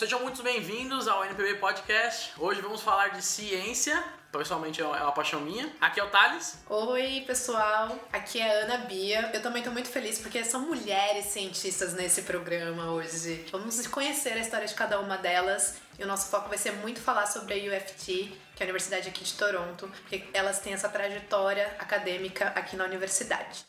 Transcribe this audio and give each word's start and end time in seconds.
sejam 0.00 0.20
muito 0.20 0.42
bem-vindos 0.42 1.06
ao 1.06 1.22
NPB 1.26 1.56
Podcast. 1.56 2.32
Hoje 2.38 2.62
vamos 2.62 2.80
falar 2.80 3.08
de 3.08 3.22
ciência. 3.22 4.02
Pessoalmente 4.32 4.80
é 4.80 4.86
uma 4.86 5.12
paixão 5.12 5.42
minha. 5.42 5.70
Aqui 5.78 6.00
é 6.00 6.02
o 6.02 6.06
Thales. 6.06 6.56
Oi, 6.70 7.22
pessoal. 7.26 7.98
Aqui 8.10 8.40
é 8.40 8.48
a 8.48 8.64
Ana 8.64 8.78
Bia. 8.86 9.30
Eu 9.34 9.42
também 9.42 9.62
tô 9.62 9.70
muito 9.70 9.90
feliz 9.90 10.18
porque 10.18 10.42
são 10.42 10.62
mulheres 10.62 11.26
cientistas 11.26 11.92
nesse 11.92 12.22
programa 12.22 12.92
hoje. 12.92 13.44
Vamos 13.52 13.86
conhecer 13.88 14.32
a 14.32 14.38
história 14.38 14.66
de 14.66 14.72
cada 14.72 14.98
uma 14.98 15.18
delas. 15.18 15.76
E 15.98 16.02
o 16.02 16.06
nosso 16.06 16.30
foco 16.30 16.48
vai 16.48 16.56
ser 16.56 16.72
muito 16.76 16.98
falar 16.98 17.26
sobre 17.26 17.52
a 17.52 17.76
UFT, 17.76 18.32
que 18.56 18.62
é 18.62 18.62
a 18.62 18.64
universidade 18.64 19.06
aqui 19.06 19.22
de 19.22 19.34
Toronto, 19.34 19.86
porque 19.86 20.24
elas 20.32 20.60
têm 20.60 20.72
essa 20.72 20.88
trajetória 20.88 21.76
acadêmica 21.78 22.46
aqui 22.56 22.74
na 22.74 22.86
universidade. 22.86 23.66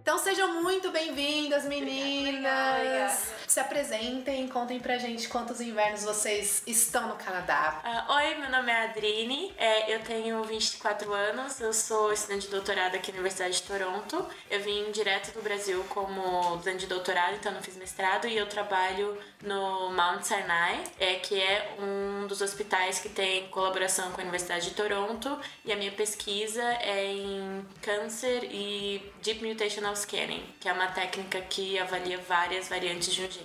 Então 0.00 0.16
sejam 0.16 0.62
muito 0.62 0.90
bem-vindas, 0.90 1.66
meninas! 1.66 2.30
Obrigada, 2.30 2.78
obrigada. 2.78 3.39
Se 3.50 3.58
apresentem, 3.58 4.46
contem 4.46 4.78
pra 4.78 4.96
gente 4.96 5.28
quantos 5.28 5.60
invernos 5.60 6.04
vocês 6.04 6.62
estão 6.68 7.08
no 7.08 7.16
Canadá. 7.16 7.82
Uh, 7.84 8.12
oi, 8.12 8.34
meu 8.36 8.48
nome 8.48 8.70
é 8.70 8.84
Adrine, 8.84 9.52
é, 9.58 9.92
eu 9.92 9.98
tenho 10.04 10.40
24 10.44 11.12
anos, 11.12 11.60
eu 11.60 11.72
sou 11.72 12.12
estudante 12.12 12.42
de 12.42 12.52
doutorado 12.52 12.94
aqui 12.94 13.10
na 13.10 13.18
Universidade 13.18 13.56
de 13.56 13.62
Toronto. 13.64 14.24
Eu 14.48 14.60
vim 14.60 14.92
direto 14.92 15.34
do 15.34 15.42
Brasil 15.42 15.84
como 15.88 16.58
estudante 16.58 16.78
de 16.78 16.86
doutorado, 16.86 17.34
então 17.34 17.50
não 17.50 17.60
fiz 17.60 17.76
mestrado, 17.76 18.28
e 18.28 18.36
eu 18.36 18.46
trabalho 18.48 19.18
no 19.42 19.90
Mount 19.90 20.22
Sinai, 20.22 20.84
é, 21.00 21.16
que 21.16 21.34
é 21.34 21.74
um 21.80 22.28
dos 22.28 22.40
hospitais 22.40 23.00
que 23.00 23.08
tem 23.08 23.48
colaboração 23.48 24.12
com 24.12 24.20
a 24.20 24.22
Universidade 24.22 24.68
de 24.68 24.76
Toronto, 24.76 25.40
e 25.64 25.72
a 25.72 25.76
minha 25.76 25.90
pesquisa 25.90 26.62
é 26.62 27.04
em 27.04 27.66
câncer 27.82 28.44
e 28.44 29.12
Deep 29.24 29.44
Mutational 29.44 29.96
Scanning, 29.96 30.44
que 30.60 30.68
é 30.68 30.72
uma 30.72 30.86
técnica 30.86 31.40
que 31.40 31.76
avalia 31.80 32.18
várias 32.18 32.68
variantes 32.68 33.12
de 33.12 33.22
um 33.22 33.28
gene. 33.28 33.39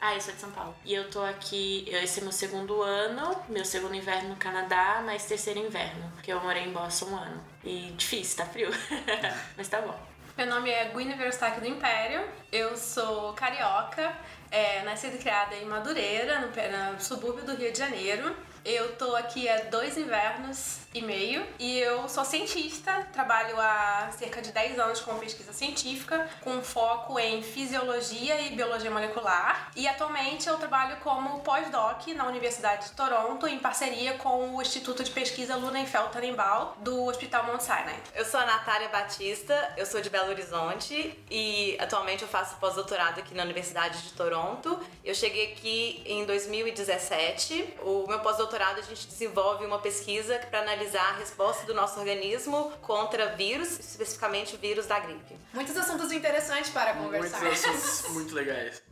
Ah, 0.00 0.14
eu 0.14 0.20
sou 0.20 0.34
de 0.34 0.40
São 0.40 0.50
Paulo. 0.50 0.76
E 0.84 0.92
eu 0.92 1.08
tô 1.10 1.22
aqui, 1.22 1.86
esse 1.88 2.20
é 2.20 2.22
meu 2.22 2.32
segundo 2.32 2.82
ano, 2.82 3.34
meu 3.48 3.64
segundo 3.64 3.94
inverno 3.94 4.30
no 4.30 4.36
Canadá, 4.36 5.02
mas 5.04 5.24
terceiro 5.24 5.60
inverno, 5.60 6.10
porque 6.12 6.30
eu 6.30 6.40
morei 6.42 6.64
em 6.64 6.72
Boston 6.72 7.06
um 7.06 7.16
ano. 7.16 7.44
E 7.64 7.90
difícil, 7.96 8.36
tá 8.36 8.44
frio. 8.44 8.68
mas 9.56 9.66
tá 9.66 9.80
bom. 9.80 9.98
Meu 10.36 10.46
nome 10.46 10.68
é 10.68 10.90
Guine 10.90 11.14
Verstaque 11.14 11.60
do 11.60 11.66
Império, 11.66 12.28
eu 12.52 12.76
sou 12.76 13.32
carioca, 13.34 14.12
é, 14.50 14.82
nascida 14.82 15.14
e 15.16 15.18
criada 15.18 15.54
em 15.54 15.64
Madureira, 15.64 16.40
no, 16.40 16.92
no 16.92 17.00
subúrbio 17.00 17.44
do 17.44 17.54
Rio 17.54 17.72
de 17.72 17.78
Janeiro. 17.78 18.36
Eu 18.64 18.96
tô 18.96 19.14
aqui 19.14 19.48
há 19.48 19.58
dois 19.70 19.96
invernos 19.96 20.80
e 20.94 21.02
meio 21.02 21.44
e 21.58 21.78
eu 21.80 22.08
sou 22.08 22.24
cientista, 22.24 23.06
trabalho 23.12 23.60
há 23.60 24.08
cerca 24.16 24.40
de 24.40 24.52
10 24.52 24.78
anos 24.78 25.00
com 25.00 25.18
pesquisa 25.18 25.52
científica, 25.52 26.28
com 26.40 26.62
foco 26.62 27.18
em 27.18 27.42
fisiologia 27.42 28.40
e 28.42 28.54
biologia 28.54 28.90
molecular. 28.90 29.72
E 29.74 29.88
atualmente 29.88 30.48
eu 30.48 30.56
trabalho 30.56 30.96
como 30.98 31.40
pós-doc 31.40 32.06
na 32.14 32.26
Universidade 32.28 32.90
de 32.90 32.92
Toronto, 32.92 33.48
em 33.48 33.58
parceria 33.58 34.14
com 34.14 34.54
o 34.54 34.62
Instituto 34.62 35.02
de 35.02 35.10
Pesquisa 35.10 35.56
Lunenfeld 35.56 36.12
Tannenbaum 36.12 36.74
do 36.78 37.06
Hospital 37.06 37.44
Mount 37.46 37.60
Sinai. 37.60 38.00
Eu 38.14 38.24
sou 38.24 38.38
a 38.38 38.46
Natália 38.46 38.88
Batista, 38.88 39.74
eu 39.76 39.86
sou 39.86 40.00
de 40.00 40.08
Belo 40.08 40.30
Horizonte 40.30 41.18
e 41.28 41.76
atualmente 41.80 42.22
eu 42.22 42.28
faço 42.28 42.56
pós-doutorado 42.56 43.18
aqui 43.18 43.34
na 43.34 43.42
Universidade 43.42 44.00
de 44.02 44.12
Toronto. 44.12 44.78
Eu 45.04 45.14
cheguei 45.14 45.52
aqui 45.52 46.04
em 46.06 46.24
2017. 46.24 47.78
O 47.82 48.06
meu 48.06 48.20
pós-doutorado 48.20 48.78
a 48.78 48.82
gente 48.82 49.08
desenvolve 49.08 49.66
uma 49.66 49.80
pesquisa 49.80 50.38
para 50.50 50.60
analisar 50.60 50.83
a 50.92 51.12
resposta 51.12 51.64
do 51.66 51.72
nosso 51.72 52.00
organismo 52.00 52.72
contra 52.82 53.36
vírus, 53.36 53.78
especificamente 53.78 54.56
o 54.56 54.58
vírus 54.58 54.86
da 54.86 54.98
gripe. 54.98 55.36
Muitos 55.52 55.76
assuntos 55.76 56.10
interessantes 56.10 56.70
para 56.70 56.94
Muitos 56.94 57.30
conversar. 57.30 57.70
assuntos 57.70 58.10
muito 58.12 58.34
legais. 58.34 58.82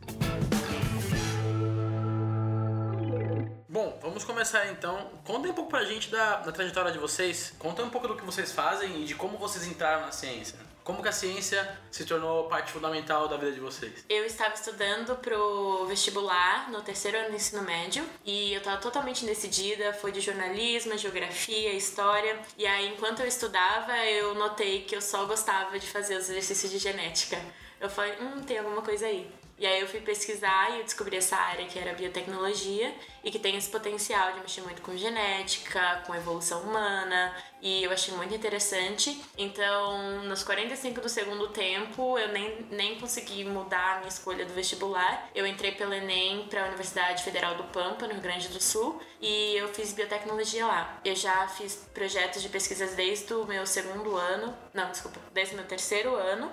Bom, 3.67 3.97
vamos 4.01 4.23
começar 4.23 4.67
então. 4.67 5.09
Contem 5.25 5.51
um 5.51 5.53
pouco 5.55 5.69
pra 5.71 5.83
gente 5.83 6.09
da, 6.11 6.37
da 6.37 6.51
trajetória 6.51 6.91
de 6.91 6.99
vocês. 6.99 7.53
Contem 7.57 7.83
um 7.83 7.89
pouco 7.89 8.07
do 8.07 8.15
que 8.15 8.23
vocês 8.23 8.51
fazem 8.51 9.01
e 9.01 9.05
de 9.05 9.15
como 9.15 9.37
vocês 9.37 9.65
entraram 9.65 10.01
na 10.01 10.11
ciência. 10.11 10.57
Como 10.83 11.01
que 11.01 11.07
a 11.07 11.13
ciência 11.13 11.77
se 11.89 12.03
tornou 12.03 12.49
parte 12.49 12.73
fundamental 12.73 13.29
da 13.29 13.37
vida 13.37 13.53
de 13.53 13.59
vocês? 13.59 14.03
Eu 14.09 14.25
estava 14.25 14.53
estudando 14.53 15.15
pro 15.15 15.85
vestibular 15.85 16.69
no 16.69 16.81
terceiro 16.81 17.17
ano 17.17 17.29
do 17.29 17.35
ensino 17.35 17.61
médio 17.61 18.05
e 18.25 18.51
eu 18.51 18.57
estava 18.57 18.81
totalmente 18.81 19.25
decidida, 19.25 19.93
foi 19.93 20.11
de 20.11 20.19
jornalismo, 20.19 20.97
geografia, 20.97 21.71
história. 21.71 22.37
E 22.57 22.67
aí, 22.67 22.89
enquanto 22.89 23.21
eu 23.21 23.27
estudava, 23.27 23.95
eu 24.05 24.35
notei 24.35 24.83
que 24.83 24.93
eu 24.93 25.01
só 25.01 25.25
gostava 25.25 25.79
de 25.79 25.87
fazer 25.87 26.17
os 26.17 26.29
exercícios 26.29 26.69
de 26.69 26.77
genética. 26.79 27.39
Eu 27.79 27.89
falei, 27.89 28.13
hum, 28.19 28.41
tem 28.43 28.57
alguma 28.57 28.81
coisa 28.81 29.05
aí. 29.05 29.31
E 29.57 29.65
aí 29.65 29.79
eu 29.79 29.87
fui 29.87 30.01
pesquisar 30.01 30.71
e 30.71 30.79
eu 30.79 30.83
descobri 30.83 31.15
essa 31.15 31.37
área 31.37 31.65
que 31.65 31.79
era 31.79 31.93
biotecnologia 31.93 32.93
e 33.23 33.31
que 33.31 33.39
tem 33.39 33.55
esse 33.55 33.69
potencial 33.69 34.33
de 34.33 34.41
mexer 34.41 34.61
muito 34.61 34.81
com 34.81 34.97
genética, 34.97 36.03
com 36.05 36.13
evolução 36.13 36.61
humana, 36.63 37.33
e 37.63 37.81
eu 37.81 37.91
achei 37.91 38.13
muito 38.13 38.35
interessante. 38.35 39.17
Então, 39.37 40.21
nos 40.23 40.43
45 40.43 40.99
do 40.99 41.07
segundo 41.07 41.47
tempo, 41.47 42.19
eu 42.19 42.27
nem, 42.27 42.67
nem 42.69 42.99
consegui 42.99 43.45
mudar 43.45 43.93
a 43.93 43.97
minha 43.99 44.09
escolha 44.09 44.45
do 44.45 44.53
vestibular. 44.53 45.29
Eu 45.33 45.47
entrei 45.47 45.71
pelo 45.71 45.93
Enem 45.93 46.45
para 46.49 46.63
a 46.63 46.67
Universidade 46.67 47.23
Federal 47.23 47.55
do 47.55 47.63
Pampa, 47.63 48.05
no 48.05 48.15
Rio 48.15 48.21
Grande 48.21 48.49
do 48.49 48.61
Sul, 48.61 49.01
e 49.21 49.55
eu 49.55 49.69
fiz 49.69 49.93
biotecnologia 49.93 50.65
lá. 50.65 50.99
Eu 51.05 51.15
já 51.15 51.47
fiz 51.47 51.87
projetos 51.93 52.41
de 52.41 52.49
pesquisas 52.49 52.95
desde 52.95 53.33
o 53.33 53.45
meu 53.45 53.65
segundo 53.65 54.17
ano, 54.17 54.53
não, 54.73 54.91
desculpa, 54.91 55.21
desde 55.33 55.53
o 55.53 55.57
meu 55.57 55.65
terceiro 55.65 56.13
ano. 56.15 56.51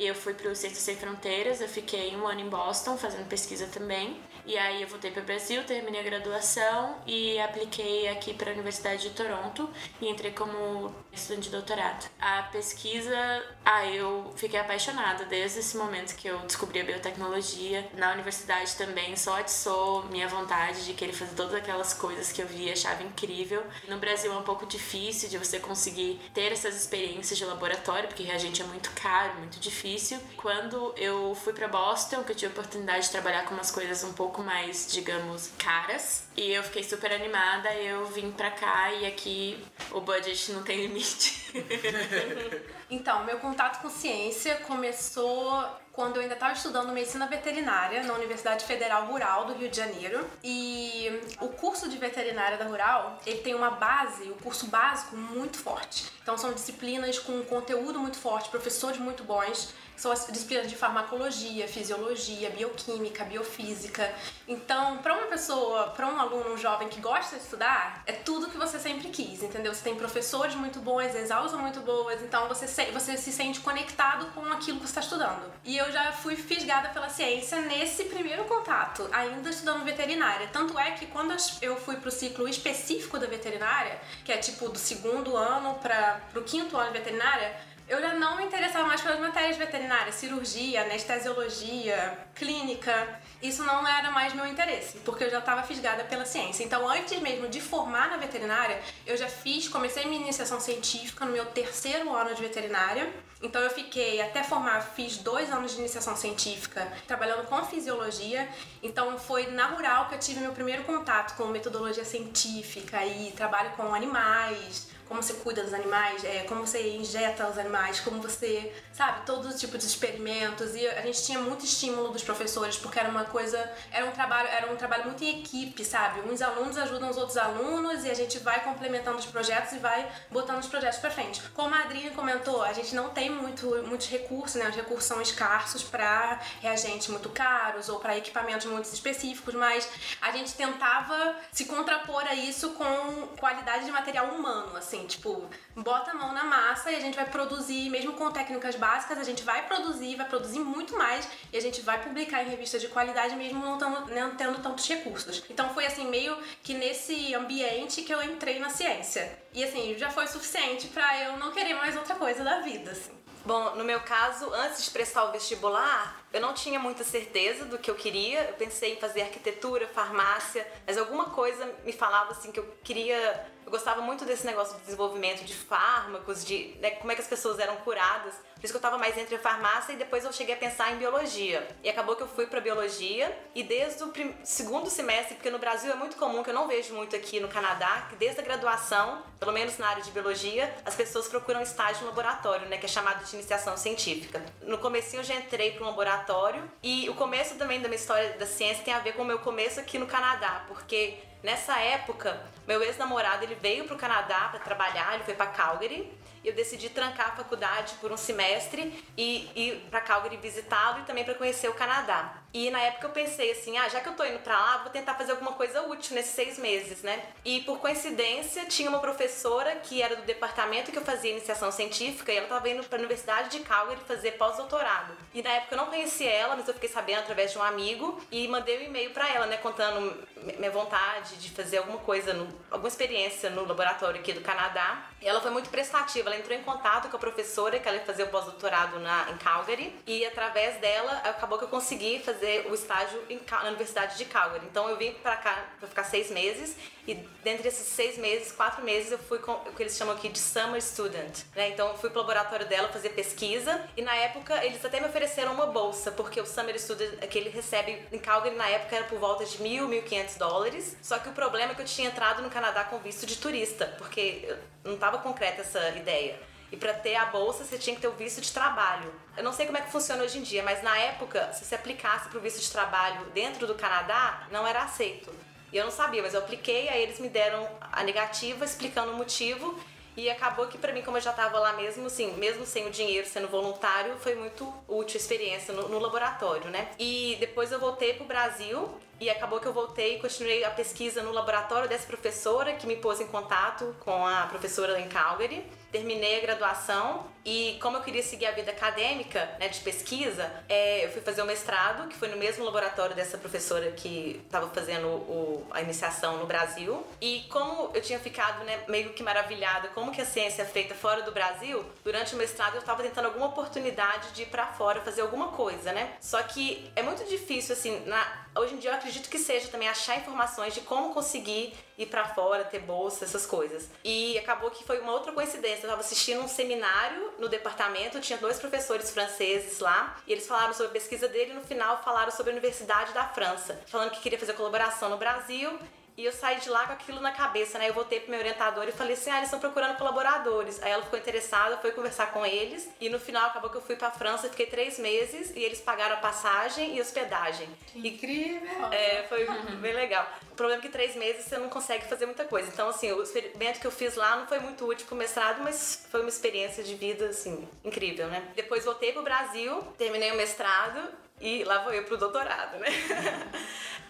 Eu 0.00 0.14
fui 0.14 0.32
para 0.32 0.50
o 0.50 0.56
Ciências 0.56 0.82
Sem 0.82 0.96
Fronteiras, 0.96 1.60
eu 1.60 1.68
fiquei 1.68 2.16
um 2.16 2.26
ano 2.26 2.40
em 2.40 2.48
Boston 2.48 2.96
fazendo 2.96 3.28
pesquisa 3.28 3.66
também. 3.66 4.18
E 4.48 4.56
aí 4.56 4.80
eu 4.80 4.88
voltei 4.88 5.10
para 5.10 5.20
o 5.20 5.26
Brasil, 5.26 5.62
terminei 5.64 6.00
a 6.00 6.02
graduação 6.04 6.96
e 7.06 7.38
apliquei 7.38 8.08
aqui 8.08 8.32
para 8.32 8.50
a 8.50 8.54
Universidade 8.54 9.02
de 9.02 9.10
Toronto 9.10 9.68
e 10.00 10.08
entrei 10.08 10.32
como 10.32 10.90
estudante 11.12 11.44
de 11.44 11.50
doutorado. 11.50 12.08
A 12.18 12.44
pesquisa, 12.44 13.14
ah, 13.62 13.84
eu 13.84 14.32
fiquei 14.36 14.58
apaixonada 14.58 15.26
desde 15.26 15.58
esse 15.58 15.76
momento 15.76 16.16
que 16.16 16.28
eu 16.28 16.38
descobri 16.38 16.80
a 16.80 16.84
biotecnologia. 16.84 17.86
Na 17.92 18.14
universidade 18.14 18.74
também 18.74 19.14
só 19.16 19.38
atiçou 19.38 20.06
minha 20.06 20.26
vontade 20.26 20.86
de 20.86 20.94
querer 20.94 21.12
fazer 21.12 21.34
todas 21.34 21.52
aquelas 21.52 21.92
coisas 21.92 22.32
que 22.32 22.40
eu 22.40 22.46
via 22.46 22.70
e 22.70 22.72
achava 22.72 23.02
incrível. 23.02 23.62
No 23.86 23.98
Brasil 23.98 24.32
é 24.32 24.36
um 24.36 24.42
pouco 24.42 24.64
difícil 24.64 25.28
de 25.28 25.36
você 25.36 25.58
conseguir 25.58 26.22
ter 26.32 26.52
essas 26.52 26.74
experiências 26.74 27.38
de 27.38 27.44
laboratório, 27.44 28.08
porque 28.08 28.30
a 28.30 28.38
gente 28.38 28.62
é 28.62 28.64
muito 28.64 28.90
caro, 28.92 29.34
muito 29.40 29.60
difícil. 29.60 30.18
Quando 30.38 30.94
eu 30.96 31.34
fui 31.34 31.52
para 31.52 31.68
Boston, 31.68 32.24
que 32.24 32.32
eu 32.32 32.36
tive 32.36 32.52
a 32.56 32.58
oportunidade 32.58 33.04
de 33.04 33.10
trabalhar 33.10 33.44
com 33.44 33.52
umas 33.52 33.70
coisas 33.70 34.02
um 34.04 34.14
pouco 34.14 34.37
mais, 34.42 34.90
digamos, 34.90 35.50
caras, 35.58 36.24
e 36.36 36.52
eu 36.52 36.62
fiquei 36.62 36.84
super 36.84 37.12
animada, 37.12 37.72
eu 37.74 38.06
vim 38.06 38.30
pra 38.30 38.50
cá 38.50 38.92
e 38.92 39.06
aqui 39.06 39.64
o 39.90 40.00
budget 40.00 40.52
não 40.52 40.62
tem 40.62 40.86
limite. 40.86 41.52
Então, 42.90 43.22
meu 43.24 43.38
contato 43.38 43.82
com 43.82 43.90
ciência 43.90 44.56
começou 44.66 45.62
quando 45.92 46.16
eu 46.16 46.22
ainda 46.22 46.34
estava 46.34 46.54
estudando 46.54 46.90
medicina 46.92 47.26
veterinária 47.26 48.02
na 48.02 48.14
Universidade 48.14 48.64
Federal 48.64 49.06
Rural 49.06 49.46
do 49.46 49.52
Rio 49.52 49.68
de 49.68 49.76
Janeiro. 49.76 50.24
E 50.42 51.20
o 51.40 51.48
curso 51.48 51.88
de 51.88 51.98
veterinária 51.98 52.56
da 52.56 52.64
Rural, 52.64 53.18
ele 53.26 53.40
tem 53.40 53.54
uma 53.54 53.70
base, 53.72 54.30
o 54.30 54.36
curso 54.36 54.68
básico 54.68 55.16
muito 55.16 55.58
forte. 55.58 56.06
Então 56.22 56.38
são 56.38 56.52
disciplinas 56.52 57.18
com 57.18 57.42
conteúdo 57.42 57.98
muito 57.98 58.16
forte, 58.16 58.48
professores 58.48 58.98
muito 58.98 59.22
bons. 59.24 59.74
São 59.98 60.12
as 60.12 60.26
disciplinas 60.28 60.68
de 60.68 60.76
farmacologia, 60.76 61.66
fisiologia, 61.66 62.50
bioquímica, 62.50 63.24
biofísica. 63.24 64.14
Então, 64.46 64.98
para 64.98 65.12
uma 65.12 65.26
pessoa, 65.26 65.88
para 65.88 66.06
um 66.06 66.20
aluno, 66.20 66.54
um 66.54 66.56
jovem 66.56 66.88
que 66.88 67.00
gosta 67.00 67.36
de 67.36 67.42
estudar, 67.42 68.04
é 68.06 68.12
tudo 68.12 68.48
que 68.48 68.56
você 68.56 68.78
sempre 68.78 69.08
quis, 69.08 69.42
entendeu? 69.42 69.74
Você 69.74 69.82
tem 69.82 69.96
professores 69.96 70.54
muito 70.54 70.78
bons, 70.78 71.16
as 71.16 71.32
aulas 71.32 71.52
muito 71.54 71.80
boas, 71.80 72.22
então 72.22 72.46
você 72.46 72.68
se, 72.68 72.84
você 72.92 73.16
se 73.16 73.32
sente 73.32 73.58
conectado 73.58 74.26
com 74.32 74.40
aquilo 74.52 74.78
que 74.78 74.86
você 74.86 74.90
está 74.92 75.00
estudando. 75.00 75.52
E 75.64 75.76
eu 75.76 75.90
já 75.90 76.12
fui 76.12 76.36
fisgada 76.36 76.90
pela 76.90 77.08
ciência 77.08 77.60
nesse 77.62 78.04
primeiro 78.04 78.44
contato, 78.44 79.08
ainda 79.10 79.50
estudando 79.50 79.84
veterinária. 79.84 80.48
Tanto 80.52 80.78
é 80.78 80.92
que 80.92 81.06
quando 81.06 81.34
eu 81.60 81.76
fui 81.76 81.96
pro 81.96 82.12
ciclo 82.12 82.48
específico 82.48 83.18
da 83.18 83.26
veterinária, 83.26 84.00
que 84.24 84.30
é 84.30 84.36
tipo 84.36 84.68
do 84.68 84.78
segundo 84.78 85.36
ano 85.36 85.74
para 85.82 86.20
pro 86.30 86.44
quinto 86.44 86.76
ano 86.76 86.92
de 86.92 86.98
veterinária, 86.98 87.67
eu 87.88 88.00
já 88.02 88.14
não 88.14 88.36
me 88.36 88.44
interessava 88.44 88.86
mais 88.86 89.00
pelas 89.00 89.18
matérias 89.18 89.56
veterinárias, 89.56 90.16
cirurgia, 90.16 90.82
anestesiologia, 90.82 92.18
clínica. 92.34 93.20
Isso 93.40 93.64
não 93.64 93.86
era 93.86 94.10
mais 94.10 94.34
meu 94.34 94.46
interesse, 94.46 94.98
porque 94.98 95.24
eu 95.24 95.30
já 95.30 95.38
estava 95.38 95.62
fisgada 95.62 96.04
pela 96.04 96.26
ciência. 96.26 96.62
Então, 96.62 96.86
antes 96.86 97.18
mesmo 97.20 97.48
de 97.48 97.60
formar 97.60 98.10
na 98.10 98.18
veterinária, 98.18 98.78
eu 99.06 99.16
já 99.16 99.28
fiz, 99.28 99.68
comecei 99.68 100.04
minha 100.04 100.20
iniciação 100.20 100.60
científica 100.60 101.24
no 101.24 101.32
meu 101.32 101.46
terceiro 101.46 102.14
ano 102.14 102.34
de 102.34 102.42
veterinária. 102.42 103.10
Então, 103.40 103.62
eu 103.62 103.70
fiquei 103.70 104.20
até 104.20 104.42
formar, 104.42 104.80
fiz 104.82 105.16
dois 105.18 105.50
anos 105.50 105.72
de 105.72 105.78
iniciação 105.78 106.14
científica 106.14 106.92
trabalhando 107.06 107.46
com 107.46 107.64
fisiologia. 107.64 108.46
Então, 108.82 109.18
foi 109.18 109.46
na 109.52 109.66
rural 109.68 110.08
que 110.08 110.14
eu 110.14 110.18
tive 110.18 110.40
meu 110.40 110.52
primeiro 110.52 110.84
contato 110.84 111.36
com 111.36 111.46
metodologia 111.46 112.04
científica 112.04 113.02
e 113.06 113.32
trabalho 113.32 113.70
com 113.70 113.94
animais 113.94 114.88
como 115.08 115.22
você 115.22 115.34
cuida 115.34 115.62
dos 115.62 115.72
animais, 115.72 116.22
é, 116.24 116.44
como 116.44 116.66
você 116.66 116.96
injeta 116.96 117.48
os 117.48 117.58
animais 117.58 118.00
como 118.00 118.20
você, 118.20 118.72
sabe, 118.92 119.24
todo 119.24 119.56
tipo 119.56 119.78
de 119.78 119.84
experimentos. 119.84 120.74
E 120.74 120.86
a 120.86 121.02
gente 121.02 121.22
tinha 121.24 121.38
muito 121.38 121.64
estímulo 121.64 122.10
dos 122.10 122.22
professores, 122.22 122.76
porque 122.76 122.98
era 122.98 123.08
uma 123.08 123.24
coisa, 123.24 123.58
era 123.90 124.04
um 124.04 124.10
trabalho, 124.10 124.48
era 124.48 124.72
um 124.72 124.76
trabalho 124.76 125.04
muito 125.04 125.22
em 125.24 125.40
equipe, 125.40 125.84
sabe? 125.84 126.20
Uns 126.20 126.42
alunos 126.42 126.76
ajudam 126.76 127.10
os 127.10 127.16
outros 127.16 127.36
alunos 127.36 128.04
e 128.04 128.10
a 128.10 128.14
gente 128.14 128.38
vai 128.38 128.62
complementando 128.62 129.18
os 129.18 129.26
projetos 129.26 129.72
e 129.72 129.78
vai 129.78 130.10
botando 130.30 130.58
os 130.58 130.66
projetos 130.66 130.98
para 130.98 131.10
frente. 131.10 131.42
Como 131.54 131.74
a 131.74 131.80
Adriana 131.80 132.14
comentou, 132.14 132.62
a 132.62 132.72
gente 132.72 132.94
não 132.94 133.10
tem 133.10 133.30
muito, 133.30 133.66
muitos 133.86 134.08
recursos, 134.08 134.56
né? 134.56 134.68
Os 134.68 134.76
recursos 134.76 135.04
são 135.04 135.20
escassos 135.20 135.82
para 135.82 136.40
reagentes 136.60 137.08
muito 137.08 137.28
caros 137.30 137.88
ou 137.88 137.98
para 137.98 138.16
equipamentos 138.16 138.66
muito 138.66 138.84
específicos, 138.84 139.54
mas 139.54 139.88
a 140.20 140.30
gente 140.32 140.54
tentava 140.54 141.36
se 141.52 141.64
contrapor 141.64 142.26
a 142.26 142.34
isso 142.34 142.70
com 142.70 143.28
qualidade 143.38 143.84
de 143.84 143.90
material 143.90 144.26
humano, 144.26 144.76
assim, 144.76 144.97
tipo, 145.06 145.48
bota 145.76 146.10
a 146.10 146.14
mão 146.14 146.32
na 146.32 146.44
massa 146.44 146.90
e 146.90 146.96
a 146.96 147.00
gente 147.00 147.14
vai 147.14 147.28
produzir, 147.28 147.88
mesmo 147.90 148.12
com 148.14 148.30
técnicas 148.30 148.76
básicas, 148.76 149.18
a 149.18 149.24
gente 149.24 149.42
vai 149.42 149.66
produzir, 149.66 150.16
vai 150.16 150.28
produzir 150.28 150.60
muito 150.60 150.96
mais 150.96 151.28
e 151.52 151.56
a 151.56 151.60
gente 151.60 151.80
vai 151.82 152.02
publicar 152.02 152.42
em 152.42 152.48
revistas 152.48 152.80
de 152.80 152.88
qualidade 152.88 153.36
mesmo 153.36 153.60
não, 153.60 153.78
não 153.78 154.36
tendo 154.36 154.62
tantos 154.62 154.88
recursos. 154.88 155.42
Então 155.50 155.68
foi 155.70 155.86
assim, 155.86 156.06
meio 156.08 156.36
que 156.62 156.74
nesse 156.74 157.34
ambiente 157.34 158.02
que 158.02 158.12
eu 158.12 158.22
entrei 158.22 158.58
na 158.58 158.70
ciência. 158.70 159.38
E 159.52 159.64
assim, 159.64 159.96
já 159.98 160.10
foi 160.10 160.26
suficiente 160.26 160.88
para 160.88 161.24
eu 161.24 161.36
não 161.36 161.52
querer 161.52 161.74
mais 161.74 161.96
outra 161.96 162.14
coisa 162.14 162.44
da 162.44 162.60
vida, 162.60 162.90
assim. 162.90 163.18
Bom, 163.48 163.76
no 163.76 163.84
meu 163.84 164.00
caso, 164.00 164.52
antes 164.52 164.84
de 164.84 164.90
prestar 164.90 165.24
o 165.24 165.32
vestibular, 165.32 166.22
eu 166.32 166.38
não 166.38 166.52
tinha 166.52 166.78
muita 166.78 167.02
certeza 167.02 167.64
do 167.64 167.78
que 167.78 167.90
eu 167.90 167.94
queria. 167.94 168.42
Eu 168.42 168.52
pensei 168.54 168.92
em 168.92 168.96
fazer 168.96 169.22
arquitetura, 169.22 169.86
farmácia, 169.86 170.70
mas 170.86 170.98
alguma 170.98 171.30
coisa 171.30 171.64
me 171.82 171.92
falava 171.92 172.32
assim 172.32 172.52
que 172.52 172.60
eu 172.60 172.76
queria. 172.84 173.46
Eu 173.68 173.70
gostava 173.70 174.00
muito 174.00 174.24
desse 174.24 174.46
negócio 174.46 174.78
de 174.78 174.84
desenvolvimento 174.84 175.44
de 175.44 175.52
fármacos, 175.52 176.42
de 176.42 176.74
né, 176.80 176.92
como 176.92 177.12
é 177.12 177.14
que 177.14 177.20
as 177.20 177.26
pessoas 177.26 177.58
eram 177.58 177.76
curadas. 177.76 178.32
Por 178.54 178.64
isso 178.64 178.72
que 178.72 178.78
eu 178.78 178.80
tava 178.80 178.96
mais 178.96 179.16
entre 179.18 179.34
a 179.34 179.38
farmácia 179.38 179.92
e 179.92 179.96
depois 179.96 180.24
eu 180.24 180.32
cheguei 180.32 180.54
a 180.54 180.56
pensar 180.56 180.90
em 180.90 180.96
biologia. 180.96 181.68
E 181.84 181.90
acabou 181.90 182.16
que 182.16 182.22
eu 182.22 182.26
fui 182.26 182.46
para 182.46 182.62
biologia 182.62 183.30
e 183.54 183.62
desde 183.62 184.02
o 184.02 184.12
segundo 184.42 184.88
semestre, 184.88 185.34
porque 185.34 185.50
no 185.50 185.58
Brasil 185.58 185.92
é 185.92 185.94
muito 185.94 186.16
comum, 186.16 186.42
que 186.42 186.48
eu 186.48 186.54
não 186.54 186.66
vejo 186.66 186.94
muito 186.94 187.14
aqui 187.14 187.40
no 187.40 187.48
Canadá, 187.48 188.06
que 188.08 188.16
desde 188.16 188.40
a 188.40 188.42
graduação, 188.42 189.22
pelo 189.38 189.52
menos 189.52 189.76
na 189.76 189.88
área 189.88 190.02
de 190.02 190.10
biologia, 190.12 190.74
as 190.86 190.94
pessoas 190.94 191.28
procuram 191.28 191.60
estágio 191.60 192.00
no 192.00 192.06
laboratório, 192.06 192.66
né, 192.70 192.78
que 192.78 192.86
é 192.86 192.88
chamado 192.88 193.22
de 193.22 193.34
iniciação 193.34 193.76
científica. 193.76 194.42
No 194.62 194.78
comecinho 194.78 195.20
eu 195.20 195.24
já 195.24 195.34
entrei 195.34 195.72
para 195.72 195.84
um 195.84 195.88
laboratório 195.88 196.64
e 196.82 197.06
o 197.10 197.14
começo 197.14 197.56
também 197.56 197.82
da 197.82 197.88
minha 197.88 198.00
história 198.00 198.30
da 198.38 198.46
ciência 198.46 198.82
tem 198.82 198.94
a 198.94 198.98
ver 198.98 199.12
com 199.12 199.20
o 199.20 199.26
meu 199.26 199.40
começo 199.40 199.78
aqui 199.78 199.98
no 199.98 200.06
Canadá, 200.06 200.64
porque 200.66 201.18
nessa 201.42 201.78
época, 201.78 202.40
meu 202.66 202.82
ex-namorado 202.82 203.44
ele 203.44 203.54
veio 203.54 203.84
para 203.84 203.94
o 203.94 203.98
Canadá 203.98 204.48
para 204.50 204.60
trabalhar, 204.60 205.14
ele 205.14 205.24
foi 205.24 205.34
para 205.34 205.46
Calgary 205.46 206.12
eu 206.48 206.54
decidi 206.54 206.88
trancar 206.88 207.28
a 207.28 207.36
faculdade 207.36 207.94
por 208.00 208.10
um 208.10 208.16
semestre 208.16 209.04
e 209.16 209.50
ir 209.54 209.86
para 209.90 210.00
Calgary 210.00 210.36
visitá-lo 210.36 211.00
e 211.00 211.04
também 211.04 211.24
para 211.24 211.34
conhecer 211.34 211.68
o 211.68 211.74
Canadá. 211.74 212.34
E 212.52 212.70
na 212.70 212.80
época 212.80 213.06
eu 213.08 213.10
pensei 213.10 213.52
assim, 213.52 213.76
ah, 213.76 213.88
já 213.88 214.00
que 214.00 214.08
eu 214.08 214.14
tô 214.14 214.24
indo 214.24 214.38
pra 214.38 214.58
lá, 214.58 214.78
vou 214.78 214.90
tentar 214.90 215.14
fazer 215.14 215.32
alguma 215.32 215.52
coisa 215.52 215.82
útil 215.82 216.14
nesses 216.14 216.32
seis 216.32 216.58
meses, 216.58 217.02
né? 217.02 217.22
E 217.44 217.60
por 217.60 217.78
coincidência, 217.78 218.64
tinha 218.64 218.88
uma 218.88 219.00
professora 219.00 219.76
que 219.76 220.00
era 220.00 220.16
do 220.16 220.22
departamento 220.22 220.90
que 220.90 220.96
eu 220.96 221.04
fazia 221.04 221.30
iniciação 221.30 221.70
científica 221.70 222.32
e 222.32 222.38
ela 222.38 222.48
tava 222.48 222.68
indo 222.70 222.82
pra 222.84 222.98
Universidade 222.98 223.50
de 223.50 223.60
Calgary 223.64 224.00
fazer 224.06 224.32
pós-doutorado. 224.32 225.12
E 225.34 225.42
na 225.42 225.50
época 225.50 225.74
eu 225.74 225.78
não 225.78 225.86
conhecia 225.86 226.30
ela, 226.30 226.56
mas 226.56 226.66
eu 226.66 226.74
fiquei 226.74 226.88
sabendo 226.88 227.20
através 227.20 227.52
de 227.52 227.58
um 227.58 227.62
amigo 227.62 228.20
e 228.32 228.48
mandei 228.48 228.78
um 228.78 228.82
e-mail 228.82 229.10
para 229.10 229.28
ela, 229.28 229.46
né, 229.46 229.58
contando 229.58 230.26
minha 230.58 230.70
vontade 230.70 231.36
de 231.36 231.50
fazer 231.50 231.78
alguma 231.78 231.98
coisa, 231.98 232.32
no, 232.32 232.48
alguma 232.70 232.88
experiência 232.88 233.50
no 233.50 233.66
laboratório 233.66 234.20
aqui 234.20 234.32
do 234.32 234.40
Canadá. 234.40 235.06
E 235.20 235.26
ela 235.26 235.40
foi 235.40 235.50
muito 235.50 235.68
prestativa, 235.68 236.28
ela 236.28 236.38
entrou 236.38 236.56
em 236.56 236.62
contato 236.62 237.08
com 237.08 237.16
a 237.16 237.20
professora 237.20 237.78
que 237.78 237.88
ela 237.88 237.98
ia 237.98 238.04
fazer 238.04 238.22
o 238.22 238.28
pós-doutorado 238.28 238.96
em 239.30 239.36
Calgary 239.38 239.94
e 240.06 240.24
através 240.24 240.80
dela 240.80 241.12
acabou 241.24 241.58
que 241.58 241.64
eu 241.64 241.68
consegui 241.68 242.20
fazer 242.20 242.66
o 242.70 242.74
estágio 242.74 243.20
em, 243.28 243.40
na 243.50 243.68
Universidade 243.68 244.16
de 244.16 244.24
Calgary. 244.24 244.64
Então 244.66 244.88
eu 244.88 244.96
vim 244.96 245.12
para 245.14 245.36
cá 245.36 245.64
para 245.78 245.88
ficar 245.88 246.04
seis 246.04 246.30
meses 246.30 246.76
e 247.06 247.14
dentre 247.42 247.66
esses 247.68 247.88
seis 247.88 248.18
meses, 248.18 248.52
quatro 248.52 248.84
meses 248.84 249.10
eu 249.10 249.18
fui 249.18 249.38
com 249.38 249.52
o 249.52 249.72
que 249.72 249.82
eles 249.82 249.96
chamam 249.96 250.14
aqui 250.14 250.28
de 250.28 250.38
summer 250.38 250.80
student. 250.80 251.44
Né? 251.56 251.70
Então 251.70 251.88
eu 251.88 251.96
fui 251.96 252.10
pro 252.10 252.20
laboratório 252.20 252.66
dela 252.66 252.88
fazer 252.88 253.10
pesquisa 253.10 253.82
e 253.96 254.02
na 254.02 254.14
época 254.14 254.64
eles 254.64 254.84
até 254.84 255.00
me 255.00 255.06
ofereceram 255.06 255.52
uma 255.52 255.66
bolsa 255.66 256.12
porque 256.12 256.40
o 256.40 256.46
summer 256.46 256.78
student 256.78 257.18
que 257.28 257.38
ele 257.38 257.48
recebe 257.48 258.06
em 258.12 258.18
Calgary 258.18 258.54
na 258.54 258.68
época 258.68 258.94
era 258.94 259.04
por 259.06 259.18
volta 259.18 259.44
de 259.44 259.60
mil, 259.62 259.88
mil 259.88 260.02
quinhentos 260.02 260.36
dólares. 260.36 260.96
Só 261.02 261.18
que 261.18 261.28
o 261.28 261.32
problema 261.32 261.72
é 261.72 261.74
que 261.74 261.82
eu 261.82 261.86
tinha 261.86 262.08
entrado 262.08 262.42
no 262.42 262.50
Canadá 262.50 262.84
com 262.84 262.98
visto 262.98 263.26
de 263.26 263.36
turista 263.36 263.86
porque 263.98 264.54
não 264.88 264.94
estava 264.94 265.18
concreta 265.18 265.60
essa 265.60 265.90
ideia. 265.90 266.38
E 266.70 266.76
para 266.76 266.92
ter 266.92 267.14
a 267.14 267.26
bolsa, 267.26 267.64
você 267.64 267.78
tinha 267.78 267.96
que 267.96 268.02
ter 268.02 268.08
o 268.08 268.12
visto 268.12 268.40
de 268.40 268.52
trabalho. 268.52 269.12
Eu 269.36 269.42
não 269.42 269.52
sei 269.52 269.64
como 269.64 269.78
é 269.78 269.80
que 269.80 269.90
funciona 269.90 270.22
hoje 270.22 270.38
em 270.38 270.42
dia, 270.42 270.62
mas 270.62 270.82
na 270.82 270.98
época, 270.98 271.50
se 271.52 271.64
você 271.64 271.74
aplicasse 271.74 272.28
para 272.28 272.38
o 272.38 272.40
visto 272.40 272.60
de 272.60 272.70
trabalho 272.70 273.24
dentro 273.32 273.66
do 273.66 273.74
Canadá, 273.74 274.46
não 274.50 274.66
era 274.66 274.82
aceito. 274.82 275.32
E 275.72 275.76
eu 275.76 275.84
não 275.84 275.90
sabia, 275.90 276.22
mas 276.22 276.34
eu 276.34 276.40
apliquei, 276.40 276.88
aí 276.88 277.02
eles 277.02 277.18
me 277.18 277.28
deram 277.28 277.66
a 277.92 278.02
negativa 278.02 278.64
explicando 278.64 279.12
o 279.12 279.16
motivo. 279.16 279.78
E 280.16 280.28
acabou 280.28 280.66
que 280.66 280.76
para 280.76 280.92
mim, 280.92 281.02
como 281.02 281.16
eu 281.16 281.20
já 281.20 281.30
estava 281.30 281.58
lá 281.58 281.74
mesmo, 281.74 282.06
assim, 282.06 282.32
mesmo 282.32 282.66
sem 282.66 282.86
o 282.86 282.90
dinheiro, 282.90 283.26
sendo 283.26 283.46
voluntário, 283.46 284.16
foi 284.18 284.34
muito 284.34 284.66
útil 284.88 285.16
a 285.16 285.20
experiência 285.22 285.72
no, 285.72 285.88
no 285.88 285.98
laboratório, 285.98 286.70
né? 286.70 286.88
E 286.98 287.36
depois 287.38 287.70
eu 287.70 287.78
voltei 287.78 288.14
pro 288.14 288.24
Brasil 288.24 288.98
e 289.20 289.28
acabou 289.28 289.58
que 289.60 289.66
eu 289.66 289.72
voltei 289.72 290.16
e 290.16 290.20
continuei 290.20 290.64
a 290.64 290.70
pesquisa 290.70 291.22
no 291.22 291.32
laboratório 291.32 291.88
dessa 291.88 292.06
professora 292.06 292.74
que 292.74 292.86
me 292.86 292.96
pôs 292.96 293.20
em 293.20 293.26
contato 293.26 293.94
com 294.00 294.26
a 294.26 294.46
professora 294.46 294.98
em 295.00 295.08
Calgary 295.08 295.64
terminei 295.90 296.38
a 296.38 296.40
graduação 296.40 297.26
e 297.44 297.78
como 297.80 297.96
eu 297.96 298.02
queria 298.02 298.22
seguir 298.22 298.44
a 298.44 298.50
vida 298.50 298.70
acadêmica, 298.70 299.48
né, 299.58 299.68
de 299.68 299.80
pesquisa, 299.80 300.52
é, 300.68 301.06
eu 301.06 301.10
fui 301.10 301.22
fazer 301.22 301.40
o 301.40 301.46
mestrado, 301.46 302.06
que 302.06 302.14
foi 302.14 302.28
no 302.28 302.36
mesmo 302.36 302.62
laboratório 302.62 303.16
dessa 303.16 303.38
professora 303.38 303.90
que 303.92 304.42
estava 304.44 304.68
fazendo 304.68 305.06
o, 305.06 305.66
a 305.70 305.80
iniciação 305.80 306.36
no 306.36 306.46
Brasil. 306.46 307.02
E 307.22 307.46
como 307.48 307.90
eu 307.94 308.02
tinha 308.02 308.18
ficado 308.18 308.62
né, 308.64 308.80
meio 308.86 309.14
que 309.14 309.22
maravilhada 309.22 309.88
como 309.88 310.12
que 310.12 310.20
a 310.20 310.26
ciência 310.26 310.60
é 310.60 310.66
feita 310.66 310.94
fora 310.94 311.22
do 311.22 311.32
Brasil, 311.32 311.82
durante 312.04 312.34
o 312.34 312.38
mestrado 312.38 312.74
eu 312.74 312.80
estava 312.80 313.02
tentando 313.02 313.26
alguma 313.26 313.46
oportunidade 313.46 314.32
de 314.32 314.42
ir 314.42 314.46
para 314.46 314.66
fora 314.66 315.00
fazer 315.00 315.22
alguma 315.22 315.48
coisa, 315.48 315.90
né? 315.90 316.16
Só 316.20 316.42
que 316.42 316.90
é 316.94 317.02
muito 317.02 317.24
difícil, 317.24 317.74
assim, 317.74 318.02
na, 318.04 318.46
hoje 318.56 318.74
em 318.74 318.78
dia 318.78 318.90
eu 318.90 318.94
acredito 318.94 319.30
que 319.30 319.38
seja 319.38 319.68
também 319.68 319.88
achar 319.88 320.18
informações 320.18 320.74
de 320.74 320.82
como 320.82 321.14
conseguir 321.14 321.72
ir 321.96 322.06
para 322.06 322.24
fora, 322.24 322.64
ter 322.64 322.78
bolsa, 322.78 323.24
essas 323.24 323.44
coisas. 323.44 323.88
E 324.04 324.38
acabou 324.38 324.70
que 324.70 324.84
foi 324.84 325.00
uma 325.00 325.12
outra 325.12 325.32
coincidência. 325.32 325.77
Eu 325.78 325.90
estava 325.90 326.00
assistindo 326.00 326.40
um 326.40 326.48
seminário 326.48 327.32
no 327.38 327.48
departamento, 327.48 328.20
tinha 328.20 328.38
dois 328.38 328.58
professores 328.58 329.10
franceses 329.10 329.78
lá, 329.78 330.16
e 330.26 330.32
eles 330.32 330.46
falaram 330.46 330.72
sobre 330.72 330.88
a 330.88 330.92
pesquisa 330.92 331.28
dele 331.28 331.52
e 331.52 331.54
no 331.54 331.62
final 331.62 332.02
falaram 332.02 332.30
sobre 332.30 332.50
a 332.50 332.52
Universidade 332.52 333.12
da 333.12 333.24
França, 333.24 333.80
falando 333.86 334.10
que 334.10 334.20
queria 334.20 334.38
fazer 334.38 334.54
colaboração 334.54 335.08
no 335.08 335.16
Brasil 335.16 335.78
e 336.18 336.24
eu 336.24 336.32
saí 336.32 336.58
de 336.58 336.68
lá 336.68 336.84
com 336.84 336.94
aquilo 336.94 337.20
na 337.20 337.30
cabeça, 337.30 337.78
né? 337.78 337.88
Eu 337.88 337.94
voltei 337.94 338.18
pro 338.18 338.30
meu 338.32 338.40
orientador 338.40 338.88
e 338.88 338.90
falei 338.90 339.12
assim: 339.12 339.30
ah, 339.30 339.36
eles 339.36 339.46
estão 339.46 339.60
procurando 339.60 339.96
colaboradores. 339.96 340.82
Aí 340.82 340.90
ela 340.90 341.04
ficou 341.04 341.16
interessada, 341.16 341.78
foi 341.78 341.92
conversar 341.92 342.32
com 342.32 342.44
eles. 342.44 342.90
E 343.00 343.08
no 343.08 343.20
final 343.20 343.46
acabou 343.46 343.70
que 343.70 343.76
eu 343.76 343.80
fui 343.80 343.94
pra 343.94 344.10
França, 344.10 344.48
fiquei 344.48 344.66
três 344.66 344.98
meses 344.98 345.52
e 345.54 345.62
eles 345.62 345.80
pagaram 345.80 346.16
a 346.16 346.18
passagem 346.18 346.96
e 346.96 347.00
hospedagem. 347.00 347.68
Que 347.86 348.08
incrível! 348.08 348.92
É, 348.92 349.26
foi 349.28 349.46
bem 349.76 349.94
legal. 349.94 350.28
O 350.50 350.56
problema 350.56 350.80
é 350.80 350.82
que 350.82 350.88
três 350.88 351.14
meses 351.14 351.44
você 351.44 351.56
não 351.56 351.68
consegue 351.68 352.04
fazer 352.06 352.26
muita 352.26 352.44
coisa. 352.44 352.68
Então, 352.68 352.88
assim, 352.88 353.12
o 353.12 353.22
experimento 353.22 353.78
que 353.78 353.86
eu 353.86 353.92
fiz 353.92 354.16
lá 354.16 354.34
não 354.34 354.48
foi 354.48 354.58
muito 354.58 354.84
útil 354.84 355.06
pro 355.06 355.14
mestrado, 355.14 355.62
mas 355.62 356.04
foi 356.10 356.20
uma 356.22 356.28
experiência 356.28 356.82
de 356.82 356.96
vida, 356.96 357.26
assim, 357.26 357.68
incrível, 357.84 358.26
né? 358.26 358.42
Depois 358.56 358.84
voltei 358.84 359.12
pro 359.12 359.22
Brasil, 359.22 359.80
terminei 359.96 360.32
o 360.32 360.36
mestrado 360.36 361.27
e 361.40 361.64
lá 361.64 361.78
vou 361.78 361.92
eu 361.92 362.04
pro 362.04 362.16
doutorado, 362.16 362.78
né? 362.78 362.88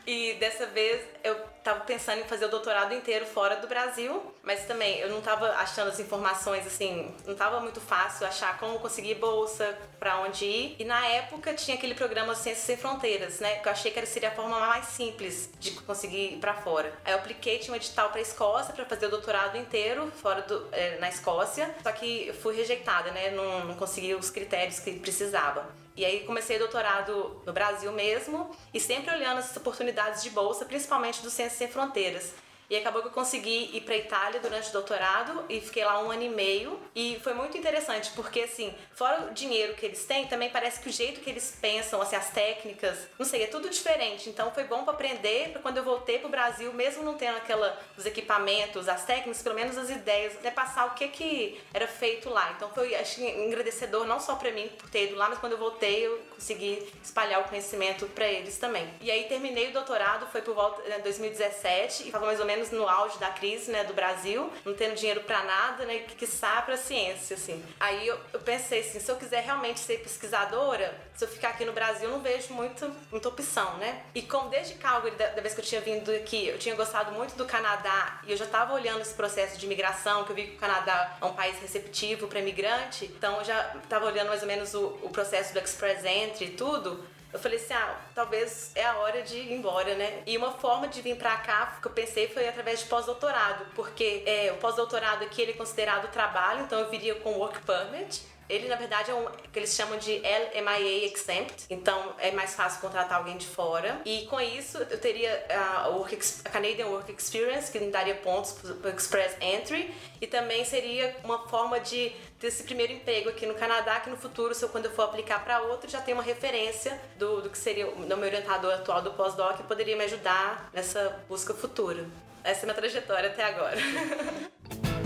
e 0.07 0.35
dessa 0.35 0.67
vez 0.67 1.03
eu 1.23 1.37
tava 1.63 1.81
pensando 1.81 2.21
em 2.21 2.25
fazer 2.25 2.47
o 2.47 2.49
doutorado 2.49 2.95
inteiro 2.95 3.27
fora 3.27 3.57
do 3.57 3.67
Brasil, 3.67 4.23
mas 4.43 4.65
também 4.65 4.99
eu 5.01 5.11
não 5.11 5.21
tava 5.21 5.51
achando 5.51 5.89
as 5.89 6.01
informações 6.01 6.67
assim, 6.67 7.15
não 7.27 7.35
tava 7.35 7.61
muito 7.61 7.81
fácil 7.81 8.27
achar 8.27 8.59
como 8.59 8.79
conseguir 8.79 9.17
bolsa, 9.17 9.77
para 9.99 10.21
onde 10.21 10.45
ir. 10.45 10.77
E 10.79 10.85
na 10.85 11.07
época 11.07 11.53
tinha 11.53 11.77
aquele 11.77 11.95
programa 11.95 12.35
Ciências 12.35 12.65
Sem 12.65 12.77
Fronteiras, 12.77 13.41
né? 13.41 13.57
Que 13.57 13.69
eu 13.69 13.73
achei 13.73 13.91
que 13.91 14.07
seria 14.07 14.31
a 14.31 14.33
forma 14.33 14.59
mais 14.61 14.87
simples 14.87 15.51
de 15.59 15.73
conseguir 15.73 16.35
ir 16.35 16.39
para 16.39 16.55
fora. 16.55 16.93
Aí 17.05 17.13
eu 17.13 17.19
apliquei, 17.19 17.59
tinha 17.59 17.73
um 17.73 17.77
edital 17.77 18.11
para 18.11 18.21
Escócia 18.21 18.73
para 18.73 18.85
fazer 18.87 19.07
o 19.07 19.11
doutorado 19.11 19.59
inteiro 19.59 20.11
fora 20.23 20.43
do, 20.43 20.69
é, 20.73 20.99
na 20.99 21.09
Escócia, 21.09 21.75
só 21.83 21.93
que 21.93 22.33
fui 22.41 22.57
rejeitada, 22.57 23.11
né? 23.11 23.31
Não, 23.31 23.65
não 23.67 23.75
consegui 23.75 24.15
os 24.15 24.31
critérios 24.31 24.79
que 24.79 24.99
precisava. 24.99 25.67
E 25.99 26.05
aí 26.05 26.21
comecei 26.21 26.61
doutorado 26.61 27.43
no 27.45 27.53
Brasil 27.53 27.91
mesmo 27.91 28.49
e 28.73 28.79
sempre 28.79 29.13
olhando 29.13 29.41
essas 29.41 29.57
oportunidades 29.57 30.23
de 30.23 30.31
bolsa, 30.31 30.65
principalmente 30.65 31.21
do 31.23 31.29
Ciências 31.29 31.59
Sem 31.59 31.67
Fronteiras. 31.67 32.35
E 32.71 32.77
acabou 32.77 33.01
que 33.01 33.09
eu 33.09 33.13
consegui 33.13 33.71
ir 33.75 33.81
pra 33.81 33.97
Itália 33.97 34.41
durante 34.41 34.69
o 34.69 34.73
doutorado 34.73 35.45
e 35.49 35.61
fiquei 35.61 35.85
lá 35.85 36.03
um 36.03 36.11
ano 36.11 36.23
e 36.23 36.29
meio. 36.29 36.79
E 36.95 37.19
foi 37.23 37.33
muito 37.33 37.57
interessante, 37.57 38.11
porque 38.15 38.41
assim, 38.41 38.75
fora 38.95 39.29
o 39.31 39.35
dinheiro 39.35 39.75
que 39.75 39.87
eles 39.87 40.05
têm, 40.05 40.27
também 40.27 40.51
parece 40.51 40.81
que 40.81 40.89
o 40.89 40.93
jeito 40.93 41.21
que 41.21 41.31
eles 41.31 41.57
pensam, 41.61 42.01
assim, 42.03 42.17
as 42.17 42.31
técnicas, 42.31 43.09
não 43.19 43.25
sei, 43.25 43.45
é 43.45 43.47
tudo 43.47 43.71
diferente. 43.71 44.29
Então 44.29 44.51
foi 44.53 44.65
bom 44.65 44.85
para 44.85 44.95
aprender, 44.95 45.51
para 45.51 45.63
quando 45.63 45.79
eu 45.79 45.85
voltei 45.85 46.19
pro 46.19 46.29
Brasil, 46.29 46.73
mesmo 46.75 47.03
não 47.03 47.15
tendo 47.15 47.37
aquela, 47.39 47.79
os 47.97 48.05
equipamentos, 48.05 48.89
as 48.89 49.05
técnicas, 49.05 49.43
pelo 49.43 49.55
menos 49.55 49.79
as 49.79 49.89
ideias, 49.89 50.35
até 50.35 50.51
passar 50.51 50.87
o 50.87 50.95
que 50.95 51.09
que 51.09 51.61
era 51.73 51.87
feito 51.87 52.29
lá. 52.29 52.53
Então 52.57 52.69
foi, 52.71 52.95
acho 52.95 53.23
engrandecedor 53.23 54.07
não 54.07 54.21
só 54.21 54.37
para 54.37 54.51
mim 54.51 54.69
por 54.77 54.91
ter 54.91 55.05
ido 55.05 55.17
lá, 55.17 55.29
mas 55.29 55.39
quando 55.39 55.53
eu 55.53 55.59
voltei 55.59 56.07
eu 56.07 56.19
consegui 56.31 56.87
espalhar 57.03 57.41
o 57.41 57.45
conhecimento 57.45 58.07
para 58.09 58.27
eles 58.27 58.59
também. 58.59 58.89
E 59.01 59.11
aí 59.11 59.25
terminei 59.25 59.69
o 59.69 59.73
doutorado, 59.73 60.27
foi 60.27 60.43
por 60.43 60.55
volta 60.55 60.83
de 60.83 60.89
né, 60.89 60.99
2017 60.99 62.03
e 62.03 62.07
estava 62.07 62.27
mais 62.27 62.41
ou 62.41 62.47
menos 62.47 62.58
no 62.71 62.89
auge 62.89 63.19
da 63.19 63.31
crise, 63.31 63.71
né, 63.71 63.85
do 63.85 63.95
Brasil, 63.95 64.51
não 64.65 64.75
tendo 64.75 64.95
dinheiro 64.95 65.23
para 65.23 65.43
nada, 65.45 65.85
né, 65.85 65.99
que 66.01 66.15
quiçá 66.15 66.63
para 66.63 66.77
ciência, 66.77 67.37
assim. 67.37 67.65
Aí 67.81 68.07
eu, 68.07 68.19
eu 68.33 68.41
pensei 68.41 68.81
assim, 68.81 69.01
se 69.01 69.11
eu 69.11 69.17
quiser 69.17 69.43
realmente 69.43 69.81
ser 69.81 69.99
pesquisadora, 69.99 70.95
se 71.15 71.25
eu 71.25 71.29
ficar 71.29 71.51
aqui 71.51 71.65
no 71.65 71.73
Brasil, 71.73 72.09
não 72.09 72.21
vejo 72.21 72.53
muito, 72.55 72.91
muita 73.11 73.29
opção, 73.29 73.77
né? 73.79 74.03
E 74.15 74.23
como 74.23 74.49
desde 74.49 74.75
Calgary, 74.75 75.17
da, 75.17 75.29
da 75.31 75.43
vez 75.43 75.55
que 75.55 75.61
eu 75.61 75.65
tinha 75.65 75.81
vindo 75.81 76.11
aqui, 76.11 76.47
eu 76.47 76.59
tinha 76.59 76.75
gostado 76.75 77.13
muito 77.13 77.35
do 77.35 77.45
Canadá 77.45 78.21
e 78.27 78.31
eu 78.31 78.37
já 78.37 78.45
estava 78.45 78.75
olhando 78.75 79.01
esse 79.01 79.15
processo 79.15 79.59
de 79.59 79.67
imigração, 79.67 80.25
que 80.25 80.31
eu 80.31 80.37
vi 80.37 80.47
que 80.47 80.57
o 80.57 80.59
Canadá 80.59 81.17
é 81.21 81.25
um 81.25 81.35
país 81.35 81.59
receptivo 81.61 82.29
para 82.29 82.41
imigrante, 82.41 83.07
então 83.07 83.39
eu 83.39 83.45
já 83.45 83.75
estava 83.83 84.07
olhando 84.07 84.29
mais 84.29 84.43
ou 84.43 84.49
menos 84.49 84.75
o, 84.75 84.99
o 85.03 85.11
processo 85.11 85.53
do 85.53 85.59
Express 85.59 86.05
Entry 86.05 86.47
e 86.47 86.51
tudo. 86.51 87.05
Eu 87.33 87.39
falei 87.39 87.59
assim, 87.59 87.75
ah, 87.75 87.97
talvez 88.15 88.73
é 88.75 88.85
a 88.85 88.97
hora 88.97 89.23
de 89.23 89.37
ir 89.37 89.53
embora, 89.53 89.95
né? 89.95 90.23
E 90.27 90.37
uma 90.37 90.53
forma 90.53 90.89
de 90.89 91.03
vir 91.03 91.17
pra 91.17 91.37
cá, 91.37 91.79
que 91.81 91.87
eu 91.87 91.93
pensei, 91.93 92.27
foi 92.29 92.49
através 92.49 92.81
de 92.81 92.87
pós-doutorado, 92.87 93.67
porque 93.75 94.23
é, 94.25 94.51
o 94.53 94.57
pós-doutorado 94.57 95.25
aqui 95.25 95.43
ele 95.43 95.53
é 95.53 95.55
considerado 95.55 96.11
trabalho, 96.11 96.63
então 96.63 96.79
eu 96.81 96.89
viria 96.89 97.15
com 97.17 97.33
work 97.35 97.61
permit, 97.63 98.23
ele, 98.49 98.69
na 98.69 98.77
verdade, 98.77 99.11
é 99.11 99.15
um 99.15 99.27
que 99.53 99.59
eles 99.59 99.75
chamam 99.75 99.99
de 99.99 100.21
LMIA 100.21 101.13
Exempt, 101.13 101.67
então 101.69 102.15
é 102.19 102.31
mais 102.31 102.55
fácil 102.55 102.81
contratar 102.81 103.19
alguém 103.19 103.37
de 103.37 103.47
fora. 103.47 104.01
E 104.05 104.27
com 104.27 104.41
isso, 104.41 104.79
eu 104.79 104.99
teria 104.99 105.45
a, 105.51 105.89
work, 105.89 106.19
a 106.45 106.49
Canadian 106.49 106.87
Work 106.87 107.13
Experience, 107.13 107.71
que 107.71 107.79
me 107.79 107.91
daria 107.91 108.15
pontos 108.15 108.53
para 108.53 108.91
Express 108.91 109.37
Entry, 109.41 109.95
e 110.21 110.27
também 110.27 110.65
seria 110.65 111.15
uma 111.25 111.47
forma 111.49 111.79
de 111.79 112.13
ter 112.39 112.47
esse 112.47 112.63
primeiro 112.63 112.93
emprego 112.93 113.29
aqui 113.29 113.45
no 113.45 113.55
Canadá, 113.55 114.01
que 114.01 114.09
no 114.09 114.17
futuro, 114.17 114.55
se 114.55 114.65
eu, 114.65 114.69
quando 114.69 114.87
eu 114.87 114.93
for 114.93 115.03
aplicar 115.03 115.45
para 115.45 115.61
outro, 115.63 115.91
já 115.91 116.01
tem 116.01 116.15
uma 116.15 116.23
referência 116.23 116.99
do, 117.19 117.43
do 117.43 117.51
que 117.51 117.59
seria 117.59 117.89
o 117.89 117.99
meu 117.99 118.19
orientador 118.19 118.73
atual 118.73 119.03
do 119.03 119.13
pós-doc, 119.13 119.61
e 119.61 119.63
poderia 119.65 119.97
me 119.97 120.05
ajudar 120.05 120.71
nessa 120.73 121.21
busca 121.29 121.53
futura. 121.53 122.07
Essa 122.43 122.61
é 122.61 122.63
a 122.63 122.67
minha 122.67 122.75
trajetória 122.75 123.29
até 123.29 123.45
agora. 123.45 123.77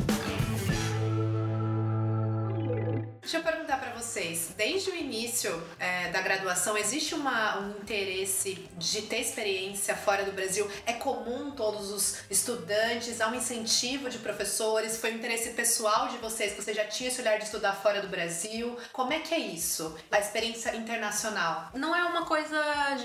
Deixa 3.23 3.37
eu 3.37 3.43
perguntar 3.45 3.79
para 3.79 3.93
vocês, 3.93 4.51
desde 4.57 4.91
o 4.91 4.97
início 4.97 5.63
é, 5.79 6.09
da 6.09 6.21
graduação, 6.21 6.77
existe 6.77 7.15
uma, 7.15 7.57
um 7.61 7.71
interesse 7.79 8.69
de 8.77 9.03
ter 9.03 9.21
experiência 9.21 9.95
fora 9.95 10.25
do 10.25 10.33
Brasil? 10.33 10.69
É 10.85 10.95
comum 10.95 11.53
todos 11.53 11.93
os 11.93 12.19
estudantes, 12.29 13.21
há 13.21 13.29
um 13.29 13.37
incentivo 13.37 14.11
de 14.11 14.19
professores? 14.19 14.97
Foi 14.97 15.13
um 15.13 15.19
interesse 15.19 15.51
pessoal 15.51 16.09
de 16.09 16.19
vocês, 16.19 16.57
você 16.57 16.75
já 16.75 16.85
tinha 16.87 17.09
esse 17.09 17.21
olhar 17.21 17.39
de 17.39 17.45
estudar 17.45 17.75
fora 17.75 18.03
do 18.03 18.09
Brasil? 18.09 18.77
Como 18.93 19.13
é 19.13 19.21
que 19.21 19.33
é 19.33 19.39
isso, 19.39 19.97
a 20.11 20.19
experiência 20.19 20.75
internacional? 20.75 21.71
Não 21.75 21.95
é 21.95 22.03
uma 22.03 22.27
coisa 22.27 22.61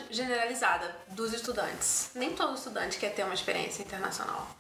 generalizada 0.10 0.96
dos 1.10 1.32
estudantes. 1.32 2.10
Nem 2.16 2.34
todo 2.34 2.56
estudante 2.56 2.98
quer 2.98 3.14
ter 3.14 3.24
uma 3.24 3.36
experiência 3.36 3.84
internacional 3.84 4.57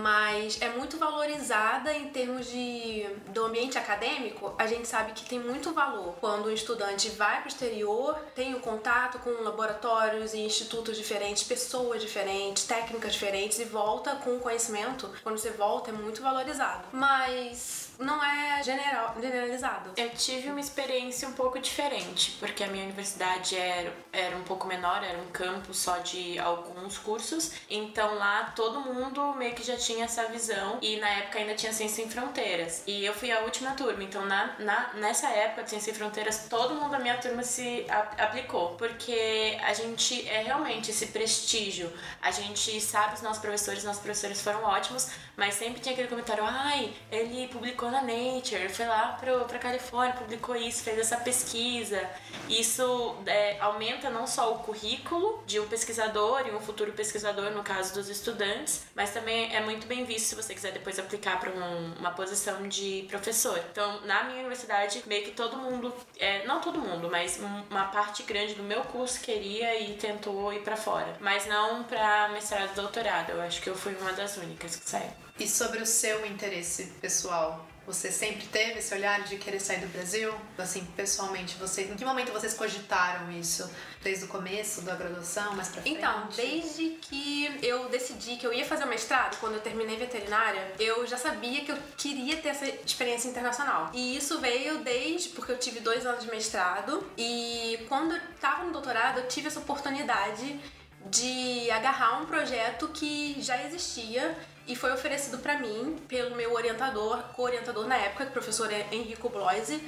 mas 0.00 0.60
é 0.60 0.68
muito 0.70 0.98
valorizada 0.98 1.92
em 1.92 2.08
termos 2.08 2.46
de 2.46 3.06
do 3.28 3.44
ambiente 3.44 3.78
acadêmico. 3.78 4.54
A 4.58 4.66
gente 4.66 4.86
sabe 4.86 5.12
que 5.12 5.24
tem 5.24 5.38
muito 5.38 5.72
valor 5.72 6.16
quando 6.20 6.46
o 6.46 6.52
estudante 6.52 7.10
vai 7.10 7.38
para 7.38 7.46
o 7.46 7.48
exterior, 7.48 8.18
tem 8.34 8.54
o 8.54 8.58
um 8.58 8.60
contato 8.60 9.18
com 9.18 9.30
laboratórios 9.42 10.34
e 10.34 10.40
institutos 10.40 10.96
diferentes, 10.96 11.42
pessoas 11.42 12.02
diferentes, 12.02 12.64
técnicas 12.64 13.12
diferentes 13.12 13.58
e 13.58 13.64
volta 13.64 14.16
com 14.16 14.38
conhecimento. 14.38 15.10
Quando 15.22 15.38
você 15.38 15.50
volta 15.50 15.90
é 15.90 15.92
muito 15.92 16.22
valorizado. 16.22 16.84
Mas 16.92 17.84
não 17.98 18.22
é 18.22 18.62
general, 18.62 19.14
generalizado. 19.20 19.90
Eu 19.96 20.10
tive 20.10 20.50
uma 20.50 20.60
experiência 20.60 21.28
um 21.28 21.32
pouco 21.32 21.58
diferente, 21.58 22.36
porque 22.40 22.64
a 22.64 22.66
minha 22.66 22.84
universidade 22.84 23.56
era, 23.56 23.92
era 24.12 24.36
um 24.36 24.42
pouco 24.42 24.66
menor, 24.66 25.02
era 25.02 25.18
um 25.18 25.30
campo 25.30 25.72
só 25.72 25.98
de 25.98 26.38
alguns 26.38 26.98
cursos, 26.98 27.52
então 27.70 28.14
lá 28.16 28.52
todo 28.56 28.80
mundo 28.80 29.34
meio 29.34 29.54
que 29.54 29.62
já 29.62 29.76
tinha 29.84 30.04
essa 30.04 30.24
visão 30.28 30.78
e 30.80 30.96
na 30.96 31.08
época 31.08 31.38
ainda 31.38 31.54
tinha 31.54 31.72
Ciência 31.72 31.96
Sem 31.96 32.10
Fronteiras. 32.10 32.82
E 32.86 33.04
eu 33.04 33.12
fui 33.12 33.30
a 33.30 33.40
última 33.40 33.72
turma, 33.72 34.02
então 34.02 34.24
na, 34.24 34.54
na, 34.58 34.94
nessa 34.94 35.28
época 35.28 35.64
de 35.64 35.70
Ciência 35.70 35.92
Sem 35.92 36.00
Fronteiras 36.00 36.46
todo 36.48 36.74
mundo 36.74 36.90
da 36.90 36.98
minha 36.98 37.18
turma 37.18 37.42
se 37.42 37.84
a, 37.88 38.24
aplicou, 38.24 38.70
porque 38.76 39.58
a 39.62 39.72
gente 39.74 40.26
é 40.28 40.42
realmente 40.42 40.90
esse 40.90 41.06
prestígio, 41.08 41.92
a 42.22 42.30
gente 42.30 42.80
sabe 42.80 43.14
os 43.14 43.22
nossos 43.22 43.40
professores, 43.40 43.84
nossos 43.84 44.02
professores 44.02 44.40
foram 44.40 44.64
ótimos, 44.64 45.10
mas 45.36 45.54
sempre 45.54 45.80
tinha 45.80 45.92
aquele 45.92 46.08
comentário, 46.08 46.44
ai, 46.46 46.92
ele 47.10 47.48
publicou 47.48 47.90
na 47.90 48.00
Nature, 48.00 48.68
foi 48.68 48.86
lá 48.86 49.16
pro, 49.20 49.44
pra 49.46 49.58
Califórnia, 49.58 50.14
publicou 50.14 50.54
isso, 50.54 50.82
fez 50.82 50.98
essa 50.98 51.16
pesquisa. 51.16 52.08
Isso 52.48 53.16
é, 53.26 53.58
aumenta 53.60 54.10
não 54.10 54.26
só 54.26 54.52
o 54.52 54.58
currículo 54.60 55.42
de 55.46 55.58
um 55.58 55.66
pesquisador 55.66 56.46
e 56.46 56.52
um 56.52 56.60
futuro 56.60 56.92
pesquisador, 56.92 57.50
no 57.50 57.62
caso 57.62 57.94
dos 57.94 58.08
estudantes, 58.08 58.82
mas 58.94 59.10
também 59.10 59.54
é 59.54 59.60
muito 59.74 59.86
bem 59.86 60.04
visto 60.04 60.26
se 60.26 60.34
você 60.34 60.54
quiser 60.54 60.72
depois 60.72 60.98
aplicar 60.98 61.38
para 61.38 61.50
um, 61.50 61.94
uma 61.98 62.10
posição 62.12 62.66
de 62.68 63.06
professor. 63.08 63.58
Então, 63.70 64.00
na 64.06 64.24
minha 64.24 64.38
universidade, 64.38 65.02
meio 65.06 65.24
que 65.24 65.32
todo 65.32 65.56
mundo, 65.56 65.94
é, 66.18 66.46
não 66.46 66.60
todo 66.60 66.78
mundo, 66.78 67.08
mas 67.10 67.38
uma 67.70 67.84
parte 67.86 68.22
grande 68.22 68.54
do 68.54 68.62
meu 68.62 68.82
curso 68.84 69.20
queria 69.20 69.80
e 69.80 69.94
tentou 69.96 70.52
ir 70.52 70.62
para 70.62 70.76
fora, 70.76 71.16
mas 71.20 71.46
não 71.46 71.84
para 71.84 72.28
mestrado 72.28 72.70
e 72.72 72.74
doutorado. 72.74 73.30
Eu 73.30 73.42
acho 73.42 73.60
que 73.60 73.68
eu 73.68 73.74
fui 73.74 73.94
uma 73.96 74.12
das 74.12 74.36
únicas 74.36 74.76
que 74.76 74.88
saiu. 74.88 75.10
E 75.38 75.48
sobre 75.48 75.80
o 75.80 75.86
seu 75.86 76.24
interesse 76.24 76.86
pessoal? 77.00 77.66
Você 77.86 78.10
sempre 78.10 78.46
teve 78.46 78.78
esse 78.78 78.94
olhar 78.94 79.24
de 79.24 79.36
querer 79.36 79.60
sair 79.60 79.80
do 79.80 79.88
Brasil? 79.88 80.34
Assim, 80.56 80.84
pessoalmente, 80.96 81.56
você, 81.56 81.82
em 81.82 81.94
que 81.94 82.04
momento 82.04 82.32
vocês 82.32 82.54
cogitaram 82.54 83.30
isso? 83.30 83.70
Desde 84.02 84.24
o 84.24 84.28
começo 84.28 84.80
da 84.82 84.94
graduação, 84.94 85.54
mais 85.54 85.68
pra 85.68 85.82
frente? 85.82 85.98
Então, 85.98 86.28
desde 86.34 86.90
que 87.02 87.58
eu 87.62 87.88
decidi 87.90 88.36
que 88.36 88.46
eu 88.46 88.54
ia 88.54 88.64
fazer 88.64 88.84
o 88.84 88.88
mestrado, 88.88 89.38
quando 89.38 89.54
eu 89.54 89.60
terminei 89.60 89.96
veterinária, 89.96 90.72
eu 90.78 91.06
já 91.06 91.18
sabia 91.18 91.62
que 91.62 91.72
eu 91.72 91.78
queria 91.96 92.38
ter 92.38 92.48
essa 92.48 92.66
experiência 92.66 93.28
internacional. 93.28 93.90
E 93.92 94.16
isso 94.16 94.40
veio 94.40 94.78
desde 94.78 95.28
porque 95.30 95.52
eu 95.52 95.58
tive 95.58 95.80
dois 95.80 96.06
anos 96.06 96.24
de 96.24 96.30
mestrado 96.30 97.06
e 97.18 97.84
quando 97.88 98.14
eu 98.14 98.20
tava 98.40 98.64
no 98.64 98.72
doutorado, 98.72 99.20
eu 99.20 99.28
tive 99.28 99.48
essa 99.48 99.60
oportunidade 99.60 100.58
de 101.06 101.70
agarrar 101.70 102.22
um 102.22 102.26
projeto 102.26 102.88
que 102.88 103.36
já 103.40 103.62
existia 103.64 104.36
e 104.66 104.74
foi 104.74 104.92
oferecido 104.92 105.38
para 105.38 105.58
mim 105.58 105.98
pelo 106.08 106.34
meu 106.34 106.52
orientador, 106.52 107.22
co-orientador 107.34 107.86
na 107.86 107.96
época, 107.96 108.24
o 108.24 108.30
professor 108.30 108.70
Henrico 108.72 109.28
Bloise. 109.28 109.80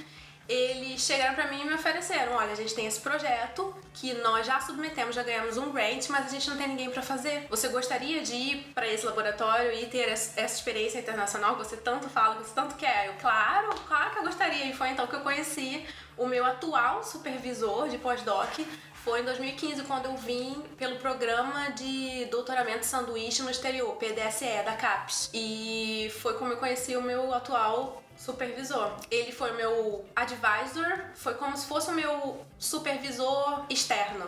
Eles 0.49 1.01
chegaram 1.01 1.35
para 1.35 1.49
mim 1.49 1.63
e 1.63 1.65
me 1.65 1.75
ofereceram: 1.75 2.35
olha, 2.35 2.53
a 2.53 2.55
gente 2.55 2.73
tem 2.73 2.87
esse 2.87 3.01
projeto 3.01 3.75
que 3.93 4.15
nós 4.15 4.47
já 4.47 4.61
submetemos, 4.61 5.15
já 5.15 5.25
ganhamos 5.25 5.57
um 5.57 5.73
grant, 5.73 6.09
mas 6.09 6.27
a 6.27 6.29
gente 6.29 6.49
não 6.49 6.57
tem 6.57 6.69
ninguém 6.69 6.89
para 6.89 7.03
fazer. 7.03 7.47
Você 7.51 7.69
gostaria 7.69 8.23
de 8.23 8.33
ir 8.33 8.73
para 8.73 8.87
esse 8.87 9.05
laboratório 9.05 9.73
e 9.73 9.87
ter 9.87 10.09
essa 10.09 10.41
experiência 10.41 11.01
internacional 11.01 11.57
que 11.57 11.65
você 11.65 11.77
tanto 11.77 12.09
fala, 12.09 12.37
que 12.37 12.45
você 12.45 12.55
tanto 12.55 12.77
quer? 12.77 13.09
Eu, 13.09 13.15
claro, 13.15 13.75
claro 13.89 14.13
que 14.13 14.19
eu 14.19 14.23
gostaria. 14.23 14.67
E 14.67 14.73
foi 14.73 14.91
então 14.91 15.09
que 15.09 15.17
eu 15.17 15.21
conheci 15.21 15.85
o 16.17 16.27
meu 16.27 16.45
atual 16.47 17.03
supervisor 17.03 17.89
de 17.89 17.99
pós-doc, 17.99 18.61
foi 19.07 19.21
em 19.21 19.25
2015 19.25 19.85
quando 19.85 20.07
eu 20.07 20.17
vim 20.17 20.65
pelo 20.77 20.97
programa 20.97 21.71
de 21.71 22.25
doutoramento 22.25 22.85
sanduíche 22.85 23.41
no 23.41 23.49
exterior, 23.49 23.95
PDSE 23.95 24.65
da 24.65 24.73
CAPES. 24.73 25.31
E 25.33 26.11
foi 26.21 26.35
como 26.35 26.53
eu 26.53 26.57
conheci 26.57 26.97
o 26.97 27.01
meu 27.01 27.33
atual 27.33 28.03
supervisor. 28.17 28.91
Ele 29.09 29.31
foi 29.31 29.53
meu 29.53 30.05
advisor, 30.17 31.05
foi 31.15 31.35
como 31.35 31.57
se 31.57 31.69
fosse 31.69 31.89
o 31.89 31.95
meu 31.95 32.45
supervisor 32.59 33.65
externo 33.71 34.27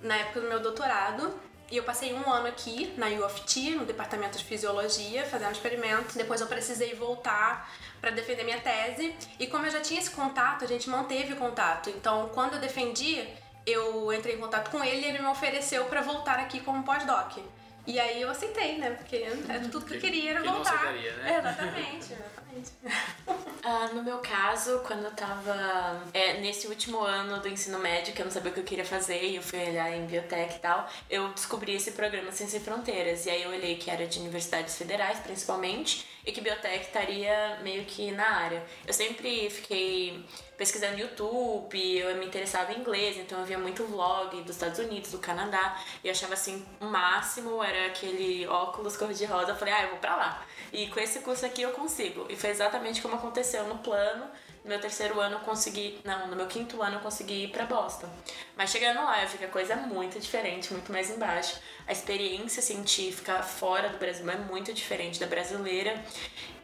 na 0.00 0.16
época 0.16 0.40
do 0.40 0.48
meu 0.48 0.60
doutorado. 0.60 1.38
E 1.70 1.76
eu 1.76 1.82
passei 1.82 2.14
um 2.14 2.32
ano 2.32 2.46
aqui 2.46 2.94
na 2.96 3.08
U 3.08 3.26
of 3.26 3.42
T, 3.42 3.72
no 3.72 3.84
departamento 3.84 4.38
de 4.38 4.44
fisiologia, 4.44 5.26
fazendo 5.26 5.52
experimentos. 5.52 6.16
Depois 6.16 6.40
eu 6.40 6.46
precisei 6.46 6.94
voltar 6.94 7.70
para 8.00 8.12
defender 8.12 8.44
minha 8.44 8.60
tese. 8.60 9.14
E 9.38 9.46
como 9.46 9.66
eu 9.66 9.70
já 9.70 9.80
tinha 9.80 10.00
esse 10.00 10.10
contato, 10.10 10.64
a 10.64 10.68
gente 10.68 10.88
manteve 10.88 11.34
o 11.34 11.36
contato. 11.36 11.90
Então, 11.90 12.30
quando 12.32 12.54
eu 12.54 12.60
defendi, 12.60 13.26
eu 13.66 14.12
entrei 14.12 14.36
em 14.36 14.38
contato 14.38 14.70
com 14.70 14.82
ele 14.82 15.00
e 15.00 15.04
ele 15.06 15.18
me 15.18 15.26
ofereceu 15.26 15.84
para 15.86 16.00
voltar 16.00 16.38
aqui 16.38 16.60
como 16.60 16.84
pós-doc. 16.84 17.38
E 17.86 18.00
aí 18.00 18.20
eu 18.20 18.30
aceitei, 18.30 18.78
né? 18.78 18.90
Porque 18.90 19.16
era 19.48 19.68
tudo 19.68 19.86
que 19.86 19.94
eu 19.94 20.00
queria 20.00 20.32
era 20.32 20.40
que 20.40 20.48
voltar. 20.48 20.72
Não 20.72 20.78
aceitaria, 20.78 21.12
né? 21.18 21.38
exatamente, 21.38 22.12
exatamente. 22.12 22.72
ah, 23.62 23.90
no 23.94 24.02
meu 24.02 24.18
caso, 24.18 24.80
quando 24.80 25.04
eu 25.04 25.10
tava 25.12 26.02
é, 26.12 26.40
nesse 26.40 26.66
último 26.66 27.00
ano 27.00 27.40
do 27.40 27.48
ensino 27.48 27.78
médio, 27.78 28.12
que 28.12 28.20
eu 28.20 28.24
não 28.24 28.32
sabia 28.32 28.50
o 28.50 28.54
que 28.54 28.60
eu 28.60 28.64
queria 28.64 28.84
fazer, 28.84 29.22
e 29.22 29.36
eu 29.36 29.42
fui 29.42 29.60
olhar 29.60 29.92
em 29.92 30.04
biotech 30.04 30.56
e 30.56 30.58
tal, 30.58 30.88
eu 31.08 31.28
descobri 31.28 31.74
esse 31.74 31.92
programa 31.92 32.32
Ciência 32.32 32.58
Sem 32.58 32.60
Fronteiras. 32.60 33.24
E 33.26 33.30
aí 33.30 33.44
eu 33.44 33.50
olhei 33.50 33.76
que 33.76 33.88
era 33.88 34.04
de 34.04 34.18
universidades 34.18 34.76
federais, 34.76 35.20
principalmente, 35.20 36.04
e 36.26 36.32
que 36.32 36.40
biotech 36.40 36.84
estaria 36.84 37.58
meio 37.62 37.84
que 37.84 38.10
na 38.10 38.28
área. 38.28 38.62
Eu 38.84 38.92
sempre 38.92 39.48
fiquei 39.48 40.24
pesquisando 40.56 40.94
no 40.94 41.00
YouTube, 41.00 41.98
eu 41.98 42.16
me 42.16 42.26
interessava 42.26 42.72
em 42.72 42.80
inglês, 42.80 43.16
então 43.16 43.38
eu 43.38 43.46
via 43.46 43.58
muito 43.58 43.84
vlog 43.84 44.42
dos 44.42 44.56
Estados 44.56 44.78
Unidos, 44.78 45.12
do 45.12 45.18
Canadá, 45.18 45.80
e 46.02 46.08
eu 46.08 46.12
achava 46.12 46.34
assim, 46.34 46.66
o 46.80 46.86
máximo 46.86 47.62
era 47.62 47.86
aquele 47.86 48.46
óculos 48.48 48.96
cor-de-rosa. 48.96 49.52
Eu 49.52 49.56
falei, 49.56 49.74
ah, 49.74 49.82
eu 49.84 49.90
vou 49.90 49.98
pra 49.98 50.16
lá. 50.16 50.46
E 50.72 50.88
com 50.88 50.98
esse 50.98 51.20
curso 51.20 51.46
aqui 51.46 51.62
eu 51.62 51.70
consigo. 51.70 52.26
E 52.28 52.34
foi 52.34 52.50
exatamente 52.50 53.00
como 53.00 53.14
aconteceu 53.14 53.64
no 53.68 53.78
plano. 53.78 54.28
No 54.66 54.70
meu 54.70 54.80
terceiro 54.80 55.20
ano 55.20 55.36
eu 55.36 55.40
consegui. 55.42 56.00
Não, 56.04 56.26
no 56.26 56.34
meu 56.34 56.48
quinto 56.48 56.82
ano 56.82 56.96
eu 56.96 57.00
consegui 57.00 57.44
ir 57.44 57.48
pra 57.52 57.64
Boston. 57.66 58.08
Mas 58.56 58.70
chegando 58.70 58.96
lá, 58.96 59.22
eu 59.22 59.28
vi 59.28 59.38
que 59.38 59.44
a 59.44 59.48
coisa 59.48 59.74
é 59.74 59.76
muito 59.76 60.18
diferente, 60.18 60.72
muito 60.72 60.90
mais 60.90 61.08
embaixo. 61.08 61.60
A 61.86 61.92
experiência 61.92 62.60
científica 62.60 63.44
fora 63.44 63.88
do 63.90 63.96
Brasil 63.96 64.28
é 64.28 64.34
muito 64.34 64.74
diferente 64.74 65.20
da 65.20 65.26
brasileira. 65.28 66.04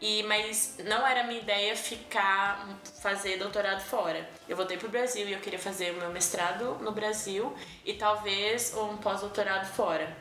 E, 0.00 0.25
mas 0.25 0.78
não 0.85 1.06
era 1.06 1.23
minha 1.23 1.38
ideia 1.38 1.76
ficar, 1.76 2.68
fazer 3.00 3.37
doutorado 3.37 3.80
fora. 3.80 4.28
Eu 4.49 4.56
voltei 4.56 4.76
pro 4.76 4.88
Brasil 4.88 5.28
e 5.28 5.32
eu 5.32 5.38
queria 5.38 5.61
fazer 5.61 5.92
o 5.92 5.99
meu 5.99 6.11
mestrado 6.11 6.78
no 6.80 6.90
Brasil 6.90 7.56
e 7.85 7.94
talvez 7.94 8.76
um 8.76 8.97
pós-doutorado 8.97 9.66
fora. 9.66 10.12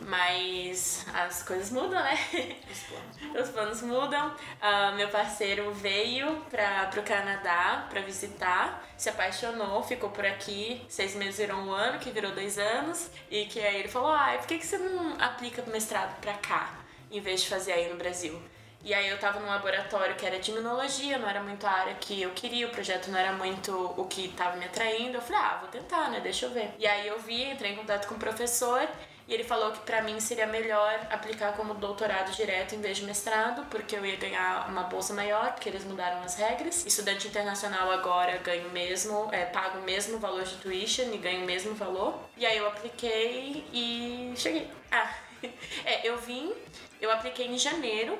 Mas 0.00 1.06
as 1.14 1.42
coisas 1.42 1.70
mudam, 1.70 2.02
né? 2.02 2.18
Os 2.70 2.80
planos. 2.80 3.42
Os 3.42 3.50
planos 3.50 3.82
mudam. 3.82 4.34
Ah, 4.60 4.92
meu 4.92 5.08
parceiro 5.08 5.72
veio 5.72 6.40
para 6.50 7.00
o 7.00 7.02
Canadá 7.02 7.86
para 7.88 8.00
visitar, 8.02 8.84
se 8.96 9.08
apaixonou, 9.08 9.82
ficou 9.82 10.10
por 10.10 10.26
aqui. 10.26 10.84
Seis 10.88 11.14
meses 11.14 11.38
virou 11.38 11.58
um 11.58 11.72
ano, 11.72 11.98
que 11.98 12.10
virou 12.10 12.32
dois 12.32 12.58
anos. 12.58 13.10
E 13.30 13.46
que 13.46 13.60
aí 13.60 13.76
ele 13.76 13.88
falou: 13.88 14.12
ah, 14.12 14.34
por 14.38 14.46
que, 14.46 14.58
que 14.58 14.66
você 14.66 14.78
não 14.78 15.16
aplica 15.20 15.62
o 15.62 15.70
mestrado 15.70 16.18
para 16.20 16.34
cá, 16.34 16.74
em 17.10 17.20
vez 17.20 17.42
de 17.42 17.48
fazer 17.48 17.72
aí 17.72 17.88
no 17.88 17.96
Brasil? 17.96 18.40
E 18.84 18.92
aí 18.92 19.08
eu 19.08 19.18
tava 19.18 19.40
num 19.40 19.46
laboratório 19.46 20.14
que 20.14 20.26
era 20.26 20.38
de 20.38 20.50
imunologia, 20.50 21.16
não 21.16 21.26
era 21.26 21.42
muito 21.42 21.66
a 21.66 21.70
área 21.70 21.94
que 21.94 22.20
eu 22.20 22.30
queria, 22.32 22.66
o 22.66 22.70
projeto 22.70 23.10
não 23.10 23.18
era 23.18 23.32
muito 23.32 23.72
o 23.96 24.04
que 24.04 24.28
tava 24.28 24.58
me 24.58 24.66
atraindo. 24.66 25.16
Eu 25.16 25.22
falei, 25.22 25.40
ah, 25.40 25.58
vou 25.60 25.70
tentar, 25.70 26.10
né? 26.10 26.20
Deixa 26.20 26.44
eu 26.44 26.50
ver. 26.50 26.74
E 26.78 26.86
aí 26.86 27.08
eu 27.08 27.18
vi, 27.18 27.44
entrei 27.50 27.72
em 27.72 27.76
contato 27.76 28.06
com 28.06 28.16
o 28.16 28.18
professor 28.18 28.86
e 29.26 29.32
ele 29.32 29.44
falou 29.44 29.72
que 29.72 29.80
pra 29.80 30.02
mim 30.02 30.20
seria 30.20 30.46
melhor 30.46 31.06
aplicar 31.10 31.52
como 31.56 31.74
doutorado 31.74 32.30
direto 32.32 32.74
em 32.74 32.80
vez 32.80 32.98
de 32.98 33.04
mestrado, 33.04 33.64
porque 33.70 33.96
eu 33.96 34.04
ia 34.04 34.16
ganhar 34.16 34.68
uma 34.68 34.82
bolsa 34.82 35.14
maior, 35.14 35.52
porque 35.52 35.68
eles 35.68 35.84
mudaram 35.84 36.22
as 36.22 36.36
regras. 36.36 36.84
Estudante 36.84 37.28
internacional 37.28 37.90
agora 37.90 38.36
ganho 38.38 38.70
mesmo, 38.70 39.28
é, 39.32 39.46
pago 39.46 39.78
o 39.78 39.82
mesmo 39.82 40.18
valor 40.18 40.42
de 40.42 40.56
tuition 40.56 41.12
e 41.12 41.16
ganho 41.16 41.42
o 41.42 41.46
mesmo 41.46 41.74
valor. 41.74 42.18
E 42.36 42.44
aí 42.44 42.58
eu 42.58 42.66
apliquei 42.68 43.64
e 43.72 44.34
cheguei. 44.36 44.70
Ah, 44.92 45.14
é, 45.86 46.06
eu 46.06 46.18
vim, 46.18 46.52
eu 47.00 47.10
apliquei 47.10 47.46
em 47.46 47.56
janeiro 47.56 48.18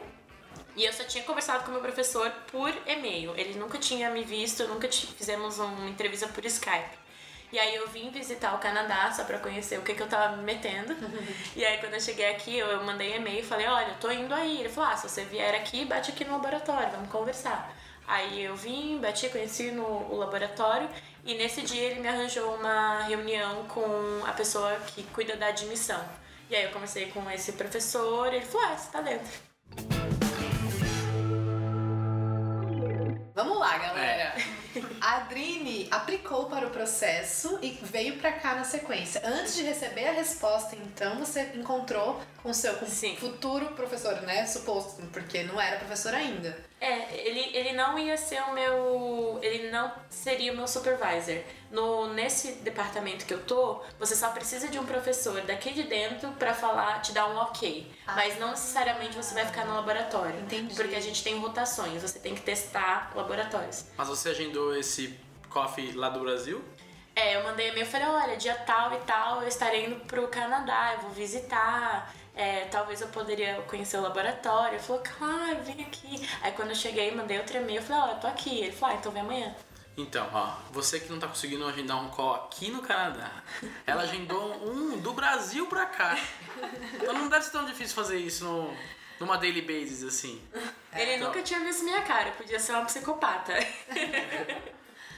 e 0.74 0.84
eu 0.84 0.92
só 0.92 1.04
tinha 1.04 1.22
conversado 1.22 1.64
com 1.64 1.70
o 1.70 1.72
meu 1.72 1.82
professor 1.82 2.30
por 2.50 2.72
e-mail. 2.86 3.34
Ele 3.36 3.58
nunca 3.58 3.78
tinha 3.78 4.08
me 4.08 4.24
visto, 4.24 4.66
nunca 4.66 4.88
fizemos 4.90 5.58
uma 5.58 5.88
entrevista 5.88 6.26
por 6.28 6.44
Skype. 6.46 7.03
E 7.54 7.58
aí 7.60 7.76
eu 7.76 7.86
vim 7.86 8.10
visitar 8.10 8.52
o 8.52 8.58
Canadá 8.58 9.12
só 9.12 9.22
pra 9.22 9.38
conhecer 9.38 9.78
o 9.78 9.82
que, 9.82 9.94
que 9.94 10.02
eu 10.02 10.08
tava 10.08 10.34
me 10.34 10.42
metendo. 10.42 10.92
e 11.54 11.64
aí 11.64 11.78
quando 11.78 11.94
eu 11.94 12.00
cheguei 12.00 12.28
aqui, 12.28 12.58
eu, 12.58 12.66
eu 12.66 12.82
mandei 12.82 13.14
e-mail 13.14 13.38
e 13.38 13.44
falei, 13.44 13.68
olha, 13.68 13.90
eu 13.90 13.94
tô 14.00 14.10
indo 14.10 14.34
aí. 14.34 14.58
Ele 14.58 14.68
falou, 14.68 14.90
ah, 14.90 14.96
se 14.96 15.08
você 15.08 15.24
vier 15.24 15.54
aqui, 15.54 15.84
bate 15.84 16.10
aqui 16.10 16.24
no 16.24 16.32
laboratório, 16.32 16.90
vamos 16.90 17.08
conversar. 17.08 17.72
Aí 18.08 18.42
eu 18.42 18.56
vim, 18.56 18.98
bati, 18.98 19.28
conheci 19.28 19.70
no 19.70 19.84
o 19.84 20.16
laboratório 20.16 20.90
e 21.24 21.34
nesse 21.34 21.62
dia 21.62 21.90
ele 21.90 22.00
me 22.00 22.08
arranjou 22.08 22.56
uma 22.56 23.04
reunião 23.04 23.64
com 23.66 24.24
a 24.26 24.32
pessoa 24.32 24.74
que 24.88 25.04
cuida 25.04 25.36
da 25.36 25.46
admissão. 25.46 26.04
E 26.50 26.56
aí 26.56 26.64
eu 26.64 26.72
conversei 26.72 27.06
com 27.12 27.30
esse 27.30 27.52
professor 27.52 28.32
e 28.32 28.38
ele 28.38 28.46
falou, 28.46 28.66
ah, 28.66 28.76
você 28.76 28.90
tá 28.90 29.00
dentro. 29.00 29.32
Vamos 33.32 33.58
lá, 33.60 33.78
galera. 33.78 34.34
A 35.14 35.18
Adrine 35.18 35.86
aplicou 35.92 36.46
para 36.46 36.66
o 36.66 36.70
processo 36.70 37.60
e 37.62 37.78
veio 37.80 38.16
pra 38.16 38.32
cá 38.32 38.56
na 38.56 38.64
sequência. 38.64 39.22
Antes 39.24 39.54
de 39.54 39.62
receber 39.62 40.08
a 40.08 40.12
resposta, 40.12 40.74
então, 40.74 41.20
você 41.20 41.52
encontrou 41.54 42.20
com 42.42 42.50
o 42.50 42.54
seu 42.54 42.74
com 42.74 42.86
futuro 42.86 43.66
professor, 43.76 44.20
né? 44.22 44.44
Suposto, 44.44 45.00
porque 45.12 45.44
não 45.44 45.60
era 45.60 45.76
professor 45.76 46.12
ainda. 46.12 46.58
É, 46.84 47.26
ele, 47.26 47.56
ele 47.56 47.72
não 47.72 47.98
ia 47.98 48.14
ser 48.14 48.42
o 48.42 48.52
meu. 48.52 49.38
Ele 49.40 49.70
não 49.70 49.90
seria 50.10 50.52
o 50.52 50.56
meu 50.56 50.68
supervisor. 50.68 51.38
No, 51.70 52.12
nesse 52.12 52.52
departamento 52.56 53.24
que 53.24 53.32
eu 53.32 53.42
tô, 53.42 53.80
você 53.98 54.14
só 54.14 54.28
precisa 54.28 54.68
de 54.68 54.78
um 54.78 54.84
professor 54.84 55.40
daqui 55.40 55.72
de 55.72 55.84
dentro 55.84 56.30
pra 56.32 56.52
falar, 56.52 57.00
te 57.00 57.12
dar 57.12 57.26
um 57.30 57.38
ok. 57.38 57.90
Mas 58.06 58.38
não 58.38 58.50
necessariamente 58.50 59.16
você 59.16 59.32
vai 59.32 59.46
ficar 59.46 59.64
no 59.64 59.74
laboratório. 59.74 60.38
Entendi. 60.40 60.74
Porque 60.74 60.94
a 60.94 61.00
gente 61.00 61.24
tem 61.24 61.38
rotações, 61.38 62.02
você 62.02 62.18
tem 62.18 62.34
que 62.34 62.42
testar 62.42 63.12
laboratórios. 63.14 63.86
Mas 63.96 64.06
você 64.06 64.28
agendou 64.28 64.76
esse 64.76 65.18
coffee 65.48 65.92
lá 65.92 66.10
do 66.10 66.20
Brasil? 66.20 66.62
É, 67.16 67.36
eu 67.36 67.44
mandei 67.44 67.70
e-mail 67.70 67.86
e 67.86 67.88
falei, 67.88 68.08
olha, 68.08 68.36
dia 68.36 68.56
tal 68.56 68.92
e 68.92 68.98
tal, 68.98 69.40
eu 69.40 69.48
estarei 69.48 69.86
indo 69.86 70.00
pro 70.00 70.28
Canadá, 70.28 70.94
eu 70.94 71.02
vou 71.02 71.10
visitar, 71.12 72.12
é, 72.34 72.64
talvez 72.66 73.00
eu 73.00 73.08
poderia 73.08 73.62
conhecer 73.62 73.96
o 73.96 74.02
laboratório. 74.02 74.74
Ele 74.74 74.82
falou, 74.82 75.02
claro, 75.02 75.62
vem 75.62 75.82
aqui. 75.82 76.28
Aí 76.42 76.52
quando 76.52 76.70
eu 76.70 76.74
cheguei, 76.74 77.14
mandei 77.14 77.38
outro 77.38 77.56
e-mail, 77.56 77.78
eu 77.78 77.82
falei, 77.82 78.02
ó, 78.02 78.14
eu 78.14 78.20
tô 78.20 78.26
aqui. 78.26 78.60
Ele 78.60 78.72
falou, 78.72 78.94
ah, 78.94 78.98
então 78.98 79.12
vem 79.12 79.22
amanhã. 79.22 79.54
Então, 79.96 80.28
ó, 80.32 80.56
você 80.72 80.98
que 80.98 81.08
não 81.08 81.20
tá 81.20 81.28
conseguindo 81.28 81.64
agendar 81.66 82.02
um 82.02 82.10
call 82.10 82.34
aqui 82.34 82.68
no 82.68 82.82
Canadá, 82.82 83.30
ela 83.86 84.02
agendou 84.02 84.68
um 84.68 84.98
do 84.98 85.12
Brasil 85.12 85.66
pra 85.68 85.86
cá. 85.86 86.18
Então 86.94 87.14
não 87.14 87.28
deve 87.28 87.44
ser 87.44 87.52
tão 87.52 87.64
difícil 87.64 87.94
fazer 87.94 88.18
isso 88.18 88.44
no, 88.44 88.76
numa 89.20 89.36
daily 89.36 89.62
basis 89.62 90.02
assim. 90.02 90.42
Ele 90.92 91.14
então. 91.14 91.28
nunca 91.28 91.42
tinha 91.42 91.60
visto 91.60 91.84
minha 91.84 92.02
cara, 92.02 92.32
podia 92.32 92.58
ser 92.58 92.72
uma 92.72 92.84
psicopata. 92.84 93.52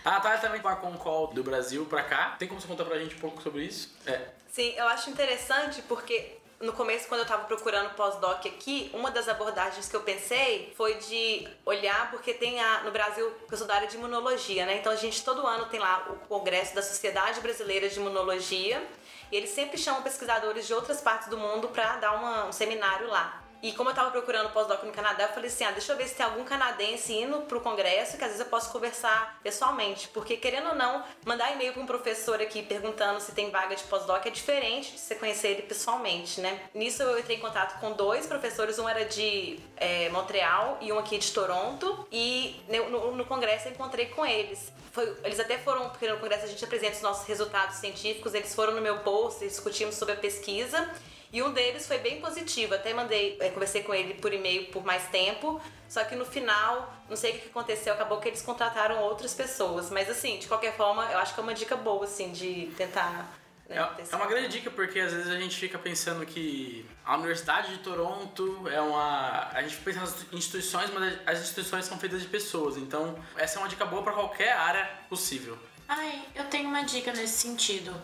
A 0.05 0.11
Natália 0.13 0.39
também 0.41 0.61
tá 0.61 0.77
com 0.77 0.91
um 0.91 0.99
call 0.99 1.29
do 1.29 1.43
Brasil 1.43 1.87
pra 1.87 2.03
cá. 2.03 2.37
Tem 2.39 2.47
como 2.47 2.61
você 2.61 2.69
contar 2.69 2.85
pra 2.85 2.99
gente 2.99 3.15
um 3.15 3.19
pouco 3.19 3.43
sobre 3.43 3.65
isso? 3.65 3.97
É. 4.05 4.29
Sim, 4.53 4.75
eu 4.77 4.87
acho 4.89 5.09
interessante 5.09 5.81
porque 5.89 6.37
no 6.61 6.73
começo, 6.73 7.07
quando 7.09 7.21
eu 7.21 7.27
tava 7.27 7.45
procurando 7.45 7.95
pós-doc 7.95 8.47
aqui, 8.47 8.91
uma 8.95 9.11
das 9.11 9.29
abordagens 9.29 9.89
que 9.89 9.95
eu 9.97 10.01
pensei 10.01 10.73
foi 10.77 10.95
de 10.95 11.47
olhar, 11.65 12.11
porque 12.11 12.33
tem 12.33 12.61
a, 12.61 12.81
no 12.83 12.91
Brasil, 12.91 13.31
eu 13.51 13.57
sou 13.59 13.67
da 13.67 13.75
área 13.75 13.87
de 13.89 13.97
imunologia, 13.97 14.65
né? 14.65 14.79
Então 14.79 14.91
a 14.93 14.97
gente 14.97 15.23
todo 15.25 15.47
ano 15.47 15.67
tem 15.67 15.79
lá 15.79 16.07
o 16.11 16.27
congresso 16.27 16.75
da 16.75 16.83
Sociedade 16.83 17.41
Brasileira 17.41 17.89
de 17.89 17.99
Imunologia 17.99 18.83
e 19.31 19.37
eles 19.37 19.51
sempre 19.51 19.77
chamam 19.77 20.03
pesquisadores 20.03 20.67
de 20.67 20.73
outras 20.73 21.01
partes 21.01 21.29
do 21.29 21.37
mundo 21.37 21.69
para 21.69 21.97
dar 21.97 22.13
uma- 22.13 22.47
um 22.47 22.53
seminário 22.53 23.07
lá. 23.09 23.43
E 23.63 23.73
como 23.73 23.91
eu 23.91 23.95
tava 23.95 24.11
procurando 24.11 24.51
pós-doc 24.51 24.83
no 24.85 24.93
Canadá, 24.93 25.25
eu 25.25 25.29
falei 25.31 25.49
assim: 25.51 25.65
ah, 25.65 25.71
deixa 25.71 25.93
eu 25.93 25.97
ver 25.97 26.07
se 26.09 26.15
tem 26.15 26.25
algum 26.27 26.45
canadense 26.45 27.13
indo 27.13 27.41
pro 27.43 27.61
congresso 27.61 28.17
que 28.17 28.23
às 28.25 28.31
vezes 28.31 28.41
eu 28.45 28.51
posso 28.51 28.71
conversar 28.71 29.41
pessoalmente. 29.43 30.09
Porque, 30.09 30.37
querendo 30.37 30.69
ou 30.69 30.75
não, 30.75 31.03
mandar 31.25 31.53
e-mail 31.53 31.73
pra 31.73 31.83
um 31.83 31.87
professor 31.87 32.41
aqui 32.41 32.63
perguntando 32.63 33.21
se 33.21 33.33
tem 33.33 33.51
vaga 33.51 33.75
de 33.75 33.83
pós-doc 33.85 34.25
é 34.27 34.31
diferente 34.31 34.93
de 34.93 34.99
você 35.01 35.15
conhecer 35.15 35.49
ele 35.49 35.63
pessoalmente, 35.63 36.41
né? 36.41 36.61
Nisso 36.75 37.03
eu 37.03 37.19
entrei 37.19 37.37
em 37.39 37.41
contato 37.41 37.81
com 37.81 37.93
dois 37.93 38.27
professores, 38.27 38.79
um 38.79 38.89
era 38.89 39.05
de 39.05 39.59
é, 39.77 40.09
Montreal 40.11 40.79
e 40.81 40.93
um 40.93 40.99
aqui 40.99 41.19
de 41.19 41.31
Toronto. 41.33 42.07
E 42.13 42.61
no, 42.69 43.13
no- 43.13 43.25
congresso 43.27 43.69
eu 43.69 43.73
encontrei 43.73 44.07
com 44.07 44.25
eles. 44.25 44.73
Foi- 44.93 45.17
eles 45.25 45.41
até 45.41 45.59
foram, 45.59 45.91
porque 45.91 46.09
no 46.09 46.19
congresso 46.19 46.45
a 46.45 46.49
gente 46.49 46.65
apresenta 46.65 46.97
os 46.97 47.03
nossos 47.03 47.27
resultados 47.27 47.77
científicos, 47.77 48.33
eles 48.35 48.55
foram 48.55 48.75
no 48.75 48.81
meu 48.81 48.99
post 49.01 49.45
discutimos 49.47 49.95
sobre 49.97 50.15
a 50.15 50.17
pesquisa. 50.17 50.89
E 51.33 51.43
um 51.43 51.53
deles 51.53 51.87
foi 51.87 51.99
bem 51.99 52.21
positivo. 52.21 52.75
Até 52.75 52.95
mandei, 52.95 53.37
eh, 53.41 53.51
conversei 53.51 53.83
com 53.83 53.93
ele 53.93 54.15
por 54.15 54.33
e-mail 54.33 54.67
por 54.67 54.85
mais 54.85 55.05
tempo. 55.09 55.61
Só 55.89 56.03
que 56.05 56.15
no 56.17 56.25
final, 56.25 56.93
não 57.09 57.17
sei 57.17 57.33
o 57.33 57.39
que 57.41 57.49
aconteceu, 57.49 57.93
acabou 57.93 58.19
que 58.19 58.29
eles 58.29 58.43
contrataram 58.43 59.01
outras 59.03 59.35
pessoas. 59.35 59.91
Mas 59.91 60.09
assim, 60.09 60.39
de 60.39 60.47
qualquer 60.47 60.77
forma, 60.77 61.05
eu 61.13 61.19
acho 61.19 61.35
que 61.35 61.41
é 61.41 61.43
uma 61.43 61.55
dica 61.55 61.77
boa, 61.77 62.05
assim, 62.05 62.33
de 62.33 62.73
tentar. 62.77 63.33
né, 63.69 63.77
É, 63.77 64.03
é 64.13 64.17
uma 64.17 64.27
grande 64.27 64.49
dica 64.49 64.71
porque 64.71 64.99
às 65.01 65.13
vezes 65.13 65.29
a 65.29 65.39
gente 65.39 65.57
fica 65.57 65.79
pensando 65.79 66.25
que 66.25 66.87
a 67.05 67.17
Universidade 67.17 67.71
de 67.73 67.79
Toronto 67.79 68.69
é 68.69 68.81
uma. 68.81 69.49
A 69.53 69.63
gente 69.63 69.77
pensa 69.79 70.01
nas 70.01 70.15
instituições, 70.33 70.91
mas 70.91 71.19
as 71.27 71.41
instituições 71.41 71.85
são 71.85 71.99
feitas 71.99 72.23
de 72.23 72.29
pessoas. 72.29 72.77
Então, 72.77 73.19
essa 73.37 73.59
é 73.59 73.63
uma 73.63 73.69
dica 73.69 73.85
boa 73.85 74.03
pra 74.03 74.13
qualquer 74.13 74.53
área 74.53 74.89
possível. 75.09 75.59
Ai, 75.89 76.25
eu 76.35 76.45
tenho 76.47 76.69
uma 76.69 76.83
dica 76.83 77.13
nesse 77.13 77.35
sentido. 77.39 77.95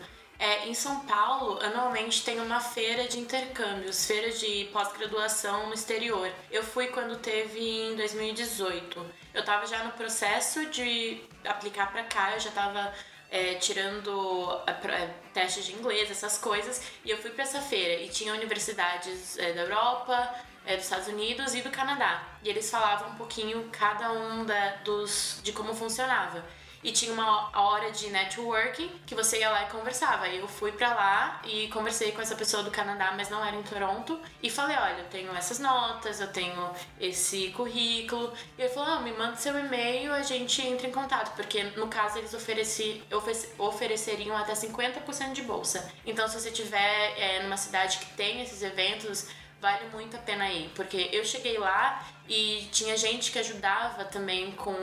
É, 0.43 0.67
em 0.67 0.73
São 0.73 0.99
Paulo, 1.05 1.57
anualmente 1.63 2.21
tem 2.21 2.37
uma 2.41 2.59
feira 2.59 3.07
de 3.07 3.17
intercâmbios, 3.17 4.05
feira 4.05 4.29
de 4.29 4.65
pós-graduação 4.73 5.67
no 5.67 5.73
exterior. 5.73 6.29
Eu 6.51 6.61
fui 6.61 6.87
quando 6.87 7.17
teve 7.17 7.61
em 7.61 7.95
2018. 7.95 9.05
Eu 9.33 9.45
tava 9.45 9.65
já 9.65 9.85
no 9.85 9.93
processo 9.93 10.65
de 10.65 11.21
aplicar 11.45 11.93
pra 11.93 12.03
cá, 12.03 12.33
eu 12.33 12.41
já 12.41 12.51
tava 12.51 12.93
é, 13.31 13.53
tirando 13.53 14.61
é, 14.67 15.13
testes 15.33 15.63
de 15.63 15.75
inglês, 15.75 16.11
essas 16.11 16.37
coisas. 16.37 16.91
E 17.05 17.09
eu 17.09 17.17
fui 17.19 17.31
para 17.31 17.43
essa 17.43 17.61
feira 17.61 18.03
e 18.03 18.09
tinha 18.09 18.33
universidades 18.33 19.37
é, 19.37 19.53
da 19.53 19.61
Europa, 19.61 20.29
é, 20.65 20.75
dos 20.75 20.83
Estados 20.83 21.07
Unidos 21.07 21.55
e 21.55 21.61
do 21.61 21.69
Canadá. 21.69 22.21
E 22.43 22.49
eles 22.49 22.69
falavam 22.69 23.11
um 23.11 23.15
pouquinho 23.15 23.69
cada 23.71 24.11
um 24.11 24.45
da, 24.45 24.71
dos, 24.83 25.39
de 25.41 25.53
como 25.53 25.73
funcionava 25.73 26.43
e 26.83 26.91
tinha 26.91 27.13
uma 27.13 27.49
hora 27.57 27.91
de 27.91 28.09
networking 28.09 28.89
que 29.05 29.15
você 29.15 29.39
ia 29.39 29.49
lá 29.49 29.63
e 29.63 29.71
conversava. 29.71 30.27
Eu 30.27 30.47
fui 30.47 30.71
pra 30.71 30.93
lá 30.93 31.41
e 31.45 31.67
conversei 31.69 32.11
com 32.11 32.21
essa 32.21 32.35
pessoa 32.35 32.61
do 32.63 32.71
Canadá, 32.71 33.13
mas 33.15 33.29
não 33.29 33.43
era 33.43 33.55
em 33.55 33.63
Toronto, 33.63 34.19
e 34.41 34.49
falei: 34.49 34.75
olha, 34.75 34.99
eu 34.99 35.05
tenho 35.05 35.33
essas 35.35 35.59
notas, 35.59 36.19
eu 36.19 36.27
tenho 36.27 36.69
esse 36.99 37.49
currículo. 37.49 38.33
E 38.57 38.61
ele 38.61 38.69
falou: 38.69 38.95
não, 38.95 39.01
me 39.01 39.13
manda 39.13 39.35
seu 39.35 39.57
e-mail, 39.57 40.13
a 40.13 40.21
gente 40.21 40.61
entra 40.61 40.87
em 40.87 40.91
contato, 40.91 41.35
porque 41.35 41.63
no 41.75 41.87
caso 41.87 42.17
eles 42.17 42.33
ofereci, 42.33 43.03
ofereceriam 43.57 44.35
até 44.35 44.53
50% 44.53 45.33
de 45.33 45.41
bolsa. 45.43 45.91
Então, 46.05 46.27
se 46.27 46.39
você 46.39 46.51
tiver 46.51 47.13
é, 47.17 47.43
numa 47.43 47.57
cidade 47.57 47.97
que 47.97 48.05
tem 48.13 48.41
esses 48.41 48.61
eventos, 48.61 49.27
vale 49.63 49.87
muito 49.93 50.17
a 50.17 50.19
pena 50.19 50.51
ir, 50.51 50.69
porque 50.75 51.09
eu 51.13 51.23
cheguei 51.23 51.57
lá 51.57 52.05
e 52.27 52.67
tinha 52.71 52.95
gente 52.95 53.31
que 53.31 53.39
ajudava 53.39 54.05
também 54.05 54.51
com 54.53 54.75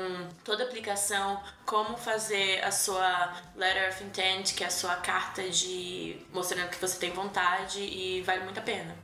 toda 0.45 0.65
a 0.65 0.67
aplicação, 0.67 1.43
como 1.65 1.97
fazer 1.97 2.63
a 2.63 2.71
sua 2.71 3.35
letter 3.57 3.89
of 3.89 4.05
intent, 4.05 4.55
que 4.55 4.63
é 4.63 4.67
a 4.67 4.71
sua 4.71 4.97
carta 4.97 5.49
de 5.49 6.21
mostrando 6.33 6.69
que 6.69 6.81
você 6.81 6.99
tem 6.99 7.11
vontade 7.11 7.81
e 7.81 8.23
vale 8.23 8.45
muito 8.45 8.61
a 8.61 8.63
pena. 8.63 8.95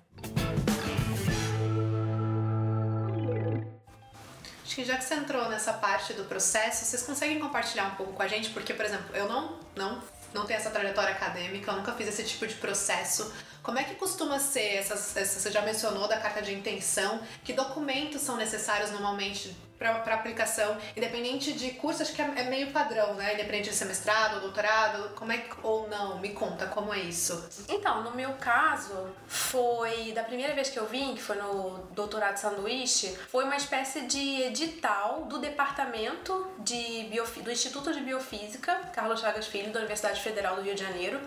Acho 4.64 4.74
que 4.74 4.84
já 4.84 4.96
que 4.98 5.04
você 5.04 5.14
entrou 5.14 5.48
nessa 5.48 5.72
parte 5.72 6.12
do 6.12 6.24
processo, 6.24 6.84
vocês 6.84 7.02
conseguem 7.02 7.38
compartilhar 7.38 7.86
um 7.86 7.94
pouco 7.94 8.12
com 8.12 8.22
a 8.22 8.28
gente? 8.28 8.50
Porque, 8.50 8.74
por 8.74 8.84
exemplo, 8.84 9.14
eu 9.14 9.28
não, 9.28 9.58
não, 9.74 10.02
não 10.36 10.46
tenho 10.46 10.58
essa 10.58 10.70
trajetória 10.70 11.12
acadêmica, 11.12 11.70
eu 11.70 11.76
nunca 11.76 11.92
fiz 11.92 12.06
esse 12.06 12.22
tipo 12.22 12.46
de 12.46 12.54
processo 12.54 13.32
como 13.66 13.80
é 13.80 13.82
que 13.82 13.96
costuma 13.96 14.38
ser 14.38 14.76
essas, 14.76 15.16
essas 15.16 15.42
você 15.42 15.50
já 15.50 15.60
mencionou 15.60 16.06
da 16.06 16.20
carta 16.20 16.40
de 16.40 16.54
intenção? 16.54 17.20
Que 17.42 17.52
documentos 17.52 18.22
são 18.22 18.36
necessários 18.36 18.92
normalmente 18.92 19.56
para 19.78 20.14
aplicação, 20.14 20.76
independente 20.96 21.52
de 21.52 21.72
curso, 21.72 22.02
acho 22.02 22.14
que 22.14 22.22
é, 22.22 22.32
é, 22.36 22.44
meio 22.44 22.70
padrão, 22.70 23.14
né? 23.14 23.34
Independente 23.34 23.70
de 23.70 23.76
semestrado, 23.76 24.40
doutorado, 24.40 25.14
como 25.14 25.32
é 25.32 25.44
ou 25.62 25.88
não? 25.88 26.18
Me 26.18 26.30
conta 26.30 26.66
como 26.66 26.92
é 26.92 26.98
isso. 26.98 27.48
Então, 27.68 28.02
no 28.02 28.12
meu 28.12 28.32
caso, 28.34 29.08
foi 29.26 30.12
da 30.12 30.22
primeira 30.22 30.54
vez 30.54 30.70
que 30.70 30.78
eu 30.78 30.86
vim, 30.86 31.14
que 31.14 31.22
foi 31.22 31.36
no 31.36 31.78
doutorado 31.92 32.36
sanduíche, 32.36 33.16
foi 33.30 33.44
uma 33.44 33.56
espécie 33.56 34.02
de 34.02 34.42
edital 34.42 35.24
do 35.24 35.38
departamento 35.38 36.50
de 36.58 37.06
Biof... 37.10 37.40
do 37.42 37.50
Instituto 37.50 37.92
de 37.92 38.00
Biofísica, 38.00 38.74
Carlos 38.92 39.20
Chagas 39.20 39.46
Filho, 39.46 39.72
da 39.72 39.78
Universidade 39.78 40.20
Federal 40.20 40.56
do 40.56 40.62
Rio 40.62 40.74
de 40.74 40.82
Janeiro, 40.82 41.20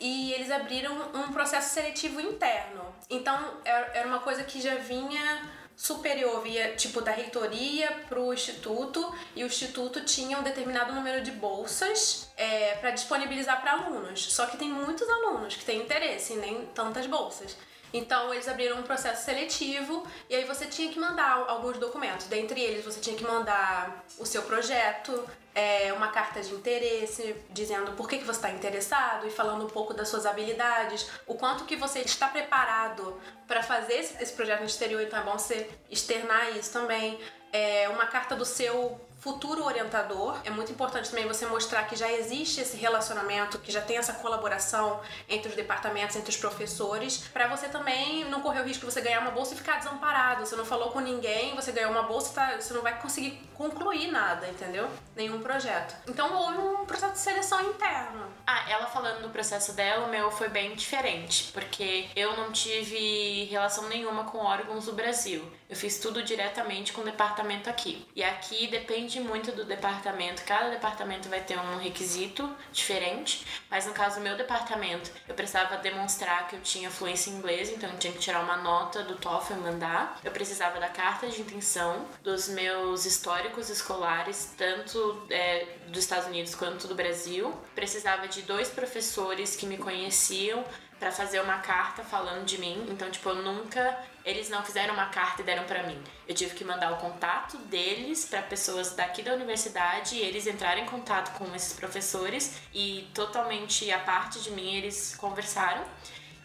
e 0.00 0.32
eles 0.32 0.50
abriram 0.50 0.92
um 1.14 1.32
processo 1.32 1.74
seletivo 1.74 2.20
interno. 2.20 2.82
Então, 3.08 3.38
era 3.64 4.06
uma 4.06 4.20
coisa 4.20 4.42
que 4.42 4.60
já 4.60 4.76
vinha 4.76 5.61
superior 5.76 6.42
via 6.42 6.74
tipo 6.76 7.00
da 7.00 7.10
reitoria 7.10 7.90
para 8.08 8.20
o 8.20 8.32
instituto 8.32 9.12
e 9.34 9.42
o 9.42 9.46
instituto 9.46 10.04
tinha 10.04 10.38
um 10.38 10.42
determinado 10.42 10.92
número 10.92 11.22
de 11.22 11.30
bolsas 11.30 12.30
é, 12.36 12.74
para 12.76 12.90
disponibilizar 12.90 13.60
para 13.60 13.72
alunos. 13.72 14.32
Só 14.32 14.46
que 14.46 14.56
tem 14.56 14.68
muitos 14.68 15.08
alunos 15.08 15.56
que 15.56 15.64
têm 15.64 15.80
interesse 15.80 16.34
e 16.34 16.36
nem 16.36 16.66
tantas 16.66 17.06
bolsas. 17.06 17.56
Então 17.92 18.32
eles 18.32 18.48
abriram 18.48 18.78
um 18.78 18.82
processo 18.82 19.24
seletivo 19.24 20.06
e 20.28 20.34
aí 20.34 20.44
você 20.44 20.66
tinha 20.66 20.90
que 20.90 20.98
mandar 20.98 21.44
alguns 21.48 21.78
documentos. 21.78 22.26
Dentre 22.26 22.60
eles 22.60 22.84
você 22.84 23.00
tinha 23.00 23.16
que 23.16 23.24
mandar 23.24 24.04
o 24.18 24.24
seu 24.24 24.42
projeto, 24.42 25.28
é, 25.54 25.92
uma 25.92 26.08
carta 26.08 26.40
de 26.40 26.52
interesse 26.54 27.36
dizendo 27.50 27.92
por 27.92 28.08
que, 28.08 28.18
que 28.18 28.24
você 28.24 28.38
está 28.38 28.50
interessado 28.50 29.26
e 29.26 29.30
falando 29.30 29.64
um 29.64 29.68
pouco 29.68 29.92
das 29.92 30.08
suas 30.08 30.24
habilidades, 30.24 31.08
o 31.26 31.34
quanto 31.34 31.64
que 31.64 31.76
você 31.76 32.00
está 32.00 32.28
preparado 32.28 33.20
para 33.46 33.62
fazer 33.62 33.94
esse, 33.94 34.22
esse, 34.22 34.32
projeto 34.32 34.60
no 34.60 34.66
exterior, 34.66 35.02
então 35.02 35.18
é 35.18 35.22
bom 35.22 35.32
você 35.32 35.68
externar 35.90 36.56
isso 36.56 36.72
também. 36.72 37.18
É, 37.52 37.88
uma 37.90 38.06
carta 38.06 38.34
do 38.34 38.46
seu 38.46 38.98
futuro 39.22 39.64
orientador. 39.64 40.36
É 40.44 40.50
muito 40.50 40.72
importante 40.72 41.08
também 41.08 41.28
você 41.28 41.46
mostrar 41.46 41.84
que 41.84 41.94
já 41.94 42.10
existe 42.10 42.60
esse 42.60 42.76
relacionamento, 42.76 43.56
que 43.60 43.70
já 43.70 43.80
tem 43.80 43.96
essa 43.96 44.14
colaboração 44.14 45.00
entre 45.28 45.48
os 45.48 45.54
departamentos, 45.54 46.16
entre 46.16 46.30
os 46.30 46.36
professores, 46.36 47.18
para 47.32 47.46
você 47.46 47.68
também 47.68 48.24
não 48.24 48.40
correr 48.40 48.60
o 48.60 48.64
risco 48.64 48.84
de 48.84 48.92
você 48.92 49.00
ganhar 49.00 49.20
uma 49.20 49.30
bolsa 49.30 49.54
e 49.54 49.56
ficar 49.56 49.78
desamparado. 49.78 50.44
Você 50.44 50.56
não 50.56 50.64
falou 50.64 50.90
com 50.90 50.98
ninguém, 50.98 51.54
você 51.54 51.70
ganhou 51.70 51.92
uma 51.92 52.02
bolsa, 52.02 52.34
tá, 52.34 52.60
você 52.60 52.74
não 52.74 52.82
vai 52.82 53.00
conseguir 53.00 53.48
concluir 53.54 54.10
nada, 54.10 54.48
entendeu? 54.48 54.90
Nenhum 55.14 55.40
projeto. 55.40 55.94
Então 56.08 56.34
houve 56.34 56.58
um 56.58 56.84
processo 56.84 57.12
de 57.12 57.20
seleção 57.20 57.60
interno. 57.62 58.26
Ah, 58.44 58.68
ela 58.68 58.86
falando 58.86 59.22
do 59.22 59.28
processo 59.28 59.72
dela, 59.72 60.06
o 60.06 60.10
meu 60.10 60.32
foi 60.32 60.48
bem 60.48 60.74
diferente, 60.74 61.52
porque 61.52 62.08
eu 62.16 62.36
não 62.36 62.50
tive 62.50 63.44
relação 63.44 63.88
nenhuma 63.88 64.24
com 64.24 64.38
órgãos 64.38 64.86
do 64.86 64.92
Brasil. 64.94 65.48
Eu 65.72 65.76
fiz 65.76 65.98
tudo 65.98 66.22
diretamente 66.22 66.92
com 66.92 67.00
o 67.00 67.04
departamento 67.04 67.70
aqui. 67.70 68.06
E 68.14 68.22
aqui 68.22 68.66
depende 68.66 69.18
muito 69.18 69.52
do 69.52 69.64
departamento. 69.64 70.44
Cada 70.44 70.68
departamento 70.68 71.30
vai 71.30 71.40
ter 71.40 71.58
um 71.58 71.78
requisito 71.78 72.46
diferente. 72.70 73.46
Mas 73.70 73.86
no 73.86 73.94
caso 73.94 74.16
do 74.16 74.20
meu 74.20 74.36
departamento, 74.36 75.10
eu 75.26 75.34
precisava 75.34 75.78
demonstrar 75.78 76.46
que 76.46 76.56
eu 76.56 76.60
tinha 76.60 76.90
fluência 76.90 77.30
em 77.30 77.36
inglês, 77.36 77.70
então 77.70 77.88
eu 77.88 77.98
tinha 77.98 78.12
que 78.12 78.18
tirar 78.18 78.40
uma 78.40 78.58
nota 78.58 79.02
do 79.02 79.16
TOEFL 79.16 79.54
e 79.54 79.56
mandar. 79.56 80.20
Eu 80.22 80.30
precisava 80.30 80.78
da 80.78 80.90
carta 80.90 81.26
de 81.26 81.40
intenção, 81.40 82.06
dos 82.22 82.48
meus 82.48 83.06
históricos 83.06 83.70
escolares, 83.70 84.52
tanto 84.58 85.26
é, 85.30 85.78
dos 85.88 86.00
Estados 86.00 86.26
Unidos 86.26 86.54
quanto 86.54 86.86
do 86.86 86.94
Brasil. 86.94 87.50
Precisava 87.74 88.28
de 88.28 88.42
dois 88.42 88.68
professores 88.68 89.56
que 89.56 89.64
me 89.64 89.78
conheciam 89.78 90.62
para 91.02 91.10
fazer 91.10 91.40
uma 91.40 91.58
carta 91.58 92.04
falando 92.04 92.44
de 92.44 92.58
mim. 92.58 92.86
Então, 92.88 93.10
tipo, 93.10 93.28
eu 93.28 93.34
nunca. 93.34 93.98
Eles 94.24 94.48
não 94.48 94.64
fizeram 94.64 94.94
uma 94.94 95.06
carta 95.06 95.42
e 95.42 95.44
deram 95.44 95.64
para 95.64 95.82
mim. 95.82 96.00
Eu 96.28 96.34
tive 96.34 96.54
que 96.54 96.64
mandar 96.64 96.92
o 96.92 96.96
contato 96.96 97.58
deles 97.58 98.24
para 98.24 98.42
pessoas 98.42 98.94
daqui 98.94 99.22
da 99.22 99.34
universidade 99.34 100.16
e 100.16 100.20
eles 100.20 100.46
entraram 100.46 100.82
em 100.82 100.86
contato 100.86 101.36
com 101.36 101.54
esses 101.54 101.72
professores 101.72 102.58
e 102.72 103.08
totalmente 103.12 103.90
a 103.90 103.98
parte 103.98 104.40
de 104.40 104.50
mim 104.50 104.74
eles 104.76 105.16
conversaram. 105.16 105.84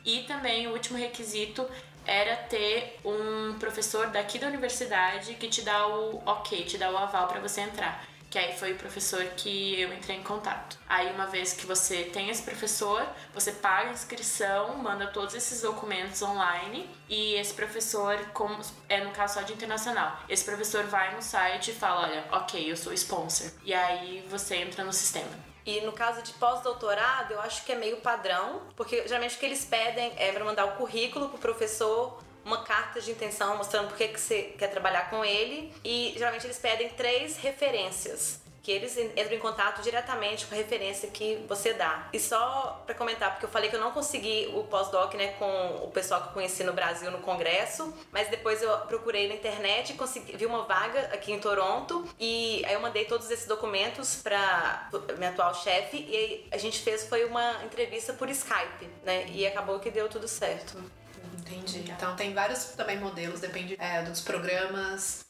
E 0.04 0.24
também 0.24 0.68
o 0.68 0.72
último 0.72 0.98
requisito 0.98 1.70
era 2.06 2.38
ter 2.38 3.00
um 3.04 3.60
professor 3.60 4.08
daqui 4.08 4.40
da 4.40 4.48
universidade 4.48 5.34
que 5.36 5.50
te 5.50 5.62
dá 5.62 5.88
o 5.88 6.22
ok, 6.26 6.64
te 6.64 6.78
dá 6.78 6.90
o 6.90 6.98
aval 6.98 7.28
para 7.28 7.40
você 7.40 7.62
entrar 7.62 8.08
que 8.30 8.38
aí 8.38 8.58
foi 8.58 8.74
o 8.74 8.78
professor 8.78 9.24
que 9.36 9.80
eu 9.80 9.94
entrei 9.94 10.18
em 10.18 10.24
contato. 10.24 10.78
Aí 10.88 11.12
uma 11.12 11.28
vez 11.28 11.54
que 11.54 11.66
você 11.66 12.04
tem 12.06 12.30
esse 12.30 12.44
professor, 12.44 13.08
você 13.34 13.52
paga 13.52 13.90
a 13.90 13.94
inscrição, 13.94 14.78
manda 14.78 15.08
todos 15.08 15.34
esses 15.34 15.62
documentos 15.62 16.22
online 16.22 16.90
e 17.08 17.36
esse 17.36 17.54
professor, 17.54 18.18
como 18.34 18.60
é 18.90 19.04
no 19.04 19.12
caso 19.12 19.36
só 19.36 19.42
de 19.42 19.54
internacional, 19.54 20.20
esse 20.28 20.44
professor 20.44 20.84
vai 20.86 21.16
no 21.16 21.22
site 21.22 21.72
e 21.72 21.74
fala, 21.74 22.08
olha, 22.08 22.26
ok, 22.32 22.72
eu 22.72 22.76
sou 22.76 22.94
sponsor. 22.94 23.52
E 23.64 23.74
aí 23.74 24.26
você 24.30 24.58
entra 24.58 24.84
no 24.84 24.94
sistema. 24.94 25.48
E 25.66 25.82
no 25.82 25.92
caso 25.92 26.22
de 26.22 26.32
pós-doutorado, 26.34 27.34
eu 27.34 27.42
acho 27.42 27.66
que 27.66 27.74
é 27.74 27.76
meio 27.76 27.98
padrão, 27.98 28.62
porque 28.74 29.06
geralmente 29.06 29.36
o 29.36 29.40
que 29.40 29.46
eles 29.46 29.66
pedem 29.66 30.14
é 30.16 30.32
para 30.32 30.46
mandar 30.46 30.64
o 30.66 30.72
currículo 30.78 31.28
pro 31.28 31.38
professor 31.38 32.24
uma 32.48 32.64
carta 32.64 33.02
de 33.02 33.12
intenção 33.12 33.58
mostrando 33.58 33.90
por 33.90 33.98
que 33.98 34.08
você 34.18 34.56
quer 34.58 34.70
trabalhar 34.70 35.10
com 35.10 35.24
ele 35.24 35.72
e 35.84 36.14
geralmente 36.16 36.48
eles 36.48 36.58
pedem 36.58 36.90
três 36.90 37.36
referências 37.38 38.40
que 38.64 38.72
eles 38.74 38.98
entram 38.98 39.34
em 39.34 39.40
contato 39.40 39.82
diretamente 39.82 40.46
com 40.46 40.54
a 40.54 40.58
referência 40.58 41.10
que 41.10 41.46
você 41.48 41.72
dá. 41.72 42.10
E 42.12 42.20
só 42.20 42.84
para 42.86 42.94
comentar, 42.96 43.32
porque 43.32 43.46
eu 43.46 43.50
falei 43.50 43.70
que 43.70 43.78
eu 43.78 43.80
não 43.80 43.92
consegui 43.92 44.52
o 44.54 44.66
pós-doc 44.66 45.14
né, 45.14 45.28
com 45.40 45.86
o 45.86 45.90
pessoal 45.90 46.22
que 46.22 46.28
eu 46.28 46.34
conheci 46.34 46.66
no 46.66 46.74
Brasil 46.74 47.10
no 47.10 47.20
congresso, 47.20 47.94
mas 48.12 48.28
depois 48.28 48.62
eu 48.62 48.78
procurei 48.80 49.30
na 49.30 49.36
internet 49.36 49.94
e 49.94 49.96
consegui, 49.96 50.36
vi 50.36 50.46
uma 50.46 50.64
vaga 50.64 51.00
aqui 51.14 51.32
em 51.32 51.40
Toronto 51.40 52.06
e 52.20 52.62
aí 52.66 52.74
eu 52.74 52.82
mandei 52.82 53.06
todos 53.06 53.32
esses 53.32 53.48
documentos 53.48 54.18
para 54.18 54.90
minha 55.18 55.30
atual 55.30 55.56
chefe 55.56 55.98
e 55.98 56.46
a 56.52 56.58
gente 56.58 56.80
fez 56.80 57.08
foi 57.08 57.24
uma 57.24 57.64
entrevista 57.64 58.12
por 58.12 58.30
Skype, 58.30 58.90
né? 59.04 59.28
E 59.30 59.48
acabou 59.48 59.80
que 59.80 59.90
deu 59.90 60.10
tudo 60.10 60.28
certo. 60.28 60.78
Entendi. 61.38 61.92
Então 61.92 62.16
tem 62.16 62.34
vários 62.34 62.66
também 62.76 63.00
modelos, 63.00 63.40
depende 63.40 63.76
é, 63.80 64.02
dos 64.04 64.22
programas. 64.22 65.26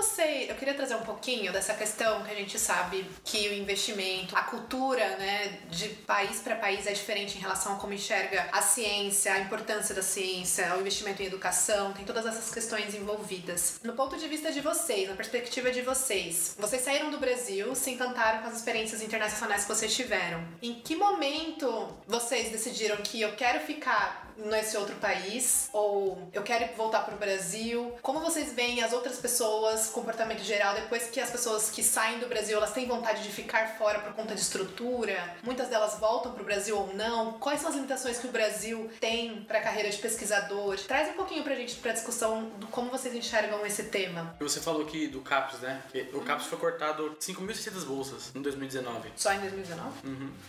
Você. 0.00 0.46
Eu 0.48 0.54
queria 0.54 0.72
trazer 0.72 0.94
um 0.94 1.02
pouquinho 1.02 1.52
dessa 1.52 1.74
questão 1.74 2.22
que 2.22 2.30
a 2.30 2.34
gente 2.34 2.58
sabe 2.58 3.06
que 3.22 3.48
o 3.48 3.54
investimento, 3.54 4.34
a 4.34 4.42
cultura, 4.42 5.16
né, 5.16 5.60
de 5.68 5.88
país 5.88 6.40
para 6.40 6.56
país 6.56 6.86
é 6.86 6.92
diferente 6.92 7.36
em 7.36 7.40
relação 7.40 7.74
a 7.74 7.76
como 7.76 7.92
enxerga 7.92 8.48
a 8.50 8.62
ciência, 8.62 9.32
a 9.32 9.40
importância 9.40 9.94
da 9.94 10.02
ciência, 10.02 10.74
o 10.76 10.80
investimento 10.80 11.22
em 11.22 11.26
educação, 11.26 11.92
tem 11.92 12.04
todas 12.04 12.24
essas 12.24 12.50
questões 12.52 12.94
envolvidas. 12.94 13.78
No 13.84 13.92
ponto 13.92 14.16
de 14.16 14.26
vista 14.26 14.50
de 14.50 14.60
vocês, 14.60 15.08
na 15.08 15.14
perspectiva 15.14 15.70
de 15.70 15.82
vocês, 15.82 16.56
vocês 16.58 16.82
saíram 16.82 17.10
do 17.10 17.18
Brasil, 17.18 17.74
se 17.74 17.90
encantaram 17.90 18.42
com 18.42 18.48
as 18.48 18.56
experiências 18.56 19.02
internacionais 19.02 19.62
que 19.62 19.68
vocês 19.68 19.94
tiveram. 19.94 20.42
Em 20.62 20.74
que 20.80 20.96
momento 20.96 21.88
vocês 22.06 22.50
decidiram 22.50 22.96
que 22.98 23.20
eu 23.20 23.32
quero 23.36 23.60
ficar 23.60 24.30
nesse 24.44 24.76
outro 24.76 24.96
país 24.96 25.68
ou 25.72 26.28
eu 26.32 26.42
quero 26.42 26.74
voltar 26.74 27.00
para 27.00 27.14
o 27.14 27.18
Brasil? 27.18 27.94
Como 28.02 28.20
vocês 28.20 28.52
veem 28.52 28.82
as 28.82 28.92
outras 28.92 29.18
pessoas 29.18 29.89
esse 29.90 29.94
comportamento 29.94 30.42
geral 30.42 30.74
depois 30.74 31.08
que 31.10 31.18
as 31.20 31.30
pessoas 31.30 31.68
que 31.70 31.82
saem 31.82 32.20
do 32.20 32.26
Brasil, 32.26 32.56
elas 32.56 32.72
têm 32.72 32.86
vontade 32.86 33.22
de 33.24 33.30
ficar 33.30 33.76
fora 33.76 33.98
por 33.98 34.12
conta 34.14 34.34
de 34.34 34.40
estrutura? 34.40 35.34
Muitas 35.42 35.68
delas 35.68 35.98
voltam 35.98 36.32
pro 36.32 36.44
Brasil 36.44 36.78
ou 36.78 36.94
não? 36.94 37.32
Quais 37.34 37.60
são 37.60 37.68
as 37.70 37.74
limitações 37.74 38.18
que 38.18 38.26
o 38.28 38.30
Brasil 38.30 38.88
tem 39.00 39.42
para 39.42 39.58
a 39.58 39.62
carreira 39.62 39.90
de 39.90 39.98
pesquisador? 39.98 40.78
Traz 40.86 41.08
um 41.10 41.14
pouquinho 41.14 41.42
pra 41.42 41.54
gente 41.56 41.74
pra 41.76 41.92
discussão 41.92 42.50
do 42.58 42.68
como 42.68 42.90
vocês 42.90 43.14
enxergam 43.14 43.66
esse 43.66 43.84
tema. 43.84 44.36
Você 44.40 44.60
falou 44.60 44.82
aqui 44.82 45.08
do 45.08 45.20
CAPES, 45.20 45.60
né? 45.60 45.82
O 46.14 46.20
CAPES 46.20 46.46
foi 46.46 46.58
cortado 46.58 47.16
5.600 47.20 47.84
bolsas 47.84 48.30
em 48.34 48.40
2019. 48.40 49.10
Só 49.16 49.32
em 49.32 49.40
2019? 49.40 49.90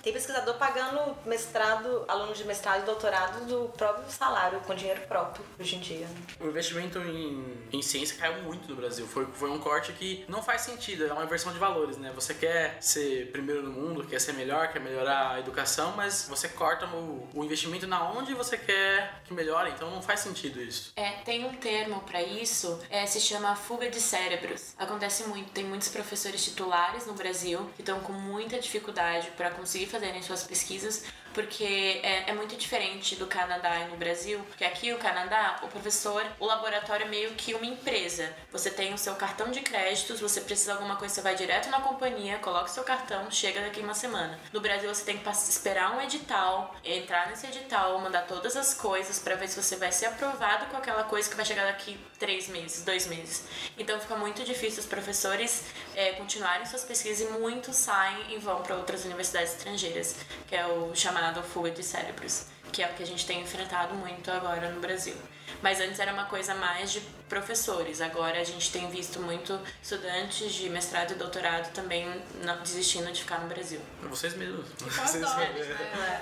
Tem 0.04 0.14
pesquisador 0.14 0.56
pagando 0.58 1.18
mestrado, 1.26 2.06
aluno 2.08 2.34
de 2.34 2.44
mestrado 2.46 2.84
e 2.84 2.86
doutorado 2.86 3.46
do 3.46 3.70
próprio 3.70 4.10
salário, 4.12 4.60
com 4.62 4.76
dinheiro 4.76 5.02
próprio, 5.08 5.44
hoje 5.60 5.76
em 5.76 5.80
dia. 5.80 6.06
né? 6.06 6.16
O 6.40 6.48
investimento 6.48 7.00
em, 7.00 7.68
em 7.74 7.82
ciência 7.82 8.16
caiu 8.18 8.44
muito 8.44 8.70
no 8.70 8.76
Brasil. 8.76 9.08
Foi, 9.08 9.26
foi 9.34 9.50
um 9.50 9.60
corte 9.60 9.94
que 9.94 10.26
não 10.28 10.42
faz 10.42 10.62
sentido, 10.62 11.06
é 11.06 11.14
uma 11.14 11.24
inversão 11.24 11.52
de 11.52 11.60
valores, 11.60 11.98
né? 11.98 12.12
Você 12.16 12.34
quer 12.34 12.78
ser 12.82 13.32
primeiro 13.32 13.64
no 13.64 13.72
mundo, 13.72 14.04
quer 14.06 14.20
ser 14.20 14.34
melhor, 14.34 14.72
quer 14.72 14.80
melhorar 14.80 15.32
a 15.32 15.40
educação, 15.40 15.94
mas 15.96 16.26
você 16.28 16.48
corta 16.50 16.86
o, 16.88 17.28
o 17.34 17.44
investimento 17.44 17.88
na 17.88 18.12
onde 18.12 18.34
você 18.34 18.58
quer 18.58 19.22
que 19.24 19.34
melhore, 19.34 19.72
então 19.72 19.90
não 19.90 20.02
faz 20.02 20.22
sentido 20.22 20.62
isso. 20.62 20.94
É, 20.96 21.12
tem 21.24 21.46
um 21.46 21.54
termo 21.54 22.02
pra 22.02 22.22
isso, 22.22 22.80
é, 22.90 23.06
se 23.06 23.20
chama 23.20 23.56
fuga 23.56 23.90
de 23.90 24.00
cérebros. 24.00 24.74
Acontece 24.78 25.24
muito, 25.26 25.52
tem 25.52 25.64
muitos 25.64 25.90
professores 25.90 26.44
titulares 26.44 27.06
no 27.06 27.14
Brasil 27.14 27.70
que 27.76 27.82
estão 27.82 28.00
com 28.02 28.14
muita 28.14 28.60
dificuldade 28.60 29.32
para 29.38 29.52
conseguir 29.52 29.88
fazerem 29.88 30.22
suas 30.22 30.44
pesquisas, 30.44 31.06
porque 31.34 32.00
é, 32.04 32.30
é 32.30 32.34
muito 32.34 32.56
diferente 32.56 33.16
do 33.16 33.28
Canadá 33.28 33.80
e 33.80 33.86
no 33.90 33.98
Brasil, 33.98 34.40
porque 34.48 34.64
aqui 34.64 34.92
o 34.94 34.98
Canadá, 34.98 35.60
o 35.64 35.68
professor, 35.68 36.26
o 36.40 36.46
laboratório 36.46 37.06
é 37.06 37.10
meio 37.10 37.32
que 37.32 37.54
uma 37.54 37.66
empresa. 37.66 38.34
Você 38.52 38.70
tem 38.70 38.94
o 38.94 38.98
seu 38.98 39.16
cartão 39.16 39.52
de 39.52 39.62
créditos, 39.62 40.20
você 40.20 40.42
precisa 40.42 40.72
de 40.72 40.78
alguma 40.78 40.96
coisa, 40.96 41.14
você 41.14 41.22
vai 41.22 41.36
direto 41.36 41.70
na 41.70 41.82
companhia, 41.82 42.38
coloca 42.40 42.66
o 42.66 42.74
seu 42.74 42.84
cartão, 42.84 43.30
chega 43.32 43.62
daqui 43.62 43.80
uma 43.80 43.94
semana. 43.94 44.40
No 44.52 44.60
Brasil 44.60 44.94
você 44.94 45.04
tem 45.04 45.18
que 45.18 45.30
esperar 45.30 45.96
um 45.96 46.02
edital, 46.02 46.76
entrar 46.84 47.28
nesse 47.30 47.48
edital, 47.48 47.98
mandar 48.00 48.24
todas 48.28 48.56
as 48.56 48.74
coisas 48.74 49.20
para 49.20 49.36
ver 49.36 49.48
se 49.48 49.62
você 49.62 49.76
vai 49.76 49.92
ser 49.92 50.08
aprovado 50.08 50.66
com 50.66 50.78
aquela 50.78 51.04
coisa 51.04 51.30
que 51.30 51.36
vai 51.36 51.46
chegar 51.46 51.66
daqui 51.66 52.00
três 52.20 52.48
meses, 52.50 52.84
dois 52.84 53.08
meses. 53.08 53.44
Então 53.78 54.00
fica 54.00 54.16
muito 54.16 54.44
difícil 54.44 54.80
os 54.80 54.86
professores 54.86 55.64
é, 55.96 56.14
continuarem 56.14 56.66
suas 56.66 56.84
pesquisas 56.84 57.28
e 57.28 57.32
muitos 57.32 57.76
saem 57.76 58.34
e 58.34 58.38
vão 58.38 58.62
para 58.62 58.76
outras 58.76 59.06
universidades 59.06 59.54
estrangeiras, 59.54 60.16
que 60.48 60.56
é 60.56 60.66
o 60.66 60.94
chamado 60.96 61.21
fuga 61.44 61.70
de 61.72 61.84
cérebros, 61.84 62.46
que 62.72 62.82
é 62.82 62.88
o 62.88 62.94
que 62.94 63.04
a 63.04 63.06
gente 63.06 63.26
tem 63.26 63.42
enfrentado 63.42 63.94
muito 63.96 64.30
agora 64.32 64.70
no 64.70 64.80
Brasil. 64.80 65.16
Mas 65.62 65.80
antes 65.80 66.00
era 66.00 66.12
uma 66.14 66.26
coisa 66.26 66.56
mais 66.56 66.92
de 66.92 67.02
professores, 67.30 68.02
agora 68.02 68.40
a 68.40 68.44
gente 68.44 68.72
tem 68.72 68.90
visto 68.90 69.20
muito 69.20 69.60
estudantes 69.84 70.52
de 70.54 70.70
mestrado 70.70 71.12
e 71.12 71.16
doutorado 71.16 71.72
também 71.74 72.06
não- 72.44 72.58
desistindo 72.62 73.12
de 73.12 73.22
ficar 73.22 73.40
no 73.40 73.48
Brasil. 73.48 73.80
Vocês 74.04 74.34
mesmos. 74.36 74.66
Vocês 74.80 75.22
dólares, 75.24 75.68
né? 75.68 76.22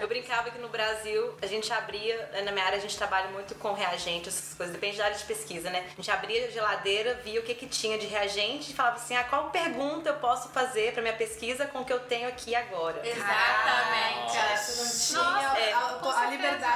Eu 0.00 0.08
brincava 0.08 0.50
que 0.50 0.58
no 0.58 0.68
Brasil 0.68 1.34
a 1.40 1.46
gente 1.46 1.72
abria, 1.72 2.28
na 2.44 2.50
minha 2.50 2.64
área 2.64 2.76
a 2.78 2.80
gente 2.80 2.96
trabalha 2.98 3.28
muito 3.28 3.54
com 3.54 3.72
reagente, 3.72 4.28
essas 4.28 4.52
coisas, 4.54 4.74
depende 4.74 4.98
da 4.98 5.04
área 5.04 5.16
de 5.16 5.22
pesquisa, 5.24 5.70
né? 5.70 5.84
A 5.86 5.96
gente 5.96 6.10
abria 6.10 6.46
a 6.46 6.50
geladeira, 6.50 7.14
via 7.24 7.38
o 7.38 7.44
que 7.44 7.54
que 7.54 7.66
tinha 7.66 7.96
de 7.96 8.06
reagente 8.06 8.72
e 8.72 8.74
falava 8.74 8.96
assim: 8.96 9.14
ah, 9.16 9.22
qual 9.22 9.50
pergunta 9.50 10.08
eu 10.10 10.16
posso 10.16 10.48
fazer 10.48 10.92
para 10.92 11.00
minha 11.00 11.14
pesquisa 11.14 11.66
com 11.68 11.78
o 11.80 11.84
que 11.84 11.92
eu 11.92 12.00
tenho 12.00 12.28
aqui 12.28 12.56
agora? 12.56 13.00
Exatamente. 13.06 13.34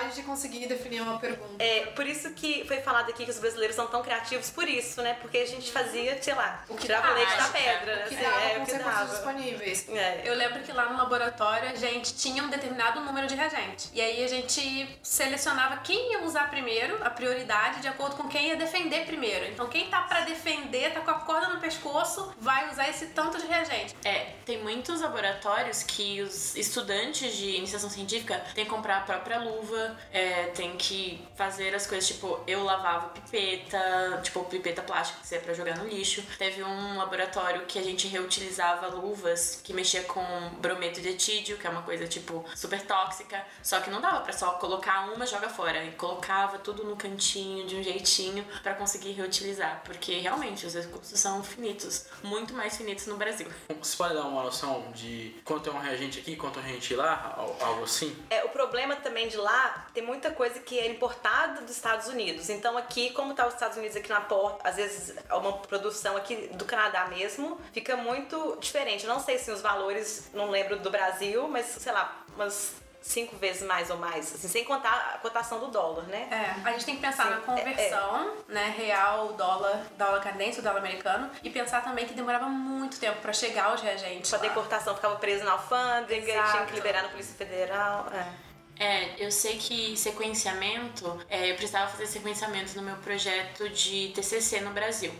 Liberdade 0.08 0.14
de 0.14 0.22
conseguir 0.22 0.66
definir 0.66 1.02
uma 1.02 1.18
pergunta. 1.18 1.62
É, 1.62 1.86
por 1.86 2.06
isso 2.06 2.30
que 2.32 2.64
foi 2.66 2.80
falado 2.80 3.10
aqui 3.10 3.24
que 3.24 3.30
os 3.30 3.38
brasileiros 3.38 3.76
são 3.76 3.86
tão 3.86 4.02
criativos 4.02 4.50
por 4.50 4.68
isso, 4.68 5.02
né? 5.02 5.14
Porque 5.20 5.38
a 5.38 5.46
gente 5.46 5.70
fazia, 5.70 6.20
sei 6.22 6.34
lá, 6.34 6.64
o 6.68 6.74
que 6.74 6.82
tirava 6.82 7.12
o 7.12 7.14
leite 7.14 7.30
da 7.30 7.36
dava, 7.36 7.52
pedra, 7.52 7.96
né? 7.96 8.04
que 8.08 8.14
Assim, 8.14 8.24
dava 8.24 8.42
é, 8.42 8.50
com 8.54 8.58
o 8.58 8.62
os 8.62 8.68
que 8.68 8.76
recursos 8.76 8.98
dava. 9.00 9.12
disponíveis. 9.12 9.88
É. 9.88 10.22
Eu 10.24 10.34
lembro 10.34 10.62
que 10.62 10.72
lá 10.72 10.90
no 10.90 10.98
laboratório 10.98 11.70
a 11.70 11.74
gente 11.74 12.14
tinha 12.14 12.42
um 12.42 12.48
determinado 12.48 13.00
número 13.00 13.26
de 13.26 13.34
reagentes. 13.34 13.90
E 13.92 14.00
aí 14.00 14.24
a 14.24 14.28
gente 14.28 14.98
selecionava 15.02 15.78
quem 15.78 16.12
ia 16.12 16.22
usar 16.22 16.50
primeiro, 16.50 16.98
a 17.04 17.10
prioridade, 17.10 17.80
de 17.80 17.88
acordo 17.88 18.16
com 18.16 18.28
quem 18.28 18.48
ia 18.48 18.56
defender 18.56 19.06
primeiro. 19.06 19.46
Então 19.46 19.68
quem 19.68 19.88
tá 19.88 20.02
pra 20.02 20.22
defender, 20.22 20.92
tá 20.92 21.00
com 21.00 21.10
a 21.10 21.14
corda 21.14 21.48
no 21.48 21.60
pescoço, 21.60 22.32
vai 22.38 22.70
usar 22.70 22.88
esse 22.88 23.06
tanto 23.08 23.38
de 23.38 23.46
reagente. 23.46 23.94
É, 24.04 24.32
tem 24.44 24.62
muitos 24.62 25.00
laboratórios 25.00 25.82
que 25.82 26.20
os 26.22 26.56
estudantes 26.56 27.36
de 27.36 27.56
iniciação 27.56 27.90
científica 27.90 28.42
têm 28.54 28.64
que 28.64 28.70
comprar 28.70 28.98
a 28.98 29.00
própria 29.00 29.38
luva, 29.38 29.96
é, 30.12 30.44
tem 30.54 30.76
que 30.76 31.26
fazer 31.36 31.74
as 31.74 31.86
coisas, 31.86 32.06
tipo, 32.08 32.40
eu 32.46 32.62
lavava 32.64 33.08
pipeta, 33.08 34.20
tipo, 34.22 34.44
pipeta 34.44 34.82
plástica 34.82 35.20
que 35.26 35.34
é 35.34 35.38
pra 35.38 35.54
jogar 35.54 35.76
no 35.78 35.86
lixo. 35.86 36.22
Teve 36.38 36.62
um 36.62 36.96
laboratório 36.98 37.66
que 37.66 37.78
a 37.78 37.82
gente 37.82 38.06
reutilizava 38.08 38.88
luvas 38.88 39.60
que 39.62 39.72
mexia 39.72 40.02
com 40.04 40.22
brometo 40.58 41.00
de 41.00 41.08
etídeo, 41.10 41.56
que 41.58 41.66
é 41.66 41.70
uma 41.70 41.82
coisa, 41.82 42.06
tipo, 42.06 42.44
super 42.54 42.80
tóxica, 42.82 43.44
só 43.62 43.80
que 43.80 43.90
não 43.90 44.00
dava 44.00 44.20
pra 44.20 44.32
só 44.32 44.52
colocar 44.52 45.10
uma 45.12 45.24
e 45.24 45.28
joga 45.28 45.48
fora, 45.48 45.84
e 45.84 45.92
colocava 45.92 46.58
tudo 46.58 46.84
no 46.84 46.96
cantinho, 46.96 47.66
de 47.66 47.76
um 47.76 47.82
jeitinho, 47.82 48.44
pra 48.62 48.74
conseguir 48.74 49.12
reutilizar, 49.12 49.82
porque 49.84 50.18
realmente 50.18 50.66
os 50.66 50.74
recursos 50.74 51.18
são 51.18 51.42
finitos, 51.42 52.06
muito 52.22 52.54
mais 52.54 52.76
finitos 52.76 53.06
no 53.06 53.16
Brasil. 53.16 53.48
Você 53.80 53.96
pode 53.96 54.14
dar 54.14 54.22
uma 54.22 54.42
noção 54.42 54.90
de 54.92 55.34
quanto 55.44 55.70
é 55.70 55.72
um 55.72 55.78
reagente 55.78 56.18
aqui, 56.18 56.36
quanto 56.36 56.58
é 56.58 56.62
um 56.62 56.64
reagente 56.64 56.94
lá, 56.94 57.34
al- 57.36 57.56
algo 57.60 57.84
assim? 57.84 58.16
É, 58.30 58.44
o 58.44 58.48
problema 58.50 58.96
também 58.96 59.28
de 59.28 59.36
lá 59.36 59.86
tem 59.94 60.02
muita 60.02 60.30
coisa 60.30 60.60
que 60.60 60.78
é 60.78 60.88
importada 60.88 61.60
dos 61.62 61.70
Estados 61.70 62.06
Unidos. 62.08 62.48
Então 62.48 62.76
aqui, 62.76 63.10
como 63.12 63.34
tá 63.34 63.46
os 63.46 63.54
Estados 63.54 63.76
Unidos 63.76 63.96
aqui 63.96 64.08
na 64.10 64.20
porta, 64.20 64.68
às 64.68 64.76
vezes 64.76 65.14
é 65.28 65.34
uma 65.34 65.52
produção 65.58 66.16
aqui 66.16 66.48
do 66.54 66.64
Canadá 66.64 67.06
mesmo, 67.06 67.60
fica 67.72 67.96
muito 67.96 68.56
diferente. 68.60 69.06
Eu 69.06 69.12
não 69.12 69.20
sei 69.20 69.38
se 69.38 69.50
os 69.50 69.60
valores, 69.60 70.30
não 70.34 70.50
lembro 70.50 70.78
do 70.78 70.90
Brasil, 70.90 71.48
mas 71.48 71.66
sei 71.66 71.92
lá, 71.92 72.24
umas 72.34 72.74
cinco 73.00 73.36
vezes 73.36 73.62
mais 73.62 73.88
ou 73.90 73.96
mais, 73.96 74.34
assim, 74.34 74.48
sem 74.48 74.64
contar 74.64 75.12
a 75.14 75.18
cotação 75.18 75.60
do 75.60 75.68
dólar, 75.68 76.02
né? 76.08 76.28
É, 76.30 76.68
a 76.68 76.72
gente 76.72 76.84
tem 76.84 76.96
que 76.96 77.00
pensar 77.00 77.22
Sim, 77.24 77.30
na 77.30 77.36
é- 77.36 77.40
conversão, 77.40 78.36
né, 78.48 78.74
real, 78.76 79.32
dólar, 79.32 79.82
dólar 79.96 80.20
canadense, 80.20 80.60
dólar 80.60 80.78
americano, 80.80 81.30
e 81.42 81.48
pensar 81.48 81.82
também 81.82 82.06
que 82.06 82.12
demorava 82.12 82.46
muito 82.46 82.98
tempo 82.98 83.20
pra 83.22 83.32
chegar 83.32 83.66
aos 83.66 83.80
reagentes. 83.80 84.30
Lá. 84.30 84.38
deportação 84.38 84.94
ficava 84.94 85.16
presa 85.16 85.44
na 85.44 85.52
alfândega, 85.52 86.32
Exato. 86.32 86.50
tinha 86.50 86.66
que 86.66 86.74
liberar 86.74 87.02
na 87.02 87.08
Polícia 87.08 87.34
Federal. 87.34 88.06
É. 88.12 88.47
É, 88.78 89.24
eu 89.24 89.30
sei 89.32 89.58
que 89.58 89.96
sequenciamento, 89.96 91.18
é, 91.28 91.50
eu 91.50 91.56
precisava 91.56 91.90
fazer 91.90 92.06
sequenciamento 92.06 92.76
no 92.76 92.82
meu 92.82 92.96
projeto 92.96 93.68
de 93.68 94.12
TCC 94.14 94.60
no 94.60 94.70
Brasil. 94.70 95.12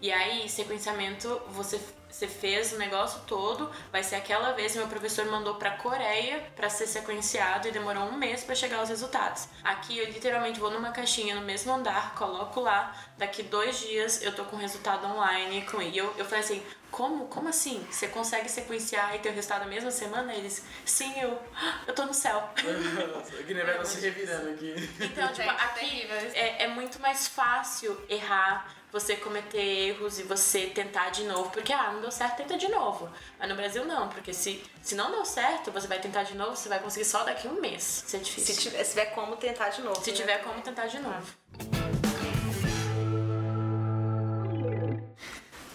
E 0.00 0.12
aí, 0.12 0.48
sequenciamento, 0.48 1.40
você, 1.48 1.80
você 2.16 2.26
fez 2.26 2.72
o 2.72 2.78
negócio 2.78 3.20
todo, 3.26 3.70
vai 3.92 4.02
ser 4.02 4.14
aquela 4.14 4.52
vez 4.52 4.72
que 4.72 4.78
meu 4.78 4.88
professor 4.88 5.26
mandou 5.26 5.56
pra 5.56 5.72
Coreia 5.72 6.42
pra 6.56 6.70
ser 6.70 6.86
sequenciado 6.86 7.68
e 7.68 7.70
demorou 7.70 8.04
um 8.04 8.16
mês 8.16 8.42
pra 8.42 8.54
chegar 8.54 8.82
os 8.82 8.88
resultados. 8.88 9.46
Aqui 9.62 9.98
eu 9.98 10.06
literalmente 10.06 10.58
vou 10.58 10.70
numa 10.70 10.92
caixinha 10.92 11.34
no 11.34 11.42
mesmo 11.42 11.70
andar, 11.74 12.14
coloco 12.14 12.60
lá, 12.60 12.96
daqui 13.18 13.42
dois 13.42 13.80
dias 13.80 14.22
eu 14.22 14.34
tô 14.34 14.44
com 14.46 14.56
o 14.56 14.58
resultado 14.58 15.06
online 15.06 15.66
com 15.66 15.82
E 15.82 15.98
eu, 15.98 16.14
eu 16.16 16.24
falei 16.24 16.40
assim, 16.40 16.62
como? 16.90 17.26
Como 17.26 17.48
assim? 17.48 17.86
Você 17.90 18.08
consegue 18.08 18.48
sequenciar 18.48 19.14
e 19.14 19.18
ter 19.18 19.28
o 19.28 19.32
resultado 19.32 19.60
na 19.60 19.66
mesma 19.66 19.90
semana? 19.90 20.32
Eles, 20.32 20.64
sim, 20.84 21.12
eu, 21.20 21.38
eu 21.86 21.94
tô 21.94 22.06
no 22.06 22.14
céu. 22.14 22.48
o 23.38 23.42
Guiné 23.44 23.64
vai 23.64 23.84
se 23.84 24.00
revirando 24.00 24.50
aqui. 24.50 24.74
Então, 25.00 25.28
tipo, 25.28 25.42
Gente, 25.42 25.62
aqui 25.62 26.08
é, 26.32 26.62
é 26.62 26.68
muito 26.68 26.98
mais 26.98 27.28
fácil 27.28 28.00
errar, 28.08 28.74
você 28.98 29.16
cometer 29.16 29.58
erros 29.58 30.18
e 30.18 30.22
você 30.22 30.66
tentar 30.66 31.10
de 31.10 31.24
novo. 31.24 31.50
Porque, 31.50 31.72
ah, 31.72 31.92
não 31.92 32.00
deu 32.00 32.10
certo, 32.10 32.38
tenta 32.38 32.56
de 32.56 32.68
novo. 32.68 33.08
Mas 33.38 33.48
no 33.48 33.54
Brasil 33.54 33.84
não, 33.84 34.08
porque 34.08 34.32
se, 34.32 34.62
se 34.82 34.94
não 34.94 35.10
deu 35.10 35.24
certo, 35.24 35.70
você 35.70 35.86
vai 35.86 35.98
tentar 35.98 36.22
de 36.22 36.34
novo, 36.34 36.56
você 36.56 36.68
vai 36.68 36.78
conseguir 36.78 37.04
só 37.04 37.22
daqui 37.22 37.46
a 37.46 37.50
um 37.50 37.60
mês. 37.60 38.04
Isso 38.06 38.16
é 38.16 38.18
difícil. 38.18 38.54
Se 38.54 38.60
tiver, 38.60 38.84
se 38.84 38.90
tiver 38.90 39.06
como 39.06 39.36
tentar 39.36 39.68
de 39.68 39.82
novo. 39.82 40.02
Se 40.02 40.10
né? 40.10 40.16
tiver 40.16 40.38
como 40.42 40.60
tentar 40.62 40.86
de 40.86 40.98
novo. 40.98 42.05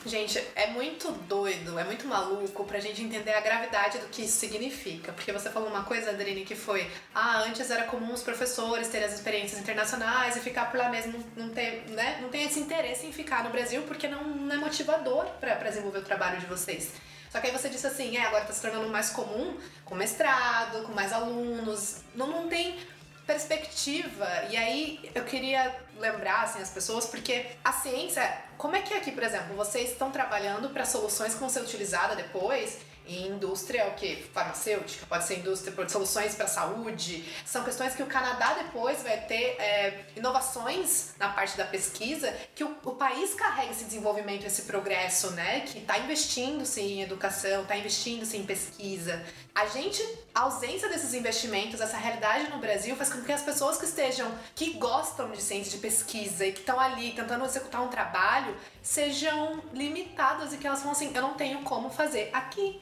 Gente, 0.03 0.43
é 0.55 0.67
muito 0.67 1.11
doido, 1.11 1.77
é 1.77 1.83
muito 1.83 2.07
maluco 2.07 2.63
pra 2.63 2.79
gente 2.79 3.03
entender 3.03 3.33
a 3.33 3.39
gravidade 3.39 3.99
do 3.99 4.07
que 4.07 4.23
isso 4.23 4.39
significa. 4.39 5.11
Porque 5.11 5.31
você 5.31 5.49
falou 5.51 5.69
uma 5.69 5.83
coisa, 5.83 6.09
Adrine, 6.09 6.43
que 6.43 6.55
foi: 6.55 6.89
ah, 7.13 7.43
antes 7.43 7.69
era 7.69 7.83
comum 7.83 8.11
os 8.11 8.23
professores 8.23 8.87
terem 8.87 9.05
as 9.05 9.13
experiências 9.13 9.59
internacionais 9.59 10.35
e 10.35 10.39
ficar 10.39 10.71
por 10.71 10.79
lá 10.79 10.89
mesmo, 10.89 11.23
não 11.35 11.49
ter, 11.49 11.83
né, 11.89 12.17
não 12.19 12.29
tem 12.29 12.43
esse 12.43 12.59
interesse 12.59 13.05
em 13.05 13.11
ficar 13.11 13.43
no 13.43 13.51
Brasil 13.51 13.83
porque 13.83 14.07
não, 14.07 14.23
não 14.23 14.55
é 14.55 14.57
motivador 14.57 15.25
pra 15.39 15.55
desenvolver 15.55 15.99
o 15.99 16.03
trabalho 16.03 16.39
de 16.39 16.47
vocês. 16.47 16.93
Só 17.29 17.39
que 17.39 17.47
aí 17.47 17.53
você 17.53 17.69
disse 17.69 17.87
assim, 17.87 18.17
é, 18.17 18.25
agora 18.25 18.43
tá 18.43 18.51
se 18.51 18.61
tornando 18.61 18.89
mais 18.89 19.11
comum, 19.11 19.57
com 19.85 19.95
mestrado, 19.95 20.83
com 20.83 20.91
mais 20.93 21.13
alunos, 21.13 22.01
não, 22.13 22.27
não 22.27 22.49
tem 22.49 22.77
perspectiva. 23.25 24.27
E 24.49 24.57
aí 24.57 25.11
eu 25.15 25.23
queria 25.23 25.73
lembrar 26.01 26.43
assim, 26.43 26.61
as 26.61 26.69
pessoas, 26.69 27.05
porque 27.05 27.45
a 27.63 27.71
ciência, 27.71 28.21
Como 28.57 28.75
é 28.75 28.81
que 28.81 28.93
é 28.93 28.97
aqui, 28.97 29.11
por 29.11 29.23
exemplo, 29.23 29.55
vocês 29.55 29.91
estão 29.91 30.11
trabalhando 30.11 30.69
para 30.69 30.85
soluções 30.85 31.33
que 31.33 31.39
vão 31.39 31.49
ser 31.49 31.61
utilizadas 31.61 32.17
depois 32.17 32.77
em 33.07 33.27
indústria, 33.27 33.87
o 33.87 33.95
que? 33.95 34.23
Farmacêutica, 34.33 35.05
pode 35.05 35.25
ser 35.25 35.39
indústria 35.39 35.73
de 35.85 35.91
soluções 35.91 36.35
para 36.35 36.47
saúde. 36.47 37.25
São 37.45 37.63
questões 37.63 37.95
que 37.95 38.03
o 38.03 38.05
Canadá 38.05 38.53
depois 38.53 39.01
vai 39.03 39.19
ter 39.21 39.55
é, 39.59 40.05
inovações 40.15 41.13
na 41.17 41.29
parte 41.29 41.57
da 41.57 41.65
pesquisa 41.65 42.33
que 42.55 42.63
o, 42.63 42.77
o, 42.85 42.91
país 42.91 43.33
carrega 43.33 43.71
esse 43.71 43.85
desenvolvimento, 43.85 44.45
esse 44.45 44.63
progresso, 44.63 45.31
né? 45.31 45.61
Que 45.61 45.79
está 45.79 45.97
investindo 45.99 46.65
sim 46.65 46.99
em 46.99 47.01
educação, 47.01 47.63
está 47.63 47.75
investindo 47.75 48.25
sim 48.25 48.39
em 48.39 48.45
pesquisa. 48.45 49.23
A 49.53 49.65
gente, 49.65 50.01
a 50.33 50.41
ausência 50.41 50.87
desses 50.87 51.13
investimentos, 51.13 51.81
essa 51.81 51.97
realidade 51.97 52.49
no 52.49 52.59
Brasil 52.59 52.95
faz 52.95 53.11
com 53.11 53.21
que 53.21 53.31
as 53.31 53.41
pessoas 53.41 53.77
que 53.77 53.85
estejam, 53.85 54.31
que 54.55 54.73
gostam 54.73 55.31
de 55.31 55.41
ciência 55.41 55.71
de 55.71 55.77
pesquisa 55.79 55.90
e 55.91 56.51
que 56.51 56.59
estão 56.59 56.79
ali 56.79 57.11
tentando 57.11 57.43
executar 57.43 57.81
um 57.81 57.89
trabalho, 57.89 58.55
sejam 58.81 59.61
limitadas 59.73 60.53
e 60.53 60.57
que 60.57 60.65
elas 60.65 60.79
falam 60.79 60.93
assim: 60.93 61.11
eu 61.13 61.21
não 61.21 61.33
tenho 61.33 61.61
como 61.63 61.89
fazer 61.89 62.29
aqui 62.31 62.81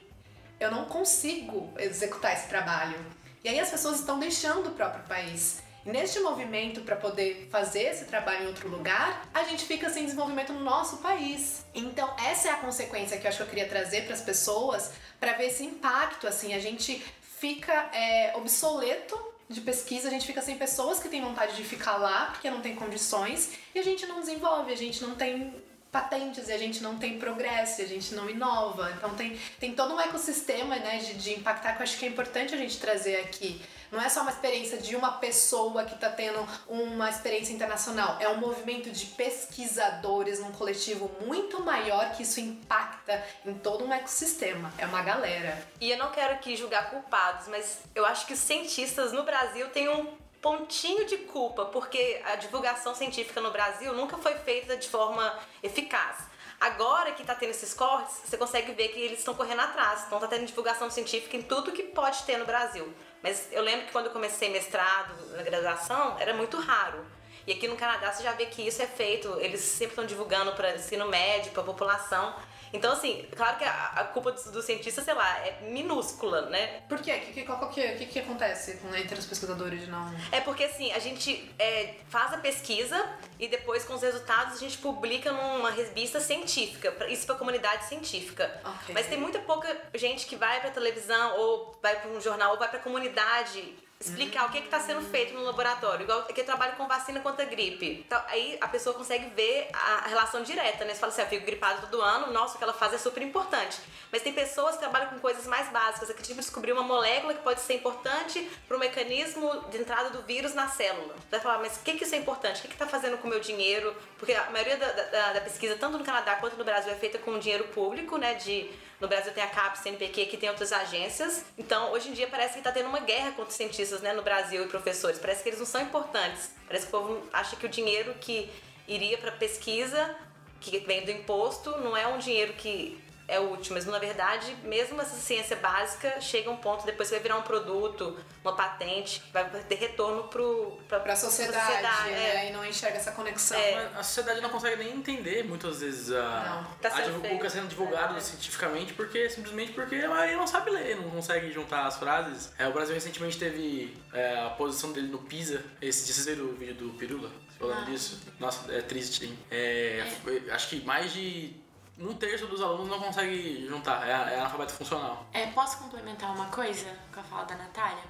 eu 0.59 0.69
não 0.69 0.85
consigo 0.85 1.71
executar 1.77 2.33
esse 2.33 2.47
trabalho. 2.47 2.97
E 3.43 3.49
aí 3.49 3.59
as 3.59 3.69
pessoas 3.69 3.99
estão 3.99 4.19
deixando 4.19 4.67
o 4.67 4.71
próprio 4.71 5.03
país. 5.05 5.61
E 5.85 5.89
neste 5.89 6.19
movimento 6.19 6.81
para 6.81 6.97
poder 6.97 7.47
fazer 7.49 7.83
esse 7.83 8.05
trabalho 8.05 8.43
em 8.43 8.47
outro 8.47 8.67
lugar, 8.67 9.25
a 9.33 9.43
gente 9.43 9.63
fica 9.63 9.89
sem 9.89 10.03
desenvolvimento 10.03 10.51
no 10.51 10.59
nosso 10.59 10.97
país. 10.97 11.65
Então, 11.73 12.13
essa 12.19 12.49
é 12.49 12.51
a 12.51 12.57
consequência 12.57 13.17
que 13.17 13.25
eu 13.25 13.29
acho 13.29 13.37
que 13.37 13.43
eu 13.43 13.47
queria 13.47 13.69
trazer 13.69 14.03
para 14.03 14.13
as 14.13 14.21
pessoas, 14.21 14.91
para 15.19 15.33
ver 15.33 15.45
esse 15.45 15.63
impacto. 15.63 16.27
Assim, 16.27 16.53
a 16.53 16.59
gente 16.59 17.01
fica 17.21 17.89
é, 17.93 18.33
obsoleto 18.35 19.17
de 19.49 19.61
pesquisa, 19.61 20.07
a 20.07 20.11
gente 20.11 20.27
fica 20.27 20.41
sem 20.41 20.57
pessoas 20.57 20.99
que 20.99 21.09
têm 21.09 21.21
vontade 21.21 21.55
de 21.55 21.63
ficar 21.63 21.97
lá 21.97 22.27
porque 22.27 22.49
não 22.51 22.61
tem 22.61 22.75
condições 22.75 23.53
e 23.73 23.79
a 23.79 23.83
gente 23.83 24.05
não 24.05 24.19
desenvolve, 24.19 24.71
a 24.71 24.77
gente 24.77 25.01
não 25.01 25.15
tem 25.15 25.51
patentes 25.91 26.49
e 26.49 26.51
a 26.51 26.57
gente 26.57 26.83
não 26.83 26.99
tem 26.99 27.17
progresso, 27.17 27.81
a 27.81 27.85
gente 27.85 28.13
não 28.13 28.29
inova. 28.29 28.93
Então 28.95 29.15
tem, 29.15 29.39
tem 29.59 29.73
todo 29.73 29.95
um 29.95 29.99
ecossistema 29.99 30.75
né, 30.75 30.99
de, 30.99 31.15
de 31.15 31.31
impactar 31.31 31.73
que 31.73 31.81
eu 31.81 31.83
acho 31.83 31.97
que 31.97 32.05
é 32.05 32.09
importante 32.09 32.53
a 32.53 32.57
gente 32.57 32.77
trazer 32.77 33.17
aqui. 33.17 33.59
Não 33.91 34.01
é 34.01 34.07
só 34.09 34.21
uma 34.21 34.31
experiência 34.31 34.77
de 34.77 34.95
uma 34.95 35.13
pessoa 35.13 35.83
que 35.83 35.95
está 35.95 36.09
tendo 36.09 36.47
uma 36.67 37.09
experiência 37.09 37.53
internacional, 37.53 38.17
é 38.19 38.29
um 38.29 38.37
movimento 38.37 38.91
de 38.91 39.05
pesquisadores 39.07 40.39
num 40.39 40.51
coletivo 40.51 41.09
muito 41.25 41.61
maior 41.61 42.11
que 42.11 42.23
isso 42.23 42.39
impacta 42.39 43.23
em 43.45 43.53
todo 43.55 43.83
um 43.83 43.93
ecossistema. 43.93 44.71
É 44.77 44.85
uma 44.85 45.01
galera. 45.01 45.67
E 45.81 45.91
eu 45.91 45.97
não 45.97 46.11
quero 46.11 46.33
aqui 46.33 46.55
julgar 46.55 46.89
culpados, 46.89 47.47
mas 47.47 47.79
eu 47.95 48.05
acho 48.05 48.25
que 48.25 48.33
os 48.33 48.39
cientistas 48.39 49.11
no 49.11 49.23
Brasil 49.23 49.69
têm 49.69 49.89
um 49.89 50.17
pontinho 50.41 51.05
de 51.05 51.17
culpa, 51.17 51.65
porque 51.65 52.21
a 52.25 52.35
divulgação 52.35 52.95
científica 52.95 53.41
no 53.41 53.51
Brasil 53.51 53.93
nunca 53.93 54.17
foi 54.17 54.35
feita 54.35 54.77
de 54.77 54.87
forma 54.87 55.37
eficaz. 55.61 56.29
Agora 56.59 57.13
que 57.13 57.21
está 57.21 57.33
tendo 57.33 57.51
esses 57.51 57.73
cortes, 57.73 58.17
você 58.25 58.37
consegue 58.37 58.73
ver 58.73 58.89
que 58.89 58.99
eles 58.99 59.19
estão 59.19 59.33
correndo 59.33 59.61
atrás. 59.61 60.03
Então 60.05 60.17
está 60.17 60.27
tendo 60.27 60.45
divulgação 60.45 60.89
científica 60.89 61.37
em 61.37 61.41
tudo 61.41 61.71
que 61.71 61.83
pode 61.83 62.23
ter 62.23 62.37
no 62.37 62.45
Brasil. 62.45 62.93
Mas 63.21 63.49
eu 63.51 63.61
lembro 63.61 63.85
que 63.85 63.91
quando 63.91 64.05
eu 64.05 64.11
comecei 64.11 64.49
mestrado 64.49 65.13
na 65.35 65.43
graduação, 65.43 66.17
era 66.19 66.33
muito 66.33 66.57
raro. 66.57 67.05
E 67.45 67.53
aqui 67.53 67.67
no 67.67 67.75
Canadá 67.75 68.11
você 68.11 68.23
já 68.23 68.31
vê 68.33 68.45
que 68.45 68.61
isso 68.61 68.81
é 68.81 68.87
feito, 68.87 69.27
eles 69.39 69.61
sempre 69.61 69.93
estão 69.93 70.05
divulgando 70.05 70.51
para 70.53 70.75
ensino 70.75 71.07
médio, 71.07 71.51
para 71.51 71.61
a 71.61 71.65
população. 71.65 72.35
Então, 72.71 72.93
assim, 72.93 73.25
claro 73.35 73.57
que 73.57 73.63
a, 73.63 73.85
a 73.95 74.03
culpa 74.05 74.31
do, 74.31 74.51
do, 74.51 74.61
cientista, 74.61 75.01
sei 75.01 75.13
lá, 75.13 75.39
é 75.45 75.59
minúscula, 75.69 76.49
né? 76.49 76.81
Por 76.87 76.99
quê? 77.01 77.17
Que, 77.19 77.33
que, 77.33 77.43
qual, 77.43 77.57
qual 77.57 77.71
que, 77.71 77.81
que, 77.93 78.05
que 78.05 78.19
acontece 78.19 78.77
com, 78.77 78.95
entre 78.95 79.17
os 79.17 79.25
pesquisadores 79.25 79.81
de 79.81 79.87
não. 79.87 80.13
É 80.31 80.41
porque, 80.41 80.63
assim, 80.63 80.91
a 80.91 80.99
gente 80.99 81.49
é, 81.57 81.95
faz 82.09 82.33
a 82.33 82.37
pesquisa 82.37 83.09
e 83.39 83.47
depois, 83.47 83.83
com 83.83 83.93
os 83.93 84.01
resultados, 84.01 84.55
a 84.55 84.59
gente 84.59 84.77
publica 84.77 85.31
numa 85.31 85.71
revista 85.71 86.19
científica, 86.19 86.93
isso 87.09 87.25
pra 87.25 87.35
comunidade 87.35 87.85
científica. 87.85 88.59
Okay. 88.81 88.93
Mas 88.93 89.07
tem 89.07 89.19
muita 89.19 89.39
pouca 89.39 89.75
gente 89.95 90.25
que 90.25 90.35
vai 90.35 90.59
pra 90.61 90.69
televisão, 90.69 91.37
ou 91.37 91.77
vai 91.81 91.99
pra 91.99 92.09
um 92.09 92.21
jornal, 92.21 92.51
ou 92.51 92.59
vai 92.59 92.69
pra 92.69 92.79
comunidade 92.79 93.88
explicar 94.01 94.47
o 94.47 94.49
que 94.49 94.59
está 94.59 94.79
sendo 94.79 95.01
feito 95.01 95.33
no 95.33 95.43
laboratório. 95.43 96.03
Igual 96.03 96.23
que 96.23 96.39
eu 96.39 96.45
trabalho 96.45 96.77
com 96.77 96.87
vacina 96.87 97.19
contra 97.19 97.43
gripe. 97.43 98.01
Então, 98.05 98.21
aí 98.27 98.57
a 98.61 98.67
pessoa 98.69 98.95
consegue 98.95 99.29
ver 99.35 99.67
a 99.73 100.07
relação 100.07 100.41
direta, 100.41 100.85
né? 100.85 100.93
Você 100.93 100.99
fala 101.01 101.11
assim, 101.11 101.21
ah, 101.21 101.25
eu 101.25 101.29
fico 101.29 101.45
gripada 101.45 101.81
todo 101.81 102.01
ano, 102.01 102.31
nossa, 102.31 102.55
o 102.55 102.57
que 102.57 102.63
ela 102.63 102.71
faz 102.71 102.93
é 102.93 102.97
super 102.97 103.21
importante. 103.21 103.77
Mas 104.09 104.21
tem 104.21 104.31
pessoas 104.31 104.75
que 104.75 104.79
trabalham 104.79 105.09
com 105.09 105.19
coisas 105.19 105.45
mais 105.45 105.67
básicas, 105.69 106.09
que 106.13 106.23
tipo 106.23 106.39
descobrir 106.39 106.71
uma 106.71 106.81
molécula 106.81 107.33
que 107.33 107.41
pode 107.41 107.59
ser 107.59 107.73
importante 107.73 108.49
para 108.65 108.77
o 108.77 108.79
mecanismo 108.79 109.65
de 109.69 109.77
entrada 109.79 110.09
do 110.11 110.21
vírus 110.23 110.53
na 110.53 110.69
célula. 110.69 111.13
Você 111.15 111.31
vai 111.31 111.39
falar, 111.41 111.57
mas 111.59 111.75
o 111.75 111.81
que, 111.81 111.95
que 111.95 112.05
isso 112.05 112.15
é 112.15 112.17
importante? 112.19 112.59
O 112.59 112.69
que 112.69 112.73
está 112.73 112.87
fazendo 112.87 113.17
com 113.17 113.27
o 113.27 113.29
meu 113.29 113.41
dinheiro? 113.41 113.93
Porque 114.17 114.31
a 114.31 114.49
maioria 114.49 114.77
da, 114.77 114.91
da, 114.91 115.33
da 115.33 115.41
pesquisa, 115.41 115.75
tanto 115.75 115.97
no 115.97 116.05
Canadá 116.05 116.37
quanto 116.37 116.55
no 116.55 116.63
Brasil, 116.63 116.93
é 116.93 116.95
feita 116.95 117.17
com 117.17 117.37
dinheiro 117.37 117.65
público, 117.67 118.17
né? 118.17 118.35
De 118.35 118.71
no 118.99 119.07
Brasil 119.07 119.31
tem 119.31 119.43
a 119.43 119.47
CAPES, 119.47 119.81
CNPq, 119.81 120.25
que 120.25 120.35
tem 120.35 120.49
outras 120.49 120.73
agências. 120.73 121.45
Então, 121.57 121.91
hoje 121.91 122.09
em 122.09 122.13
dia 122.13 122.27
parece 122.27 122.53
que 122.53 122.59
está 122.59 122.71
tendo 122.71 122.89
uma 122.89 122.99
guerra 122.99 123.31
contra 123.31 123.49
os 123.49 123.55
cientistas, 123.55 123.88
né, 124.01 124.13
no 124.13 124.21
Brasil 124.21 124.63
e 124.63 124.67
professores. 124.67 125.19
Parece 125.19 125.43
que 125.43 125.49
eles 125.49 125.59
não 125.59 125.65
são 125.65 125.81
importantes. 125.81 126.51
Parece 126.67 126.87
que 126.87 126.95
o 126.95 126.99
povo 126.99 127.29
acha 127.33 127.55
que 127.55 127.65
o 127.65 127.69
dinheiro 127.69 128.13
que 128.21 128.49
iria 128.87 129.17
para 129.17 129.31
pesquisa, 129.31 130.15
que 130.59 130.79
vem 130.79 131.05
do 131.05 131.11
imposto, 131.11 131.71
não 131.79 131.95
é 131.95 132.07
um 132.07 132.17
dinheiro 132.17 132.53
que 132.53 133.01
é 133.29 133.39
útil, 133.39 133.73
mas 133.73 133.85
na 133.85 133.99
verdade, 133.99 134.55
mesmo 134.63 134.99
essa 135.01 135.15
ciência 135.15 135.55
básica 135.55 136.19
chega 136.19 136.49
a 136.49 136.53
um 136.53 136.57
ponto, 136.57 136.85
depois 136.85 137.09
vai 137.09 137.19
virar 137.19 137.37
um 137.37 137.43
produto, 137.43 138.17
uma 138.43 138.55
patente, 138.55 139.21
vai 139.31 139.47
ter 139.63 139.75
retorno 139.75 140.23
para 140.23 141.13
a 141.13 141.15
sociedade, 141.15 141.65
sociedade 141.65 142.09
né? 142.09 142.45
É. 142.45 142.49
e 142.49 142.53
não 142.53 142.65
enxerga 142.65 142.97
essa 142.97 143.11
conexão. 143.11 143.57
É. 143.57 143.89
A 143.95 144.03
sociedade 144.03 144.41
não 144.41 144.49
consegue 144.49 144.83
nem 144.83 144.95
entender 144.95 145.43
muitas 145.43 145.81
vezes 145.81 146.11
a, 146.11 146.67
tá 146.81 146.89
a 146.89 147.01
divulga 147.01 147.49
sendo 147.49 147.67
divulgado 147.67 148.17
é. 148.17 148.19
cientificamente, 148.19 148.93
porque 148.93 149.29
simplesmente 149.29 149.73
porque 149.73 149.95
a 149.95 150.09
maioria 150.09 150.37
não 150.37 150.47
sabe 150.47 150.71
ler, 150.71 150.95
não 150.95 151.09
consegue 151.11 151.51
juntar 151.51 151.85
as 151.85 151.97
frases. 151.97 152.51
É, 152.57 152.67
o 152.67 152.73
Brasil 152.73 152.95
recentemente 152.95 153.37
teve 153.37 153.95
é, 154.11 154.39
a 154.39 154.49
posição 154.49 154.91
dele 154.91 155.07
no 155.07 155.19
PISA, 155.19 155.63
esse, 155.81 156.11
vocês 156.11 156.25
viram 156.25 156.45
o 156.45 156.53
vídeo 156.53 156.75
do 156.75 156.89
Pirula? 156.93 157.29
Falando 157.59 157.81
ah. 157.81 157.85
disso? 157.85 158.19
Nossa, 158.39 158.71
é 158.73 158.81
triste, 158.81 159.25
hein? 159.25 159.37
É, 159.51 160.05
é. 160.25 160.51
acho 160.51 160.69
que 160.69 160.81
mais 160.85 161.11
de 161.11 161.53
um 161.99 162.13
terço 162.13 162.47
dos 162.47 162.61
alunos 162.61 162.87
não 162.87 162.99
consegue 162.99 163.67
juntar, 163.67 164.07
é, 164.07 164.11
é 164.11 164.39
analfabeto 164.39 164.73
funcional. 164.73 165.25
É, 165.33 165.47
posso 165.47 165.77
complementar 165.77 166.33
uma 166.33 166.45
coisa 166.45 166.87
com 167.13 167.19
a 167.19 167.23
fala 167.23 167.43
da 167.43 167.55
Natália? 167.55 168.03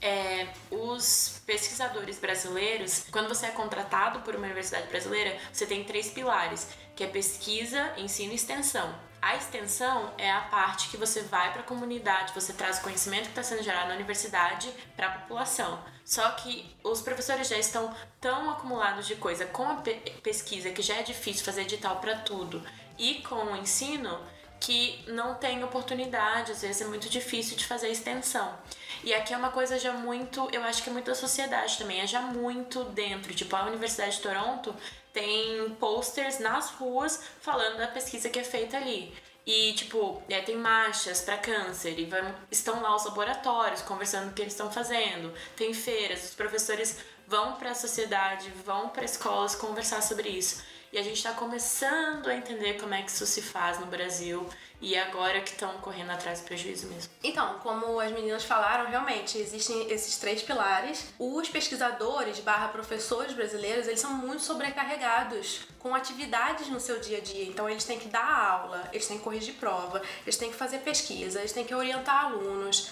É, 0.00 0.48
os 0.70 1.40
pesquisadores 1.44 2.18
brasileiros, 2.18 3.06
quando 3.10 3.28
você 3.28 3.46
é 3.46 3.50
contratado 3.50 4.20
por 4.20 4.34
uma 4.34 4.46
universidade 4.46 4.86
brasileira, 4.88 5.36
você 5.52 5.66
tem 5.66 5.84
três 5.84 6.10
pilares, 6.10 6.68
que 6.94 7.02
é 7.02 7.06
pesquisa, 7.06 7.92
ensino 7.96 8.32
e 8.32 8.36
extensão. 8.36 8.94
A 9.20 9.34
extensão 9.34 10.12
é 10.16 10.30
a 10.30 10.42
parte 10.42 10.88
que 10.88 10.96
você 10.96 11.22
vai 11.22 11.52
para 11.52 11.62
a 11.62 11.64
comunidade, 11.64 12.32
você 12.32 12.52
traz 12.52 12.78
o 12.78 12.82
conhecimento 12.82 13.24
que 13.24 13.30
está 13.30 13.42
sendo 13.42 13.64
gerado 13.64 13.88
na 13.88 13.94
universidade 13.96 14.72
para 14.96 15.08
a 15.08 15.10
população. 15.10 15.82
Só 16.04 16.30
que 16.30 16.72
os 16.84 17.02
professores 17.02 17.48
já 17.48 17.58
estão 17.58 17.92
tão 18.20 18.50
acumulados 18.50 19.08
de 19.08 19.16
coisa 19.16 19.44
com 19.44 19.64
a 19.64 19.82
pesquisa 20.22 20.70
que 20.70 20.82
já 20.82 20.94
é 20.94 21.02
difícil 21.02 21.44
fazer 21.44 21.62
edital 21.62 21.96
para 21.96 22.16
tudo 22.18 22.62
e 22.98 23.16
com 23.22 23.52
o 23.52 23.56
ensino 23.56 24.18
que 24.60 25.04
não 25.06 25.34
tem 25.34 25.62
oportunidade, 25.62 26.52
às 26.52 26.62
vezes 26.62 26.82
é 26.82 26.84
muito 26.86 27.08
difícil 27.08 27.56
de 27.56 27.64
fazer 27.64 27.88
extensão. 27.88 28.58
E 29.04 29.14
aqui 29.14 29.32
é 29.32 29.36
uma 29.36 29.50
coisa 29.50 29.78
já 29.78 29.92
muito, 29.92 30.48
eu 30.52 30.62
acho 30.64 30.82
que 30.82 30.90
é 30.90 30.92
muito 30.92 31.06
da 31.06 31.14
sociedade 31.14 31.78
também, 31.78 32.00
é 32.00 32.06
já 32.06 32.20
muito 32.20 32.84
dentro. 32.84 33.32
Tipo, 33.32 33.54
a 33.54 33.66
Universidade 33.66 34.16
de 34.16 34.22
Toronto 34.22 34.74
tem 35.12 35.70
posters 35.78 36.38
nas 36.40 36.70
ruas 36.70 37.22
falando 37.40 37.78
da 37.78 37.86
pesquisa 37.86 38.28
que 38.28 38.38
é 38.38 38.44
feita 38.44 38.76
ali. 38.76 39.14
E, 39.46 39.72
tipo, 39.72 40.22
é, 40.28 40.42
tem 40.42 40.56
marchas 40.56 41.22
para 41.22 41.38
câncer 41.38 41.98
e 41.98 42.04
vão, 42.04 42.34
estão 42.50 42.82
lá 42.82 42.94
os 42.94 43.06
laboratórios 43.06 43.80
conversando 43.80 44.28
o 44.30 44.34
que 44.34 44.42
eles 44.42 44.52
estão 44.52 44.70
fazendo. 44.70 45.32
Tem 45.56 45.72
feiras, 45.72 46.24
os 46.24 46.34
professores 46.34 46.98
vão 47.26 47.54
para 47.54 47.70
a 47.70 47.74
sociedade, 47.74 48.50
vão 48.66 48.90
para 48.90 49.04
escolas 49.04 49.54
conversar 49.54 50.02
sobre 50.02 50.28
isso. 50.28 50.62
E 50.92 50.98
a 50.98 51.02
gente 51.02 51.16
está 51.16 51.32
começando 51.32 52.28
a 52.28 52.34
entender 52.34 52.80
como 52.80 52.94
é 52.94 53.02
que 53.02 53.10
isso 53.10 53.26
se 53.26 53.42
faz 53.42 53.78
no 53.78 53.86
Brasil 53.86 54.48
e 54.80 54.96
agora 54.96 55.40
que 55.40 55.50
estão 55.50 55.72
correndo 55.78 56.10
atrás 56.10 56.40
do 56.40 56.46
prejuízo 56.46 56.86
mesmo. 56.86 57.10
Então, 57.22 57.58
como 57.58 58.00
as 58.00 58.12
meninas 58.12 58.44
falaram, 58.44 58.88
realmente 58.88 59.36
existem 59.36 59.90
esses 59.90 60.16
três 60.16 60.40
pilares. 60.42 61.12
Os 61.18 61.48
pesquisadores 61.48 62.38
barra 62.40 62.68
professores 62.68 63.32
brasileiros, 63.32 63.86
eles 63.86 64.00
são 64.00 64.14
muito 64.14 64.42
sobrecarregados 64.42 65.62
com 65.78 65.94
atividades 65.94 66.68
no 66.68 66.80
seu 66.80 67.00
dia 67.00 67.18
a 67.18 67.20
dia. 67.20 67.44
Então, 67.44 67.68
eles 67.68 67.84
têm 67.84 67.98
que 67.98 68.08
dar 68.08 68.24
aula, 68.24 68.88
eles 68.92 69.06
têm 69.06 69.18
que 69.18 69.24
corrigir 69.24 69.54
prova, 69.54 70.00
eles 70.22 70.36
têm 70.36 70.50
que 70.50 70.56
fazer 70.56 70.78
pesquisa, 70.78 71.40
eles 71.40 71.52
têm 71.52 71.64
que 71.64 71.74
orientar 71.74 72.26
alunos. 72.26 72.90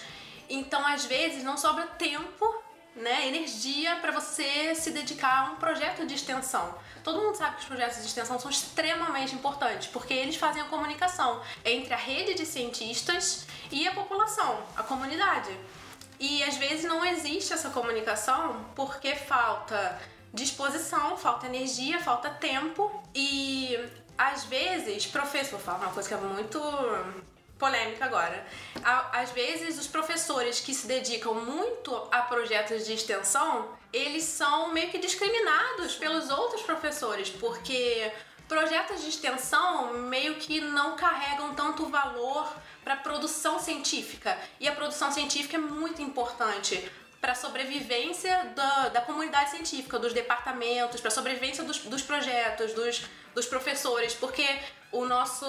Então, 0.49 0.85
às 0.85 1.05
vezes, 1.05 1.43
não 1.43 1.57
sobra 1.57 1.87
tempo 1.87 2.66
né, 2.97 3.27
energia 3.27 3.95
para 3.97 4.11
você 4.11 4.73
se 4.75 4.91
dedicar 4.91 5.47
a 5.47 5.51
um 5.51 5.55
projeto 5.55 6.05
de 6.05 6.15
extensão. 6.15 6.75
Todo 7.03 7.21
mundo 7.21 7.35
sabe 7.35 7.55
que 7.55 7.61
os 7.61 7.67
projetos 7.67 7.97
de 7.99 8.07
extensão 8.07 8.39
são 8.39 8.49
extremamente 8.51 9.33
importantes, 9.33 9.87
porque 9.87 10.13
eles 10.13 10.35
fazem 10.35 10.61
a 10.61 10.65
comunicação 10.65 11.41
entre 11.63 11.93
a 11.93 11.97
rede 11.97 12.33
de 12.33 12.45
cientistas 12.45 13.45
e 13.71 13.87
a 13.87 13.93
população, 13.93 14.61
a 14.75 14.83
comunidade. 14.83 15.57
E 16.19 16.43
às 16.43 16.57
vezes 16.57 16.83
não 16.85 17.05
existe 17.05 17.53
essa 17.53 17.69
comunicação 17.69 18.65
porque 18.75 19.15
falta 19.15 19.99
disposição, 20.33 21.15
falta 21.15 21.45
energia, 21.45 21.99
falta 21.99 22.29
tempo 22.29 23.03
e 23.13 23.77
às 24.17 24.45
vezes, 24.45 25.05
professor, 25.05 25.51
vou 25.51 25.59
falar 25.59 25.77
uma 25.77 25.91
coisa 25.91 26.09
que 26.09 26.15
é 26.15 26.17
muito 26.17 26.59
polêmica 27.57 28.05
agora. 28.05 28.45
Às 28.83 29.31
vezes, 29.31 29.79
os 29.79 29.87
professores 29.87 30.59
que 30.59 30.73
se 30.73 30.87
dedicam 30.87 31.33
muito 31.33 31.95
a 32.11 32.21
projetos 32.21 32.85
de 32.85 32.93
extensão, 32.93 33.69
eles 33.91 34.23
são 34.23 34.73
meio 34.73 34.89
que 34.89 34.97
discriminados 34.97 35.95
pelos 35.95 36.29
outros 36.29 36.61
professores, 36.61 37.29
porque 37.29 38.11
projetos 38.47 39.01
de 39.01 39.09
extensão 39.09 39.93
meio 39.93 40.35
que 40.35 40.61
não 40.61 40.95
carregam 40.95 41.53
tanto 41.53 41.85
valor 41.87 42.51
para 42.83 42.93
a 42.93 42.97
produção 42.97 43.59
científica. 43.59 44.37
E 44.59 44.67
a 44.67 44.71
produção 44.73 45.11
científica 45.11 45.57
é 45.57 45.59
muito 45.59 46.01
importante 46.01 46.89
para 47.19 47.31
a 47.31 47.35
sobrevivência 47.35 48.51
da, 48.55 48.89
da 48.89 49.01
comunidade 49.01 49.51
científica, 49.51 49.97
dos 49.97 50.13
departamentos, 50.13 51.01
para 51.01 51.09
a 51.09 51.11
sobrevivência 51.11 51.63
dos, 51.63 51.79
dos 51.79 52.01
projetos, 52.01 52.73
dos, 52.73 53.03
dos 53.33 53.45
professores, 53.45 54.13
porque 54.13 54.45
o 54.91 55.05
nosso 55.05 55.45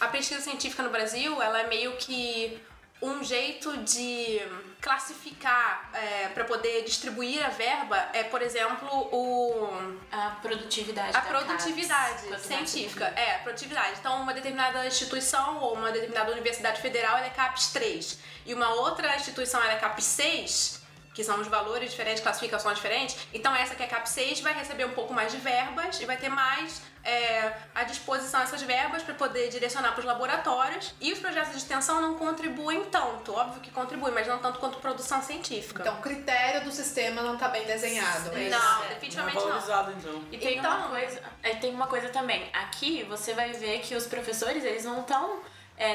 a 0.00 0.08
pesquisa 0.08 0.40
científica 0.40 0.82
no 0.82 0.90
Brasil 0.90 1.40
ela 1.40 1.60
é 1.60 1.66
meio 1.68 1.96
que 1.96 2.60
um 3.00 3.22
jeito 3.22 3.76
de 3.78 4.40
classificar 4.80 5.90
para 6.32 6.44
poder 6.44 6.84
distribuir 6.84 7.44
a 7.44 7.48
verba 7.48 7.96
é 8.12 8.24
por 8.24 8.40
exemplo 8.40 8.88
o 9.12 9.68
A 10.10 10.30
produtividade 10.42 11.16
a 11.16 11.20
da 11.20 11.26
produtividade 11.26 12.28
CAPES, 12.28 12.46
científica. 12.46 13.06
É, 13.16 13.36
a 13.36 13.38
produtividade. 13.40 13.98
Então, 13.98 14.22
uma 14.22 14.32
determinada 14.32 14.86
instituição 14.86 15.58
ou 15.58 15.74
uma 15.74 15.90
determinada 15.90 16.30
universidade 16.32 16.80
federal 16.80 17.18
é 17.18 17.30
CAPES 17.30 17.72
3 17.72 18.18
e 18.46 18.54
uma 18.54 18.68
outra 18.74 19.16
instituição 19.16 19.62
é 19.62 19.76
CAPES 19.76 20.04
6, 20.04 20.83
que 21.14 21.22
são 21.22 21.40
os 21.40 21.46
valores 21.46 21.92
diferentes, 21.92 22.20
classificações 22.20 22.74
diferentes. 22.76 23.16
Então, 23.32 23.54
essa 23.54 23.74
que 23.76 23.82
é 23.82 23.86
CAPES 23.86 24.10
6 24.10 24.40
vai 24.40 24.52
receber 24.52 24.84
um 24.84 24.90
pouco 24.90 25.14
mais 25.14 25.30
de 25.30 25.38
verbas 25.38 26.00
e 26.00 26.04
vai 26.04 26.16
ter 26.16 26.28
mais 26.28 26.82
é, 27.04 27.52
à 27.72 27.84
disposição 27.84 28.40
essas 28.42 28.60
verbas 28.62 29.02
para 29.04 29.14
poder 29.14 29.48
direcionar 29.48 29.92
para 29.92 30.00
os 30.00 30.04
laboratórios. 30.04 30.92
E 31.00 31.12
os 31.12 31.20
projetos 31.20 31.52
de 31.52 31.58
extensão 31.58 32.00
não 32.00 32.16
contribuem 32.16 32.84
tanto. 32.86 33.32
Óbvio 33.32 33.60
que 33.60 33.70
contribuem, 33.70 34.12
mas 34.12 34.26
não 34.26 34.38
tanto 34.40 34.58
quanto 34.58 34.78
produção 34.78 35.22
científica. 35.22 35.82
Então 35.82 35.94
o 35.98 36.02
critério 36.02 36.64
do 36.64 36.72
sistema 36.72 37.22
não 37.22 37.36
tá 37.38 37.46
bem 37.48 37.64
desenhado. 37.64 38.36
é 38.36 38.42
isso? 38.42 38.50
não, 38.58 38.84
é. 38.84 38.88
definitivamente 38.88 39.36
não 39.36 39.50
é 39.50 39.60
não. 39.60 39.92
então. 39.92 40.24
E 40.32 40.38
tem 40.38 40.58
Então- 40.58 40.76
uma 40.78 40.88
coisa, 40.88 41.22
é, 41.44 41.54
tem 41.54 41.72
uma 41.72 41.86
coisa 41.86 42.08
também. 42.08 42.50
Aqui 42.52 43.04
você 43.04 43.34
vai 43.34 43.52
ver 43.52 43.78
que 43.80 43.94
os 43.94 44.06
professores 44.06 44.64
eles 44.64 44.84
não 44.84 45.00
estão 45.00 45.42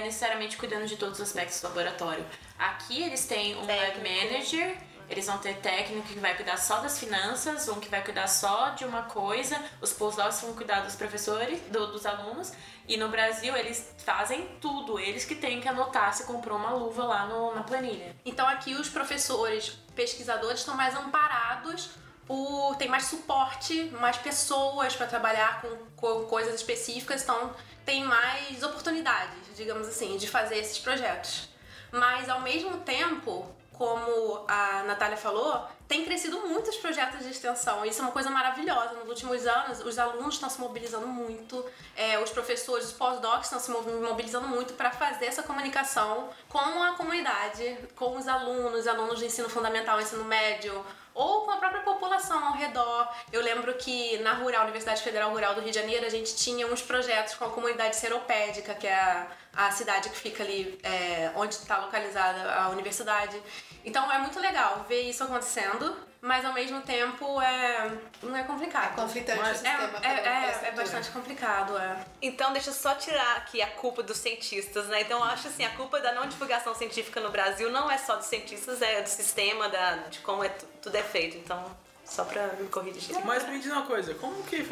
necessariamente 0.01 0.57
cuidando 0.57 0.85
de 0.85 0.95
todos 0.97 1.19
os 1.19 1.27
aspectos 1.27 1.59
do 1.61 1.67
laboratório. 1.69 2.25
Aqui 2.57 3.01
eles 3.03 3.25
têm 3.25 3.55
um 3.55 3.59
lab 3.61 3.67
Técnico. 3.67 4.09
manager, 4.09 4.77
eles 5.09 5.25
vão 5.25 5.37
ter 5.39 5.55
técnico 5.57 6.07
que 6.07 6.19
vai 6.19 6.35
cuidar 6.35 6.57
só 6.57 6.79
das 6.79 6.99
finanças, 6.99 7.67
um 7.67 7.79
que 7.79 7.89
vai 7.89 8.03
cuidar 8.03 8.27
só 8.27 8.69
de 8.69 8.85
uma 8.85 9.03
coisa, 9.03 9.59
os 9.81 9.91
postdocs 9.91 10.41
vão 10.41 10.53
cuidar 10.53 10.81
dos 10.81 10.95
professores, 10.95 11.59
do- 11.71 11.87
dos 11.91 12.05
alunos. 12.05 12.51
E 12.87 12.95
no 12.97 13.09
Brasil 13.09 13.55
eles 13.55 13.93
fazem 14.05 14.47
tudo, 14.61 14.99
eles 14.99 15.25
que 15.25 15.35
têm 15.35 15.59
que 15.61 15.67
anotar 15.67 16.13
se 16.13 16.23
comprou 16.25 16.57
uma 16.57 16.71
luva 16.71 17.03
lá 17.03 17.25
no- 17.25 17.53
na 17.55 17.63
planilha. 17.63 18.15
Então 18.25 18.47
aqui 18.47 18.75
os 18.75 18.89
professores, 18.89 19.77
pesquisadores 19.95 20.59
estão 20.59 20.75
mais 20.75 20.95
amparados 20.95 21.89
por 22.27 22.75
tem 22.77 22.87
mais 22.87 23.05
suporte, 23.05 23.85
mais 23.99 24.17
pessoas 24.17 24.95
para 24.95 25.07
trabalhar 25.07 25.61
com, 25.61 25.75
com 25.95 26.25
coisas 26.25 26.53
específicas, 26.53 27.23
então 27.23 27.51
tem 27.83 28.03
mais 28.03 28.61
oportunidades, 28.61 29.33
digamos 29.55 29.87
assim, 29.87 30.15
de 30.17 30.27
fazer 30.27 30.57
esses 30.59 30.77
projetos. 30.77 31.49
Mas 31.91 32.29
ao 32.29 32.41
mesmo 32.41 32.77
tempo, 32.81 33.47
como 33.79 34.43
a 34.45 34.83
Natália 34.83 35.15
falou, 35.15 35.65
tem 35.87 36.03
crescido 36.03 36.37
muitos 36.41 36.75
projetos 36.75 37.21
de 37.21 37.31
extensão. 37.31 37.85
Isso 37.85 38.01
é 38.01 38.03
uma 38.03 38.11
coisa 38.11 38.29
maravilhosa. 38.29 38.93
Nos 38.95 39.07
últimos 39.07 39.47
anos, 39.47 39.79
os 39.79 39.97
alunos 39.97 40.33
estão 40.35 40.49
se 40.49 40.59
mobilizando 40.59 41.07
muito, 41.07 41.65
é, 41.95 42.19
os 42.19 42.29
professores, 42.29 42.87
os 42.87 42.91
pós-docs 42.91 43.45
estão 43.45 43.57
se 43.57 43.71
mo- 43.71 43.81
mobilizando 44.09 44.49
muito 44.49 44.73
para 44.73 44.91
fazer 44.91 45.27
essa 45.27 45.43
comunicação 45.43 46.29
com 46.49 46.83
a 46.83 46.91
comunidade, 46.95 47.77
com 47.95 48.17
os 48.17 48.27
alunos, 48.27 48.85
alunos 48.85 49.17
de 49.17 49.25
ensino 49.27 49.49
fundamental, 49.49 50.01
ensino 50.01 50.25
médio, 50.25 50.85
ou 51.19 51.41
com 51.41 51.51
a 51.51 51.57
própria 51.57 51.81
população 51.81 52.41
ao 52.47 52.53
redor. 52.53 53.09
Eu 53.29 53.41
lembro 53.41 53.73
que 53.73 54.17
na 54.19 54.35
Rural, 54.35 54.63
Universidade 54.63 55.01
Federal 55.01 55.29
Rural 55.31 55.53
do 55.53 55.59
Rio 55.59 55.69
de 55.69 55.77
Janeiro, 55.77 56.05
a 56.05 56.09
gente 56.09 56.33
tinha 56.33 56.65
uns 56.65 56.81
projetos 56.81 57.35
com 57.35 57.43
a 57.43 57.49
comunidade 57.49 57.97
seropédica, 57.97 58.73
que 58.73 58.87
é 58.87 58.95
a, 58.95 59.27
a 59.53 59.69
cidade 59.71 60.09
que 60.09 60.15
fica 60.15 60.43
ali 60.43 60.79
é, 60.81 61.29
onde 61.35 61.55
está 61.55 61.77
localizada 61.79 62.53
a 62.53 62.69
universidade. 62.69 63.37
Então 63.83 64.09
é 64.09 64.17
muito 64.19 64.39
legal 64.39 64.85
ver 64.87 65.01
isso 65.01 65.21
acontecendo, 65.21 65.93
mas 66.21 66.43
ao 66.45 66.53
mesmo 66.53 66.81
tempo 66.81 67.41
é, 67.41 67.91
não 68.21 68.35
é 68.35 68.43
complicado. 68.43 68.93
É 68.93 69.01
conflitante 69.01 69.39
Mas- 69.39 69.61
o 69.61 69.65
É, 69.65 69.69
sistema. 69.77 69.99
é, 70.03 70.09
é, 70.09 70.67
é 70.67 70.71
bastante 70.71 71.09
complicado, 71.11 71.77
é. 71.77 71.95
Então, 72.21 72.51
deixa 72.53 72.69
eu 72.69 72.73
só 72.73 72.95
tirar 72.95 73.37
aqui 73.37 73.61
a 73.61 73.67
culpa 73.67 74.03
dos 74.03 74.17
cientistas, 74.17 74.87
né? 74.87 75.01
Então, 75.01 75.19
eu 75.19 75.25
acho 75.25 75.47
assim, 75.47 75.63
a 75.65 75.69
culpa 75.71 75.99
da 76.01 76.11
não 76.13 76.27
divulgação 76.27 76.75
científica 76.75 77.19
no 77.21 77.29
Brasil 77.29 77.69
não 77.71 77.89
é 77.89 77.97
só 77.97 78.15
dos 78.15 78.25
cientistas, 78.25 78.81
é 78.81 79.01
do 79.01 79.07
sistema, 79.09 79.69
da, 79.69 79.95
de 80.09 80.19
como 80.19 80.43
é, 80.43 80.49
tu- 80.49 80.65
tudo 80.81 80.95
é 80.95 81.03
feito. 81.03 81.37
Então, 81.37 81.63
só 82.05 82.25
pra 82.25 82.47
me 82.59 82.67
corrigir. 82.69 83.15
Mas 83.23 83.47
me 83.47 83.59
diz 83.59 83.71
uma 83.71 83.85
coisa, 83.85 84.13
como 84.15 84.43
que. 84.43 84.63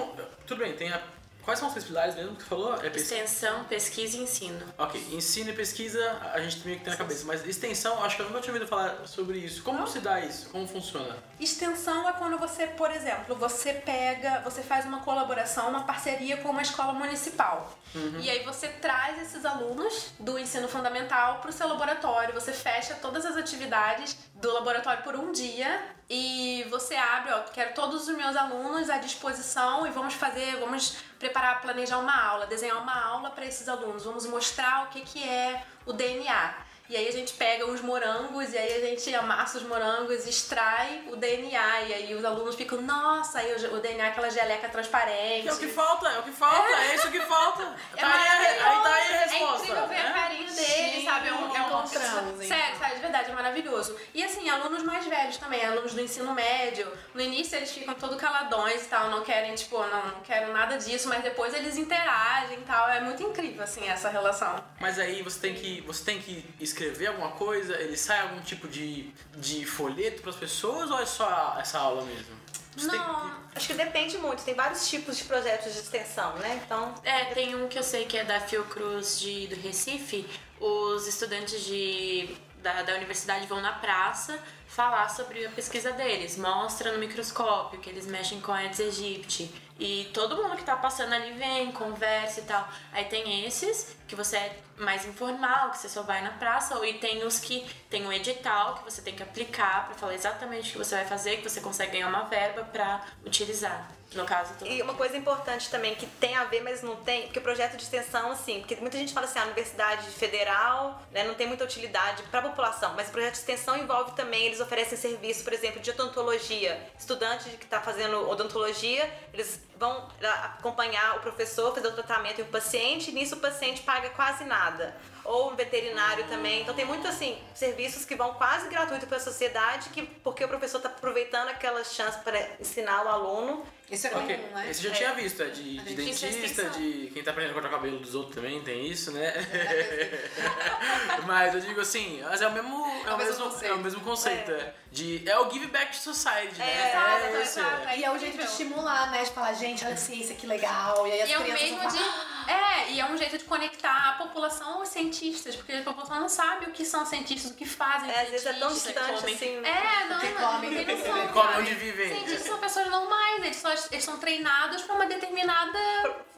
Tudo 0.46 0.58
bem, 0.60 0.74
tem 0.76 0.92
a. 0.92 1.02
Quais 1.48 1.60
são 1.60 1.70
os 1.70 1.74
três 1.74 1.88
pilares 1.88 2.14
mesmo 2.14 2.36
que 2.36 2.44
você 2.44 2.50
falou? 2.50 2.76
É. 2.84 2.88
Extensão, 2.88 3.64
pesquisa 3.64 4.18
e 4.18 4.20
ensino. 4.20 4.60
Ok, 4.78 5.02
ensino 5.14 5.52
e 5.52 5.54
pesquisa 5.54 6.20
a 6.34 6.42
gente 6.42 6.60
meio 6.66 6.78
que 6.78 6.84
tem 6.84 6.92
na 6.92 6.98
cabeça, 6.98 7.24
mas 7.26 7.46
extensão, 7.46 8.04
acho 8.04 8.18
que 8.18 8.22
eu 8.22 8.26
nunca 8.26 8.42
tinha 8.42 8.54
ouvido 8.54 8.68
falar 8.68 9.08
sobre 9.08 9.38
isso. 9.38 9.64
Como 9.64 9.88
se 9.88 10.00
dá 10.02 10.20
isso? 10.20 10.50
Como 10.50 10.68
funciona? 10.68 11.16
Extensão 11.40 12.10
é 12.10 12.12
quando 12.12 12.38
você, 12.38 12.68
por 12.68 12.92
exemplo, 12.92 13.34
você 13.34 13.72
pega, 13.74 14.42
você 14.42 14.62
faz 14.62 14.86
uma 14.86 15.00
colaboração, 15.00 15.70
uma 15.70 15.86
parceria 15.86 16.36
com 16.36 16.50
uma 16.50 16.62
escola 16.62 16.92
municipal. 16.92 17.78
E 18.20 18.30
aí 18.30 18.44
você 18.44 18.68
traz 18.68 19.20
esses 19.22 19.46
alunos 19.46 20.12
do 20.20 20.38
ensino 20.38 20.68
fundamental 20.68 21.40
para 21.40 21.50
o 21.50 21.54
seu 21.54 21.68
laboratório, 21.68 22.34
você 22.34 22.52
fecha 22.52 22.96
todas 22.96 23.26
as 23.26 23.36
atividades 23.38 24.18
do 24.36 24.52
laboratório 24.54 25.04
por 25.04 25.16
um 25.16 25.32
dia 25.32 25.82
e 26.10 26.66
você 26.70 26.96
abre, 26.96 27.34
ó, 27.34 27.40
quero 27.54 27.74
todos 27.74 28.08
os 28.08 28.16
meus 28.16 28.36
alunos 28.36 28.90
à 28.90 28.98
disposição 28.98 29.86
e 29.88 29.90
vamos 29.90 30.14
fazer, 30.14 30.58
vamos 30.58 30.98
preparar, 31.18 31.62
planejar 31.62 31.98
uma 31.98 32.16
aula, 32.16 32.46
desenhar 32.46 32.82
uma 32.82 33.06
aula 33.06 33.32
para 33.32 33.46
esses 33.46 33.68
alunos, 33.68 34.04
vamos 34.06 34.26
mostrar 34.26 34.86
o 34.86 34.88
que, 34.90 35.02
que 35.02 35.28
é 35.28 35.64
o 35.86 35.94
DNA. 35.94 36.67
E 36.90 36.96
aí 36.96 37.08
a 37.08 37.12
gente 37.12 37.34
pega 37.34 37.66
uns 37.66 37.82
morangos 37.82 38.54
e 38.54 38.58
aí 38.58 38.74
a 38.74 38.88
gente 38.88 39.14
amassa 39.14 39.58
os 39.58 39.64
morangos, 39.66 40.26
extrai 40.26 41.04
o 41.12 41.18
DNA 41.18 41.82
e 41.82 41.94
aí 41.94 42.16
os 42.16 42.24
alunos 42.24 42.56
ficam, 42.56 42.82
nossa, 42.82 43.40
aí 43.40 43.54
o 43.66 43.80
DNA 43.80 44.06
é 44.06 44.10
aquela 44.10 44.30
geleca 44.30 44.70
transparente. 44.70 45.50
É 45.50 45.54
o 45.54 45.58
que 45.58 45.68
falta, 45.68 46.08
é 46.08 46.20
o 46.20 46.24
que 46.24 46.32
falta, 46.32 46.72
é 46.72 46.96
isso 46.96 47.12
que 47.12 47.20
falta. 47.22 47.76
É 47.96 48.00
tá 48.00 48.14
aí, 48.14 48.46
aí 48.46 48.60
tá 48.60 48.94
aí 48.94 49.14
a 49.14 49.20
resposta. 49.20 49.38
É 49.38 49.56
incrível 49.56 49.88
ver 49.88 49.96
né? 49.96 50.08
a 50.08 50.14
carinho 50.14 50.56
deles, 50.56 51.04
sabe? 51.04 51.28
É 51.28 51.34
um, 51.34 51.56
é 51.56 51.62
um. 51.76 51.88
Sério, 51.88 52.38
sério, 52.78 52.96
de 52.96 53.02
verdade, 53.02 53.32
é 53.32 53.34
maravilhoso. 53.34 53.98
E 54.14 54.24
assim, 54.24 54.50
alunos 54.50 54.84
mais 54.84 55.06
velhos 55.06 55.38
também, 55.38 55.66
alunos 55.66 55.94
do 55.94 56.02
ensino 56.02 56.34
médio. 56.34 56.88
No 57.14 57.22
início 57.22 57.58
eles 57.58 57.72
ficam 57.72 57.94
todo 57.96 58.16
caladões 58.16 58.86
e 58.86 58.88
tal, 58.88 59.10
não 59.10 59.24
querem, 59.24 59.54
tipo, 59.56 59.78
não, 59.78 60.06
não 60.06 60.22
quero 60.22 60.54
nada 60.54 60.78
disso, 60.78 61.10
mas 61.10 61.22
depois 61.22 61.54
eles 61.54 61.78
interagem 61.78 62.60
e 62.60 62.62
tal. 62.62 62.90
É 62.90 63.02
muito 63.02 63.22
incrível, 63.24 63.64
assim, 63.64 63.88
essa 63.88 64.10
relação. 64.10 64.64
Mas 64.80 64.98
aí 65.00 65.22
você 65.22 65.40
tem 65.40 65.54
que 65.54 65.82
você 65.82 66.04
tem 66.04 66.20
que 66.20 66.46
escrever 66.78 67.08
alguma 67.08 67.32
coisa, 67.32 67.76
ele 67.80 67.98
sai 67.98 68.22
algum 68.22 68.40
tipo 68.42 68.68
de, 68.68 69.12
de 69.36 69.66
folheto 69.66 70.22
para 70.22 70.30
as 70.30 70.36
pessoas 70.38 70.92
ou 70.92 71.00
é 71.00 71.06
só 71.06 71.58
essa 71.60 71.80
aula 71.80 72.04
mesmo? 72.04 72.38
Você 72.76 72.86
Não. 72.96 73.30
que- 73.32 73.48
Acho 73.58 73.68
que 73.70 73.74
depende 73.74 74.18
muito, 74.20 74.44
tem 74.44 74.54
vários 74.54 74.88
tipos 74.88 75.18
de 75.18 75.24
projetos 75.24 75.74
de 75.74 75.80
extensão, 75.80 76.36
né? 76.36 76.62
Então, 76.64 76.94
É, 77.04 77.26
tem 77.34 77.56
um 77.56 77.68
que 77.68 77.80
eu 77.80 77.82
sei 77.84 78.06
que 78.06 78.16
é 78.16 78.24
da 78.24 78.40
Fiocruz 78.40 79.20
de, 79.20 79.48
do 79.48 79.56
Recife. 79.56 80.28
Os 80.60 81.08
estudantes 81.08 81.62
de, 81.66 82.38
da, 82.62 82.84
da 82.84 82.94
universidade 82.94 83.48
vão 83.48 83.60
na 83.60 83.72
praça 83.74 84.38
falar 84.68 85.10
sobre 85.10 85.44
a 85.44 85.50
pesquisa 85.50 85.92
deles. 85.94 86.38
Mostra 86.38 86.92
no 86.92 87.00
microscópio 87.00 87.80
que 87.80 87.90
eles 87.90 88.06
mexem 88.06 88.40
com 88.40 88.52
Aedes 88.54 88.80
aegypti. 88.80 89.52
E 89.80 90.12
todo 90.14 90.36
mundo 90.38 90.56
que 90.56 90.64
tá 90.64 90.76
passando 90.76 91.14
ali 91.14 91.32
vem, 91.34 91.72
conversa 91.72 92.42
e 92.42 92.44
tal. 92.44 92.68
Aí 92.92 93.06
tem 93.06 93.44
esses 93.46 93.96
que 94.08 94.16
você 94.16 94.38
é 94.38 94.60
mais 94.78 95.06
informal, 95.06 95.72
que 95.72 95.78
você 95.78 95.90
só 95.90 96.02
vai 96.02 96.22
na 96.22 96.32
praça. 96.32 96.86
E 96.86 96.94
tem 96.96 97.24
os 97.24 97.40
que 97.40 97.68
tem 97.90 98.06
um 98.06 98.12
edital 98.12 98.76
que 98.76 98.84
você 98.84 99.02
tem 99.02 99.16
que 99.16 99.24
aplicar 99.24 99.86
pra 99.86 99.96
falar 99.96 100.14
exatamente 100.14 100.70
o 100.70 100.72
que 100.74 100.78
você 100.78 100.96
vai 100.96 101.06
fazer, 101.06 101.38
que 101.38 101.50
você 101.50 101.62
consegue 101.62 101.94
ganhar 101.94 102.08
uma 102.08 102.24
verba 102.24 102.64
pra 102.64 103.06
utilizar. 103.26 103.90
No 104.16 104.26
caso, 104.26 104.54
E 104.66 104.82
uma 104.82 104.94
coisa 104.94 105.18
importante 105.18 105.70
também 105.70 105.94
que 105.94 106.06
tem 106.06 106.34
a 106.36 106.46
ver, 106.46 106.62
mas 106.62 106.82
não 106.82 106.96
tem, 106.96 107.24
porque 107.24 107.40
o 107.40 107.42
projeto 107.42 107.76
de 107.76 107.84
extensão, 107.84 108.32
assim, 108.32 108.60
porque 108.60 108.78
muita 108.78 108.98
gente 108.98 109.14
fala 109.14 109.26
assim, 109.26 109.38
a 109.38 109.44
universidade 109.44 110.08
federal 110.12 111.02
né, 111.12 111.26
não 111.26 111.34
tem 111.34 111.46
muita 111.46 111.66
utilidade 111.66 112.24
para 112.24 112.40
a 112.40 112.44
população, 112.44 112.94
mas 112.96 113.10
o 113.10 113.12
projeto 113.12 113.34
de 113.34 113.40
extensão 113.40 113.76
envolve 113.76 114.14
também, 114.14 114.46
eles 114.46 114.62
oferecem 114.62 114.98
serviço, 114.98 115.44
por 115.44 115.52
exemplo, 115.52 115.82
de 115.82 115.92
odontologia. 115.92 116.82
Estudante 116.98 117.50
que 117.50 117.66
está 117.66 117.82
fazendo 117.82 118.30
odontologia, 118.30 119.14
eles 119.34 119.60
vão 119.80 120.08
ah, 120.24 120.56
acompanhar 120.58 121.18
o 121.18 121.20
professor, 121.20 121.74
fazer 121.74 121.88
o 121.88 121.92
tratamento 121.94 122.42
em 122.42 122.44
um 122.44 122.48
paciente, 122.48 123.12
e 123.12 123.14
nisso 123.14 123.36
o 123.36 123.40
paciente 123.40 123.82
paga 123.82 124.10
quase 124.10 124.44
nada. 124.44 124.96
ou 125.24 125.54
veterinário 125.56 126.26
também. 126.28 126.62
Então 126.62 126.74
tem 126.74 126.86
muito 126.86 127.06
assim, 127.06 127.38
serviços 127.54 128.06
que 128.06 128.16
vão 128.16 128.34
quase 128.36 128.70
gratuito 128.70 129.06
para 129.08 129.18
a 129.18 129.20
sociedade, 129.20 129.90
que 129.90 130.04
porque 130.24 130.44
o 130.44 130.48
professor 130.48 130.78
está 130.78 130.90
aproveitando 130.90 131.50
aquela 131.50 131.84
chance 131.84 132.18
para 132.20 132.40
ensinar 132.60 133.06
o 133.06 133.10
aluno. 133.10 133.66
Isso 133.90 134.08
é 134.08 134.10
comum, 134.10 134.28
né? 134.28 134.68
esse 134.70 134.86
eu 134.86 134.92
já 134.92 134.98
tinha 134.98 135.14
visto, 135.14 135.42
é 135.42 135.46
de, 135.46 135.78
de 135.78 135.96
tinha 135.96 136.10
essa 136.12 136.28
dentista, 136.28 136.70
de 136.72 137.10
quem 137.14 137.24
tá 137.24 137.32
aprendendo 137.32 137.52
a 137.52 137.54
cortar 137.54 137.70
o 137.70 137.72
cabelo 137.72 138.00
dos 138.00 138.16
outros 138.16 138.36
também, 138.36 138.62
tem 138.62 138.86
isso, 138.86 139.12
né? 139.12 139.34
mas 141.26 141.54
eu 141.54 141.62
digo 141.62 141.80
assim, 141.80 142.22
mas 142.22 142.42
é 142.42 142.48
o 142.48 142.52
mesmo, 142.52 142.86
é 143.06 143.14
o 143.14 143.18
mesmo 143.18 143.32
mesmo, 143.32 143.44
conceito. 143.46 143.72
é 143.72 143.76
o 143.76 143.80
mesmo 143.80 144.02
conceito, 144.02 144.52
é. 144.52 144.74
De, 144.92 145.30
é 145.30 145.40
o 145.40 145.50
give 145.52 145.68
back 145.68 145.92
to 145.92 146.04
society, 146.04 146.58
né? 146.58 146.90
exato, 146.90 147.26
é 147.26 147.42
exato. 147.42 147.88
é. 147.90 148.00
E 148.00 148.04
é 148.04 148.12
o 148.12 148.18
jeito 148.18 148.38
de 148.38 148.44
estimular, 148.44 149.12
né? 149.12 149.24
De 149.24 149.32
falar, 149.32 149.54
gente, 149.54 149.84
olha 149.86 149.94
a 149.94 149.98
ciência, 149.98 150.36
que 150.36 150.48
legal. 150.48 151.08
E 151.08 151.12
aí 151.12 151.22
as 151.22 151.30
E 151.30 151.34
é 151.34 151.38
o 151.38 151.42
crianças 151.44 151.64
mesmo 151.64 151.78
vão 151.78 151.88
de. 151.88 151.98
falar, 151.98 152.46
É, 152.48 152.92
e 152.92 153.00
é 153.00 153.06
um 153.06 153.18
jeito 153.18 153.38
de 153.38 153.44
conectar 153.44 154.10
a 154.10 154.14
população 154.14 154.80
aos 154.80 154.88
cientistas, 154.90 155.56
porque 155.56 155.74
a 155.74 155.82
população 155.84 156.20
não 156.20 156.30
sabe 156.30 156.66
o 156.66 156.72
que 156.72 156.86
são 156.86 157.06
cientistas, 157.06 157.52
o 157.52 157.56
que 157.56 157.66
fazem. 157.66 158.10
É, 158.10 158.22
às 158.22 158.30
vezes 158.30 158.46
é 158.48 158.54
tão 158.54 158.70
cientistas. 158.70 159.22
distante 159.22 159.34
assim. 159.34 159.66
É, 159.66 160.06
não, 160.06 160.18
não, 160.18 160.54
comem, 160.54 160.72
não 160.72 161.60
onde 161.60 161.74
vivem. 161.76 162.08
Cientistas 162.08 162.48
são 162.48 162.58
pessoas 162.58 162.90
normais, 162.90 163.44
eles, 163.44 163.58
só, 163.58 163.76
eles 163.92 164.04
são 164.04 164.18
treinados 164.18 164.82
pra 164.84 164.96
uma 164.96 165.06
determinada 165.06 165.80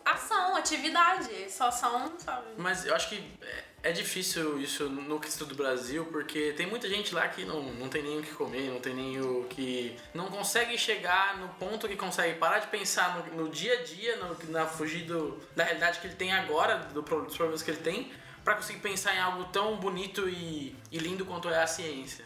ação, 0.05 0.55
atividade. 0.55 1.49
Só 1.49 1.71
são, 1.71 2.13
sabe? 2.19 2.47
Mas 2.57 2.85
eu 2.85 2.95
acho 2.95 3.09
que 3.09 3.23
é, 3.41 3.89
é 3.89 3.91
difícil 3.91 4.59
isso 4.59 4.89
no 4.89 5.19
quesito 5.19 5.45
do 5.45 5.55
Brasil, 5.55 6.05
porque 6.05 6.53
tem 6.53 6.65
muita 6.65 6.87
gente 6.89 7.13
lá 7.13 7.27
que 7.27 7.45
não, 7.45 7.61
não 7.61 7.89
tem 7.89 8.03
nem 8.03 8.19
o 8.19 8.21
que 8.21 8.31
comer, 8.33 8.69
não 8.69 8.79
tem 8.79 8.93
nem 8.93 9.21
o 9.21 9.45
que. 9.49 9.95
não 10.13 10.27
consegue 10.27 10.77
chegar 10.77 11.37
no 11.37 11.49
ponto 11.49 11.87
que 11.87 11.95
consegue 11.95 12.37
parar 12.37 12.59
de 12.59 12.67
pensar 12.67 13.17
no, 13.17 13.43
no 13.43 13.49
dia 13.49 13.79
a 13.79 13.83
dia, 13.83 14.17
no, 14.17 14.51
na 14.51 14.65
fugir 14.65 15.05
do, 15.05 15.39
da 15.55 15.63
realidade 15.63 15.99
que 15.99 16.07
ele 16.07 16.15
tem 16.15 16.31
agora, 16.33 16.77
do, 16.77 17.01
dos 17.01 17.35
problemas 17.35 17.61
que 17.61 17.71
ele 17.71 17.81
tem, 17.81 18.11
pra 18.43 18.55
conseguir 18.55 18.79
pensar 18.79 19.15
em 19.15 19.19
algo 19.19 19.45
tão 19.45 19.77
bonito 19.77 20.27
e, 20.27 20.75
e 20.91 20.97
lindo 20.97 21.25
quanto 21.25 21.49
é 21.49 21.61
a 21.61 21.67
ciência. 21.67 22.25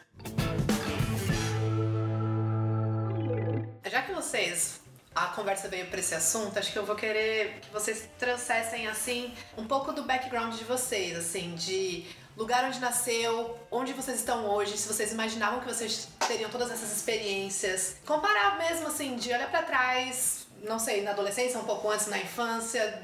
Já 3.90 4.02
que 4.02 4.12
vocês. 4.12 4.83
A 5.16 5.28
conversa 5.28 5.68
veio 5.68 5.86
pra 5.88 6.00
esse 6.00 6.16
assunto, 6.16 6.58
acho 6.58 6.72
que 6.72 6.78
eu 6.78 6.86
vou 6.86 6.96
querer 6.96 7.60
que 7.62 7.70
vocês 7.72 8.10
trouxessem, 8.18 8.88
assim, 8.88 9.34
um 9.56 9.66
pouco 9.66 9.92
do 9.92 10.04
background 10.04 10.56
de 10.56 10.64
vocês, 10.64 11.16
assim, 11.16 11.54
de 11.54 12.06
lugar 12.36 12.64
onde 12.64 12.80
nasceu, 12.80 13.60
onde 13.70 13.94
vocês 13.94 14.18
estão 14.18 14.50
hoje, 14.50 14.76
se 14.76 14.88
vocês 14.88 15.12
imaginavam 15.12 15.60
que 15.60 15.68
vocês 15.68 16.08
teriam 16.28 16.50
todas 16.50 16.72
essas 16.72 16.92
experiências. 16.92 17.98
Comparar 18.06 18.58
mesmo, 18.58 18.88
assim, 18.88 19.16
de 19.16 19.30
olhar 19.30 19.52
pra 19.52 19.62
trás, 19.62 20.48
não 20.64 20.80
sei, 20.80 21.04
na 21.04 21.12
adolescência, 21.12 21.60
um 21.60 21.66
pouco 21.66 21.90
antes 21.92 22.08
na 22.08 22.18
infância, 22.18 23.04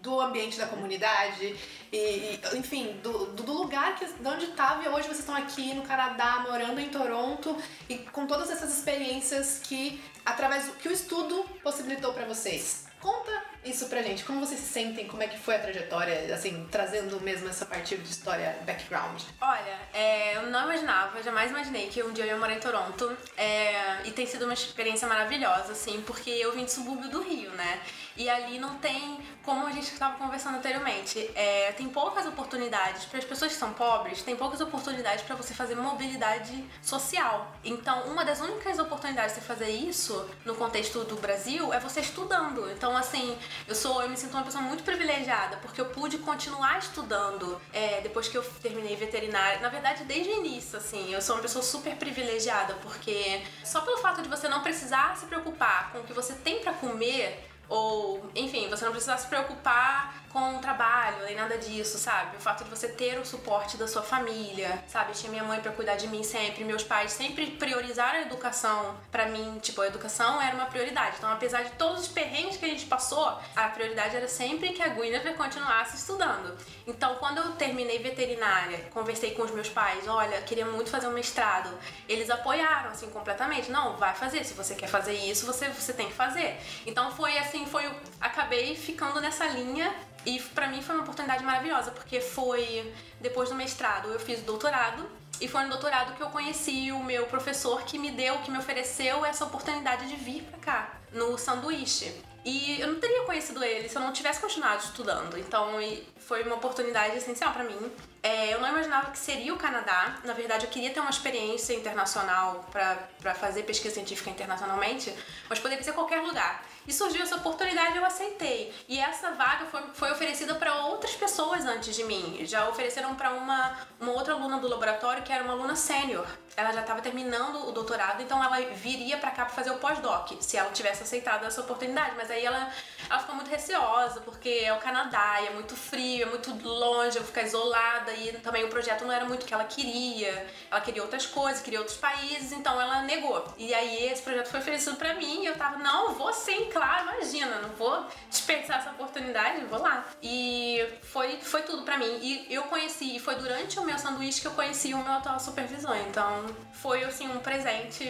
do 0.00 0.20
ambiente 0.20 0.58
da 0.58 0.66
comunidade 0.66 1.54
e, 1.92 2.40
enfim, 2.54 2.98
do, 3.02 3.26
do 3.26 3.42
do 3.42 3.52
lugar 3.52 3.94
que, 3.96 4.06
de 4.06 4.28
onde 4.28 4.46
estava 4.46 4.82
e 4.82 4.88
hoje 4.88 5.06
vocês 5.06 5.20
estão 5.20 5.36
aqui 5.36 5.74
no 5.74 5.82
Canadá, 5.82 6.44
morando 6.48 6.80
em 6.80 6.88
Toronto 6.88 7.56
e 7.88 7.98
com 7.98 8.26
todas 8.26 8.50
essas 8.50 8.76
experiências 8.76 9.60
que, 9.62 10.02
através 10.24 10.66
do 10.66 10.72
que 10.72 10.88
o 10.88 10.92
estudo 10.92 11.44
possibilitou 11.62 12.12
pra 12.12 12.24
vocês. 12.24 12.86
Conta 13.00 13.32
isso 13.64 13.86
pra 13.86 14.00
gente, 14.00 14.24
como 14.24 14.38
vocês 14.38 14.60
se 14.60 14.72
sentem, 14.72 15.08
como 15.08 15.24
é 15.24 15.26
que 15.26 15.36
foi 15.36 15.56
a 15.56 15.58
trajetória, 15.58 16.32
assim, 16.32 16.68
trazendo 16.70 17.20
mesmo 17.20 17.48
essa 17.48 17.66
parte 17.66 17.96
de 17.96 18.08
história, 18.08 18.56
background. 18.64 19.20
Olha, 19.40 19.76
é, 19.92 20.36
eu 20.36 20.46
não 20.46 20.62
imaginava, 20.64 21.20
jamais 21.20 21.50
imaginei 21.50 21.88
que 21.88 22.00
um 22.00 22.12
dia 22.12 22.24
eu 22.24 22.28
ia 22.28 22.36
morar 22.36 22.54
em 22.54 22.60
Toronto. 22.60 23.16
é, 23.36 24.02
e 24.04 24.12
tem 24.12 24.24
sido 24.24 24.44
uma 24.44 24.54
experiência 24.54 25.08
maravilhosa, 25.08 25.72
assim, 25.72 26.00
porque 26.02 26.30
eu 26.30 26.52
vim 26.52 26.64
de 26.64 26.70
subúrbio 26.70 27.08
do 27.08 27.20
Rio, 27.22 27.50
né? 27.50 27.80
E 28.16 28.28
ali 28.28 28.60
não 28.60 28.76
tem, 28.78 29.18
como 29.42 29.66
a 29.66 29.72
gente 29.72 29.92
estava 29.92 30.16
conversando 30.16 30.58
anteriormente, 30.58 31.18
é, 31.34 31.72
tem 31.82 31.88
poucas 31.88 32.24
oportunidades 32.26 33.06
para 33.06 33.18
as 33.18 33.24
pessoas 33.24 33.50
que 33.50 33.58
são 33.58 33.72
pobres, 33.72 34.22
tem 34.22 34.36
poucas 34.36 34.60
oportunidades 34.60 35.24
para 35.24 35.34
você 35.34 35.52
fazer 35.52 35.74
mobilidade 35.74 36.64
social. 36.80 37.56
Então, 37.64 38.04
uma 38.04 38.24
das 38.24 38.40
únicas 38.40 38.78
oportunidades 38.78 39.34
de 39.34 39.40
você 39.40 39.46
fazer 39.46 39.68
isso 39.68 40.30
no 40.44 40.54
contexto 40.54 41.02
do 41.02 41.16
Brasil 41.16 41.72
é 41.72 41.80
você 41.80 41.98
estudando. 41.98 42.70
Então, 42.70 42.96
assim, 42.96 43.36
eu 43.66 43.74
sou, 43.74 44.00
eu 44.00 44.08
me 44.08 44.16
sinto 44.16 44.32
uma 44.32 44.44
pessoa 44.44 44.62
muito 44.62 44.84
privilegiada 44.84 45.56
porque 45.56 45.80
eu 45.80 45.86
pude 45.86 46.18
continuar 46.18 46.78
estudando 46.78 47.60
é, 47.72 48.00
depois 48.00 48.28
que 48.28 48.38
eu 48.38 48.44
terminei 48.62 48.94
veterinária. 48.94 49.58
Na 49.58 49.68
verdade, 49.68 50.04
desde 50.04 50.30
o 50.30 50.36
início, 50.36 50.78
assim, 50.78 51.12
eu 51.12 51.20
sou 51.20 51.34
uma 51.34 51.42
pessoa 51.42 51.64
super 51.64 51.96
privilegiada 51.96 52.74
porque 52.74 53.42
só 53.64 53.80
pelo 53.80 53.98
fato 53.98 54.22
de 54.22 54.28
você 54.28 54.48
não 54.48 54.62
precisar 54.62 55.16
se 55.16 55.26
preocupar 55.26 55.90
com 55.90 55.98
o 55.98 56.04
que 56.04 56.12
você 56.12 56.34
tem 56.34 56.60
para 56.60 56.74
comer 56.74 57.48
ou, 57.72 58.30
enfim, 58.34 58.68
você 58.68 58.84
não 58.84 58.92
precisar 58.92 59.16
se 59.16 59.26
preocupar 59.26 60.21
com 60.32 60.56
o 60.56 60.58
trabalho, 60.60 61.24
nem 61.24 61.36
nada 61.36 61.58
disso, 61.58 61.98
sabe? 61.98 62.36
O 62.36 62.40
fato 62.40 62.64
de 62.64 62.70
você 62.70 62.88
ter 62.88 63.18
o 63.18 63.26
suporte 63.26 63.76
da 63.76 63.86
sua 63.86 64.02
família, 64.02 64.82
sabe? 64.88 65.10
Eu 65.10 65.14
tinha 65.14 65.30
minha 65.30 65.44
mãe 65.44 65.60
pra 65.60 65.72
cuidar 65.72 65.96
de 65.96 66.08
mim 66.08 66.22
sempre, 66.22 66.64
meus 66.64 66.82
pais 66.82 67.12
sempre 67.12 67.50
priorizaram 67.52 68.20
a 68.20 68.22
educação 68.22 68.96
pra 69.10 69.26
mim, 69.26 69.58
tipo, 69.60 69.80
a 69.82 69.86
educação 69.86 70.40
era 70.40 70.54
uma 70.54 70.66
prioridade. 70.66 71.16
Então, 71.18 71.30
apesar 71.30 71.62
de 71.62 71.70
todos 71.72 72.02
os 72.02 72.08
perrengues 72.08 72.56
que 72.56 72.64
a 72.64 72.68
gente 72.68 72.86
passou, 72.86 73.38
a 73.54 73.68
prioridade 73.68 74.16
era 74.16 74.26
sempre 74.26 74.70
que 74.72 74.82
a 74.82 74.88
Guinevere 74.88 75.34
continuasse 75.34 75.96
estudando. 75.96 76.56
Então, 76.86 77.16
quando 77.16 77.38
eu 77.38 77.52
terminei 77.52 77.98
veterinária, 77.98 78.78
conversei 78.90 79.32
com 79.32 79.42
os 79.42 79.50
meus 79.50 79.68
pais, 79.68 80.08
olha, 80.08 80.40
queria 80.42 80.64
muito 80.64 80.90
fazer 80.90 81.08
um 81.08 81.12
mestrado. 81.12 81.70
Eles 82.08 82.30
apoiaram, 82.30 82.90
assim, 82.90 83.10
completamente. 83.10 83.70
Não, 83.70 83.96
vai 83.96 84.14
fazer. 84.14 84.44
Se 84.44 84.54
você 84.54 84.74
quer 84.74 84.88
fazer 84.88 85.12
isso, 85.12 85.44
você, 85.44 85.68
você 85.68 85.92
tem 85.92 86.06
que 86.06 86.14
fazer. 86.14 86.58
Então, 86.86 87.10
foi 87.12 87.36
assim, 87.38 87.66
foi... 87.66 87.84
Acabei 88.20 88.74
ficando 88.74 89.20
nessa 89.20 89.46
linha 89.46 89.94
e 90.24 90.40
pra 90.40 90.68
mim 90.68 90.82
foi 90.82 90.94
uma 90.94 91.02
oportunidade 91.02 91.42
maravilhosa, 91.44 91.90
porque 91.90 92.20
foi 92.20 92.92
depois 93.20 93.48
do 93.48 93.54
mestrado 93.54 94.08
eu 94.08 94.20
fiz 94.20 94.40
o 94.40 94.44
doutorado 94.44 95.08
e 95.40 95.48
foi 95.48 95.62
no 95.64 95.70
doutorado 95.70 96.14
que 96.14 96.22
eu 96.22 96.28
conheci 96.30 96.92
o 96.92 97.02
meu 97.02 97.26
professor 97.26 97.82
que 97.82 97.98
me 97.98 98.10
deu, 98.10 98.38
que 98.38 98.50
me 98.50 98.58
ofereceu 98.58 99.24
essa 99.24 99.44
oportunidade 99.44 100.08
de 100.08 100.14
vir 100.16 100.42
pra 100.44 100.58
cá, 100.58 100.92
no 101.12 101.36
sanduíche. 101.36 102.14
E 102.44 102.80
eu 102.80 102.88
não 102.88 102.98
teria 102.98 103.22
conhecido 103.22 103.62
ele 103.62 103.88
se 103.88 103.96
eu 103.96 104.02
não 104.02 104.12
tivesse 104.12 104.40
continuado 104.40 104.82
estudando. 104.82 105.38
Então 105.38 105.78
foi 106.18 106.42
uma 106.42 106.56
oportunidade 106.56 107.16
essencial 107.16 107.52
pra 107.52 107.62
mim. 107.62 107.92
É, 108.22 108.52
eu 108.52 108.60
não 108.60 108.68
imaginava 108.68 109.10
que 109.10 109.18
seria 109.18 109.54
o 109.54 109.56
Canadá. 109.56 110.18
Na 110.24 110.32
verdade, 110.32 110.64
eu 110.64 110.70
queria 110.70 110.90
ter 110.90 111.00
uma 111.00 111.10
experiência 111.10 111.72
internacional 111.72 112.68
pra 112.70 113.34
fazer 113.34 113.62
pesquisa 113.62 113.94
científica 113.94 114.30
internacionalmente, 114.30 115.14
mas 115.48 115.60
poderia 115.60 115.82
ser 115.84 115.92
qualquer 115.92 116.20
lugar. 116.20 116.64
E 116.86 116.92
surgiu 116.92 117.22
essa 117.22 117.36
oportunidade 117.36 117.94
e 117.94 117.96
eu 117.98 118.04
aceitei. 118.04 118.72
E 118.88 118.98
essa 118.98 119.32
vaga 119.32 119.66
foi, 119.66 119.82
foi 119.94 120.10
oferecida 120.12 120.54
para 120.54 120.86
outras 120.86 121.14
pessoas 121.14 121.64
antes 121.64 121.94
de 121.94 122.04
mim. 122.04 122.40
Já 122.44 122.68
ofereceram 122.68 123.14
para 123.14 123.32
uma, 123.32 123.76
uma 124.00 124.12
outra 124.12 124.34
aluna 124.34 124.58
do 124.58 124.68
laboratório 124.68 125.22
que 125.22 125.32
era 125.32 125.44
uma 125.44 125.52
aluna 125.52 125.76
sênior. 125.76 126.26
Ela 126.54 126.72
já 126.72 126.82
estava 126.82 127.00
terminando 127.00 127.68
o 127.68 127.72
doutorado, 127.72 128.22
então 128.22 128.42
ela 128.42 128.60
viria 128.74 129.16
para 129.16 129.30
cá 129.30 129.44
para 129.46 129.54
fazer 129.54 129.70
o 129.70 129.78
pós-doc, 129.78 130.32
se 130.40 130.56
ela 130.56 130.70
tivesse 130.70 131.02
aceitado 131.02 131.44
essa 131.46 131.60
oportunidade. 131.62 132.14
Mas 132.16 132.30
aí 132.30 132.44
ela, 132.44 132.70
ela 133.08 133.18
ficou 133.20 133.34
muito 133.34 133.48
receosa, 133.48 134.20
porque 134.20 134.60
é 134.62 134.72
o 134.72 134.78
Canadá 134.78 135.36
é 135.42 135.50
muito 135.50 135.74
frio, 135.74 136.24
é 136.24 136.26
muito 136.26 136.52
longe, 136.62 137.16
eu 137.16 137.24
ficar 137.24 137.42
isolada. 137.42 138.12
E 138.12 138.32
também 138.38 138.64
o 138.64 138.68
projeto 138.68 139.04
não 139.04 139.12
era 139.12 139.24
muito 139.24 139.44
o 139.44 139.46
que 139.46 139.54
ela 139.54 139.64
queria. 139.64 140.46
Ela 140.70 140.80
queria 140.80 141.02
outras 141.02 141.26
coisas, 141.26 141.62
queria 141.62 141.78
outros 141.78 141.96
países, 141.96 142.52
então 142.52 142.80
ela 142.80 143.02
negou. 143.02 143.44
E 143.56 143.72
aí 143.72 144.10
esse 144.10 144.22
projeto 144.22 144.48
foi 144.48 144.60
oferecido 144.60 144.96
para 144.96 145.14
mim 145.14 145.42
e 145.42 145.46
eu 145.46 145.56
tava, 145.56 145.78
não, 145.78 146.12
vou 146.14 146.32
sim, 146.32 146.68
claro, 146.70 147.08
imagina, 147.10 147.60
não 147.60 147.70
vou 147.70 148.06
desperdiçar 148.28 148.80
essa 148.80 148.90
oportunidade, 148.90 149.64
vou 149.64 149.80
lá. 149.80 150.04
E 150.22 150.86
foi, 151.02 151.38
foi 151.40 151.62
tudo 151.62 151.82
pra 151.82 151.96
mim. 151.96 152.18
E 152.20 152.46
eu 152.52 152.64
conheci, 152.64 153.16
e 153.16 153.18
foi 153.18 153.36
durante 153.36 153.78
o 153.78 153.84
meu 153.84 153.98
sanduíche 153.98 154.40
que 154.40 154.46
eu 154.46 154.52
conheci 154.52 154.92
o 154.92 154.98
meu 154.98 155.12
atual 155.12 155.40
supervisor. 155.40 155.96
Então 155.96 156.41
foi 156.72 157.04
assim 157.04 157.28
um 157.28 157.38
presente 157.38 158.04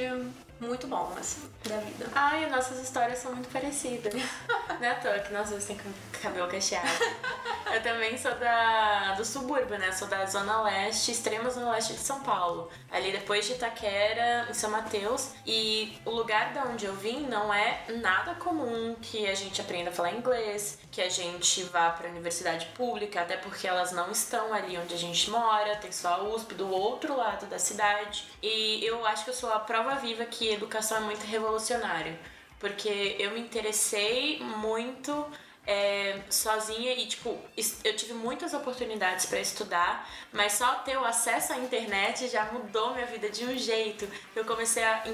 muito 0.63 0.87
bom, 0.87 1.13
assim, 1.19 1.51
da 1.69 1.77
vida. 1.79 2.07
Ai, 2.15 2.49
nossas 2.49 2.81
histórias 2.81 3.19
são 3.19 3.33
muito 3.33 3.49
parecidas. 3.49 4.15
Não 4.81 4.87
é 4.87 4.91
à 4.91 4.95
toa 4.95 5.19
que 5.19 5.33
nós 5.33 5.51
dois 5.51 5.65
temos 5.65 5.83
cabelo 6.21 6.49
cacheado. 6.49 6.89
Eu 7.73 7.83
também 7.83 8.19
sou 8.19 8.35
da, 8.35 9.15
do 9.15 9.25
subúrbio, 9.25 9.79
né? 9.79 9.91
Sou 9.93 10.07
da 10.07 10.27
zona 10.27 10.63
leste, 10.63 11.11
extrema 11.11 11.49
zona 11.49 11.71
leste 11.71 11.95
de 11.95 12.01
São 12.01 12.21
Paulo. 12.21 12.71
Ali 12.91 13.11
depois 13.13 13.47
de 13.47 13.55
Itaquera, 13.55 14.47
em 14.51 14.53
São 14.53 14.71
Mateus. 14.71 15.31
E 15.47 15.99
o 16.05 16.11
lugar 16.11 16.53
da 16.53 16.65
onde 16.65 16.85
eu 16.85 16.95
vim 16.95 17.27
não 17.27 17.53
é 17.53 17.85
nada 18.01 18.35
comum 18.35 18.95
que 19.01 19.27
a 19.27 19.35
gente 19.35 19.61
aprenda 19.61 19.89
a 19.89 19.93
falar 19.93 20.13
inglês, 20.13 20.79
que 20.91 21.01
a 21.01 21.09
gente 21.09 21.63
vá 21.65 21.91
pra 21.91 22.11
universidade 22.11 22.67
pública, 22.77 23.23
até 23.23 23.39
porque 23.39 23.67
elas 23.67 23.91
não 23.91 24.11
estão 24.11 24.53
ali 24.53 24.77
onde 24.77 24.95
a 24.95 24.99
gente 24.99 25.31
mora, 25.31 25.77
tem 25.77 25.91
só 25.91 26.15
a 26.15 26.23
USP 26.25 26.55
do 26.55 26.71
outro 26.71 27.17
lado 27.17 27.47
da 27.47 27.59
cidade. 27.59 28.29
E 28.43 28.85
eu 28.85 29.07
acho 29.07 29.25
que 29.25 29.31
eu 29.31 29.35
sou 29.35 29.51
a 29.51 29.59
prova 29.59 29.95
viva 29.95 30.27
que 30.27 30.52
educação 30.55 30.99
é 30.99 31.01
muito 31.01 31.25
revolucionário, 31.25 32.19
porque 32.59 33.17
eu 33.19 33.33
me 33.33 33.41
interessei 33.41 34.41
muito 34.41 35.27
é, 35.67 36.19
sozinha 36.29 36.93
e, 36.93 37.07
tipo, 37.07 37.39
eu 37.85 37.95
tive 37.95 38.15
muitas 38.15 38.53
oportunidades 38.53 39.27
para 39.27 39.39
estudar, 39.39 40.09
mas 40.33 40.55
só 40.55 40.77
ter 40.77 40.97
o 40.97 41.05
acesso 41.05 41.53
à 41.53 41.59
internet 41.59 42.29
já 42.29 42.47
mudou 42.47 42.95
minha 42.95 43.07
vida 43.07 43.31
de 43.31 43.45
um 43.45 43.57
jeito. 43.57 44.09
Eu 44.35 44.45
comecei 44.45 44.83
a 44.83 45.05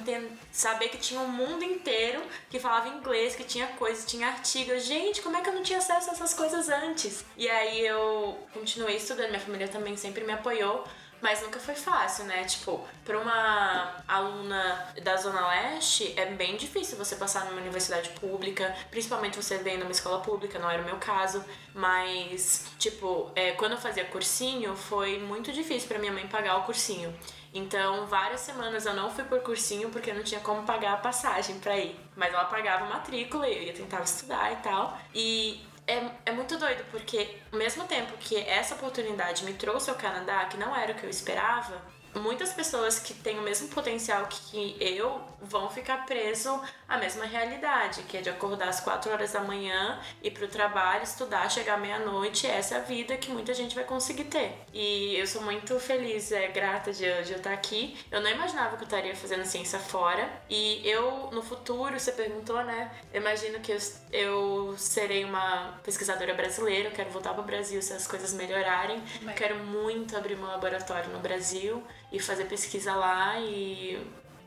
saber 0.51 0.89
que 0.89 0.97
tinha 0.97 1.20
um 1.20 1.28
mundo 1.28 1.62
inteiro 1.62 2.22
que 2.49 2.59
falava 2.59 2.89
inglês, 2.89 3.36
que 3.36 3.45
tinha 3.45 3.66
coisas, 3.68 4.07
tinha 4.07 4.28
artigos. 4.28 4.84
Gente, 4.84 5.20
como 5.20 5.36
é 5.36 5.43
que 5.43 5.51
eu 5.51 5.55
não 5.55 5.62
tinha 5.62 5.78
acesso 5.78 6.11
a 6.11 6.12
essas 6.14 6.32
coisas 6.32 6.68
antes? 6.68 7.24
E 7.36 7.49
aí 7.49 7.86
eu 7.86 8.39
continuei 8.55 8.97
estudando, 8.97 9.28
minha 9.28 9.41
família 9.41 9.68
também 9.68 9.97
sempre 9.97 10.24
me 10.24 10.32
apoiou. 10.32 10.84
Mas 11.20 11.42
nunca 11.42 11.58
foi 11.58 11.74
fácil, 11.74 12.24
né? 12.26 12.44
Tipo, 12.44 12.86
para 13.04 13.18
uma 13.18 13.96
aluna 14.06 14.92
da 15.02 15.16
Zona 15.16 15.48
Leste, 15.48 16.14
é 16.16 16.26
bem 16.26 16.56
difícil 16.56 16.96
você 16.96 17.16
passar 17.16 17.46
numa 17.46 17.60
universidade 17.60 18.10
pública, 18.10 18.74
principalmente 18.90 19.36
você 19.36 19.58
vem 19.58 19.78
numa 19.78 19.90
escola 19.90 20.20
pública, 20.20 20.58
não 20.58 20.70
era 20.70 20.80
o 20.80 20.84
meu 20.84 20.96
caso. 20.98 21.44
Mas, 21.74 22.66
tipo, 22.78 23.30
é, 23.34 23.52
quando 23.52 23.72
eu 23.72 23.78
fazia 23.78 24.04
cursinho, 24.04 24.76
foi 24.76 25.18
muito 25.18 25.52
difícil 25.52 25.88
para 25.88 25.98
minha 25.98 26.12
mãe 26.12 26.26
pagar 26.28 26.56
o 26.58 26.64
cursinho. 26.64 27.12
Então, 27.52 28.06
várias 28.06 28.40
semanas 28.40 28.86
eu 28.86 28.94
não 28.94 29.10
fui 29.10 29.24
por 29.24 29.40
cursinho 29.40 29.88
porque 29.90 30.12
não 30.12 30.22
tinha 30.22 30.40
como 30.40 30.62
pagar 30.64 30.94
a 30.94 30.96
passagem 30.98 31.58
para 31.58 31.76
ir. 31.76 31.98
Mas 32.14 32.32
ela 32.32 32.44
pagava 32.44 32.86
matrícula 32.86 33.48
e 33.48 33.56
eu 33.56 33.62
ia 33.64 33.72
tentar 33.72 34.02
estudar 34.02 34.52
e 34.52 34.56
tal. 34.56 34.98
E 35.14 35.60
é, 35.89 36.11
é 36.26 36.32
muito 36.32 36.59
doido, 36.59 36.84
porque 36.91 37.36
ao 37.51 37.59
mesmo 37.59 37.84
tempo 37.84 38.12
que 38.18 38.36
essa 38.36 38.74
oportunidade 38.74 39.45
me 39.45 39.55
trouxe 39.55 39.89
ao 39.89 39.97
Canadá, 39.97 40.45
que 40.45 40.59
não 40.59 40.76
era 40.76 40.93
o 40.93 40.95
que 40.95 41.05
eu 41.05 41.11
esperava, 41.11 41.80
muitas 42.18 42.52
pessoas 42.52 42.98
que 42.98 43.14
têm 43.14 43.38
o 43.38 43.42
mesmo 43.42 43.68
potencial 43.68 44.26
que 44.26 44.76
eu 44.80 45.20
vão 45.40 45.70
ficar 45.70 46.04
preso 46.06 46.60
à 46.88 46.96
mesma 46.96 47.24
realidade, 47.24 48.02
que 48.02 48.16
é 48.16 48.20
de 48.20 48.30
acordar 48.30 48.68
às 48.68 48.80
4 48.80 49.10
horas 49.12 49.32
da 49.32 49.40
manhã, 49.40 50.00
ir 50.22 50.30
pro 50.30 50.48
trabalho, 50.48 51.02
estudar, 51.02 51.50
chegar 51.50 51.78
meia-noite. 51.78 52.46
Essa 52.46 52.76
é 52.76 52.78
a 52.78 52.80
vida 52.80 53.16
que 53.16 53.30
muita 53.30 53.54
gente 53.54 53.74
vai 53.74 53.84
conseguir 53.84 54.24
ter. 54.24 54.58
E 54.72 55.16
eu 55.16 55.26
sou 55.26 55.42
muito 55.42 55.78
feliz, 55.78 56.32
é 56.32 56.48
grata 56.48 56.92
de, 56.92 56.98
de 57.22 57.32
eu 57.32 57.38
estar 57.38 57.52
aqui. 57.52 57.96
Eu 58.10 58.20
não 58.20 58.30
imaginava 58.30 58.76
que 58.76 58.82
eu 58.82 58.86
estaria 58.86 59.14
fazendo 59.14 59.44
ciência 59.44 59.78
fora. 59.78 60.28
E 60.48 60.86
eu, 60.88 61.28
no 61.32 61.42
futuro, 61.42 61.98
você 61.98 62.12
perguntou, 62.12 62.62
né? 62.64 62.90
Eu 63.12 63.20
imagino 63.20 63.60
que 63.60 63.72
eu, 63.72 63.78
eu 64.12 64.74
serei 64.76 65.24
uma 65.24 65.78
pesquisadora 65.84 66.34
brasileira. 66.34 66.88
Eu 66.88 66.92
quero 66.92 67.10
voltar 67.10 67.34
pro 67.34 67.42
Brasil 67.42 67.80
se 67.82 67.92
as 67.92 68.06
coisas 68.06 68.32
melhorarem. 68.32 69.02
Quero 69.36 69.56
muito 69.56 70.16
abrir 70.16 70.36
meu 70.36 70.48
laboratório 70.48 71.10
no 71.10 71.20
Brasil 71.20 71.82
e 72.12 72.20
fazer 72.20 72.44
pesquisa 72.44 72.94
lá 72.94 73.38
e 73.40 73.98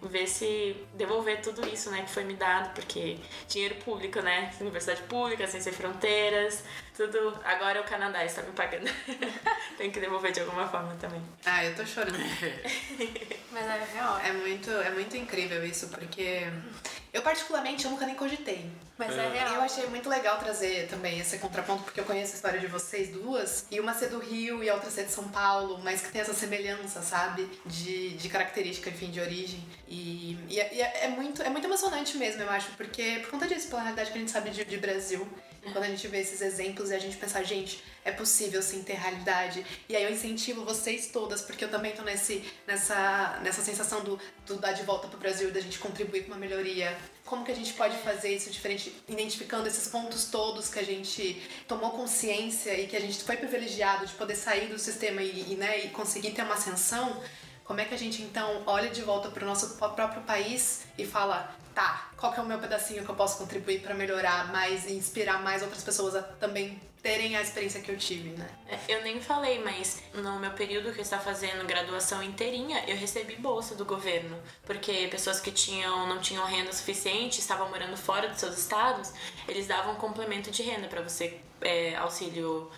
ver 0.01 0.28
se 0.28 0.76
devolver 0.95 1.41
tudo 1.41 1.68
isso, 1.68 1.91
né, 1.91 2.01
que 2.01 2.09
foi 2.09 2.24
me 2.24 2.34
dado, 2.34 2.74
porque 2.74 3.18
dinheiro 3.47 3.76
público, 3.76 4.20
né, 4.20 4.51
universidade 4.59 5.03
pública, 5.03 5.45
sem 5.45 5.62
ser 5.62 5.74
fronteiras, 5.74 6.64
tudo. 6.96 7.39
Agora 7.44 7.82
o 7.82 7.84
Canadá 7.84 8.24
está 8.24 8.42
me 8.42 8.52
pagando. 8.52 8.89
Tenho 9.78 9.92
que 9.92 10.00
devolver 10.00 10.32
de 10.32 10.42
alguma 10.42 10.68
forma 10.68 10.96
também. 10.96 11.22
Ah, 11.46 11.66
eu 11.66 11.76
tô 11.76 11.86
chorando. 11.86 12.18
Mas 13.52 13.66
é 13.66 13.88
real. 13.94 14.20
É 14.20 14.32
muito, 14.34 14.70
é 14.70 14.89
muito 14.92 15.18
incrível 15.18 15.66
isso, 15.66 15.88
porque 15.89 16.48
eu 17.14 17.22
particularmente 17.22 17.84
eu 17.86 17.92
nunca 17.92 18.06
nem 18.06 18.16
cogitei. 18.16 18.72
Mas 18.98 19.18
é 19.18 19.28
real. 19.30 19.56
Eu 19.56 19.62
achei 19.62 19.88
muito 19.88 20.08
legal 20.08 20.38
trazer 20.38 20.88
também 20.88 21.20
esse 21.20 21.39
contraponto, 21.39 21.84
porque 21.84 22.00
eu 22.00 22.06
conheço 22.06 22.34
a 22.34 22.36
história 22.36 22.60
de 22.60 22.68
vocês 22.68 23.10
duas, 23.10 23.66
e 23.72 23.80
uma 23.80 23.94
ser 23.94 24.10
do 24.10 24.20
Rio 24.20 24.64
e 24.64 24.70
a 24.70 24.76
outra 24.76 24.92
ser 24.92 25.06
de 25.06 25.12
São 25.12 25.28
Paulo, 25.30 25.80
mas 25.84 26.02
que 26.02 26.12
tem 26.12 26.22
essa 26.22 26.34
semelhança, 26.34 27.02
sabe? 27.02 27.50
De, 27.66 28.12
de 28.12 28.30
característica, 28.30 28.89
enfim, 28.89 29.10
de 29.10 29.20
origem. 29.20 29.66
E, 29.88 30.38
e, 30.48 30.60
é, 30.60 30.74
e 30.74 30.82
é, 30.82 31.06
é 31.06 31.08
muito, 31.10 31.42
é 31.42 31.50
muito 31.50 31.66
emocionante 31.66 32.16
mesmo, 32.18 32.44
eu 32.44 32.50
acho, 32.50 32.72
porque 32.78 33.20
por 33.22 33.32
conta 33.32 33.48
disso, 33.48 33.68
pela 33.70 33.82
realidade 33.82 34.12
que 34.12 34.18
a 34.18 34.22
gente 34.22 34.32
sabe 34.32 34.52
de, 34.52 34.64
de 34.64 34.78
Brasil. 34.78 35.28
Quando 35.64 35.84
a 35.84 35.88
gente 35.88 36.07
vê 36.07 36.20
esses 36.20 36.41
exemplos 36.41 36.89
e 36.89 36.95
a 36.95 36.99
gente 36.99 37.18
pensa, 37.18 37.43
gente, 37.43 37.84
é 38.03 38.12
possível 38.12 38.64
sim 38.64 38.82
ter 38.82 38.93
realidade. 38.93 39.64
E 39.88 39.95
aí 39.95 40.03
eu 40.03 40.09
incentivo 40.09 40.66
vocês 40.66 41.07
todas, 41.07 41.41
porque 41.41 41.64
eu 41.64 41.70
também 41.70 41.91
tô 41.91 42.01
nesse, 42.01 42.43
nessa, 42.66 43.39
nessa 43.43 43.62
sensação 43.62 44.03
do, 44.03 44.20
do 44.47 44.55
dar 44.55 44.72
de 44.72 44.82
volta 44.84 45.07
pro 45.07 45.20
Brasil 45.20 45.51
da 45.51 45.59
gente 45.59 45.78
contribuir 45.78 46.24
com 46.24 46.30
uma 46.30 46.38
melhoria. 46.38 46.97
Como 47.24 47.45
que 47.45 47.51
a 47.51 47.55
gente 47.55 47.74
pode 47.74 47.95
fazer 47.97 48.36
isso 48.36 48.49
diferente, 48.49 48.91
identificando 49.07 49.68
esses 49.68 49.88
pontos 49.88 50.26
todos 50.26 50.68
que 50.68 50.80
a 50.80 50.84
gente 50.84 51.41
tomou 51.68 51.91
consciência 51.91 52.78
e 52.80 52.88
que 52.88 52.97
a 52.97 52.99
gente 52.99 53.24
foi 53.24 53.38
privilegiado 53.38 54.07
de 54.07 54.14
poder 54.14 54.36
sair 54.36 54.68
do 54.68 54.80
sistema 54.80 55.22
e, 55.22 55.53
e, 55.53 55.55
né, 55.55 55.86
e 55.86 55.89
conseguir 55.89 56.32
ter 56.32 56.41
uma 56.41 56.55
ascensão? 56.55 57.22
Como 57.64 57.80
é 57.80 57.86
que 57.86 57.93
a 57.93 57.97
gente 57.97 58.22
então 58.24 58.64
olha 58.66 58.89
de 58.89 59.01
volta 59.03 59.30
para 59.30 59.43
o 59.43 59.47
nosso 59.47 59.78
próprio 59.78 60.24
país 60.24 60.82
e 60.97 61.05
fala, 61.05 61.55
tá, 61.74 62.11
qual 62.17 62.32
que 62.32 62.39
é 62.39 62.43
o 62.43 62.45
meu 62.45 62.59
pedacinho 62.59 63.03
que 63.03 63.09
eu 63.09 63.15
posso 63.15 63.38
contribuir 63.38 63.82
para 63.82 63.93
melhorar 63.93 64.51
mais 64.51 64.86
e 64.86 64.93
inspirar 64.93 65.41
mais 65.41 65.61
outras 65.61 65.84
pessoas 65.84 66.15
a 66.15 66.22
também 66.22 66.80
terem 67.01 67.36
a 67.36 67.41
experiência 67.41 67.82
que 67.82 67.91
eu 67.91 67.97
tive, 67.97 68.30
né? 68.30 68.47
É, 68.67 68.95
eu 68.95 69.01
nem 69.01 69.19
falei, 69.19 69.59
mas 69.63 70.03
no 70.13 70.39
meu 70.39 70.51
período 70.51 70.93
que 70.93 70.99
eu 70.99 71.03
estava 71.03 71.24
fazendo 71.24 71.65
graduação 71.65 72.22
inteirinha, 72.22 72.84
eu 72.88 72.95
recebi 72.95 73.36
bolsa 73.36 73.74
do 73.74 73.84
governo, 73.84 74.38
porque 74.63 75.07
pessoas 75.09 75.39
que 75.39 75.51
tinham 75.51 76.07
não 76.07 76.19
tinham 76.19 76.45
renda 76.45 76.72
suficiente, 76.72 77.39
estavam 77.39 77.69
morando 77.69 77.97
fora 77.97 78.30
dos 78.30 78.39
seus 78.39 78.57
estados, 78.57 79.13
eles 79.47 79.65
davam 79.65 79.93
um 79.93 79.97
complemento 79.97 80.51
de 80.51 80.61
renda 80.61 80.88
para 80.88 81.01
você 81.01 81.39
é, 81.61 81.95
auxílio 81.95 82.69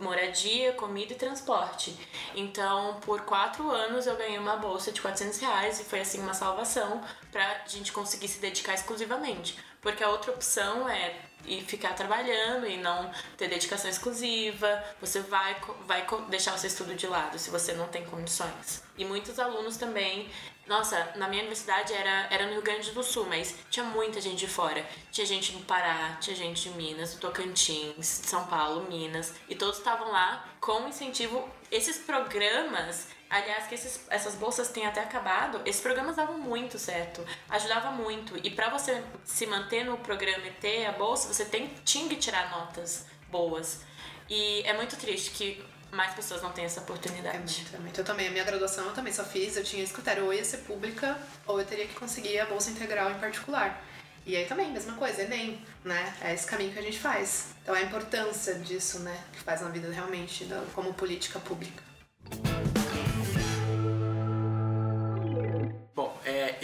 moradia, 0.00 0.72
comida 0.72 1.12
e 1.12 1.16
transporte. 1.16 1.96
Então, 2.34 2.98
por 3.00 3.22
quatro 3.22 3.70
anos 3.70 4.06
eu 4.06 4.16
ganhei 4.16 4.38
uma 4.38 4.56
bolsa 4.56 4.90
de 4.90 5.00
400 5.00 5.38
reais 5.38 5.80
e 5.80 5.84
foi 5.84 6.00
assim 6.00 6.20
uma 6.20 6.34
salvação 6.34 7.02
pra 7.30 7.64
gente 7.66 7.92
conseguir 7.92 8.28
se 8.28 8.40
dedicar 8.40 8.74
exclusivamente. 8.74 9.58
Porque 9.80 10.02
a 10.02 10.08
outra 10.08 10.32
opção 10.32 10.88
é 10.88 11.14
e 11.46 11.60
ficar 11.62 11.94
trabalhando 11.94 12.66
e 12.66 12.76
não 12.76 13.10
ter 13.36 13.48
dedicação 13.48 13.88
exclusiva, 13.88 14.82
você 15.00 15.20
vai, 15.20 15.56
vai 15.86 16.04
deixar 16.28 16.54
o 16.54 16.58
seu 16.58 16.68
estudo 16.68 16.94
de 16.94 17.06
lado 17.06 17.38
se 17.38 17.50
você 17.50 17.72
não 17.72 17.86
tem 17.86 18.04
condições. 18.04 18.82
E 18.98 19.04
muitos 19.04 19.38
alunos 19.38 19.76
também. 19.76 20.28
Nossa, 20.66 21.12
na 21.14 21.28
minha 21.28 21.42
universidade 21.42 21.92
era, 21.92 22.26
era 22.30 22.46
no 22.46 22.54
Rio 22.54 22.62
Grande 22.62 22.90
do 22.90 23.02
Sul, 23.02 23.26
mas 23.26 23.54
tinha 23.70 23.84
muita 23.84 24.20
gente 24.20 24.38
de 24.38 24.48
fora. 24.48 24.84
Tinha 25.12 25.26
gente 25.26 25.52
do 25.52 25.60
Pará, 25.64 26.16
tinha 26.20 26.34
gente 26.34 26.68
de 26.68 26.76
Minas, 26.76 27.14
do 27.14 27.20
Tocantins, 27.20 28.20
de 28.22 28.28
São 28.28 28.46
Paulo, 28.46 28.88
Minas. 28.88 29.34
E 29.48 29.54
todos 29.54 29.78
estavam 29.78 30.10
lá 30.10 30.44
com 30.60 30.88
incentivo. 30.88 31.48
Esses 31.70 31.98
programas 31.98 33.08
Aliás, 33.28 33.66
que 33.66 33.74
esses, 33.74 34.06
essas 34.08 34.36
bolsas 34.36 34.68
têm 34.68 34.86
até 34.86 35.00
acabado, 35.00 35.60
esses 35.64 35.80
programas 35.80 36.14
davam 36.14 36.38
muito 36.38 36.78
certo, 36.78 37.26
ajudava 37.48 37.90
muito. 37.90 38.38
E 38.46 38.50
para 38.50 38.68
você 38.68 39.02
se 39.24 39.46
manter 39.46 39.84
no 39.84 39.98
programa 39.98 40.46
e 40.46 40.52
ter 40.52 40.86
a 40.86 40.92
bolsa, 40.92 41.32
você 41.32 41.44
tem, 41.44 41.66
tinha 41.84 42.08
que 42.08 42.14
tirar 42.14 42.50
notas 42.50 43.04
boas. 43.28 43.82
E 44.28 44.62
é 44.62 44.72
muito 44.74 44.96
triste 44.96 45.32
que 45.32 45.64
mais 45.96 46.14
pessoas 46.14 46.42
não 46.42 46.52
têm 46.52 46.64
essa 46.64 46.80
oportunidade. 46.80 47.36
É 47.36 47.40
muito, 47.40 47.76
é 47.76 47.78
muito. 47.78 48.00
Eu 48.00 48.04
também, 48.04 48.28
a 48.28 48.30
minha 48.30 48.44
graduação 48.44 48.84
eu 48.84 48.92
também 48.92 49.12
só 49.12 49.24
fiz, 49.24 49.56
eu 49.56 49.64
tinha 49.64 49.82
esse 49.82 49.92
critério, 49.92 50.26
ou 50.26 50.32
ia 50.32 50.44
ser 50.44 50.58
pública, 50.58 51.18
ou 51.46 51.58
eu 51.58 51.66
teria 51.66 51.86
que 51.86 51.94
conseguir 51.94 52.38
a 52.38 52.46
bolsa 52.46 52.70
integral 52.70 53.10
em 53.10 53.18
particular. 53.18 53.82
E 54.26 54.36
aí 54.36 54.44
também, 54.44 54.70
mesma 54.72 54.92
coisa, 54.94 55.22
Enem, 55.22 55.60
né? 55.84 56.14
É 56.20 56.34
esse 56.34 56.46
caminho 56.46 56.72
que 56.72 56.78
a 56.78 56.82
gente 56.82 56.98
faz. 56.98 57.54
Então 57.62 57.74
a 57.74 57.80
importância 57.80 58.54
disso, 58.56 58.98
né? 59.00 59.16
Que 59.32 59.40
faz 59.40 59.60
na 59.60 59.68
vida 59.68 59.90
realmente, 59.90 60.46
como 60.74 60.92
política 60.92 61.38
pública. 61.38 61.82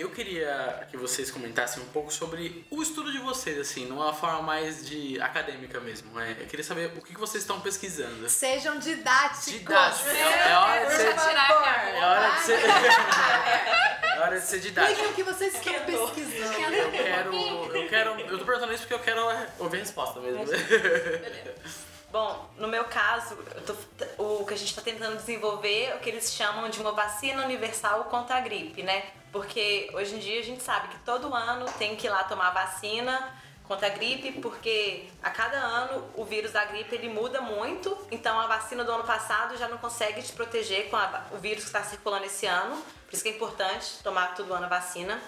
Eu 0.03 0.11
queria 0.11 0.87
que 0.91 0.97
vocês 0.97 1.31
comentassem 1.31 1.81
um 1.83 1.87
pouco 1.87 2.13
sobre 2.13 2.67
o 2.71 2.83
estudo 2.83 3.13
de 3.13 3.19
vocês, 3.19 3.59
assim, 3.59 3.87
numa 3.87 4.13
forma 4.13 4.43
mais 4.43 4.87
de 4.87 5.21
acadêmica 5.21 5.81
mesmo. 5.81 6.19
É, 6.19 6.33
eu 6.33 6.47
queria 6.47 6.65
saber 6.65 6.93
o 6.97 7.01
que 7.01 7.17
vocês 7.17 7.45
estão 7.45 7.61
pesquisando. 7.61 8.29
Sejam 8.29 8.79
didáticos. 8.81 9.45
Didáticos. 9.47 10.09
É, 10.09 10.51
é 10.51 10.57
hora 10.57 10.87
de 10.87 10.93
ser. 10.93 11.07
É 11.07 12.05
hora 12.05 12.31
de 12.31 12.41
ser. 12.41 12.59
é 14.03 14.21
hora 14.21 14.41
de 14.41 14.47
ser 14.47 14.61
didático. 14.61 15.09
O 15.09 15.15
que 15.15 15.23
vocês 15.23 15.55
estão 15.55 15.73
pesquisando. 15.73 16.75
Eu 16.75 16.91
quero. 16.91 17.35
Eu 17.35 17.89
quero. 17.89 18.21
Eu 18.21 18.39
tô 18.39 18.45
perguntando 18.45 18.73
isso 18.73 18.83
porque 18.83 18.95
eu 18.95 18.99
quero 19.01 19.23
ouvir 19.61 19.77
a 19.77 19.81
resposta 19.81 20.19
mesmo. 20.21 20.45
Bom, 22.11 22.51
no 22.59 22.69
meu 22.69 22.85
caso, 22.85 23.37
tô, 23.65 23.75
o 24.23 24.45
que 24.45 24.53
a 24.53 24.57
gente 24.57 24.69
está 24.69 24.83
tentando 24.83 25.17
desenvolver 25.17 25.85
é 25.85 25.95
o 25.95 25.99
que 25.99 26.11
eles 26.11 26.31
chamam 26.31 26.69
de 26.69 26.79
uma 26.79 26.93
vacina 26.93 27.43
universal 27.43 28.05
contra 28.05 28.37
a 28.37 28.41
gripe, 28.41 28.83
né? 28.83 29.03
Porque 29.33 29.91
hoje 29.95 30.15
em 30.15 30.19
dia 30.19 30.41
a 30.41 30.45
gente 30.45 30.63
sabe 30.63 30.89
que 30.89 30.99
todo 31.01 31.35
ano 31.35 31.65
tem 31.79 31.97
que 31.97 32.07
ir 32.07 32.11
lá 32.11 32.23
tomar 32.25 32.51
vacina 32.51 33.35
contra 33.65 33.87
a 33.87 33.91
gripe, 33.91 34.33
porque 34.41 35.09
a 35.23 35.31
cada 35.31 35.57
ano 35.57 36.05
o 36.15 36.25
vírus 36.25 36.53
da 36.53 36.65
gripe 36.67 36.95
ele 36.95 37.09
muda 37.09 37.41
muito, 37.41 37.97
então 38.11 38.39
a 38.39 38.47
vacina 38.47 38.85
do 38.85 38.93
ano 38.93 39.05
passado 39.05 39.57
já 39.57 39.67
não 39.69 39.79
consegue 39.79 40.23
te 40.23 40.33
proteger 40.33 40.91
com 40.91 40.97
a, 40.97 41.25
o 41.33 41.39
vírus 41.39 41.63
que 41.63 41.69
está 41.69 41.83
circulando 41.83 42.27
esse 42.27 42.45
ano, 42.45 42.77
por 43.07 43.15
isso 43.15 43.23
que 43.23 43.31
é 43.31 43.33
importante 43.33 44.03
tomar 44.03 44.35
todo 44.35 44.53
ano 44.53 44.67
a 44.67 44.69
vacina. 44.69 45.19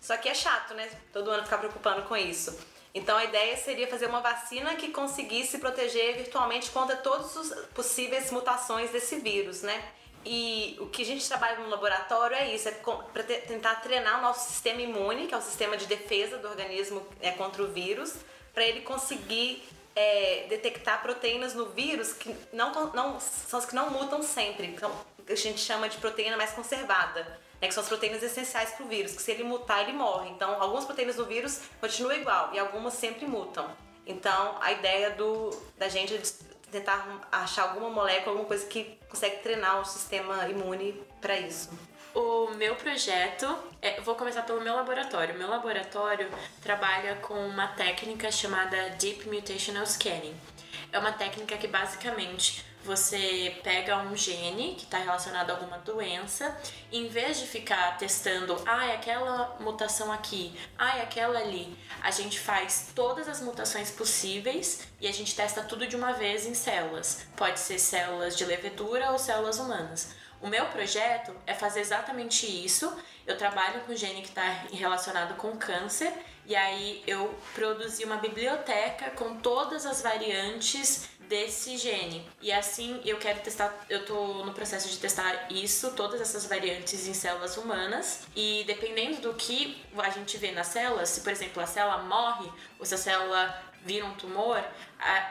Só 0.00 0.18
que 0.18 0.28
é 0.28 0.34
chato, 0.34 0.74
né? 0.74 0.90
Todo 1.14 1.30
ano 1.30 1.44
ficar 1.44 1.56
preocupando 1.56 2.02
com 2.02 2.14
isso. 2.14 2.58
Então 2.94 3.16
a 3.16 3.24
ideia 3.24 3.56
seria 3.56 3.88
fazer 3.88 4.06
uma 4.06 4.20
vacina 4.20 4.74
que 4.74 4.88
conseguisse 4.88 5.58
proteger 5.58 6.16
virtualmente 6.16 6.70
contra 6.70 6.94
todas 6.96 7.34
as 7.36 7.66
possíveis 7.68 8.30
mutações 8.30 8.90
desse 8.90 9.16
vírus, 9.16 9.62
né? 9.62 9.82
E 10.24 10.76
o 10.80 10.86
que 10.86 11.02
a 11.02 11.04
gente 11.04 11.26
trabalha 11.28 11.58
no 11.58 11.68
laboratório 11.68 12.34
é 12.36 12.54
isso, 12.54 12.68
é 12.68 12.72
para 12.72 13.22
tentar 13.22 13.76
treinar 13.76 14.18
o 14.18 14.22
nosso 14.22 14.48
sistema 14.50 14.80
imune, 14.80 15.26
que 15.26 15.34
é 15.34 15.36
o 15.36 15.42
sistema 15.42 15.76
de 15.76 15.86
defesa 15.86 16.38
do 16.38 16.48
organismo 16.48 17.06
é, 17.20 17.30
contra 17.32 17.62
o 17.62 17.68
vírus, 17.68 18.14
para 18.54 18.64
ele 18.64 18.80
conseguir 18.80 19.62
é, 19.94 20.46
detectar 20.48 21.02
proteínas 21.02 21.54
no 21.54 21.66
vírus 21.66 22.12
que 22.12 22.34
não, 22.52 22.92
não 22.92 23.20
são 23.20 23.58
as 23.58 23.66
que 23.66 23.74
não 23.74 23.90
mutam 23.90 24.22
sempre. 24.22 24.66
Então, 24.66 24.90
a 25.28 25.34
gente 25.34 25.60
chama 25.60 25.88
de 25.88 25.98
proteína 25.98 26.36
mais 26.36 26.52
conservada. 26.52 27.40
Né, 27.60 27.68
que 27.68 27.74
são 27.74 27.82
as 27.82 27.88
proteínas 27.88 28.22
essenciais 28.22 28.72
para 28.72 28.84
o 28.84 28.88
vírus, 28.88 29.12
que 29.12 29.22
se 29.22 29.30
ele 29.30 29.44
mutar, 29.44 29.82
ele 29.82 29.92
morre. 29.92 30.28
Então, 30.30 30.60
algumas 30.60 30.84
proteínas 30.84 31.16
do 31.16 31.24
vírus 31.24 31.60
continuam 31.80 32.16
igual 32.16 32.50
e 32.52 32.58
algumas 32.58 32.94
sempre 32.94 33.26
mutam. 33.26 33.70
Então, 34.06 34.56
a 34.60 34.72
ideia 34.72 35.10
do, 35.10 35.50
da 35.78 35.88
gente 35.88 36.20
tentar 36.74 37.20
achar 37.30 37.62
alguma 37.62 37.88
molécula, 37.88 38.32
alguma 38.32 38.48
coisa 38.48 38.66
que 38.66 38.98
consegue 39.08 39.36
treinar 39.36 39.80
o 39.80 39.84
sistema 39.84 40.48
imune 40.48 41.00
para 41.20 41.38
isso. 41.38 41.70
O 42.12 42.50
meu 42.54 42.74
projeto, 42.76 43.46
é, 43.80 44.00
vou 44.00 44.14
começar 44.14 44.42
pelo 44.42 44.60
meu 44.60 44.74
laboratório. 44.74 45.36
Meu 45.36 45.48
laboratório 45.48 46.28
trabalha 46.60 47.16
com 47.16 47.34
uma 47.34 47.68
técnica 47.68 48.30
chamada 48.30 48.90
Deep 48.90 49.28
Mutational 49.28 49.86
Scanning. 49.86 50.34
É 50.92 50.98
uma 50.98 51.12
técnica 51.12 51.56
que 51.56 51.66
basicamente 51.66 52.64
você 52.84 53.56
pega 53.62 53.98
um 53.98 54.14
gene 54.14 54.74
que 54.74 54.84
está 54.84 54.98
relacionado 54.98 55.50
a 55.50 55.54
alguma 55.54 55.78
doença, 55.78 56.56
em 56.92 57.08
vez 57.08 57.40
de 57.40 57.46
ficar 57.46 57.96
testando, 57.96 58.56
ah, 58.66 58.92
aquela 58.92 59.56
mutação 59.58 60.12
aqui, 60.12 60.54
ah, 60.78 61.00
aquela 61.02 61.38
ali, 61.38 61.76
a 62.02 62.10
gente 62.10 62.38
faz 62.38 62.90
todas 62.94 63.28
as 63.28 63.40
mutações 63.40 63.90
possíveis 63.90 64.86
e 65.00 65.08
a 65.08 65.12
gente 65.12 65.34
testa 65.34 65.62
tudo 65.62 65.86
de 65.86 65.96
uma 65.96 66.12
vez 66.12 66.46
em 66.46 66.54
células. 66.54 67.26
Pode 67.36 67.58
ser 67.58 67.78
células 67.78 68.36
de 68.36 68.44
levedura 68.44 69.10
ou 69.10 69.18
células 69.18 69.58
humanas. 69.58 70.14
O 70.40 70.48
meu 70.48 70.66
projeto 70.66 71.34
é 71.46 71.54
fazer 71.54 71.80
exatamente 71.80 72.44
isso. 72.44 72.94
Eu 73.26 73.38
trabalho 73.38 73.80
com 73.80 73.94
gene 73.94 74.20
que 74.20 74.28
está 74.28 74.66
relacionado 74.70 75.36
com 75.36 75.56
câncer 75.56 76.12
e 76.46 76.54
aí 76.54 77.02
eu 77.06 77.34
produzi 77.54 78.04
uma 78.04 78.18
biblioteca 78.18 79.10
com 79.12 79.36
todas 79.36 79.86
as 79.86 80.02
variantes 80.02 81.08
desse 81.28 81.76
gene. 81.76 82.26
E 82.40 82.52
assim 82.52 83.00
eu 83.04 83.18
quero 83.18 83.40
testar, 83.40 83.84
eu 83.88 84.04
tô 84.04 84.44
no 84.44 84.52
processo 84.52 84.88
de 84.88 84.98
testar 84.98 85.46
isso, 85.50 85.92
todas 85.92 86.20
essas 86.20 86.46
variantes 86.46 87.06
em 87.06 87.14
células 87.14 87.56
humanas. 87.56 88.22
E 88.34 88.64
dependendo 88.66 89.20
do 89.20 89.34
que 89.34 89.82
a 89.98 90.10
gente 90.10 90.36
vê 90.38 90.52
nas 90.52 90.68
células, 90.68 91.08
se 91.08 91.20
por 91.20 91.32
exemplo 91.32 91.62
a 91.62 91.66
célula 91.66 92.02
morre 92.02 92.50
ou 92.78 92.86
se 92.86 92.94
a 92.94 92.98
célula 92.98 93.62
vira 93.84 94.04
um 94.06 94.14
tumor, 94.14 94.62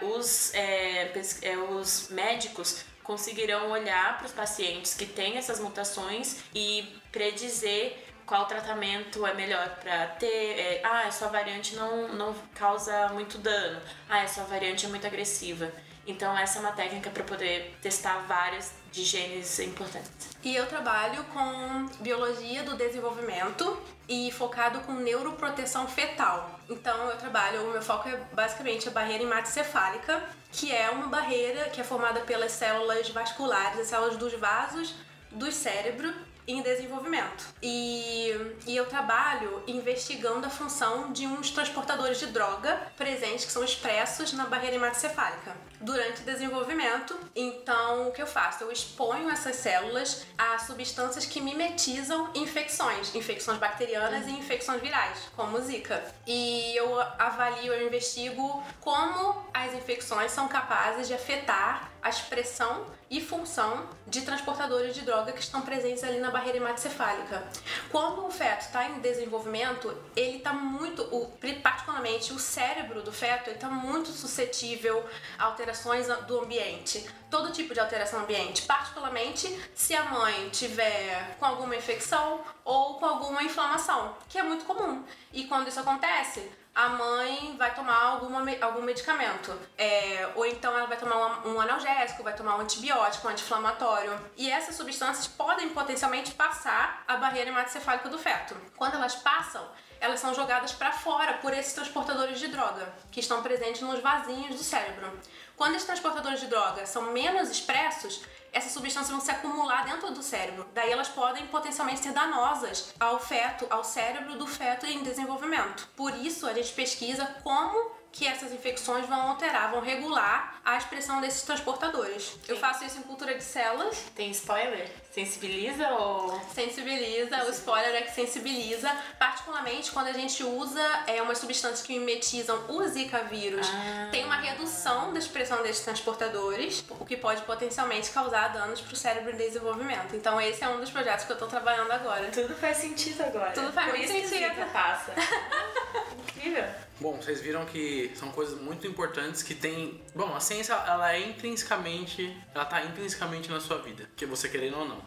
os, 0.02 0.54
é, 0.54 1.12
é, 1.42 1.58
os 1.58 2.10
médicos 2.10 2.86
conseguirão 3.04 3.72
olhar 3.72 4.18
para 4.18 4.28
os 4.28 4.32
pacientes 4.32 4.94
que 4.94 5.06
têm 5.06 5.38
essas 5.38 5.60
mutações 5.60 6.38
e 6.56 6.88
predizer 7.12 8.03
qual 8.26 8.46
tratamento 8.46 9.26
é 9.26 9.34
melhor 9.34 9.70
para 9.82 10.08
ter. 10.08 10.60
É, 10.60 10.82
ah, 10.84 11.08
a 11.08 11.12
sua 11.12 11.28
variante 11.28 11.76
não, 11.76 12.10
não 12.10 12.36
causa 12.56 13.10
muito 13.10 13.38
dano. 13.38 13.82
Ah, 14.10 14.22
a 14.22 14.28
sua 14.28 14.44
variante 14.44 14.86
é 14.86 14.90
muito 14.90 15.06
agressiva. 15.06 15.72
Então, 16.06 16.38
essa 16.38 16.60
é 16.60 16.62
uma 16.62 16.74
técnica 16.74 17.10
para 17.10 17.24
poder 17.24 17.78
testar 17.82 18.18
várias 18.28 18.74
de 18.92 19.04
genes 19.04 19.58
importantes. 19.60 20.32
E 20.44 20.54
eu 20.54 20.68
trabalho 20.68 21.24
com 21.26 21.86
biologia 22.02 22.62
do 22.64 22.76
desenvolvimento 22.76 23.82
e 24.08 24.30
focado 24.32 24.82
com 24.82 24.92
neuroproteção 24.92 25.88
fetal. 25.88 26.60
Então, 26.70 27.10
eu 27.10 27.18
trabalho, 27.18 27.64
o 27.64 27.72
meu 27.72 27.82
foco 27.82 28.10
é 28.10 28.18
basicamente 28.34 28.90
a 28.90 28.92
barreira 28.92 29.24
hematocefálica, 29.24 30.22
que 30.52 30.74
é 30.74 30.90
uma 30.90 31.08
barreira 31.08 31.70
que 31.70 31.80
é 31.80 31.84
formada 31.86 32.20
pelas 32.22 32.52
células 32.52 33.10
vasculares, 33.10 33.80
as 33.80 33.88
células 33.88 34.18
dos 34.18 34.34
vasos 34.34 34.94
do 35.32 35.52
cérebro 35.52 36.14
em 36.48 36.62
desenvolvimento. 36.62 37.54
E, 37.62 38.32
e 38.68 38.76
eu 38.76 38.86
trabalho 38.86 39.64
investigando 39.68 40.46
a 40.46 40.50
função 40.50 41.12
de 41.12 41.26
uns 41.26 41.52
transportadores 41.52 42.20
de 42.20 42.28
droga 42.28 42.92
presentes 42.98 43.46
que 43.46 43.52
são 43.52 43.64
expressos 43.64 44.34
na 44.34 44.46
barreira 44.46 44.76
hematocefálica 44.76 45.56
durante 45.80 46.22
o 46.22 46.26
desenvolvimento. 46.26 47.18
Então, 47.36 48.08
o 48.08 48.12
que 48.12 48.22
eu 48.22 48.28
faço? 48.28 48.64
Eu 48.64 48.72
exponho 48.72 49.30
essas 49.30 49.56
células 49.58 50.26
a 50.38 50.58
substâncias 50.60 51.26
que 51.26 51.42
mimetizam 51.42 52.30
infecções, 52.34 53.14
infecções 53.14 53.58
bacterianas 53.58 54.26
uhum. 54.26 54.36
e 54.36 54.40
infecções 54.40 54.82
virais, 54.82 55.30
como 55.36 55.60
Zika. 55.60 56.04
E 56.26 56.76
eu 56.76 57.00
avalio, 57.20 57.74
eu 57.74 57.88
investigo 57.88 58.64
como 58.80 59.44
as 59.54 59.74
infecções 59.74 60.32
são 60.32 60.48
capazes 60.48 61.08
de 61.08 61.14
afetar 61.14 61.93
a 62.04 62.10
expressão 62.10 62.86
e 63.10 63.22
função 63.22 63.88
de 64.06 64.22
transportadores 64.22 64.94
de 64.94 65.02
droga 65.02 65.32
que 65.32 65.40
estão 65.40 65.62
presentes 65.62 66.04
ali 66.04 66.20
na 66.20 66.30
barreira 66.30 66.58
hematocefálica. 66.58 67.48
Quando 67.90 68.26
o 68.26 68.32
feto 68.32 68.62
está 68.62 68.90
em 68.90 69.00
desenvolvimento, 69.00 69.96
ele 70.16 70.38
está 70.38 70.52
muito, 70.52 71.04
o, 71.04 71.32
particularmente 71.62 72.34
o 72.34 72.40
cérebro 72.40 73.02
do 73.02 73.12
feto, 73.12 73.50
está 73.50 73.70
muito 73.70 74.10
suscetível 74.10 75.06
a 75.38 75.46
alterações 75.46 76.08
do 76.28 76.40
ambiente, 76.42 77.08
todo 77.30 77.52
tipo 77.52 77.74
de 77.74 77.80
alteração 77.80 78.22
ambiente, 78.22 78.64
particularmente 78.64 79.48
se 79.74 79.96
a 79.96 80.06
mãe 80.06 80.50
tiver 80.50 81.38
com 81.40 81.46
alguma 81.46 81.76
infecção 81.76 82.42
ou 82.66 82.96
com 82.96 83.06
alguma 83.06 83.44
inflamação, 83.44 84.16
que 84.28 84.38
é 84.38 84.44
muito 84.44 84.66
comum. 84.66 85.04
E 85.32 85.46
quando 85.46 85.68
isso 85.68 85.80
acontece, 85.80 86.52
a 86.76 86.90
mãe 86.90 87.56
vai 87.58 87.74
tomar 87.74 88.02
alguma, 88.04 88.44
algum 88.62 88.82
medicamento. 88.82 89.54
É, 89.78 90.30
ou 90.36 90.46
então 90.46 90.76
ela 90.76 90.88
vai 90.88 90.98
tomar 90.98 91.46
um, 91.46 91.54
um 91.54 91.62
analgésico, 91.62 92.24
vai 92.24 92.36
tomar 92.36 92.58
um 92.58 92.62
antibiótico, 92.62 93.28
um 93.28 93.32
anti-inflamatório. 93.32 94.12
E 94.36 94.50
essas 94.50 94.76
substâncias 94.76 95.28
podem 95.28 95.70
potencialmente 95.70 96.32
passar 96.32 97.04
a 97.08 97.18
barreira 97.18 97.50
hematocefálica 97.50 98.10
do 98.10 98.18
feto. 98.18 98.56
Quando 98.76 98.96
elas 98.96 99.16
passam, 99.16 99.64
elas 100.00 100.20
são 100.20 100.34
jogadas 100.34 100.72
para 100.72 100.92
fora 100.92 101.34
por 101.34 101.54
esses 101.54 101.74
transportadores 101.74 102.40
de 102.40 102.48
droga, 102.48 102.92
que 103.12 103.20
estão 103.20 103.44
presentes 103.44 103.82
nos 103.82 104.00
vasinhos 104.02 104.56
do 104.56 104.64
cérebro. 104.64 105.10
Quando 105.56 105.76
esses 105.76 105.86
transportadores 105.86 106.40
de 106.40 106.48
droga 106.48 106.86
são 106.86 107.04
menos 107.12 107.50
expressos, 107.50 108.22
essas 108.54 108.72
substâncias 108.72 109.10
vão 109.10 109.20
se 109.20 109.32
acumular 109.32 109.84
dentro 109.84 110.12
do 110.12 110.22
cérebro. 110.22 110.66
Daí 110.74 110.92
elas 110.92 111.10
podem 111.10 111.48
potencialmente 111.48 112.02
ser 112.02 112.14
danosas 112.14 112.94
ao 113.00 113.20
feto, 113.20 113.66
ao 113.70 113.84
cérebro 113.84 114.38
do 114.38 114.48
feto 114.48 114.86
em 114.86 115.04
desenvolvimento. 115.04 115.90
Por 115.96 116.16
isso 116.16 116.48
a 116.48 116.54
gente 116.54 116.72
pesquisa 116.72 117.26
como 117.44 117.92
que 118.12 118.28
essas 118.28 118.52
infecções 118.52 119.08
vão 119.08 119.30
alterar, 119.30 119.72
vão 119.72 119.82
regular 119.82 120.62
a 120.64 120.78
expressão 120.78 121.20
desses 121.20 121.42
transportadores. 121.42 122.26
Sim. 122.26 122.40
Eu 122.48 122.58
faço 122.58 122.86
isso 122.86 123.00
em 123.00 123.02
cultura 123.02 123.34
de 123.36 123.44
células. 123.44 123.98
Tem 124.16 124.30
spoiler? 124.30 125.03
Sensibiliza 125.14 125.90
ou. 125.90 126.42
Sensibiliza, 126.56 127.46
o 127.46 127.50
spoiler 127.52 127.94
é 127.94 128.02
que 128.02 128.16
sensibiliza, 128.16 128.90
particularmente 129.20 129.92
quando 129.92 130.08
a 130.08 130.12
gente 130.12 130.44
usa 130.44 130.82
é, 131.06 131.22
umas 131.22 131.38
substâncias 131.38 131.84
que 131.84 132.00
mimetizam 132.00 132.66
o 132.68 132.84
Zika 132.88 133.20
vírus. 133.26 133.68
Ah. 133.72 134.10
Tem 134.10 134.26
uma 134.26 134.38
redução 134.38 135.14
da 135.14 135.20
expressão 135.20 135.62
desses 135.62 135.84
transportadores, 135.84 136.84
o 136.90 137.06
que 137.06 137.16
pode 137.16 137.44
potencialmente 137.44 138.10
causar 138.10 138.48
danos 138.48 138.82
para 138.82 138.94
o 138.94 138.96
cérebro 138.96 139.32
em 139.34 139.38
desenvolvimento. 139.38 140.16
Então, 140.16 140.42
esse 140.42 140.64
é 140.64 140.68
um 140.68 140.80
dos 140.80 140.90
projetos 140.90 141.26
que 141.26 141.32
eu 141.32 141.36
estou 141.36 141.48
trabalhando 141.48 141.92
agora. 141.92 142.32
Tudo 142.32 142.56
faz 142.56 142.78
sentido 142.78 143.22
agora. 143.22 143.52
Tudo 143.52 143.72
faz 143.72 143.92
Por 143.92 144.00
muito 144.00 144.12
isso 144.12 144.30
sentido. 144.30 144.56
Que 144.56 144.66
passa. 144.72 145.14
Incrível. 146.36 146.66
Bom, 147.00 147.18
vocês 147.18 147.42
viram 147.42 147.66
que 147.66 148.12
são 148.16 148.32
coisas 148.32 148.60
muito 148.60 148.88
importantes 148.88 149.44
que 149.44 149.54
tem. 149.54 150.02
Bom, 150.16 150.34
a 150.36 150.40
ciência 150.40 150.74
ela 150.74 151.14
é 151.14 151.20
intrinsecamente, 151.20 152.36
ela 152.56 152.66
tá 152.66 152.84
intrinsecamente 152.84 153.50
na 153.50 153.60
sua 153.60 153.80
vida, 153.80 154.10
que 154.16 154.26
você 154.26 154.48
querendo 154.48 154.78
ou 154.78 154.88
não. 154.88 155.03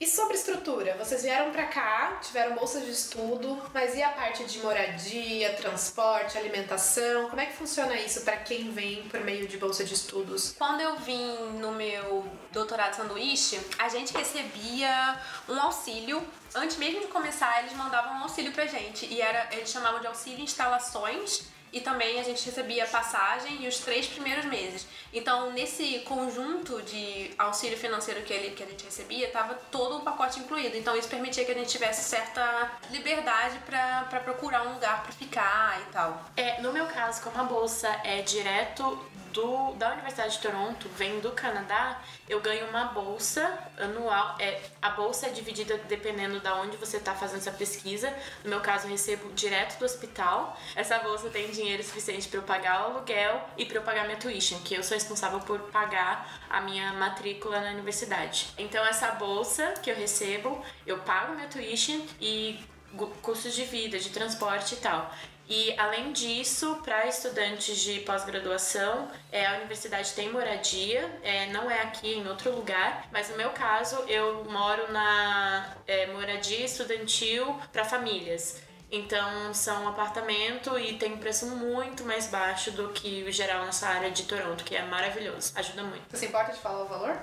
E 0.00 0.06
sobre 0.06 0.34
estrutura? 0.34 0.96
Vocês 0.96 1.22
vieram 1.22 1.52
para 1.52 1.66
cá, 1.66 2.18
tiveram 2.22 2.54
bolsa 2.54 2.80
de 2.80 2.90
estudo, 2.90 3.60
mas 3.74 3.94
e 3.94 4.02
a 4.02 4.08
parte 4.08 4.44
de 4.44 4.58
moradia, 4.60 5.52
transporte, 5.52 6.38
alimentação? 6.38 7.28
Como 7.28 7.38
é 7.38 7.44
que 7.44 7.52
funciona 7.52 7.94
isso 7.96 8.22
para 8.22 8.38
quem 8.38 8.70
vem 8.72 9.02
por 9.08 9.20
meio 9.20 9.46
de 9.46 9.58
bolsa 9.58 9.84
de 9.84 9.92
estudos? 9.92 10.54
Quando 10.56 10.80
eu 10.80 10.96
vim 10.96 11.34
no 11.58 11.72
meu 11.72 12.26
doutorado 12.50 12.94
sanduíche, 12.94 13.60
a 13.78 13.90
gente 13.90 14.16
recebia 14.16 15.20
um 15.46 15.60
auxílio 15.60 16.26
antes 16.54 16.78
mesmo 16.78 17.00
de 17.00 17.06
começar, 17.08 17.60
eles 17.60 17.74
mandavam 17.74 18.14
um 18.14 18.22
auxílio 18.22 18.52
pra 18.52 18.64
gente. 18.64 19.04
E 19.04 19.20
era, 19.20 19.48
eles 19.52 19.70
chamavam 19.70 20.00
de 20.00 20.06
auxílio 20.06 20.40
instalações 20.42 21.42
e 21.72 21.80
também 21.80 22.18
a 22.18 22.22
gente 22.22 22.44
recebia 22.44 22.86
passagem 22.86 23.64
e 23.64 23.68
os 23.68 23.78
três 23.78 24.06
primeiros 24.06 24.44
meses. 24.44 24.86
Então, 25.12 25.52
nesse 25.52 26.00
conjunto 26.00 26.82
de 26.82 27.30
auxílio 27.38 27.76
financeiro 27.76 28.22
que, 28.22 28.32
ele, 28.32 28.50
que 28.50 28.62
a 28.62 28.66
gente 28.66 28.84
recebia, 28.84 29.26
estava 29.26 29.54
todo 29.70 29.98
o 29.98 30.00
pacote 30.00 30.40
incluído. 30.40 30.76
Então, 30.76 30.96
isso 30.96 31.08
permitia 31.08 31.44
que 31.44 31.52
a 31.52 31.54
gente 31.54 31.70
tivesse 31.70 32.08
certa 32.08 32.72
liberdade 32.90 33.58
para 33.66 34.20
procurar 34.20 34.66
um 34.66 34.74
lugar 34.74 35.02
para 35.02 35.12
ficar 35.12 35.80
e 35.80 35.92
tal. 35.92 36.24
É, 36.36 36.60
no 36.60 36.72
meu 36.72 36.86
caso, 36.86 37.22
como 37.22 37.38
a 37.40 37.44
bolsa 37.44 37.88
é 38.04 38.22
direto 38.22 38.98
do, 39.32 39.72
da 39.74 39.92
Universidade 39.92 40.34
de 40.34 40.38
Toronto, 40.40 40.88
vem 40.96 41.20
do 41.20 41.32
Canadá, 41.32 42.00
eu 42.28 42.40
ganho 42.40 42.68
uma 42.68 42.84
bolsa 42.86 43.58
anual. 43.78 44.36
É, 44.38 44.60
a 44.80 44.90
bolsa 44.90 45.26
é 45.26 45.30
dividida 45.30 45.78
dependendo 45.88 46.40
da 46.40 46.54
onde 46.56 46.76
você 46.76 46.96
está 46.96 47.14
fazendo 47.14 47.38
essa 47.38 47.52
pesquisa. 47.52 48.12
No 48.44 48.50
meu 48.50 48.60
caso, 48.60 48.86
eu 48.86 48.90
recebo 48.90 49.32
direto 49.32 49.78
do 49.78 49.84
hospital. 49.84 50.56
Essa 50.74 50.98
bolsa 50.98 51.30
tem 51.30 51.50
dinheiro 51.50 51.82
suficiente 51.82 52.28
para 52.28 52.38
eu 52.38 52.42
pagar 52.42 52.82
o 52.82 52.84
aluguel 52.92 53.42
e 53.56 53.64
para 53.64 53.76
eu 53.78 53.82
pagar 53.82 54.04
minha 54.04 54.18
tuition, 54.18 54.58
que 54.60 54.74
eu 54.74 54.82
sou 54.82 54.94
responsável 54.94 55.40
por 55.40 55.58
pagar 55.70 56.40
a 56.48 56.60
minha 56.60 56.92
matrícula 56.94 57.60
na 57.60 57.70
universidade. 57.70 58.48
Então, 58.58 58.84
essa 58.84 59.12
bolsa 59.12 59.74
que 59.82 59.90
eu 59.90 59.96
recebo, 59.96 60.62
eu 60.86 60.98
pago 60.98 61.34
minha 61.34 61.48
tuition 61.48 62.00
e 62.20 62.60
custos 63.22 63.54
de 63.54 63.64
vida, 63.64 63.98
de 63.98 64.10
transporte 64.10 64.74
e 64.74 64.78
tal. 64.78 65.14
E 65.50 65.74
além 65.76 66.12
disso, 66.12 66.76
para 66.84 67.08
estudantes 67.08 67.76
de 67.80 67.98
pós-graduação, 68.02 69.10
é, 69.32 69.44
a 69.44 69.56
universidade 69.56 70.12
tem 70.12 70.30
moradia, 70.30 71.10
é, 71.24 71.46
não 71.46 71.68
é 71.68 71.82
aqui, 71.82 72.14
em 72.14 72.28
outro 72.28 72.54
lugar, 72.54 73.08
mas 73.10 73.28
no 73.30 73.36
meu 73.36 73.50
caso 73.50 73.96
eu 74.06 74.44
moro 74.44 74.92
na 74.92 75.74
é, 75.88 76.06
moradia 76.06 76.64
estudantil 76.64 77.58
para 77.72 77.84
famílias. 77.84 78.62
Então 78.92 79.52
são 79.52 79.84
um 79.84 79.88
apartamento 79.88 80.78
e 80.78 80.96
tem 80.96 81.14
um 81.14 81.18
preço 81.18 81.46
muito 81.46 82.04
mais 82.04 82.28
baixo 82.28 82.70
do 82.70 82.90
que 82.90 83.24
o 83.24 83.32
geral 83.32 83.64
nessa 83.64 83.88
área 83.88 84.10
de 84.10 84.22
Toronto, 84.22 84.62
que 84.62 84.76
é 84.76 84.84
maravilhoso, 84.84 85.52
ajuda 85.56 85.82
muito. 85.82 86.02
Você 86.10 86.18
se 86.18 86.26
importa 86.26 86.52
de 86.52 86.60
falar 86.60 86.84
o 86.84 86.86
valor? 86.86 87.20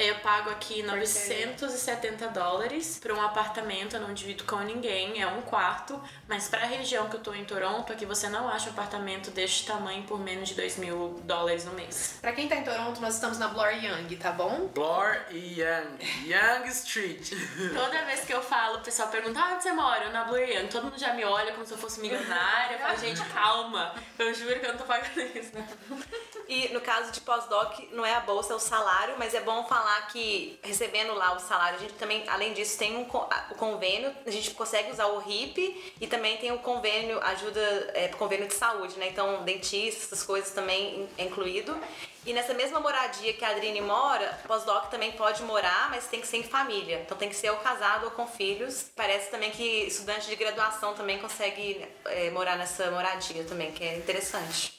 Eu 0.00 0.14
pago 0.20 0.48
aqui 0.48 0.82
970 0.82 2.28
dólares 2.28 2.98
para 2.98 3.12
um 3.12 3.20
apartamento, 3.20 3.96
eu 3.96 4.00
não 4.00 4.14
divido 4.14 4.44
com 4.44 4.56
ninguém, 4.60 5.20
é 5.20 5.26
um 5.26 5.42
quarto. 5.42 6.02
Mas 6.26 6.48
para 6.48 6.62
a 6.62 6.64
região 6.64 7.06
que 7.10 7.16
eu 7.16 7.20
tô 7.20 7.34
em 7.34 7.44
Toronto, 7.44 7.92
aqui 7.92 8.06
você 8.06 8.26
não 8.30 8.48
acha 8.48 8.70
um 8.70 8.72
apartamento 8.72 9.30
deste 9.30 9.66
tamanho 9.66 10.02
por 10.04 10.18
menos 10.18 10.48
de 10.48 10.54
2 10.54 10.78
mil 10.78 11.20
dólares 11.24 11.66
no 11.66 11.72
mês. 11.72 12.16
Para 12.18 12.32
quem 12.32 12.48
tá 12.48 12.56
em 12.56 12.64
Toronto, 12.64 12.98
nós 12.98 13.16
estamos 13.16 13.36
na 13.36 13.48
Bloor 13.48 13.74
Young, 13.74 14.16
tá 14.16 14.32
bom? 14.32 14.68
Bloor 14.68 15.18
e 15.28 15.60
Young. 15.60 15.98
Young 16.24 16.66
Street. 16.68 17.32
Toda 17.74 18.02
vez 18.06 18.20
que 18.20 18.32
eu 18.32 18.40
falo, 18.42 18.78
o 18.78 18.80
pessoal 18.80 19.08
pergunta, 19.08 19.38
ah, 19.38 19.52
onde 19.52 19.64
você 19.64 19.72
mora? 19.72 20.04
Eu 20.04 20.12
na 20.12 20.24
Bloor 20.24 20.48
Young. 20.48 20.68
Todo 20.68 20.84
mundo 20.84 20.98
já 20.98 21.12
me 21.12 21.26
olha 21.26 21.52
como 21.52 21.66
se 21.66 21.72
eu 21.74 21.78
fosse 21.78 22.00
milionária. 22.00 22.76
Eu 22.76 22.80
falo, 22.80 22.96
gente, 22.96 23.22
calma. 23.34 23.94
Eu 24.18 24.32
juro 24.32 24.58
que 24.60 24.64
eu 24.64 24.72
não 24.72 24.78
tô 24.78 24.84
pagando 24.84 25.20
isso. 25.20 25.52
E 26.48 26.68
no 26.70 26.80
caso 26.80 27.12
de 27.12 27.20
pós-doc, 27.20 27.78
não 27.92 28.04
é 28.04 28.14
a 28.14 28.20
bolsa, 28.20 28.54
é 28.54 28.56
o 28.56 28.58
salário, 28.58 29.14
mas 29.18 29.34
é 29.34 29.40
bom 29.42 29.62
falar 29.66 29.89
que 30.02 30.58
recebendo 30.62 31.14
lá 31.14 31.34
o 31.34 31.40
salário, 31.40 31.76
a 31.76 31.80
gente 31.80 31.94
também, 31.94 32.24
além 32.28 32.52
disso, 32.52 32.78
tem 32.78 32.96
um 32.96 33.02
o 33.02 33.54
convênio, 33.54 34.14
a 34.26 34.30
gente 34.30 34.50
consegue 34.52 34.90
usar 34.90 35.06
o 35.06 35.18
RIP 35.18 35.94
e 36.00 36.06
também 36.06 36.36
tem 36.36 36.52
o 36.52 36.58
convênio, 36.58 37.20
ajuda, 37.22 37.90
é, 37.94 38.08
convênio 38.08 38.46
de 38.46 38.54
saúde, 38.54 38.98
né? 38.98 39.08
Então, 39.08 39.42
dentista, 39.44 40.04
essas 40.04 40.22
coisas 40.22 40.50
também 40.50 41.08
é 41.18 41.24
incluído. 41.24 41.76
E 42.24 42.34
nessa 42.34 42.52
mesma 42.52 42.78
moradia 42.80 43.32
que 43.32 43.44
a 43.44 43.48
Adrine 43.48 43.80
mora, 43.80 44.38
pós-doc 44.46 44.90
também 44.90 45.12
pode 45.12 45.42
morar, 45.42 45.88
mas 45.90 46.06
tem 46.06 46.20
que 46.20 46.26
ser 46.26 46.36
em 46.36 46.42
família. 46.42 47.00
Então 47.00 47.16
tem 47.16 47.30
que 47.30 47.34
ser 47.34 47.50
ou 47.50 47.56
casado 47.56 48.04
ou 48.04 48.10
com 48.10 48.26
filhos. 48.26 48.90
Parece 48.94 49.30
também 49.30 49.50
que 49.50 49.86
estudante 49.86 50.28
de 50.28 50.36
graduação 50.36 50.92
também 50.94 51.18
consegue 51.18 51.88
é, 52.04 52.30
morar 52.30 52.56
nessa 52.56 52.90
moradia 52.90 53.42
também, 53.44 53.72
que 53.72 53.82
é 53.82 53.96
interessante. 53.96 54.78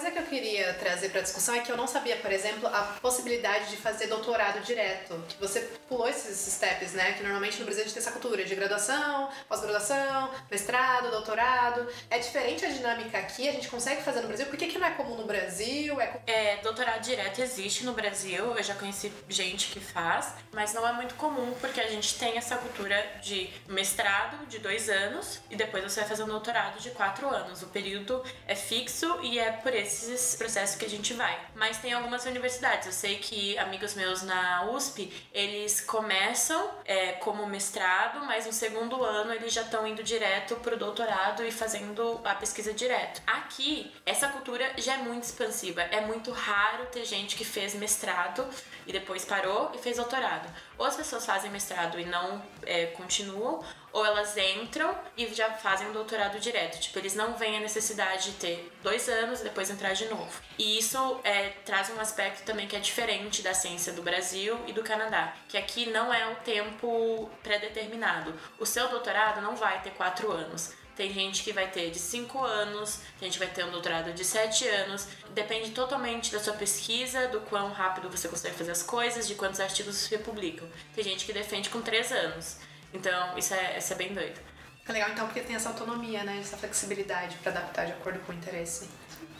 Coisa 0.00 0.12
que 0.12 0.18
eu 0.18 0.26
queria 0.26 0.72
trazer 0.72 1.10
para 1.10 1.20
discussão 1.20 1.54
é 1.54 1.60
que 1.60 1.70
eu 1.70 1.76
não 1.76 1.86
sabia, 1.86 2.16
por 2.16 2.32
exemplo, 2.32 2.66
a 2.68 2.96
possibilidade 3.02 3.68
de 3.68 3.76
fazer 3.76 4.06
doutorado 4.06 4.64
direto. 4.64 5.22
Que 5.28 5.38
você 5.38 5.60
pulou 5.86 6.08
esses 6.08 6.54
steps, 6.54 6.94
né? 6.94 7.12
Que 7.12 7.22
normalmente 7.22 7.58
no 7.58 7.66
Brasil 7.66 7.82
a 7.82 7.84
gente 7.84 7.92
tem 7.92 8.00
essa 8.00 8.10
cultura 8.10 8.42
de 8.42 8.54
graduação, 8.54 9.28
pós-graduação, 9.46 10.30
mestrado, 10.50 11.10
doutorado. 11.10 11.86
É 12.08 12.18
diferente 12.18 12.64
a 12.64 12.70
dinâmica 12.70 13.18
aqui, 13.18 13.46
a 13.46 13.52
gente 13.52 13.68
consegue 13.68 14.00
fazer 14.00 14.22
no 14.22 14.28
Brasil. 14.28 14.46
Por 14.46 14.56
que, 14.56 14.68
que 14.68 14.78
não 14.78 14.86
é 14.86 14.92
comum 14.92 15.16
no 15.16 15.26
Brasil? 15.26 16.00
É... 16.00 16.22
é, 16.26 16.56
doutorado 16.62 17.02
direto 17.02 17.42
existe 17.42 17.84
no 17.84 17.92
Brasil, 17.92 18.56
eu 18.56 18.62
já 18.62 18.74
conheci 18.74 19.12
gente 19.28 19.70
que 19.70 19.80
faz, 19.80 20.32
mas 20.50 20.72
não 20.72 20.88
é 20.88 20.94
muito 20.94 21.14
comum 21.16 21.54
porque 21.60 21.78
a 21.78 21.88
gente 21.88 22.18
tem 22.18 22.38
essa 22.38 22.56
cultura 22.56 22.96
de 23.20 23.50
mestrado 23.68 24.46
de 24.46 24.60
dois 24.60 24.88
anos 24.88 25.42
e 25.50 25.56
depois 25.56 25.84
você 25.84 26.00
vai 26.00 26.08
fazer 26.08 26.22
um 26.22 26.28
doutorado 26.28 26.80
de 26.80 26.88
quatro 26.92 27.28
anos. 27.28 27.62
O 27.62 27.66
período 27.66 28.24
é 28.46 28.54
fixo 28.54 29.18
e 29.22 29.38
é 29.38 29.52
por 29.52 29.74
esses 29.90 30.36
processos 30.36 30.76
que 30.76 30.84
a 30.84 30.88
gente 30.88 31.14
vai. 31.14 31.38
Mas 31.54 31.78
tem 31.78 31.92
algumas 31.92 32.24
universidades. 32.24 32.86
Eu 32.86 32.92
sei 32.92 33.18
que 33.18 33.58
amigos 33.58 33.94
meus 33.94 34.22
na 34.22 34.64
USP, 34.70 35.12
eles 35.32 35.80
começam 35.80 36.70
é, 36.84 37.12
como 37.12 37.46
mestrado, 37.46 38.24
mas 38.24 38.46
no 38.46 38.52
segundo 38.52 39.02
ano 39.04 39.32
eles 39.32 39.52
já 39.52 39.62
estão 39.62 39.86
indo 39.86 40.02
direto 40.02 40.56
pro 40.56 40.76
doutorado 40.76 41.44
e 41.44 41.50
fazendo 41.50 42.20
a 42.24 42.34
pesquisa 42.34 42.72
direto. 42.72 43.22
Aqui, 43.26 43.92
essa 44.06 44.28
cultura 44.28 44.72
já 44.78 44.94
é 44.94 44.98
muito 44.98 45.24
expansiva. 45.24 45.82
É 45.82 46.00
muito 46.00 46.30
raro 46.30 46.86
ter 46.86 47.04
gente 47.04 47.36
que 47.36 47.44
fez 47.44 47.74
mestrado 47.74 48.46
e 48.86 48.92
depois 48.92 49.24
parou 49.24 49.72
e 49.74 49.78
fez 49.78 49.96
doutorado. 49.96 50.52
Ou 50.78 50.86
as 50.86 50.96
pessoas 50.96 51.26
fazem 51.26 51.50
mestrado 51.50 51.98
e 51.98 52.04
não 52.04 52.42
é, 52.64 52.86
continuam, 52.86 53.64
ou 53.92 54.04
elas 54.04 54.36
entram 54.36 54.96
e 55.16 55.26
já 55.28 55.50
fazem 55.52 55.88
um 55.88 55.92
doutorado 55.92 56.38
direto. 56.38 56.80
Tipo, 56.80 56.98
eles 56.98 57.14
não 57.14 57.34
veem 57.34 57.56
a 57.56 57.60
necessidade 57.60 58.30
de 58.30 58.36
ter 58.36 58.72
dois 58.82 59.08
anos 59.08 59.40
e 59.40 59.44
depois 59.44 59.70
entrar 59.70 59.92
de 59.92 60.06
novo. 60.06 60.30
E 60.58 60.78
isso 60.78 61.20
é, 61.24 61.50
traz 61.64 61.90
um 61.90 62.00
aspecto 62.00 62.44
também 62.44 62.66
que 62.66 62.76
é 62.76 62.80
diferente 62.80 63.42
da 63.42 63.54
ciência 63.54 63.92
do 63.92 64.02
Brasil 64.02 64.58
e 64.66 64.72
do 64.72 64.82
Canadá, 64.82 65.34
que 65.48 65.56
aqui 65.56 65.86
não 65.86 66.12
é 66.12 66.26
um 66.26 66.34
tempo 66.36 67.30
pré-determinado. 67.42 68.34
O 68.58 68.66
seu 68.66 68.88
doutorado 68.88 69.40
não 69.40 69.56
vai 69.56 69.80
ter 69.82 69.90
quatro 69.90 70.30
anos. 70.30 70.72
Tem 71.00 71.10
gente 71.14 71.42
que 71.42 71.50
vai 71.50 71.66
ter 71.66 71.90
de 71.90 71.98
5 71.98 72.44
anos, 72.44 73.00
tem 73.18 73.30
gente 73.30 73.38
que 73.38 73.46
vai 73.46 73.54
ter 73.54 73.64
um 73.64 73.70
doutorado 73.70 74.12
de 74.12 74.22
7 74.22 74.68
anos. 74.68 75.08
Depende 75.30 75.70
totalmente 75.70 76.30
da 76.30 76.38
sua 76.38 76.52
pesquisa, 76.52 77.26
do 77.28 77.40
quão 77.40 77.72
rápido 77.72 78.10
você 78.10 78.28
consegue 78.28 78.54
fazer 78.54 78.72
as 78.72 78.82
coisas, 78.82 79.26
de 79.26 79.34
quantos 79.34 79.60
artigos 79.60 79.96
você 79.96 80.18
publica. 80.18 80.66
Tem 80.94 81.02
gente 81.02 81.24
que 81.24 81.32
defende 81.32 81.70
com 81.70 81.80
3 81.80 82.12
anos. 82.12 82.58
Então, 82.92 83.38
isso 83.38 83.54
é, 83.54 83.78
isso 83.78 83.92
é 83.92 83.96
bem 83.96 84.12
doido. 84.12 84.40
É 84.88 84.92
legal 84.92 85.10
então 85.10 85.26
porque 85.26 85.40
tem 85.40 85.54
essa 85.54 85.68
autonomia, 85.68 86.24
né? 86.24 86.38
Essa 86.40 86.56
flexibilidade 86.56 87.36
para 87.36 87.52
adaptar 87.52 87.86
de 87.86 87.92
acordo 87.92 88.18
com 88.20 88.32
o 88.32 88.34
interesse. 88.34 88.88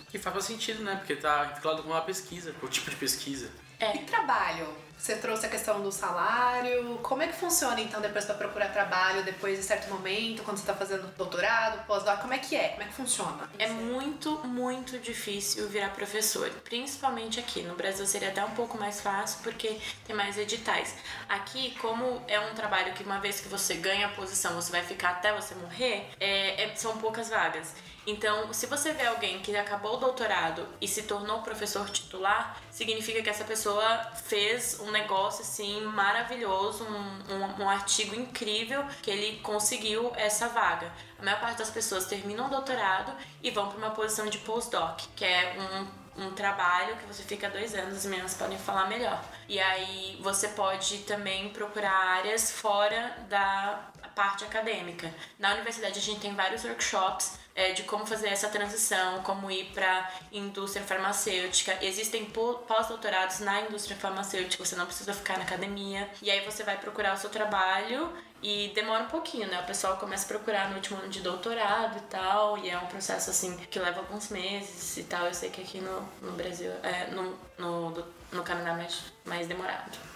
Que 0.09 0.19
faz 0.19 0.45
sentido, 0.45 0.83
né? 0.83 0.97
Porque 0.97 1.17
tá 1.17 1.45
vinculado 1.45 1.83
com 1.83 1.91
uma 1.91 2.03
pesquisa, 2.03 2.53
com 2.53 2.67
o 2.67 2.69
tipo 2.69 2.91
de 2.91 2.97
pesquisa. 2.97 3.51
É. 3.79 3.97
E 3.97 4.05
trabalho? 4.05 4.69
Você 5.01 5.17
trouxe 5.17 5.47
a 5.47 5.49
questão 5.49 5.81
do 5.81 5.91
salário. 5.91 6.99
Como 6.99 7.23
é 7.23 7.27
que 7.27 7.33
funciona 7.33 7.81
então 7.81 8.03
depois 8.03 8.27
para 8.27 8.35
procurar 8.35 8.69
trabalho, 8.69 9.25
depois 9.25 9.59
de 9.59 9.65
certo 9.65 9.89
momento, 9.89 10.43
quando 10.43 10.59
você 10.59 10.63
está 10.63 10.75
fazendo 10.75 11.07
doutorado, 11.17 11.87
pós-doc? 11.87 12.21
Como 12.21 12.35
é 12.35 12.39
que 12.39 12.55
é? 12.55 12.69
Como 12.69 12.83
é 12.83 12.87
que 12.87 12.93
funciona? 12.93 13.49
É 13.59 13.67
muito, 13.67 14.47
muito 14.47 14.99
difícil 14.99 15.67
virar 15.71 15.89
professor, 15.95 16.51
principalmente 16.65 17.41
aqui. 17.41 17.63
No 17.63 17.75
Brasil 17.75 18.07
seria 18.07 18.29
até 18.29 18.45
um 18.45 18.51
pouco 18.51 18.77
mais 18.77 19.01
fácil 19.01 19.39
porque 19.43 19.81
tem 20.05 20.15
mais 20.15 20.37
editais. 20.37 20.95
Aqui, 21.31 21.75
como 21.81 22.23
é 22.29 22.39
um 22.39 22.55
trabalho 22.55 22.93
que 22.93 23.03
uma 23.03 23.21
vez 23.21 23.41
que 23.41 23.49
você 23.49 23.77
ganha 23.77 24.07
a 24.07 24.11
posição, 24.11 24.55
você 24.55 24.71
vai 24.71 24.83
ficar 24.83 25.13
até 25.13 25.33
você 25.33 25.55
morrer, 25.55 26.11
é, 26.21 26.65
é, 26.65 26.77
são 26.77 26.99
poucas 26.99 27.31
vagas. 27.31 27.73
Então, 28.11 28.53
se 28.53 28.67
você 28.67 28.93
vê 28.93 29.07
alguém 29.07 29.39
que 29.39 29.57
acabou 29.57 29.95
o 29.95 29.97
doutorado 29.99 30.67
e 30.81 30.89
se 30.89 31.05
tornou 31.05 31.43
professor 31.43 31.89
titular, 31.89 32.61
significa 32.71 33.23
que 33.23 33.31
essa 33.31 33.45
pessoa 33.45 33.99
fez 34.25 34.81
um 34.81 34.91
negócio 34.91 35.43
assim 35.43 35.81
maravilhoso, 35.83 36.85
um, 36.85 37.35
um, 37.35 37.63
um 37.63 37.71
artigo 37.71 38.17
incrível 38.17 38.85
que 39.01 39.11
ele 39.11 39.39
conseguiu 39.41 40.13
essa 40.17 40.49
vaga. 40.49 40.93
A 41.19 41.25
maior 41.25 41.41
parte 41.41 41.59
das 41.59 41.71
pessoas 41.71 42.07
terminam 42.07 42.47
o 42.47 42.51
doutorado 42.51 43.13
e 43.41 43.51
vão 43.51 43.69
para 43.69 43.79
uma 43.79 43.91
posição 43.91 44.27
de 44.27 44.39
postdoc, 44.39 45.07
que 45.15 45.25
é 45.25 45.57
um 45.59 46.01
um 46.17 46.33
trabalho 46.33 46.97
que 46.97 47.07
você 47.07 47.23
fica 47.23 47.49
dois 47.49 47.75
anos, 47.75 47.97
as 47.97 48.05
meninas 48.05 48.35
podem 48.35 48.59
falar 48.59 48.89
melhor. 48.89 49.23
E 49.49 49.59
aí 49.59 50.19
você 50.21 50.49
pode 50.49 50.99
também 50.99 51.49
procurar 51.51 51.93
áreas 51.93 52.51
fora 52.51 53.17
da 53.29 53.91
parte 54.15 54.45
acadêmica. 54.45 55.13
Na 55.39 55.53
universidade 55.55 55.99
a 55.99 56.03
gente 56.03 56.21
tem 56.21 56.35
vários 56.35 56.65
workshops 56.65 57.39
é, 57.55 57.73
de 57.73 57.83
como 57.83 58.07
fazer 58.07 58.29
essa 58.29 58.49
transição, 58.49 59.23
como 59.23 59.51
ir 59.51 59.67
para 59.75 60.11
indústria 60.33 60.85
farmacêutica. 60.85 61.77
Existem 61.83 62.25
pós-doutorados 62.25 63.41
na 63.41 63.63
indústria 63.63 63.97
farmacêutica, 63.97 64.65
você 64.65 64.77
não 64.77 64.87
precisa 64.87 65.13
ficar 65.13 65.37
na 65.37 65.45
academia. 65.45 66.09
E 66.23 66.31
aí 66.31 66.45
você 66.45 66.63
vai 66.63 66.79
procurar 66.79 67.15
o 67.15 67.17
seu 67.17 67.31
trabalho 67.31 68.11
e 68.43 68.73
demora 68.75 69.05
um 69.05 69.09
pouquinho, 69.09 69.47
né? 69.49 69.61
O 69.61 69.67
pessoal 69.67 69.97
começa 69.99 70.25
a 70.25 70.29
procurar 70.29 70.71
no 70.71 70.77
último 70.77 70.99
ano 70.99 71.09
de 71.09 71.21
doutorado 71.21 71.99
e 71.99 72.03
tal, 72.03 72.57
e 72.59 72.71
é 72.71 72.79
um 72.79 72.87
processo 72.87 73.31
assim 73.31 73.57
que 73.71 73.79
leva 73.79 74.01
alguns 74.01 74.31
meses 74.31 74.97
e 74.97 75.05
tal. 75.05 75.27
Eu 75.27 75.35
sei 75.35 75.51
que 75.51 75.61
aqui 75.61 75.81
no, 75.81 76.01
no 76.23 76.33
Brasil, 76.33 76.71
é, 76.83 77.09
no, 77.09 77.39
no, 77.59 77.91
no 78.33 78.43
Canadá, 78.43 78.71
é 78.71 78.77
mais, 78.77 79.03
mais 79.25 79.47
demorado. 79.47 80.10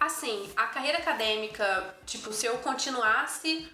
Assim, 0.00 0.50
a 0.56 0.66
carreira 0.66 0.98
acadêmica, 0.98 1.94
tipo, 2.06 2.32
se 2.32 2.46
eu 2.46 2.58
continuasse 2.58 3.68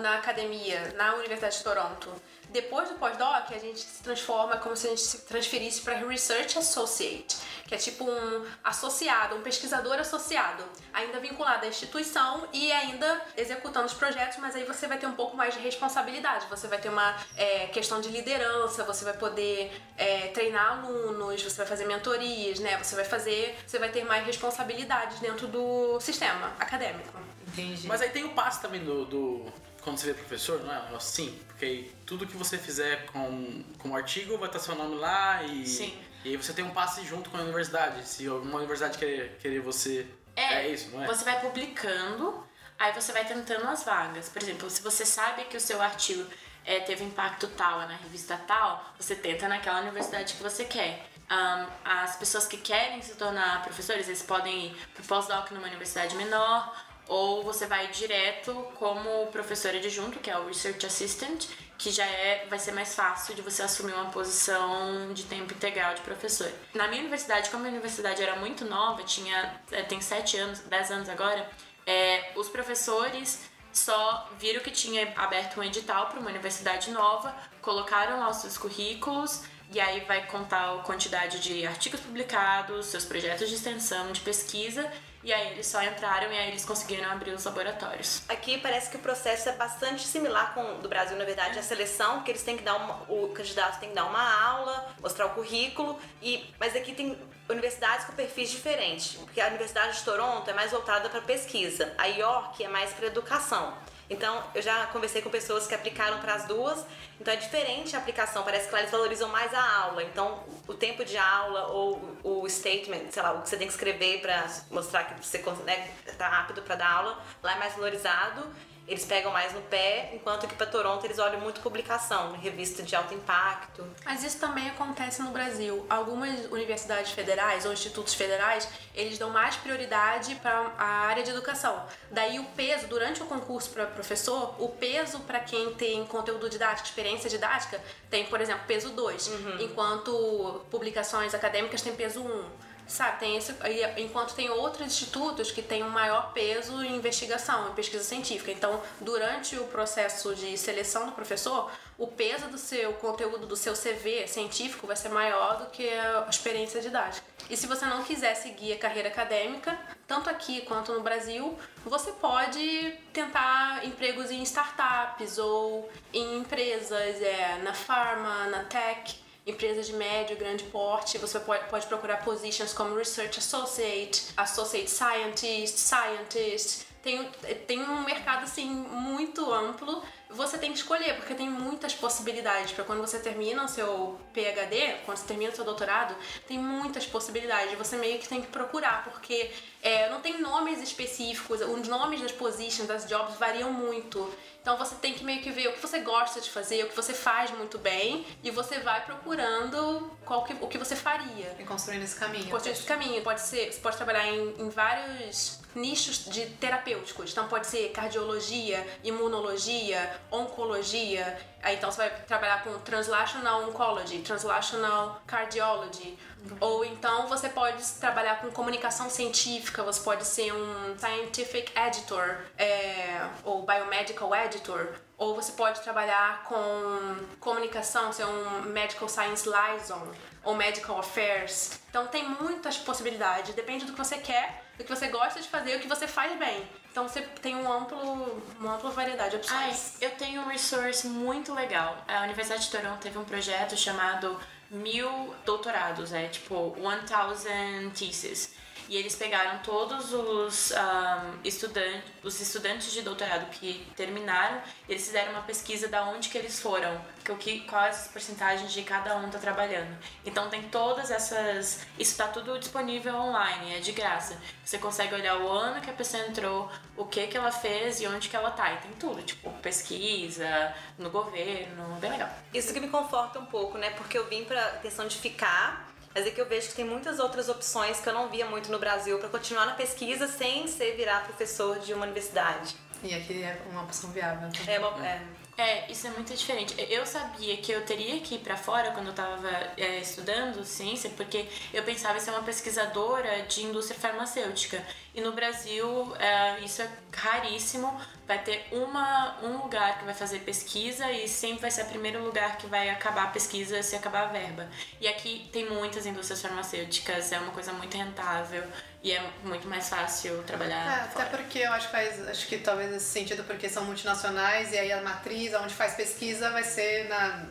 na 0.00 0.16
academia, 0.16 0.92
na 0.96 1.14
Universidade 1.14 1.58
de 1.58 1.62
Toronto, 1.62 2.12
depois 2.52 2.88
do 2.88 2.96
pós-doc, 2.96 3.52
a 3.52 3.58
gente 3.58 3.80
se 3.80 4.02
transforma 4.02 4.56
como 4.56 4.76
se 4.76 4.86
a 4.86 4.90
gente 4.90 5.02
se 5.02 5.18
transferisse 5.22 5.80
para 5.82 5.96
Research 5.98 6.58
Associate, 6.58 7.36
que 7.66 7.74
é 7.74 7.78
tipo 7.78 8.04
um 8.04 8.46
associado, 8.64 9.36
um 9.36 9.42
pesquisador 9.42 9.94
associado, 9.98 10.64
ainda 10.92 11.20
vinculado 11.20 11.64
à 11.64 11.68
instituição 11.68 12.48
e 12.52 12.72
ainda 12.72 13.20
executando 13.36 13.86
os 13.86 13.94
projetos, 13.94 14.38
mas 14.38 14.56
aí 14.56 14.64
você 14.64 14.86
vai 14.86 14.98
ter 14.98 15.06
um 15.06 15.12
pouco 15.12 15.36
mais 15.36 15.54
de 15.54 15.60
responsabilidade, 15.60 16.46
você 16.50 16.66
vai 16.66 16.78
ter 16.78 16.88
uma 16.88 17.16
é, 17.36 17.66
questão 17.68 18.00
de 18.00 18.08
liderança, 18.08 18.82
você 18.84 19.04
vai 19.04 19.14
poder 19.14 19.72
é, 19.96 20.28
treinar 20.28 20.78
alunos, 20.78 21.42
você 21.42 21.56
vai 21.56 21.66
fazer 21.66 21.86
mentorias, 21.86 22.58
né? 22.58 22.76
Você 22.78 22.96
vai 22.96 23.04
fazer, 23.04 23.56
você 23.66 23.78
vai 23.78 23.90
ter 23.90 24.04
mais 24.04 24.26
responsabilidades 24.26 25.20
dentro 25.20 25.46
do 25.46 26.00
sistema 26.00 26.52
acadêmico. 26.58 27.18
Entendi. 27.46 27.86
Mas 27.86 28.00
aí 28.00 28.10
tem 28.10 28.24
o 28.24 28.30
passo 28.30 28.60
também 28.60 28.84
do, 28.84 29.04
do 29.04 29.52
quando 29.82 29.98
você 29.98 30.06
vê 30.08 30.14
professor, 30.14 30.62
não 30.62 30.72
é 30.72 30.96
assim? 30.96 31.38
Porque 31.48 31.64
aí 31.64 31.94
tudo 32.06 32.26
que 32.26 32.36
você 32.36 32.58
fizer 32.58 33.06
com, 33.06 33.64
com 33.78 33.90
o 33.90 33.96
artigo 33.96 34.36
vai 34.38 34.48
estar 34.48 34.58
seu 34.58 34.74
nome 34.74 34.96
lá 34.96 35.42
e, 35.42 35.66
Sim. 35.66 35.98
e 36.24 36.30
aí 36.30 36.36
você 36.36 36.52
tem 36.52 36.64
um 36.64 36.70
passe 36.70 37.04
junto 37.04 37.30
com 37.30 37.36
a 37.36 37.40
universidade. 37.40 38.06
Se 38.08 38.26
alguma 38.26 38.58
universidade 38.58 38.98
querer, 38.98 39.36
querer 39.38 39.60
você. 39.60 40.06
É, 40.36 40.66
é 40.66 40.68
isso, 40.68 40.90
não 40.90 41.02
é? 41.02 41.06
Você 41.06 41.24
vai 41.24 41.40
publicando, 41.40 42.44
Aí 42.80 42.94
você 42.94 43.12
vai 43.12 43.26
tentando 43.26 43.68
as 43.68 43.84
vagas. 43.84 44.30
Por 44.30 44.42
exemplo, 44.42 44.70
se 44.70 44.80
você 44.80 45.04
sabe 45.04 45.44
que 45.44 45.56
o 45.56 45.60
seu 45.60 45.82
artigo 45.82 46.26
é, 46.64 46.80
teve 46.80 47.04
impacto 47.04 47.46
tal 47.48 47.80
na 47.80 47.94
revista 47.94 48.40
tal, 48.46 48.82
você 48.98 49.14
tenta 49.14 49.46
naquela 49.46 49.82
universidade 49.82 50.32
que 50.32 50.42
você 50.42 50.64
quer. 50.64 51.06
Um, 51.30 51.66
as 51.84 52.16
pessoas 52.16 52.46
que 52.46 52.56
querem 52.56 53.02
se 53.02 53.16
tornar 53.16 53.62
professores, 53.62 54.08
eles 54.08 54.22
podem 54.22 54.68
ir 54.68 54.76
para 54.94 55.02
o 55.02 55.06
pós-doc 55.06 55.50
numa 55.50 55.68
universidade 55.68 56.16
menor, 56.16 56.74
ou 57.10 57.42
você 57.42 57.66
vai 57.66 57.88
direto 57.88 58.54
como 58.76 59.26
professor 59.32 59.74
adjunto, 59.74 60.20
que 60.20 60.30
é 60.30 60.38
o 60.38 60.46
Research 60.46 60.86
Assistant, 60.86 61.44
que 61.76 61.90
já 61.90 62.06
é, 62.06 62.46
vai 62.48 62.56
ser 62.56 62.70
mais 62.70 62.94
fácil 62.94 63.34
de 63.34 63.42
você 63.42 63.62
assumir 63.64 63.92
uma 63.94 64.12
posição 64.12 65.12
de 65.12 65.24
tempo 65.24 65.52
integral 65.52 65.92
de 65.92 66.02
professor. 66.02 66.48
Na 66.72 66.86
minha 66.86 67.00
universidade, 67.00 67.50
como 67.50 67.64
a 67.64 67.68
universidade 67.68 68.22
era 68.22 68.36
muito 68.36 68.64
nova, 68.64 69.02
tinha 69.02 69.60
é, 69.72 69.82
tem 69.82 70.00
7 70.00 70.36
anos, 70.36 70.60
10 70.60 70.90
anos 70.92 71.08
agora, 71.08 71.50
é, 71.84 72.30
os 72.36 72.48
professores 72.48 73.40
só 73.72 74.30
viram 74.38 74.62
que 74.62 74.70
tinha 74.70 75.12
aberto 75.16 75.58
um 75.58 75.64
edital 75.64 76.06
para 76.06 76.20
uma 76.20 76.30
universidade 76.30 76.92
nova, 76.92 77.34
colocaram 77.60 78.20
lá 78.20 78.30
os 78.30 78.36
seus 78.36 78.56
currículos 78.56 79.42
e 79.72 79.80
aí 79.80 79.98
vai 80.04 80.28
contar 80.28 80.74
a 80.74 80.78
quantidade 80.82 81.40
de 81.40 81.66
artigos 81.66 81.98
publicados, 81.98 82.86
seus 82.86 83.04
projetos 83.04 83.48
de 83.48 83.56
extensão, 83.56 84.12
de 84.12 84.20
pesquisa, 84.20 84.88
e 85.22 85.32
aí 85.32 85.52
eles 85.52 85.66
só 85.66 85.82
entraram 85.82 86.32
e 86.32 86.38
aí 86.38 86.48
eles 86.48 86.64
conseguiram 86.64 87.10
abrir 87.10 87.32
os 87.32 87.44
laboratórios. 87.44 88.22
Aqui 88.28 88.58
parece 88.58 88.90
que 88.90 88.96
o 88.96 89.00
processo 89.00 89.48
é 89.48 89.52
bastante 89.52 90.06
similar 90.06 90.54
com 90.54 90.62
o 90.62 90.78
do 90.78 90.88
Brasil, 90.88 91.16
na 91.16 91.24
verdade, 91.24 91.58
a 91.58 91.62
seleção, 91.62 92.22
que 92.22 92.30
eles 92.30 92.42
têm 92.42 92.56
que 92.56 92.62
dar 92.62 92.76
uma, 92.76 93.02
o 93.08 93.28
candidato 93.28 93.80
tem 93.80 93.90
que 93.90 93.94
dar 93.94 94.06
uma 94.06 94.42
aula, 94.42 94.88
mostrar 95.00 95.26
o 95.26 95.30
currículo, 95.30 95.98
e 96.22 96.52
mas 96.58 96.74
aqui 96.74 96.92
tem 96.92 97.18
universidades 97.48 98.06
com 98.06 98.12
perfis 98.12 98.50
diferentes, 98.50 99.14
porque 99.14 99.40
a 99.40 99.48
Universidade 99.48 99.98
de 99.98 100.04
Toronto 100.04 100.48
é 100.48 100.52
mais 100.52 100.70
voltada 100.70 101.08
para 101.08 101.20
pesquisa, 101.20 101.92
a 101.98 102.06
York 102.06 102.62
é 102.62 102.68
mais 102.68 102.92
para 102.92 103.06
educação. 103.06 103.74
Então, 104.10 104.42
eu 104.56 104.60
já 104.60 104.86
conversei 104.88 105.22
com 105.22 105.30
pessoas 105.30 105.68
que 105.68 105.74
aplicaram 105.74 106.18
para 106.18 106.34
as 106.34 106.44
duas, 106.44 106.84
então 107.20 107.32
é 107.32 107.36
diferente 107.36 107.94
a 107.94 108.00
aplicação, 108.00 108.42
parece 108.42 108.66
que 108.66 108.72
lá 108.72 108.80
eles 108.80 108.90
valorizam 108.90 109.28
mais 109.28 109.54
a 109.54 109.82
aula. 109.82 110.02
Então, 110.02 110.42
o 110.66 110.74
tempo 110.74 111.04
de 111.04 111.16
aula 111.16 111.68
ou 111.68 112.18
o 112.24 112.48
statement, 112.48 113.10
sei 113.10 113.22
lá, 113.22 113.32
o 113.32 113.42
que 113.42 113.48
você 113.48 113.56
tem 113.56 113.68
que 113.68 113.72
escrever 113.72 114.20
para 114.20 114.46
mostrar 114.68 115.04
que 115.04 115.24
você 115.24 115.38
né, 115.64 115.90
tá 116.18 116.28
rápido 116.28 116.60
para 116.62 116.74
dar 116.74 116.90
aula, 116.90 117.18
lá 117.40 117.54
é 117.54 117.58
mais 117.60 117.74
valorizado 117.74 118.44
eles 118.90 119.04
pegam 119.04 119.30
mais 119.30 119.52
no 119.52 119.60
pé, 119.62 120.10
enquanto 120.12 120.48
que 120.48 120.54
para 120.56 120.66
Toronto 120.66 121.04
eles 121.04 121.20
olham 121.20 121.40
muito 121.40 121.60
publicação, 121.60 122.32
revista 122.32 122.82
de 122.82 122.96
alto 122.96 123.14
impacto. 123.14 123.86
Mas 124.04 124.24
isso 124.24 124.40
também 124.40 124.68
acontece 124.68 125.22
no 125.22 125.30
Brasil. 125.30 125.86
Algumas 125.88 126.46
universidades 126.46 127.12
federais 127.12 127.64
ou 127.64 127.72
institutos 127.72 128.14
federais, 128.14 128.68
eles 128.92 129.16
dão 129.16 129.30
mais 129.30 129.54
prioridade 129.54 130.34
para 130.42 130.72
a 130.76 131.06
área 131.06 131.22
de 131.22 131.30
educação. 131.30 131.86
Daí 132.10 132.40
o 132.40 132.44
peso, 132.56 132.88
durante 132.88 133.22
o 133.22 133.26
concurso 133.26 133.70
para 133.70 133.86
professor, 133.86 134.56
o 134.58 134.68
peso 134.70 135.20
para 135.20 135.38
quem 135.38 135.72
tem 135.74 136.04
conteúdo 136.06 136.50
didático, 136.50 136.88
experiência 136.88 137.30
didática, 137.30 137.80
tem, 138.10 138.26
por 138.26 138.40
exemplo, 138.40 138.64
peso 138.66 138.90
2, 138.90 139.28
uhum. 139.28 139.60
enquanto 139.60 140.64
publicações 140.68 141.32
acadêmicas 141.32 141.80
tem 141.80 141.94
peso 141.94 142.22
1. 142.22 142.26
Um. 142.26 142.69
Sabe, 142.90 143.20
tem 143.20 143.36
esse, 143.36 143.54
enquanto 143.98 144.34
tem 144.34 144.50
outros 144.50 144.84
institutos 144.84 145.52
que 145.52 145.62
têm 145.62 145.84
um 145.84 145.90
maior 145.90 146.32
peso 146.32 146.82
em 146.82 146.96
investigação, 146.96 147.68
em 147.68 147.72
pesquisa 147.72 148.02
científica. 148.02 148.50
Então, 148.50 148.82
durante 149.00 149.56
o 149.56 149.64
processo 149.68 150.34
de 150.34 150.58
seleção 150.58 151.06
do 151.06 151.12
professor, 151.12 151.70
o 151.96 152.08
peso 152.08 152.48
do 152.48 152.58
seu 152.58 152.92
conteúdo, 152.94 153.46
do 153.46 153.54
seu 153.54 153.74
CV 153.74 154.26
científico 154.26 154.88
vai 154.88 154.96
ser 154.96 155.08
maior 155.08 155.58
do 155.58 155.66
que 155.66 155.88
a 155.88 156.26
experiência 156.28 156.80
didática. 156.80 157.24
E 157.48 157.56
se 157.56 157.68
você 157.68 157.86
não 157.86 158.02
quiser 158.02 158.34
seguir 158.34 158.72
a 158.72 158.78
carreira 158.78 159.08
acadêmica, 159.08 159.78
tanto 160.08 160.28
aqui 160.28 160.62
quanto 160.62 160.92
no 160.92 161.00
Brasil, 161.00 161.56
você 161.84 162.10
pode 162.10 162.98
tentar 163.12 163.86
empregos 163.86 164.32
em 164.32 164.42
startups 164.42 165.38
ou 165.38 165.88
em 166.12 166.38
empresas, 166.38 167.22
é, 167.22 167.60
na 167.62 167.72
pharma, 167.72 168.48
na 168.48 168.64
tech 168.64 169.29
empresas 169.50 169.86
de 169.86 169.92
médio 169.92 170.34
e 170.34 170.38
grande 170.38 170.64
porte, 170.64 171.18
você 171.18 171.38
pode, 171.40 171.68
pode 171.68 171.86
procurar 171.86 172.24
positions 172.24 172.72
como 172.72 172.94
Research 172.94 173.38
Associate, 173.38 174.26
Associate 174.36 174.90
Scientist, 174.90 175.78
Scientist. 175.78 176.86
Tem, 177.02 177.30
tem 177.66 177.82
um 177.82 178.02
mercado 178.04 178.44
assim 178.44 178.66
muito 178.68 179.52
amplo 179.52 180.02
você 180.32 180.56
tem 180.58 180.72
que 180.72 180.78
escolher, 180.78 181.16
porque 181.16 181.34
tem 181.34 181.50
muitas 181.50 181.94
possibilidades. 181.94 182.72
Para 182.72 182.84
quando 182.84 183.00
você 183.00 183.18
termina 183.18 183.64
o 183.64 183.68
seu 183.68 184.18
PhD, 184.32 184.98
quando 185.04 185.18
você 185.18 185.26
termina 185.26 185.52
o 185.52 185.54
seu 185.54 185.64
doutorado, 185.64 186.14
tem 186.46 186.58
muitas 186.58 187.06
possibilidades. 187.06 187.76
Você 187.76 187.96
meio 187.96 188.18
que 188.18 188.28
tem 188.28 188.40
que 188.40 188.46
procurar, 188.46 189.04
porque 189.04 189.50
é, 189.82 190.08
não 190.08 190.20
tem 190.20 190.40
nomes 190.40 190.80
específicos, 190.82 191.60
os 191.60 191.88
nomes 191.88 192.20
das 192.20 192.32
positions, 192.32 192.86
das 192.86 193.06
jobs 193.08 193.36
variam 193.36 193.72
muito. 193.72 194.32
Então 194.62 194.76
você 194.76 194.94
tem 194.96 195.14
que 195.14 195.24
meio 195.24 195.42
que 195.42 195.50
ver 195.50 195.68
o 195.68 195.72
que 195.72 195.80
você 195.80 196.00
gosta 196.00 196.40
de 196.40 196.50
fazer, 196.50 196.84
o 196.84 196.88
que 196.88 196.96
você 196.96 197.14
faz 197.14 197.50
muito 197.50 197.78
bem, 197.78 198.26
e 198.42 198.50
você 198.50 198.78
vai 198.80 199.04
procurando 199.04 200.10
qual 200.24 200.44
que, 200.44 200.54
o 200.60 200.68
que 200.68 200.76
você 200.76 200.94
faria. 200.94 201.56
E 201.58 201.64
construindo 201.64 202.02
esse 202.02 202.16
caminho. 202.16 202.50
Construindo 202.50 202.76
esse 202.76 202.86
caminho. 202.86 203.22
Pode 203.22 203.40
ser, 203.40 203.72
você 203.72 203.80
pode 203.80 203.96
trabalhar 203.96 204.26
em, 204.26 204.54
em 204.58 204.68
vários 204.68 205.59
nichos 205.74 206.24
de 206.24 206.46
terapêuticos. 206.46 207.32
Então 207.32 207.48
pode 207.48 207.66
ser 207.66 207.90
cardiologia, 207.90 208.86
imunologia, 209.02 210.16
oncologia. 210.30 211.38
Aí 211.62 211.76
então 211.76 211.90
você 211.90 212.08
vai 212.08 212.10
trabalhar 212.22 212.64
com 212.64 212.78
translational 212.80 213.68
oncology, 213.68 214.20
translational 214.20 215.22
cardiology. 215.26 216.18
Uhum. 216.42 216.56
Ou 216.60 216.84
então 216.84 217.26
você 217.26 217.48
pode 217.48 217.84
trabalhar 218.00 218.40
com 218.40 218.50
comunicação 218.50 219.10
científica, 219.10 219.82
você 219.82 220.00
pode 220.00 220.24
ser 220.24 220.52
um 220.52 220.98
scientific 220.98 221.70
editor, 221.78 222.38
é, 222.56 223.28
ou 223.44 223.62
biomedical 223.62 224.34
editor, 224.34 224.94
ou 225.18 225.34
você 225.34 225.52
pode 225.52 225.80
trabalhar 225.82 226.44
com 226.44 227.26
comunicação, 227.38 228.10
ser 228.10 228.24
um 228.24 228.62
medical 228.62 229.06
science 229.06 229.46
liaison, 229.46 230.08
ou 230.42 230.54
medical 230.54 230.98
affairs. 230.98 231.78
Então 231.90 232.06
tem 232.06 232.26
muitas 232.26 232.78
possibilidades, 232.78 233.54
depende 233.54 233.84
do 233.84 233.92
que 233.92 233.98
você 233.98 234.16
quer 234.16 234.69
o 234.80 234.84
que 234.84 234.94
você 234.94 235.08
gosta 235.08 235.40
de 235.40 235.48
fazer, 235.48 235.76
o 235.76 235.80
que 235.80 235.88
você 235.88 236.08
faz 236.08 236.38
bem. 236.38 236.68
Então 236.90 237.08
você 237.08 237.22
tem 237.42 237.54
um 237.54 237.70
amplo, 237.70 238.42
uma 238.58 238.74
ampla 238.74 238.90
variedade 238.90 239.30
de 239.30 239.36
opções. 239.36 239.96
Ai, 240.00 240.08
eu 240.08 240.10
tenho 240.16 240.42
um 240.42 240.48
resource 240.48 241.06
muito 241.06 241.54
legal. 241.54 242.04
A 242.08 242.22
Universidade 242.22 242.64
de 242.64 242.70
Toronto 242.70 242.98
teve 243.00 243.18
um 243.18 243.24
projeto 243.24 243.76
chamado 243.76 244.38
Mil 244.70 245.34
Doutorados, 245.44 246.12
é 246.12 246.28
tipo 246.28 246.76
One 246.80 247.02
Thousand 247.06 247.90
Theses. 247.96 248.54
E 248.90 248.96
eles 248.96 249.14
pegaram 249.14 249.60
todos 249.60 250.12
os, 250.12 250.72
um, 250.72 251.38
estudantes, 251.44 252.02
os 252.24 252.40
estudantes 252.40 252.90
de 252.90 253.02
doutorado 253.02 253.48
que 253.48 253.86
terminaram, 253.94 254.60
eles 254.88 255.06
fizeram 255.06 255.30
uma 255.30 255.42
pesquisa 255.42 255.86
da 255.86 256.02
onde 256.06 256.28
que 256.28 256.36
eles 256.36 256.58
foram, 256.58 257.00
que, 257.24 257.32
que, 257.36 257.60
quais 257.60 258.00
as 258.00 258.08
porcentagens 258.08 258.72
de 258.72 258.82
cada 258.82 259.16
um 259.16 259.26
está 259.26 259.38
trabalhando. 259.38 259.96
Então 260.26 260.50
tem 260.50 260.62
todas 260.64 261.12
essas. 261.12 261.86
Isso 261.96 262.10
está 262.10 262.26
tudo 262.26 262.58
disponível 262.58 263.14
online, 263.14 263.76
é 263.76 263.78
de 263.78 263.92
graça. 263.92 264.36
Você 264.64 264.76
consegue 264.76 265.14
olhar 265.14 265.38
o 265.38 265.48
ano 265.48 265.80
que 265.80 265.88
a 265.88 265.92
pessoa 265.92 266.26
entrou, 266.26 266.68
o 266.96 267.04
que 267.04 267.28
que 267.28 267.36
ela 267.36 267.52
fez 267.52 268.00
e 268.00 268.08
onde 268.08 268.28
que 268.28 268.34
ela 268.34 268.50
tá. 268.50 268.72
E 268.72 268.76
tem 268.78 268.90
tudo, 268.94 269.22
tipo, 269.22 269.50
pesquisa, 269.62 270.74
no 270.98 271.10
governo, 271.10 271.94
bem 272.00 272.10
legal. 272.10 272.28
Isso 272.52 272.74
que 272.74 272.80
me 272.80 272.88
conforta 272.88 273.38
um 273.38 273.46
pouco, 273.46 273.78
né? 273.78 273.90
Porque 273.90 274.18
eu 274.18 274.28
vim 274.28 274.44
pra 274.44 274.78
questão 274.78 275.06
de 275.06 275.16
ficar 275.16 275.89
mas 276.14 276.26
é 276.26 276.30
que 276.30 276.40
eu 276.40 276.46
vejo 276.46 276.68
que 276.68 276.74
tem 276.74 276.84
muitas 276.84 277.18
outras 277.18 277.48
opções 277.48 278.00
que 278.00 278.08
eu 278.08 278.12
não 278.12 278.28
via 278.28 278.46
muito 278.46 278.70
no 278.70 278.78
Brasil 278.78 279.18
para 279.18 279.28
continuar 279.28 279.66
na 279.66 279.74
pesquisa 279.74 280.26
sem 280.26 280.66
ser 280.66 280.96
virar 280.96 281.24
professor 281.24 281.78
de 281.78 281.94
uma 281.94 282.04
universidade. 282.04 282.74
E 283.02 283.14
aqui 283.14 283.42
é 283.42 283.60
uma 283.70 283.82
opção 283.82 284.10
viável. 284.10 284.48
É, 284.66 284.78
uma, 284.78 285.06
é. 285.06 285.22
É, 285.60 285.92
isso 285.92 286.06
é 286.06 286.10
muito 286.10 286.34
diferente. 286.34 286.74
Eu 286.88 287.04
sabia 287.04 287.54
que 287.58 287.70
eu 287.70 287.84
teria 287.84 288.18
que 288.20 288.36
ir 288.36 288.38
para 288.38 288.56
fora 288.56 288.92
quando 288.92 289.08
eu 289.08 289.10
estava 289.10 289.50
é, 289.76 289.98
estudando 289.98 290.64
ciência, 290.64 291.10
porque 291.10 291.46
eu 291.72 291.82
pensava 291.82 292.16
em 292.16 292.20
ser 292.20 292.30
uma 292.30 292.42
pesquisadora 292.42 293.42
de 293.42 293.64
indústria 293.64 293.98
farmacêutica. 293.98 294.82
E 295.14 295.20
no 295.20 295.32
Brasil, 295.32 296.14
é, 296.18 296.60
isso 296.60 296.82
é 296.82 296.88
raríssimo. 297.12 298.00
Vai 298.26 298.38
ter 298.44 298.68
uma, 298.70 299.38
um 299.42 299.62
lugar 299.62 299.98
que 299.98 300.04
vai 300.04 300.14
fazer 300.14 300.38
pesquisa 300.40 301.10
e 301.10 301.26
sempre 301.26 301.62
vai 301.62 301.70
ser 301.70 301.82
o 301.82 301.86
primeiro 301.86 302.22
lugar 302.24 302.56
que 302.58 302.66
vai 302.68 302.88
acabar 302.88 303.24
a 303.24 303.26
pesquisa 303.28 303.82
se 303.82 303.96
acabar 303.96 304.24
a 304.24 304.26
verba. 304.26 304.68
E 305.00 305.08
aqui 305.08 305.48
tem 305.52 305.68
muitas 305.68 306.06
indústrias 306.06 306.40
farmacêuticas, 306.40 307.32
é 307.32 307.40
uma 307.40 307.50
coisa 307.50 307.72
muito 307.72 307.96
rentável. 307.96 308.62
E 309.02 309.12
é 309.12 309.30
muito 309.42 309.66
mais 309.66 309.88
fácil 309.88 310.42
trabalhar. 310.42 311.06
É, 311.06 311.08
fora. 311.08 311.24
até 311.24 311.36
porque 311.36 311.58
eu 311.60 311.72
acho 311.72 311.86
que 311.86 311.92
faz, 311.92 312.28
acho 312.28 312.46
que 312.46 312.58
talvez 312.58 312.90
nesse 312.90 313.06
sentido, 313.06 313.42
porque 313.44 313.66
são 313.66 313.82
multinacionais 313.84 314.72
e 314.72 314.78
aí 314.78 314.92
a 314.92 315.00
matriz, 315.00 315.54
onde 315.54 315.72
faz 315.72 315.94
pesquisa, 315.94 316.50
vai 316.50 316.62
ser 316.62 317.08
na, 317.08 317.46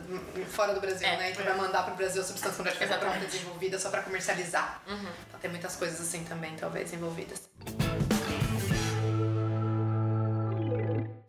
fora 0.46 0.72
do 0.72 0.80
Brasil, 0.80 1.08
é, 1.08 1.16
né? 1.16 1.30
Então 1.32 1.44
é. 1.44 1.48
vai 1.48 1.58
mandar 1.58 1.82
para 1.82 1.94
o 1.94 1.96
Brasil 1.96 2.22
a 2.22 2.24
substância 2.24 2.62
onde 2.62 2.70
é 2.70 2.96
pronta 2.96 3.18
desenvolvida 3.26 3.80
só 3.80 3.90
para 3.90 4.02
comercializar. 4.02 4.80
Uhum. 4.86 5.12
Tem 5.40 5.50
muitas 5.50 5.74
coisas 5.76 6.00
assim 6.00 6.22
também, 6.24 6.54
talvez, 6.56 6.92
envolvidas. 6.92 7.48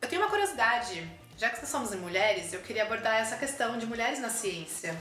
Eu 0.01 0.09
tenho 0.09 0.21
uma 0.21 0.29
curiosidade. 0.29 1.09
Já 1.37 1.49
que 1.49 1.61
nós 1.61 1.69
somos 1.69 1.95
mulheres, 1.95 2.53
eu 2.53 2.59
queria 2.61 2.83
abordar 2.83 3.15
essa 3.15 3.37
questão 3.37 3.77
de 3.77 3.85
mulheres 3.85 4.19
na 4.19 4.29
ciência. 4.29 4.95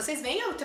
Vocês 0.00 0.22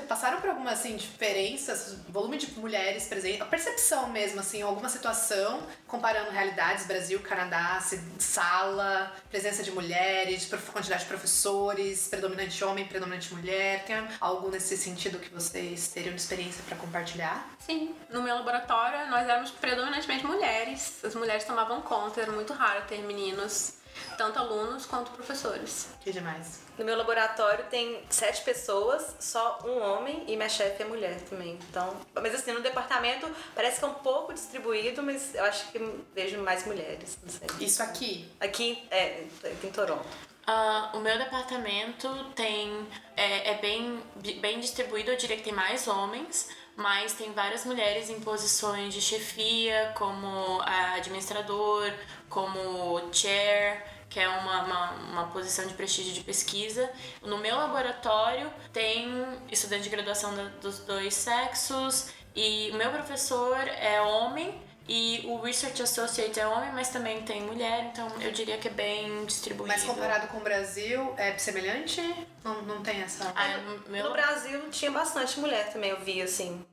passaram 0.08 0.40
por 0.40 0.50
algumas 0.50 0.80
assim, 0.80 0.96
diferenças, 0.96 1.98
volume 2.08 2.38
de 2.38 2.50
mulheres 2.58 3.06
presentes, 3.06 3.42
a 3.42 3.46
percepção 3.46 4.10
mesmo, 4.10 4.40
assim, 4.40 4.62
alguma 4.62 4.88
situação, 4.88 5.62
comparando 5.88 6.32
realidades, 6.32 6.86
Brasil, 6.86 7.20
Canadá, 7.20 7.84
sala, 8.18 9.14
presença 9.30 9.62
de 9.62 9.72
mulheres, 9.72 10.50
quantidade 10.72 11.04
de 11.04 11.10
professores, 11.10 12.08
predominante 12.08 12.64
homem, 12.64 12.88
predominante 12.88 13.34
mulher. 13.34 13.84
Tem 13.84 14.08
algo 14.22 14.50
nesse 14.50 14.78
sentido 14.78 15.20
que 15.20 15.30
vocês 15.30 15.90
teriam 15.90 16.16
de 16.16 16.22
experiência 16.22 16.64
para 16.66 16.78
compartilhar? 16.78 17.46
Sim, 17.60 17.94
no 18.10 18.24
meu 18.24 18.36
laboratório 18.36 19.10
nós 19.10 19.28
éramos 19.28 19.52
predominantemente 19.52 20.26
mulheres. 20.26 21.04
As 21.04 21.14
mulheres 21.14 21.44
tomavam 21.44 21.82
conta, 21.82 22.22
era 22.22 22.32
muito 22.32 22.54
raro 22.54 22.86
ter 22.88 23.00
meninos 23.00 23.74
tanto 24.18 24.40
alunos 24.40 24.86
quanto 24.86 25.12
professores. 25.12 25.90
Que 26.00 26.14
demais. 26.14 26.65
No 26.78 26.84
meu 26.84 26.98
laboratório 26.98 27.66
tem 27.70 28.04
sete 28.10 28.44
pessoas, 28.44 29.16
só 29.20 29.60
um 29.66 29.82
homem 29.82 30.24
e 30.28 30.36
minha 30.36 30.50
chefe 30.50 30.84
é 30.84 30.86
mulher 30.86 31.20
também. 31.30 31.58
Então, 31.70 31.96
mas 32.14 32.36
assim, 32.36 32.52
no 32.52 32.62
departamento 32.62 33.30
parece 33.54 33.80
que 33.80 33.86
é 33.86 33.88
um 33.88 33.94
pouco 33.94 34.34
distribuído, 34.34 35.02
mas 35.02 35.34
eu 35.34 35.44
acho 35.46 35.72
que 35.72 35.80
vejo 36.14 36.38
mais 36.40 36.66
mulheres. 36.66 37.18
Isso 37.60 37.82
aqui? 37.82 38.30
Aqui, 38.40 38.84
é, 38.92 39.24
aqui 39.44 39.68
em 39.68 39.72
Toronto. 39.72 40.06
Uh, 40.48 40.98
o 40.98 41.00
meu 41.00 41.18
departamento 41.18 42.08
tem 42.36 42.88
é, 43.18 43.52
é, 43.52 43.58
bem, 43.58 44.00
bem 44.40 44.60
distribuído, 44.60 45.10
eu 45.10 45.18
diria 45.18 45.38
que 45.38 45.44
tem 45.44 45.54
mais 45.54 45.88
homens, 45.88 46.50
mas 46.76 47.14
tem 47.14 47.32
várias 47.32 47.66
mulheres 47.66 48.12
em 48.12 48.20
posições 48.20 48.94
de 48.94 49.02
chefia, 49.02 49.92
como 49.98 50.62
administrador, 50.62 51.92
como 52.30 53.12
chair, 53.12 53.84
que 54.10 54.20
é 54.20 54.30
uma, 54.30 54.64
uma, 54.64 54.92
uma, 54.92 55.28
posição 55.28 55.66
de 55.68 55.74
prestígio 55.74 56.14
de 56.14 56.22
pesquisa. 56.22 56.90
No 57.22 57.38
meu 57.38 57.56
laboratório 57.56 58.52
tem 58.72 59.26
estudante 59.52 59.84
de 59.84 59.90
graduação 59.90 60.34
dos 60.62 60.80
dois 60.80 61.14
sexos 61.14 62.10
e 62.36 62.70
o 62.72 62.76
meu 62.76 62.92
professor 62.92 63.58
é 63.68 64.02
homem 64.02 64.62
e 64.88 65.24
o 65.26 65.42
Research 65.42 65.82
Associate 65.82 66.40
é 66.40 66.48
homem, 66.48 66.72
mas 66.72 66.90
também 66.90 67.24
tem 67.24 67.42
mulher, 67.42 67.90
então 67.92 68.08
eu 68.22 68.32
diria 68.32 68.58
que 68.58 68.68
é 68.68 68.72
bem 68.72 69.26
distribuído. 69.26 69.68
Mas 69.68 69.84
comparado 69.84 70.28
com 70.28 70.38
o 70.38 70.42
Brasil, 70.42 71.14
é 71.18 71.36
semelhante? 71.40 72.02
Não, 72.44 72.62
não 72.62 72.84
tem 72.84 73.02
essa. 73.02 73.34
Ah, 73.36 73.58
no, 73.58 73.92
meu... 73.92 74.04
no 74.04 74.12
Brasil 74.12 74.70
tinha 74.70 74.92
bastante 74.92 75.40
mulher 75.40 75.74
também, 75.74 75.90
eu 75.90 76.00
vi 76.02 76.22
assim. 76.22 76.64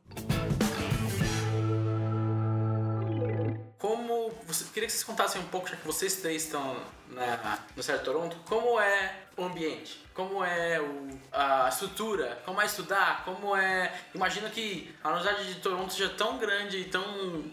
Você, 4.52 4.64
queria 4.72 4.86
que 4.86 4.92
vocês 4.92 5.04
contassem 5.04 5.40
um 5.40 5.46
pouco, 5.46 5.68
já 5.68 5.76
que 5.76 5.86
vocês 5.86 6.16
três 6.16 6.44
estão 6.44 6.76
na, 7.08 7.58
no 7.74 7.82
Certo 7.82 8.04
Toronto, 8.04 8.36
como 8.44 8.78
é 8.78 9.22
o 9.36 9.44
ambiente? 9.44 10.02
como 10.14 10.44
é 10.44 10.80
o, 10.80 11.08
a 11.32 11.68
estrutura, 11.68 12.40
como 12.44 12.60
é 12.60 12.66
estudar, 12.66 13.24
como 13.24 13.56
é. 13.56 13.92
Imagina 14.14 14.48
que 14.50 14.94
a 15.02 15.08
Universidade 15.08 15.54
de 15.54 15.60
Toronto 15.60 16.02
é 16.02 16.08
tão 16.08 16.38
grande 16.38 16.78
e 16.78 16.84
tão 16.84 17.04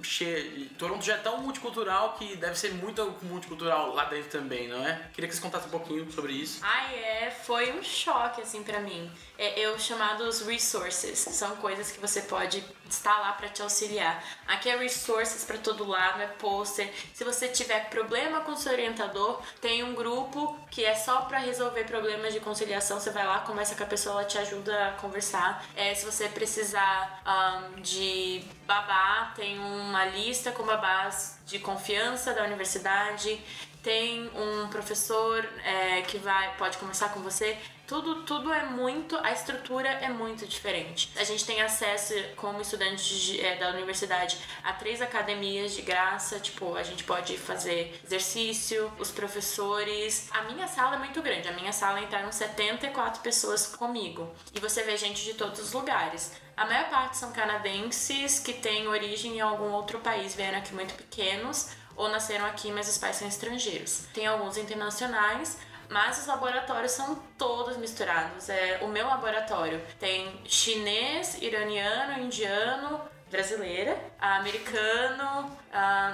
cheia. 0.03 0.67
Toronto 0.77 1.03
já 1.03 1.15
é 1.15 1.17
tão 1.17 1.39
multicultural 1.39 2.13
que 2.13 2.35
deve 2.35 2.57
ser 2.57 2.73
muito 2.73 3.15
multicultural 3.23 3.93
lá 3.93 4.05
dentro 4.05 4.29
também, 4.29 4.67
não 4.67 4.85
é? 4.85 5.09
Queria 5.13 5.27
que 5.27 5.35
vocês 5.35 5.39
contassem 5.39 5.67
um 5.67 5.71
pouquinho 5.71 6.11
sobre 6.11 6.33
isso. 6.33 6.59
Ah, 6.63 6.93
é. 6.93 7.31
Foi 7.31 7.71
um 7.71 7.83
choque, 7.83 8.41
assim, 8.41 8.63
para 8.63 8.79
mim. 8.79 9.09
É, 9.37 9.59
eu 9.59 9.79
chamados 9.79 10.41
resources. 10.41 11.19
São 11.19 11.55
coisas 11.57 11.91
que 11.91 11.99
você 11.99 12.21
pode 12.21 12.63
estar 12.89 13.19
lá 13.19 13.33
para 13.33 13.47
te 13.49 13.61
auxiliar. 13.61 14.23
Aqui 14.47 14.69
é 14.69 14.75
resources 14.75 15.45
para 15.45 15.57
todo 15.57 15.87
lado, 15.87 16.21
é 16.21 16.27
pôster. 16.27 16.91
Se 17.13 17.23
você 17.23 17.47
tiver 17.47 17.89
problema 17.89 18.41
com 18.41 18.55
seu 18.55 18.71
orientador, 18.73 19.41
tem 19.61 19.83
um 19.83 19.93
grupo 19.93 20.57
que 20.69 20.83
é 20.83 20.95
só 20.95 21.21
para 21.21 21.37
resolver 21.37 21.68
problemas 21.85 22.33
de 22.33 22.39
conciliação, 22.39 22.99
você 22.99 23.09
vai 23.11 23.25
lá, 23.25 23.39
conversa 23.39 23.75
com 23.75 23.83
a 23.83 23.87
pessoa, 23.87 24.19
ela 24.19 24.25
te 24.25 24.37
ajuda 24.37 24.87
a 24.87 24.91
conversar. 24.93 25.65
É, 25.75 25.93
se 25.93 26.05
você 26.05 26.27
precisar 26.29 27.21
um, 27.25 27.81
de 27.81 28.43
babá, 28.65 29.33
tem 29.35 29.57
uma 29.59 30.05
lista 30.05 30.51
com 30.51 30.63
babás 30.63 31.39
de 31.45 31.59
confiança 31.59 32.33
da 32.33 32.43
universidade 32.43 33.39
tem 33.81 34.29
um 34.35 34.67
professor 34.67 35.47
é, 35.63 36.01
que 36.01 36.17
vai 36.17 36.53
pode 36.57 36.77
conversar 36.77 37.13
com 37.13 37.21
você 37.21 37.57
tudo 37.89 38.21
tudo 38.21 38.53
é 38.53 38.65
muito 38.65 39.17
a 39.17 39.31
estrutura 39.31 39.89
é 39.89 40.09
muito 40.09 40.45
diferente. 40.45 41.11
A 41.17 41.23
gente 41.23 41.43
tem 41.43 41.59
acesso 41.59 42.13
como 42.35 42.61
estudante 42.61 43.41
é, 43.41 43.55
da 43.55 43.71
universidade 43.71 44.37
a 44.63 44.71
três 44.73 45.01
academias 45.01 45.73
de 45.73 45.81
graça 45.81 46.39
tipo 46.39 46.75
a 46.75 46.83
gente 46.83 47.03
pode 47.03 47.35
fazer 47.35 47.99
exercício 48.05 48.91
os 48.99 49.09
professores. 49.09 50.29
A 50.29 50.43
minha 50.43 50.67
sala 50.67 50.97
é 50.97 50.99
muito 50.99 51.19
grande 51.23 51.47
a 51.47 51.53
minha 51.53 51.73
sala 51.73 51.99
entraram 51.99 52.31
74 52.31 53.23
pessoas 53.23 53.65
comigo. 53.65 54.31
E 54.53 54.59
você 54.59 54.83
vê 54.83 54.95
gente 54.95 55.23
de 55.23 55.33
todos 55.33 55.59
os 55.59 55.73
lugares. 55.73 56.33
A 56.55 56.65
maior 56.65 56.89
parte 56.89 57.17
são 57.17 57.31
canadenses 57.31 58.37
que 58.37 58.53
têm 58.53 58.87
origem 58.87 59.37
em 59.37 59.41
algum 59.41 59.71
outro 59.71 59.97
país 59.99 60.35
vieram 60.35 60.59
aqui 60.59 60.75
muito 60.75 60.93
pequenos 60.93 61.69
ou 61.95 62.07
nasceram 62.07 62.45
aqui, 62.45 62.71
mas 62.71 62.87
os 62.87 62.97
pais 62.97 63.17
são 63.17 63.27
estrangeiros. 63.27 64.05
Tem 64.13 64.25
alguns 64.27 64.57
internacionais, 64.57 65.57
mas 65.89 66.19
os 66.19 66.27
laboratórios 66.27 66.91
são 66.91 67.15
todos 67.37 67.77
misturados. 67.77 68.47
É, 68.49 68.79
o 68.83 68.87
meu 68.87 69.07
laboratório 69.07 69.81
tem 69.99 70.39
chinês, 70.45 71.41
iraniano, 71.41 72.23
indiano, 72.23 73.01
brasileira, 73.29 73.97
americano, 74.19 75.57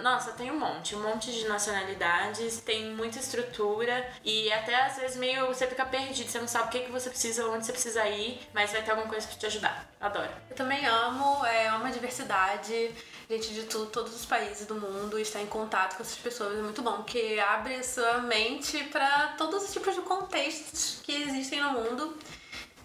nossa, 0.03 0.32
tem 0.34 0.51
um 0.51 0.59
monte, 0.59 0.95
um 0.95 1.01
monte 1.01 1.32
de 1.32 1.47
nacionalidades, 1.47 2.59
tem 2.59 2.91
muita 2.91 3.20
estrutura 3.20 4.07
e 4.24 4.51
até 4.51 4.76
às 4.76 4.97
vezes 4.97 5.18
meio 5.18 5.47
você 5.47 5.66
fica 5.66 5.86
perdido, 5.86 6.30
você 6.30 6.39
não 6.39 6.47
sabe 6.47 6.68
o 6.68 6.72
que, 6.72 6.80
que 6.82 6.91
você 6.91 7.09
precisa, 7.09 7.47
onde 7.47 7.66
você 7.66 7.72
precisa 7.72 8.07
ir, 8.09 8.39
mas 8.53 8.72
vai 8.72 8.84
ter 8.84 8.91
alguma 8.91 9.07
coisa 9.07 9.28
pra 9.28 9.38
te 9.38 9.45
ajudar. 9.45 9.89
Adoro. 9.99 10.30
Eu 10.49 10.55
também 10.55 10.86
amo, 10.86 11.45
é, 11.45 11.68
amo 11.70 11.86
a 11.86 11.89
diversidade, 11.89 12.91
gente 13.30 13.53
de 13.53 13.63
tudo, 13.63 13.88
todos 13.88 14.13
os 14.13 14.26
países 14.26 14.68
do 14.68 14.76
mundo, 14.76 15.18
estar 15.18 15.41
em 15.41 15.47
contato 15.47 15.95
com 15.95 16.03
essas 16.03 16.18
pessoas 16.18 16.57
é 16.57 16.61
muito 16.61 16.82
bom, 16.82 16.97
porque 16.97 17.41
abre 17.47 17.76
a 17.76 17.84
sua 17.84 18.20
mente 18.20 18.84
para 18.86 19.36
todos 19.38 19.63
os 19.63 19.74
tipos 19.74 19.95
de 19.95 20.01
contextos 20.01 20.99
que 21.03 21.24
existem 21.24 21.61
no 21.61 21.72
mundo. 21.72 22.18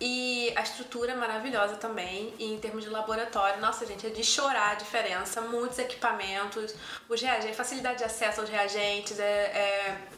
E 0.01 0.51
a 0.57 0.63
estrutura 0.63 1.13
é 1.13 1.15
maravilhosa 1.15 1.77
também. 1.77 2.33
E 2.39 2.55
em 2.55 2.59
termos 2.59 2.85
de 2.85 2.91
laboratório, 2.91 3.61
nossa, 3.61 3.85
gente, 3.85 4.07
é 4.07 4.11
de 4.11 4.25
chorar 4.25 4.73
a 4.73 4.75
diferença. 4.75 5.43
Muitos 5.43 5.79
equipamentos, 5.79 6.75
os 7.09 7.21
reagentes, 7.21 7.57
facilidade 7.57 7.99
de 7.99 8.05
acesso 8.05 8.41
aos 8.41 8.49
reagentes 8.49 9.19
é, 9.21 9.25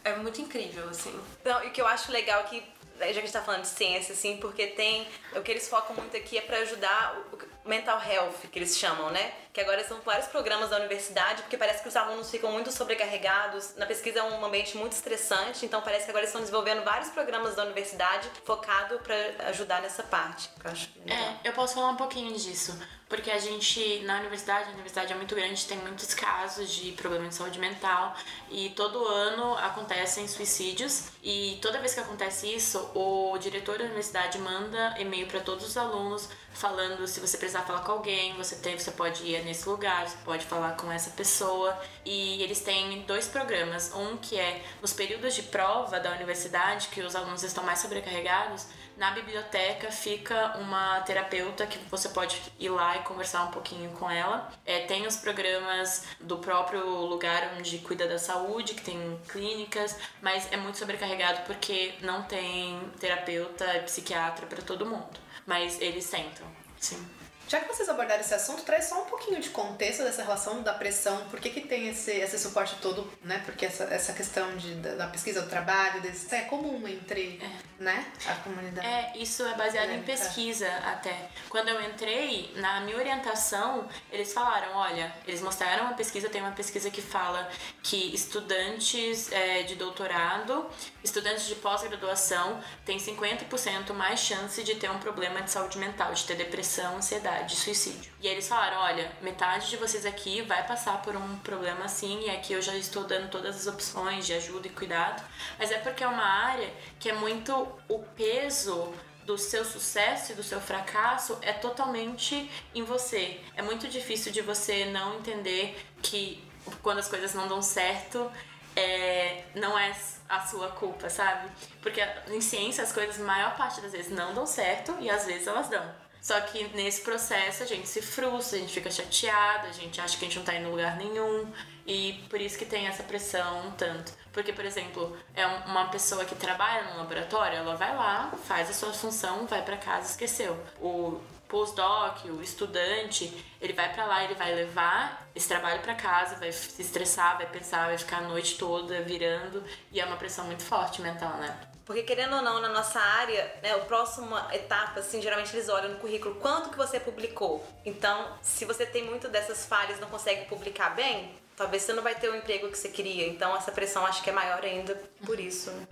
é, 0.04 0.10
é 0.10 0.16
muito 0.16 0.40
incrível, 0.40 0.88
assim. 0.88 1.18
Então, 1.40 1.64
e 1.64 1.68
o 1.68 1.70
que 1.72 1.80
eu 1.80 1.86
acho 1.86 2.12
legal 2.12 2.40
é 2.40 2.44
que 2.44 2.72
já 2.98 3.14
que 3.14 3.18
a 3.18 3.22
gente 3.22 3.32
tá 3.32 3.42
falando 3.42 3.62
de 3.62 3.68
ciência, 3.68 4.12
assim, 4.12 4.36
porque 4.36 4.68
tem. 4.68 5.06
O 5.34 5.42
que 5.42 5.50
eles 5.50 5.68
focam 5.68 5.96
muito 5.96 6.16
aqui 6.16 6.38
é 6.38 6.40
para 6.42 6.58
ajudar 6.58 7.18
o 7.32 7.68
mental 7.68 8.00
health, 8.00 8.48
que 8.50 8.58
eles 8.58 8.78
chamam, 8.78 9.10
né? 9.10 9.32
Que 9.52 9.60
agora 9.60 9.86
são 9.86 10.00
vários 10.00 10.28
programas 10.28 10.70
da 10.70 10.78
universidade, 10.78 11.42
porque 11.42 11.58
parece 11.58 11.82
que 11.82 11.88
os 11.88 11.94
alunos 11.94 12.30
ficam 12.30 12.50
muito 12.50 12.72
sobrecarregados. 12.72 13.74
Na 13.76 13.84
pesquisa 13.84 14.20
é 14.20 14.22
um 14.22 14.44
ambiente 14.44 14.76
muito 14.78 14.92
estressante, 14.92 15.66
então 15.66 15.82
parece 15.82 16.06
que 16.06 16.10
agora 16.10 16.24
estão 16.24 16.40
desenvolvendo 16.40 16.82
vários 16.82 17.10
programas 17.10 17.54
da 17.54 17.64
universidade 17.64 18.30
focado 18.44 18.98
para 19.00 19.48
ajudar 19.48 19.82
nessa 19.82 20.02
parte. 20.02 20.48
Eu 20.64 20.70
acho 20.70 20.88
É, 21.06 21.48
eu 21.48 21.52
posso 21.52 21.74
falar 21.74 21.90
um 21.90 21.96
pouquinho 21.96 22.34
disso. 22.34 22.78
Porque 23.12 23.30
a 23.30 23.38
gente, 23.38 24.00
na 24.06 24.20
universidade, 24.20 24.70
a 24.70 24.72
universidade 24.72 25.12
é 25.12 25.14
muito 25.14 25.34
grande, 25.34 25.66
tem 25.66 25.76
muitos 25.76 26.14
casos 26.14 26.70
de 26.70 26.92
problema 26.92 27.28
de 27.28 27.34
saúde 27.34 27.58
mental 27.58 28.16
e 28.50 28.70
todo 28.70 29.06
ano 29.06 29.54
acontecem 29.58 30.26
suicídios. 30.26 31.08
E 31.22 31.58
toda 31.60 31.78
vez 31.78 31.92
que 31.92 32.00
acontece 32.00 32.46
isso, 32.46 32.90
o 32.94 33.36
diretor 33.36 33.76
da 33.76 33.84
universidade 33.84 34.38
manda 34.38 34.94
e-mail 34.98 35.26
para 35.26 35.40
todos 35.40 35.66
os 35.66 35.76
alunos 35.76 36.26
falando 36.54 37.06
se 37.06 37.20
você 37.20 37.36
precisar 37.36 37.62
falar 37.62 37.80
com 37.80 37.92
alguém, 37.92 38.34
você 38.36 38.56
tem, 38.56 38.78
você 38.78 38.90
pode 38.90 39.24
ir 39.24 39.36
nesse 39.42 39.68
lugar, 39.68 40.08
você 40.08 40.16
pode 40.24 40.44
falar 40.46 40.76
com 40.76 40.90
essa 40.90 41.10
pessoa. 41.10 41.78
E 42.04 42.42
eles 42.42 42.60
têm 42.60 43.02
dois 43.02 43.26
programas, 43.26 43.92
um 43.94 44.16
que 44.16 44.38
é 44.38 44.62
nos 44.80 44.92
períodos 44.92 45.34
de 45.34 45.42
prova 45.42 46.00
da 46.00 46.12
universidade, 46.12 46.88
que 46.88 47.00
os 47.00 47.14
alunos 47.14 47.42
estão 47.42 47.64
mais 47.64 47.78
sobrecarregados, 47.78 48.66
na 48.96 49.10
biblioteca 49.10 49.90
fica 49.90 50.56
uma 50.58 51.00
terapeuta 51.00 51.66
que 51.66 51.78
você 51.90 52.08
pode 52.10 52.40
ir 52.58 52.68
lá 52.68 52.96
e 52.96 53.00
conversar 53.00 53.44
um 53.44 53.50
pouquinho 53.50 53.90
com 53.92 54.10
ela. 54.10 54.52
É, 54.64 54.80
tem 54.80 55.06
os 55.06 55.16
programas 55.16 56.04
do 56.20 56.38
próprio 56.38 56.86
lugar 56.86 57.54
onde 57.58 57.78
cuida 57.78 58.06
da 58.06 58.18
saúde, 58.18 58.74
que 58.74 58.82
tem 58.82 59.18
clínicas, 59.28 59.98
mas 60.20 60.50
é 60.52 60.56
muito 60.56 60.78
sobrecarregado 60.78 61.40
porque 61.46 61.94
não 62.02 62.22
tem 62.22 62.80
terapeuta 63.00 63.76
e 63.76 63.80
psiquiatra 63.80 64.46
para 64.46 64.62
todo 64.62 64.86
mundo. 64.86 65.18
Mas 65.46 65.80
eles 65.80 66.08
tentam, 66.08 66.46
sim. 66.78 67.21
Já 67.48 67.60
que 67.60 67.68
vocês 67.68 67.88
abordaram 67.88 68.20
esse 68.20 68.34
assunto, 68.34 68.62
traz 68.62 68.86
só 68.86 69.02
um 69.02 69.06
pouquinho 69.06 69.40
de 69.40 69.50
contexto 69.50 70.02
dessa 70.02 70.22
relação 70.22 70.62
da 70.62 70.72
pressão, 70.72 71.26
por 71.30 71.40
que, 71.40 71.50
que 71.50 71.60
tem 71.62 71.88
esse, 71.88 72.10
esse 72.12 72.38
suporte 72.38 72.76
todo, 72.80 73.10
né? 73.22 73.42
Porque 73.44 73.66
essa, 73.66 73.84
essa 73.84 74.12
questão 74.12 74.56
de, 74.56 74.74
da, 74.76 74.94
da 74.94 75.06
pesquisa 75.08 75.42
do 75.42 75.48
trabalho, 75.48 76.00
desse, 76.00 76.34
é 76.34 76.42
comum 76.42 76.86
entre 76.88 77.40
né, 77.78 78.06
a 78.26 78.34
comunidade. 78.36 78.86
É, 78.86 79.12
isso 79.16 79.44
é 79.44 79.54
baseado 79.54 79.90
em 79.90 79.94
É, 79.94 79.98
tá. 79.98 80.04
pesquisa 80.04 80.68
até. 80.84 81.28
Quando 81.48 81.68
eu 81.68 81.80
entrei, 81.82 82.52
na 82.56 82.80
minha 82.80 82.96
orientação, 82.96 83.88
eles 84.10 84.32
falaram, 84.32 84.74
olha, 84.74 85.12
eles 85.26 85.42
mostraram 85.42 85.86
uma 85.86 85.94
pesquisa, 85.94 86.28
tem 86.28 86.40
uma 86.40 86.52
pesquisa 86.52 86.90
que 86.90 87.02
fala 87.02 87.50
que 87.82 88.14
estudantes 88.14 89.30
é, 89.32 89.62
de 89.64 89.74
doutorado, 89.74 90.66
estudantes 91.02 91.46
de 91.46 91.56
pós-graduação 91.56 92.62
têm 92.84 92.98
50% 92.98 93.92
mais 93.92 94.20
chance 94.20 94.62
de 94.62 94.76
ter 94.76 94.90
um 94.90 94.98
problema 94.98 95.42
de 95.42 95.50
saúde 95.50 95.78
mental, 95.78 96.12
de 96.12 96.24
ter 96.24 96.36
depressão, 96.36 96.96
ansiedade, 96.96 97.31
suicídio. 97.48 98.12
E 98.20 98.26
eles 98.26 98.48
falaram, 98.48 98.78
olha, 98.78 99.10
metade 99.20 99.68
de 99.70 99.76
vocês 99.76 100.06
aqui 100.06 100.42
vai 100.42 100.66
passar 100.66 101.02
por 101.02 101.16
um 101.16 101.38
problema 101.38 101.84
assim, 101.84 102.24
e 102.26 102.30
aqui 102.30 102.52
eu 102.52 102.62
já 102.62 102.74
estou 102.74 103.04
dando 103.04 103.30
todas 103.30 103.56
as 103.56 103.66
opções 103.66 104.26
de 104.26 104.34
ajuda 104.34 104.66
e 104.66 104.70
cuidado, 104.70 105.22
mas 105.58 105.70
é 105.70 105.78
porque 105.78 106.04
é 106.04 106.08
uma 106.08 106.24
área 106.24 106.72
que 106.98 107.08
é 107.08 107.12
muito 107.12 107.52
o 107.88 107.98
peso 108.00 108.92
do 109.24 109.38
seu 109.38 109.64
sucesso 109.64 110.32
e 110.32 110.34
do 110.34 110.42
seu 110.42 110.60
fracasso 110.60 111.38
é 111.42 111.52
totalmente 111.52 112.50
em 112.74 112.82
você. 112.82 113.40
É 113.56 113.62
muito 113.62 113.88
difícil 113.88 114.32
de 114.32 114.40
você 114.40 114.86
não 114.86 115.18
entender 115.18 115.80
que 116.02 116.42
quando 116.82 116.98
as 116.98 117.08
coisas 117.08 117.34
não 117.34 117.46
dão 117.46 117.62
certo, 117.62 118.30
é, 118.74 119.44
não 119.54 119.78
é 119.78 119.94
a 120.28 120.40
sua 120.40 120.68
culpa, 120.70 121.08
sabe? 121.08 121.50
Porque 121.80 122.00
em 122.28 122.40
ciência 122.40 122.82
as 122.82 122.92
coisas, 122.92 123.18
maior 123.18 123.56
parte 123.56 123.80
das 123.80 123.92
vezes, 123.92 124.10
não 124.10 124.34
dão 124.34 124.46
certo 124.46 124.96
e 125.00 125.10
às 125.10 125.26
vezes 125.26 125.46
elas 125.46 125.68
dão. 125.68 126.01
Só 126.22 126.40
que 126.40 126.62
nesse 126.68 127.00
processo 127.00 127.64
a 127.64 127.66
gente 127.66 127.88
se 127.88 128.00
frustra, 128.00 128.56
a 128.56 128.60
gente 128.60 128.72
fica 128.72 128.88
chateada, 128.88 129.66
a 129.66 129.72
gente 129.72 130.00
acha 130.00 130.16
que 130.16 130.24
a 130.24 130.28
gente 130.28 130.38
não 130.38 130.44
tá 130.44 130.54
indo 130.54 130.68
em 130.68 130.70
lugar 130.70 130.96
nenhum. 130.96 131.52
E 131.84 132.24
por 132.30 132.40
isso 132.40 132.56
que 132.56 132.64
tem 132.64 132.86
essa 132.86 133.02
pressão 133.02 133.74
tanto. 133.76 134.12
Porque, 134.32 134.52
por 134.52 134.64
exemplo, 134.64 135.16
é 135.34 135.46
um- 135.46 135.64
uma 135.66 135.88
pessoa 135.88 136.24
que 136.24 136.34
trabalha 136.34 136.90
no 136.90 136.98
laboratório, 136.98 137.58
ela 137.58 137.76
vai 137.76 137.94
lá, 137.94 138.32
faz 138.46 138.70
a 138.70 138.72
sua 138.72 138.92
função, 138.92 139.46
vai 139.46 139.62
pra 139.62 139.76
casa, 139.76 140.10
esqueceu. 140.10 140.58
O 140.80 141.20
postdoc, 141.48 142.24
o 142.30 142.40
estudante, 142.40 143.44
ele 143.60 143.74
vai 143.74 143.92
pra 143.92 144.06
lá, 144.06 144.24
ele 144.24 144.34
vai 144.34 144.54
levar 144.54 145.28
esse 145.34 145.46
trabalho 145.46 145.80
pra 145.82 145.94
casa, 145.94 146.36
vai 146.36 146.50
se 146.50 146.80
estressar, 146.80 147.36
vai 147.36 147.46
pensar, 147.46 147.88
vai 147.88 147.98
ficar 147.98 148.18
a 148.18 148.22
noite 148.22 148.56
toda 148.56 149.02
virando. 149.02 149.62
E 149.90 150.00
é 150.00 150.04
uma 150.06 150.16
pressão 150.16 150.46
muito 150.46 150.62
forte 150.62 151.02
mental, 151.02 151.36
né? 151.36 151.54
Porque 151.84 152.04
querendo 152.04 152.36
ou 152.36 152.42
não, 152.42 152.58
na 152.60 152.68
nossa 152.68 152.98
área, 152.98 153.54
né, 153.62 153.74
o 153.76 153.84
próximo 153.84 154.34
etapa, 154.52 155.00
assim, 155.00 155.20
geralmente 155.20 155.54
eles 155.54 155.68
olham 155.68 155.90
no 155.90 155.98
currículo 155.98 156.36
quanto 156.36 156.70
que 156.70 156.76
você 156.76 156.98
publicou. 156.98 157.66
Então, 157.84 158.32
se 158.40 158.64
você 158.64 158.86
tem 158.86 159.04
muito 159.04 159.28
dessas 159.28 159.66
falhas, 159.66 159.98
não 160.00 160.08
consegue 160.08 160.46
publicar 160.46 160.90
bem, 160.90 161.34
talvez 161.62 161.82
você 161.84 161.92
não 161.92 162.02
vai 162.02 162.14
ter 162.16 162.28
o 162.28 162.34
emprego 162.34 162.68
que 162.68 162.76
você 162.76 162.88
queria. 162.88 163.26
Então, 163.28 163.56
essa 163.56 163.70
pressão 163.70 164.04
acho 164.04 164.22
que 164.22 164.30
é 164.30 164.32
maior 164.32 164.64
ainda 164.64 165.00
por 165.24 165.38
isso. 165.38 165.70
né? 165.70 165.86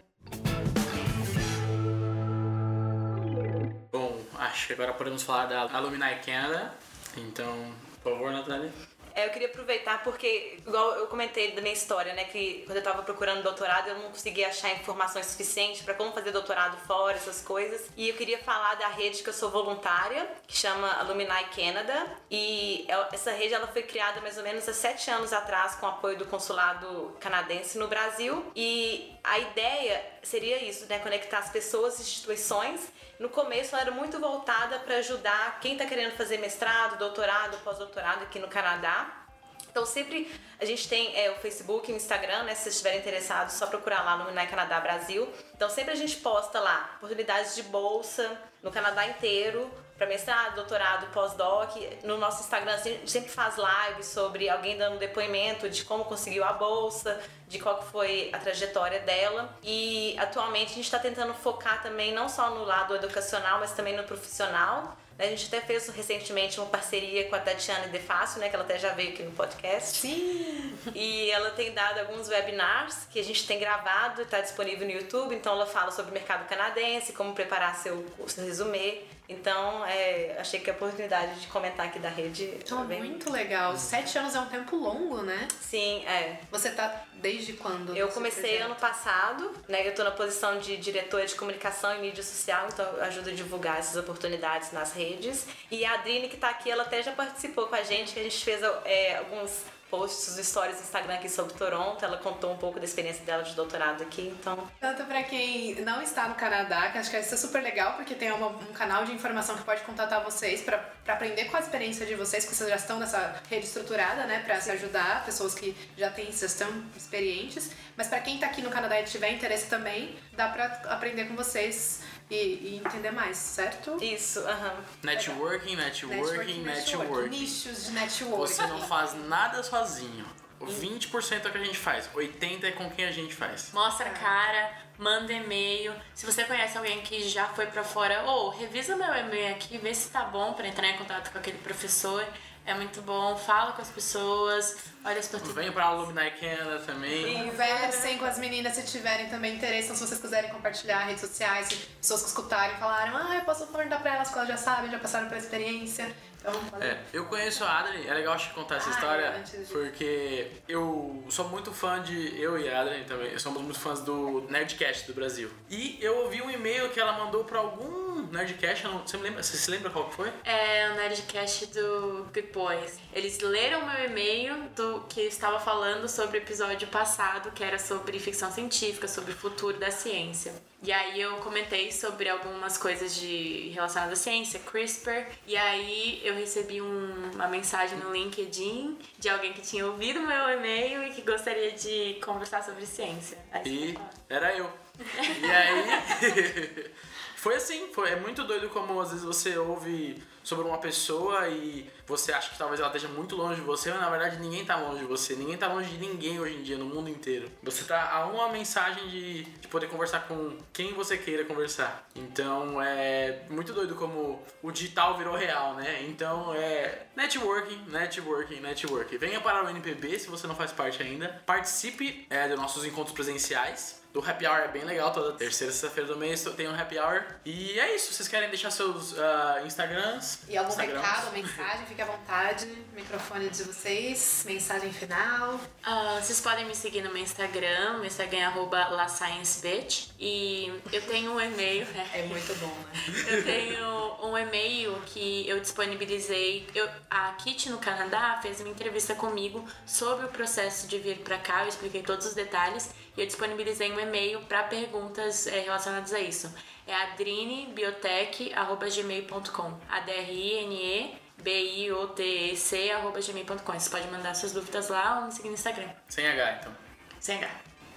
Bom, 3.92 4.20
acho 4.38 4.66
que 4.66 4.72
agora 4.72 4.92
podemos 4.92 5.22
falar 5.22 5.46
da 5.46 5.62
Alumni 5.76 6.16
Canada. 6.26 6.74
Então, 7.16 7.72
por 8.02 8.12
favor, 8.12 8.32
Natália. 8.32 8.72
É, 9.14 9.26
eu 9.26 9.30
queria 9.30 9.48
aproveitar 9.48 10.02
porque, 10.02 10.58
igual 10.66 10.94
eu 10.94 11.06
comentei 11.06 11.52
da 11.52 11.60
minha 11.60 11.74
história, 11.74 12.12
né, 12.14 12.24
que 12.24 12.62
quando 12.66 12.78
eu 12.78 12.82
tava 12.82 13.02
procurando 13.02 13.42
doutorado 13.42 13.88
eu 13.88 13.98
não 13.98 14.10
conseguia 14.10 14.48
achar 14.48 14.70
informações 14.72 15.26
suficientes 15.26 15.82
para 15.82 15.94
como 15.94 16.12
fazer 16.12 16.32
doutorado 16.32 16.76
fora, 16.86 17.16
essas 17.16 17.42
coisas. 17.42 17.88
E 17.96 18.08
eu 18.08 18.14
queria 18.16 18.38
falar 18.38 18.74
da 18.74 18.88
rede 18.88 19.22
que 19.22 19.28
eu 19.28 19.32
sou 19.32 19.50
voluntária, 19.50 20.28
que 20.46 20.56
chama 20.56 20.90
Alumni 20.98 21.26
Canada. 21.54 22.06
E 22.30 22.86
essa 23.12 23.32
rede 23.32 23.54
ela 23.54 23.66
foi 23.66 23.82
criada 23.82 24.20
mais 24.20 24.36
ou 24.36 24.42
menos 24.42 24.68
há 24.68 24.72
sete 24.72 25.10
anos 25.10 25.32
atrás 25.32 25.74
com 25.74 25.86
o 25.86 25.88
apoio 25.88 26.16
do 26.16 26.26
consulado 26.26 27.16
canadense 27.20 27.78
no 27.78 27.88
Brasil. 27.88 28.44
E 28.54 29.12
a 29.22 29.38
ideia 29.38 30.04
seria 30.22 30.62
isso, 30.62 30.86
né, 30.86 30.98
conectar 30.98 31.38
as 31.38 31.50
pessoas 31.50 31.98
e 31.98 32.02
instituições. 32.02 32.80
No 33.20 33.28
começo 33.28 33.74
ela 33.74 33.82
era 33.82 33.90
muito 33.90 34.18
voltada 34.18 34.78
para 34.78 34.96
ajudar 34.96 35.60
quem 35.60 35.74
está 35.74 35.84
querendo 35.84 36.16
fazer 36.16 36.38
mestrado, 36.38 36.98
doutorado, 36.98 37.58
pós-doutorado 37.58 38.22
aqui 38.22 38.38
no 38.38 38.48
Canadá. 38.48 39.26
Então 39.70 39.84
sempre 39.84 40.32
a 40.58 40.64
gente 40.64 40.88
tem 40.88 41.14
é, 41.14 41.30
o 41.30 41.34
Facebook 41.34 41.90
e 41.90 41.92
o 41.92 41.98
Instagram, 41.98 42.44
né? 42.44 42.54
Se 42.54 42.62
vocês 42.62 42.76
estiverem 42.76 43.00
interessados, 43.00 43.52
só 43.56 43.66
procurar 43.66 44.02
lá 44.06 44.16
no 44.16 44.30
Unai 44.30 44.46
Canadá 44.46 44.80
Brasil. 44.80 45.30
Então 45.54 45.68
sempre 45.68 45.92
a 45.92 45.96
gente 45.96 46.16
posta 46.16 46.58
lá 46.60 46.94
oportunidades 46.96 47.54
de 47.54 47.62
bolsa 47.64 48.40
no 48.62 48.70
Canadá 48.70 49.06
inteiro, 49.06 49.70
para 50.00 50.08
mestrado, 50.08 50.54
doutorado, 50.54 51.12
pós-doc. 51.12 51.76
No 52.04 52.16
nosso 52.16 52.40
Instagram 52.40 52.72
assim, 52.72 52.88
a 52.88 52.92
gente 52.94 53.10
sempre 53.10 53.28
faz 53.28 53.56
lives 53.58 54.06
sobre 54.06 54.48
alguém 54.48 54.78
dando 54.78 54.98
depoimento 54.98 55.68
de 55.68 55.84
como 55.84 56.06
conseguiu 56.06 56.42
a 56.42 56.54
bolsa, 56.54 57.20
de 57.46 57.58
qual 57.58 57.82
foi 57.82 58.30
a 58.32 58.38
trajetória 58.38 59.00
dela. 59.00 59.54
E 59.62 60.16
atualmente 60.18 60.72
a 60.72 60.74
gente 60.76 60.86
está 60.86 60.98
tentando 60.98 61.34
focar 61.34 61.82
também 61.82 62.14
não 62.14 62.30
só 62.30 62.48
no 62.48 62.64
lado 62.64 62.96
educacional, 62.96 63.60
mas 63.60 63.72
também 63.72 63.94
no 63.94 64.02
profissional. 64.04 64.96
A 65.18 65.26
gente 65.26 65.48
até 65.48 65.60
fez 65.60 65.86
recentemente 65.90 66.58
uma 66.58 66.70
parceria 66.70 67.28
com 67.28 67.36
a 67.36 67.38
Tatiana 67.38 67.88
De 67.88 67.98
Fácil, 67.98 68.40
né? 68.40 68.48
Que 68.48 68.54
ela 68.54 68.64
até 68.64 68.78
já 68.78 68.94
veio 68.94 69.10
aqui 69.10 69.22
no 69.22 69.32
podcast. 69.32 69.98
Sim! 69.98 70.78
E 70.94 71.30
ela 71.30 71.50
tem 71.50 71.72
dado 71.72 71.98
alguns 71.98 72.26
webinars 72.30 73.06
que 73.10 73.20
a 73.20 73.22
gente 73.22 73.46
tem 73.46 73.58
gravado, 73.58 74.22
está 74.22 74.40
disponível 74.40 74.86
no 74.86 74.94
YouTube. 74.94 75.34
Então 75.34 75.52
ela 75.52 75.66
fala 75.66 75.90
sobre 75.90 76.10
o 76.10 76.14
mercado 76.14 76.48
canadense, 76.48 77.12
como 77.12 77.34
preparar 77.34 77.76
seu, 77.76 78.06
seu 78.26 78.46
resumê. 78.46 79.02
Então 79.30 79.84
é, 79.86 80.36
achei 80.38 80.60
que 80.60 80.68
a 80.68 80.72
oportunidade 80.72 81.40
de 81.40 81.46
comentar 81.46 81.86
aqui 81.86 81.98
da 81.98 82.08
rede. 82.08 82.44
Então, 82.44 82.78
foi 82.78 82.86
bem- 82.88 82.98
muito 82.98 83.30
legal. 83.30 83.76
Sete 83.76 84.18
anos 84.18 84.34
é 84.34 84.40
um 84.40 84.46
tempo 84.46 84.76
longo, 84.76 85.22
né? 85.22 85.46
Sim, 85.60 86.04
é. 86.06 86.40
Você 86.50 86.70
tá 86.70 87.04
desde 87.14 87.52
quando? 87.54 87.96
Eu 87.96 88.08
comecei 88.08 88.42
projeto? 88.42 88.64
ano 88.66 88.74
passado, 88.74 89.50
né? 89.68 89.86
Eu 89.86 89.94
tô 89.94 90.02
na 90.04 90.10
posição 90.10 90.58
de 90.58 90.76
diretora 90.76 91.24
de 91.26 91.34
comunicação 91.34 91.94
e 91.96 92.00
mídia 92.00 92.22
social, 92.22 92.66
então 92.72 92.84
eu 92.84 93.04
ajudo 93.04 93.30
a 93.30 93.32
divulgar 93.32 93.78
essas 93.78 93.96
oportunidades 93.96 94.72
nas 94.72 94.92
redes. 94.92 95.46
E 95.70 95.84
a 95.84 95.94
Adrine, 95.94 96.28
que 96.28 96.36
tá 96.36 96.48
aqui, 96.50 96.70
ela 96.70 96.82
até 96.82 97.02
já 97.02 97.12
participou 97.12 97.66
com 97.68 97.74
a 97.76 97.82
gente, 97.82 98.12
que 98.12 98.20
a 98.20 98.22
gente 98.22 98.44
fez 98.44 98.60
é, 98.84 99.16
alguns 99.18 99.62
posts, 99.90 100.36
stories 100.46 100.76
no 100.76 100.82
Instagram 100.82 101.14
aqui 101.14 101.28
sobre 101.28 101.54
Toronto. 101.54 102.04
Ela 102.04 102.16
contou 102.18 102.52
um 102.52 102.56
pouco 102.56 102.78
da 102.78 102.84
experiência 102.84 103.24
dela 103.24 103.42
de 103.42 103.54
doutorado 103.54 104.02
aqui, 104.02 104.34
então. 104.38 104.68
Tanto 104.80 105.04
pra 105.04 105.22
quem 105.24 105.74
não 105.82 106.00
está 106.00 106.28
no 106.28 106.34
Canadá, 106.34 106.90
que 106.90 106.98
acho 106.98 107.10
que 107.10 107.18
isso 107.18 107.34
é 107.34 107.36
super 107.36 107.62
legal, 107.62 107.94
porque 107.94 108.14
tem 108.14 108.30
uma- 108.30 108.48
um 108.48 108.72
canal 108.72 109.04
de 109.04 109.12
informação 109.12 109.56
que 109.56 109.64
pode 109.64 109.82
contatar 109.82 110.22
vocês 110.22 110.62
pra 110.62 110.82
aprender 111.08 111.46
com 111.46 111.56
a 111.56 111.60
experiência 111.60 112.06
de 112.06 112.14
vocês, 112.14 112.44
que 112.44 112.54
vocês 112.54 112.68
já 112.70 112.76
estão 112.76 112.98
nessa 112.98 113.40
rede 113.50 113.66
estruturada, 113.66 114.24
né, 114.26 114.40
Pra 114.44 114.60
se 114.60 114.70
ajudar, 114.70 115.24
pessoas 115.24 115.54
que 115.54 115.76
já 115.96 116.10
têm, 116.10 116.32
já 116.32 116.46
estão 116.46 116.68
experientes. 116.96 117.70
Mas 117.96 118.06
pra 118.08 118.20
quem 118.20 118.38
tá 118.38 118.46
aqui 118.46 118.62
no 118.62 118.70
Canadá 118.70 119.00
e 119.00 119.04
tiver 119.04 119.30
interesse 119.32 119.66
também, 119.66 120.16
dá 120.32 120.48
pra 120.48 120.64
aprender 120.88 121.24
com 121.26 121.34
vocês 121.36 122.00
e, 122.30 122.34
e 122.34 122.82
entender 122.84 123.10
mais, 123.10 123.36
certo? 123.36 123.96
Isso, 124.02 124.40
aham. 124.40 124.76
Networking, 125.02 125.76
networking, 125.76 126.62
networking. 126.62 127.28
Nichos 127.28 127.86
de 127.86 127.92
networking. 127.92 128.36
Você 128.36 128.66
não 128.66 128.80
faz 128.82 129.14
nada 129.26 129.62
sozinho. 129.62 130.26
O 130.60 130.66
20% 130.66 131.44
é 131.44 131.48
o 131.48 131.52
que 131.52 131.58
a 131.58 131.64
gente 131.64 131.78
faz, 131.78 132.08
80% 132.14 132.64
é 132.64 132.70
com 132.72 132.90
quem 132.90 133.06
a 133.06 133.10
gente 133.10 133.34
faz. 133.34 133.70
Mostra 133.72 134.10
a 134.10 134.12
cara, 134.12 134.72
manda 134.98 135.32
e-mail. 135.32 135.94
Se 136.14 136.26
você 136.26 136.44
conhece 136.44 136.76
alguém 136.76 137.00
que 137.00 137.26
já 137.26 137.46
foi 137.46 137.64
pra 137.66 137.82
fora, 137.82 138.24
ou 138.24 138.50
revisa 138.50 138.94
meu 138.94 139.12
e-mail 139.14 139.54
aqui, 139.54 139.78
vê 139.78 139.94
se 139.94 140.10
tá 140.10 140.24
bom 140.24 140.52
pra 140.52 140.68
entrar 140.68 140.86
em 140.88 140.98
contato 140.98 141.32
com 141.32 141.38
aquele 141.38 141.56
professor. 141.58 142.26
É 142.66 142.74
muito 142.74 143.02
bom, 143.02 143.36
fala 143.36 143.72
com 143.72 143.82
as 143.82 143.88
pessoas, 143.88 144.76
olha 145.04 145.18
as 145.18 145.26
oportunidades. 145.26 145.54
Vem 145.54 145.72
pra 145.72 145.84
Alumni 145.86 146.30
Canada 146.32 146.78
também. 146.80 147.50
Conversem 147.50 148.18
com 148.18 148.24
as 148.24 148.38
meninas 148.38 148.74
se 148.74 148.84
tiverem 148.84 149.28
também 149.28 149.56
interesse, 149.56 149.84
então 149.86 149.96
se 149.96 150.06
vocês 150.06 150.20
quiserem 150.20 150.50
compartilhar 150.50 151.00
redes 151.00 151.20
sociais, 151.20 151.68
pessoas 152.00 152.22
que 152.22 152.28
escutarem 152.28 152.76
falaram, 152.76 153.16
ah, 153.16 153.36
eu 153.36 153.44
posso 153.44 153.66
perguntar 153.66 153.98
pra 154.00 154.14
elas 154.14 154.28
que 154.30 154.36
elas 154.36 154.48
já 154.48 154.56
sabem, 154.56 154.90
já 154.90 154.98
passaram 154.98 155.28
pela 155.28 155.40
experiência. 155.40 156.14
Então, 156.40 156.80
É, 156.80 156.98
eu 157.12 157.26
conheço 157.26 157.62
a 157.64 157.78
Adri, 157.80 158.06
é 158.08 158.14
legal 158.14 158.34
te 158.36 158.48
contar 158.50 158.76
essa 158.76 158.88
Ah, 158.88 158.92
história, 158.92 159.22
é, 159.24 159.38
antes 159.38 159.52
de- 159.68 159.72
porque 159.72 160.50
eu 160.66 161.22
sou 161.28 161.48
muito 161.48 161.70
fã 161.72 162.02
de. 162.02 162.40
Eu 162.40 162.58
e 162.58 162.68
a 162.68 162.80
Adri 162.80 163.04
também, 163.04 163.38
somos 163.38 163.60
muito 163.62 163.78
fãs 163.78 164.00
do 164.00 164.46
Nerdcast 164.48 165.06
do 165.06 165.12
Brasil. 165.14 165.50
E 165.68 165.98
eu 166.00 166.16
ouvi 166.20 166.40
um 166.40 166.50
e-mail 166.50 166.88
que 166.90 166.98
ela 166.98 167.12
mandou 167.12 167.44
pra 167.44 167.58
algum 167.58 168.22
Nerdcast, 168.32 168.84
não, 168.84 168.98
você, 169.06 169.16
me 169.18 169.24
lembra, 169.24 169.42
você 169.42 169.56
se 169.56 169.70
lembra 169.70 169.90
qual 169.90 170.08
que 170.08 170.14
foi? 170.16 170.32
É 170.44 170.90
o 170.92 170.94
Nerdcast 170.94 171.66
do 171.66 172.24
Good 172.32 172.48
Boys. 172.52 172.98
Eles 173.12 173.38
leram 173.40 173.84
meu 173.86 174.04
e-mail 174.06 174.54
do 174.74 175.00
que 175.08 175.20
estava 175.22 175.60
falando 175.60 176.08
sobre 176.08 176.38
o 176.38 176.40
episódio 176.40 176.88
passado, 176.88 177.50
que 177.52 177.62
era 177.62 177.78
sobre 177.78 178.18
ficção 178.18 178.50
científica, 178.50 179.06
sobre 179.06 179.32
o 179.32 179.36
futuro 179.36 179.78
da 179.78 179.90
ciência. 179.90 180.52
E 180.82 180.90
aí 180.90 181.20
eu 181.20 181.36
comentei 181.36 181.92
sobre 181.92 182.26
algumas 182.28 182.78
coisas 182.78 183.14
de 183.14 183.68
relacionadas 183.74 184.18
à 184.18 184.22
ciência, 184.22 184.58
CRISPR. 184.60 185.26
E 185.46 185.54
aí 185.54 186.22
eu 186.24 186.34
recebi 186.34 186.80
um- 186.80 187.30
uma 187.34 187.46
mensagem 187.48 187.98
no 187.98 188.10
LinkedIn 188.12 188.98
de 189.18 189.28
alguém 189.28 189.52
que 189.52 189.60
tinha 189.60 189.86
ouvido 189.86 190.20
meu 190.22 190.48
e-mail 190.50 191.04
e 191.04 191.10
que 191.10 191.20
gostaria 191.20 191.72
de 191.72 192.14
conversar 192.24 192.62
sobre 192.64 192.86
ciência. 192.86 193.36
Aí 193.52 193.62
E 193.92 193.98
era 194.28 194.56
eu. 194.56 194.70
E 194.98 195.50
aí. 195.50 195.84
foi 197.36 197.56
assim, 197.56 197.88
foi, 197.92 198.10
é 198.12 198.16
muito 198.16 198.44
doido 198.44 198.68
como 198.70 198.98
às 199.00 199.10
vezes 199.10 199.24
você 199.24 199.58
ouve 199.58 200.22
sobre 200.42 200.66
uma 200.66 200.78
pessoa 200.78 201.48
e 201.48 201.88
você 202.06 202.32
acha 202.32 202.50
que 202.50 202.58
talvez 202.58 202.80
ela 202.80 202.88
esteja 202.88 203.08
muito 203.08 203.36
longe 203.36 203.60
de 203.60 203.66
você, 203.66 203.90
mas 203.90 204.00
na 204.00 204.10
verdade 204.10 204.38
ninguém 204.38 204.64
tá 204.64 204.76
longe 204.76 205.00
de 205.00 205.06
você, 205.06 205.34
ninguém 205.34 205.56
tá 205.56 205.68
longe 205.68 205.90
de 205.90 205.98
ninguém 205.98 206.40
hoje 206.40 206.56
em 206.56 206.62
dia 206.62 206.76
no 206.76 206.86
mundo 206.86 207.08
inteiro. 207.08 207.50
Você 207.62 207.84
tá 207.84 208.10
a 208.10 208.26
uma 208.26 208.48
mensagem 208.48 209.08
de, 209.08 209.44
de 209.44 209.68
poder 209.68 209.88
conversar 209.88 210.26
com 210.26 210.58
quem 210.72 210.92
você 210.92 211.16
queira 211.16 211.44
conversar. 211.44 212.08
Então 212.14 212.82
é 212.82 213.42
muito 213.48 213.72
doido 213.72 213.94
como 213.94 214.42
o 214.62 214.70
digital 214.70 215.16
virou 215.16 215.36
real, 215.36 215.74
né? 215.74 216.04
Então 216.08 216.52
é 216.54 217.06
networking, 217.14 217.84
networking, 217.88 218.60
networking. 218.60 219.18
Venha 219.18 219.40
para 219.40 219.64
o 219.64 219.70
NPB 219.70 220.18
se 220.18 220.28
você 220.28 220.46
não 220.46 220.54
faz 220.54 220.72
parte 220.72 221.02
ainda. 221.02 221.40
Participe 221.46 222.26
é, 222.30 222.48
dos 222.48 222.58
nossos 222.58 222.84
encontros 222.84 223.14
presenciais 223.14 223.99
do 224.12 224.18
Happy 224.18 224.46
Hour 224.46 224.58
é 224.58 224.68
bem 224.68 224.84
legal, 224.84 225.12
toda 225.12 225.32
terceira 225.32 225.72
sexta-feira 225.72 226.12
do 226.12 226.18
mês 226.18 226.42
tem 226.56 226.68
um 226.68 226.74
Happy 226.74 226.98
Hour. 226.98 227.24
E 227.44 227.78
é 227.78 227.94
isso, 227.94 228.12
vocês 228.12 228.28
querem 228.28 228.48
deixar 228.48 228.70
seus 228.70 229.12
uh, 229.12 229.64
Instagrams? 229.64 230.40
E 230.48 230.56
algum 230.56 230.70
Instagrams? 230.70 231.06
recado, 231.06 231.32
mensagem, 231.32 231.86
fique 231.86 232.02
à 232.02 232.06
vontade. 232.06 232.66
Microfone 232.94 233.48
de 233.48 233.62
vocês, 233.62 234.44
mensagem 234.46 234.92
final. 234.92 235.60
Ah, 235.84 236.18
vocês 236.20 236.40
podem 236.40 236.66
me 236.66 236.74
seguir 236.74 237.02
no 237.02 237.12
meu 237.12 237.22
Instagram, 237.22 237.94
meu 237.94 238.06
Instagram 238.06 238.38
é 238.38 238.44
arroba 238.46 238.88
lasciencebitch. 238.88 240.08
E 240.18 240.72
eu 240.92 241.02
tenho 241.02 241.32
um 241.32 241.40
e-mail, 241.40 241.86
né? 241.86 242.10
É 242.12 242.22
muito 242.24 242.52
bom, 242.58 242.66
né? 242.66 242.92
Eu 243.28 243.44
tenho 243.44 244.26
um 244.26 244.36
e-mail 244.36 245.00
que 245.06 245.48
eu 245.48 245.60
disponibilizei. 245.60 246.68
Eu, 246.74 246.88
a 247.08 247.32
Kit 247.34 247.70
no 247.70 247.78
Canadá 247.78 248.38
fez 248.42 248.60
uma 248.60 248.68
entrevista 248.68 249.14
comigo 249.14 249.64
sobre 249.86 250.26
o 250.26 250.28
processo 250.28 250.86
de 250.88 250.98
vir 250.98 251.18
pra 251.18 251.38
cá. 251.38 251.62
Eu 251.62 251.68
expliquei 251.68 252.02
todos 252.02 252.26
os 252.26 252.34
detalhes 252.34 252.90
eu 253.22 253.26
disponibilizei 253.26 253.90
um 253.92 254.00
e-mail 254.00 254.40
para 254.42 254.64
perguntas 254.64 255.46
é, 255.46 255.60
relacionadas 255.60 256.12
a 256.12 256.20
isso. 256.20 256.52
É 256.86 256.94
adrinebiotech.gmail.com. 256.94 259.80
A-D-R-I-N-E 259.88 261.20
B-I-O-T-E-C 261.42 262.90
arroba 262.90 263.18
gmail.com. 263.20 263.78
Você 263.78 263.90
pode 263.90 264.08
mandar 264.08 264.34
suas 264.34 264.52
dúvidas 264.52 264.88
lá 264.88 265.20
ou 265.20 265.26
me 265.26 265.32
seguir 265.32 265.48
no 265.48 265.54
Instagram. 265.54 265.88
Sem 266.08 266.26
H, 266.26 266.58
então. 266.60 266.76
Sem 267.18 267.38
H. 267.38 267.50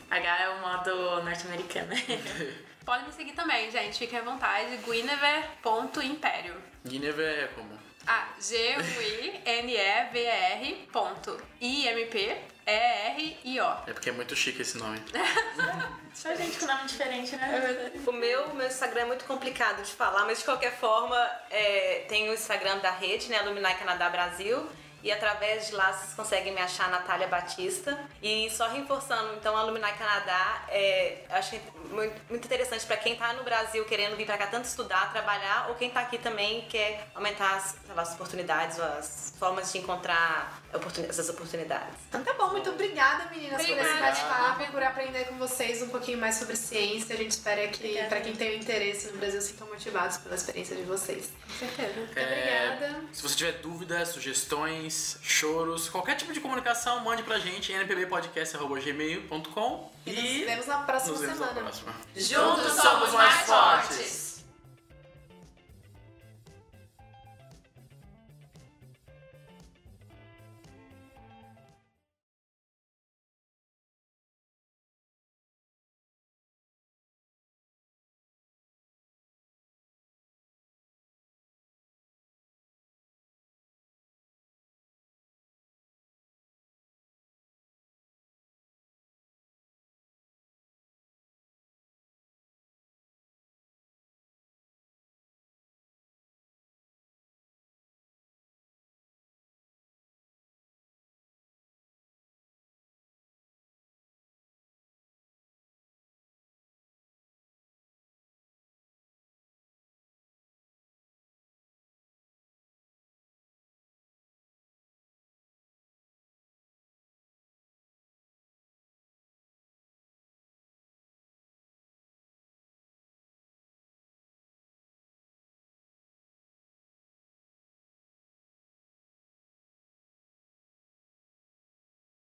H 0.09 0.43
é 0.43 0.49
o 0.49 0.61
modo 0.61 1.23
norte-americano. 1.23 1.93
Pode 2.85 3.05
me 3.05 3.13
seguir 3.13 3.33
também, 3.33 3.71
gente. 3.71 3.97
Fiquem 3.97 4.19
à 4.19 4.21
vontade. 4.21 4.77
Guinevere.império. 4.77 6.55
Guinevere 6.85 7.41
é 7.41 7.47
como? 7.47 7.77
Ah, 8.05 8.27
G-U-I-N-E-V-E-R 8.39 9.47
ponto 10.91 11.41
I-M-P-E-R-I-O. 12.65 13.89
É 13.89 13.93
porque 13.93 14.09
é 14.09 14.13
muito 14.13 14.35
chique 14.35 14.61
esse 14.61 14.77
nome. 14.77 14.99
Só 16.13 16.33
gente 16.35 16.59
com 16.59 16.65
nome 16.65 16.85
diferente, 16.85 17.35
né? 17.35 17.55
É 17.55 17.59
verdade. 17.59 18.01
O 18.07 18.11
meu, 18.11 18.53
meu 18.53 18.67
Instagram 18.67 19.01
é 19.01 19.05
muito 19.05 19.25
complicado 19.25 19.81
de 19.83 19.91
falar, 19.91 20.25
mas 20.25 20.39
de 20.39 20.45
qualquer 20.45 20.73
forma, 20.73 21.17
é, 21.49 22.05
tem 22.07 22.29
o 22.29 22.33
Instagram 22.33 22.77
da 22.77 22.91
rede, 22.91 23.29
né, 23.29 23.39
Alumni 23.39 23.73
Canadá 23.75 24.09
Brasil. 24.09 24.69
E 25.03 25.11
através 25.11 25.67
de 25.67 25.75
lá 25.75 25.91
vocês 25.91 26.13
conseguem 26.13 26.53
me 26.53 26.61
achar 26.61 26.89
Natália 26.89 27.27
Batista. 27.27 27.99
E 28.21 28.49
só 28.49 28.69
reforçando, 28.69 29.33
então, 29.33 29.55
a 29.57 29.59
Alumni 29.59 29.81
Canadá, 29.81 30.63
é, 30.69 31.25
eu 31.29 31.35
acho 31.35 31.59
muito, 31.89 32.21
muito 32.29 32.45
interessante 32.45 32.85
para 32.85 32.95
quem 32.95 33.13
está 33.13 33.33
no 33.33 33.43
Brasil 33.43 33.83
querendo 33.83 34.15
vir 34.15 34.25
para 34.25 34.37
cá 34.37 34.47
tanto 34.47 34.63
estudar, 34.63 35.11
trabalhar, 35.11 35.67
ou 35.67 35.75
quem 35.75 35.89
está 35.89 35.99
aqui 35.99 36.17
também 36.17 36.61
quer 36.69 37.05
aumentar 37.13 37.55
as, 37.55 37.75
lá, 37.93 38.01
as 38.01 38.13
oportunidades, 38.13 38.79
ou 38.79 38.85
as 38.85 39.33
formas 39.37 39.73
de 39.73 39.79
encontrar 39.79 40.62
oportun- 40.75 41.05
essas 41.07 41.29
oportunidades. 41.29 41.95
Então 42.09 42.23
tá 42.23 42.33
bom, 42.33 42.49
muito 42.51 42.69
obrigada, 42.69 43.25
meninas, 43.29 43.61
por 43.65 43.71
esse 43.71 43.73
Obrigada. 43.73 43.99
bate-papo 44.01 44.63
e 44.63 44.67
por 44.67 44.83
aprender 44.83 45.25
com 45.25 45.37
vocês 45.37 45.81
um 45.81 45.89
pouquinho 45.89 46.17
mais 46.17 46.35
sobre 46.35 46.55
ciência. 46.55 47.15
A 47.15 47.17
gente 47.17 47.31
espera 47.31 47.67
que, 47.67 47.77
Obrigada. 47.83 48.07
pra 48.09 48.21
quem 48.21 48.33
tem 48.35 48.51
o 48.51 48.55
interesse 48.61 49.11
no 49.11 49.17
Brasil, 49.17 49.41
sintam 49.41 49.67
motivados 49.67 50.17
pela 50.17 50.35
experiência 50.35 50.75
de 50.75 50.83
vocês. 50.83 51.29
Com 51.47 51.53
certeza. 51.59 51.93
Muito 51.99 52.17
É, 52.17 52.73
obrigada. 52.75 53.03
Se 53.13 53.21
você 53.21 53.35
tiver 53.35 53.51
dúvidas, 53.59 54.09
sugestões, 54.09 55.17
choros, 55.21 55.89
qualquer 55.89 56.15
tipo 56.15 56.33
de 56.33 56.39
comunicação, 56.39 56.99
mande 57.01 57.23
pra 57.23 57.37
gente 57.39 57.71
em 57.71 57.75
npbpodcast.gmail.com 57.79 59.91
E 60.05 60.11
nos 60.11 60.45
vemos 60.45 60.65
na 60.67 60.77
próxima 60.79 61.11
nos 61.13 61.21
vemos 61.21 61.37
semana. 61.37 61.53
na 61.53 61.61
próxima. 61.61 61.93
Juntos 62.15 62.73
somos 62.73 63.11
mais 63.13 63.45
fortes! 63.45 64.22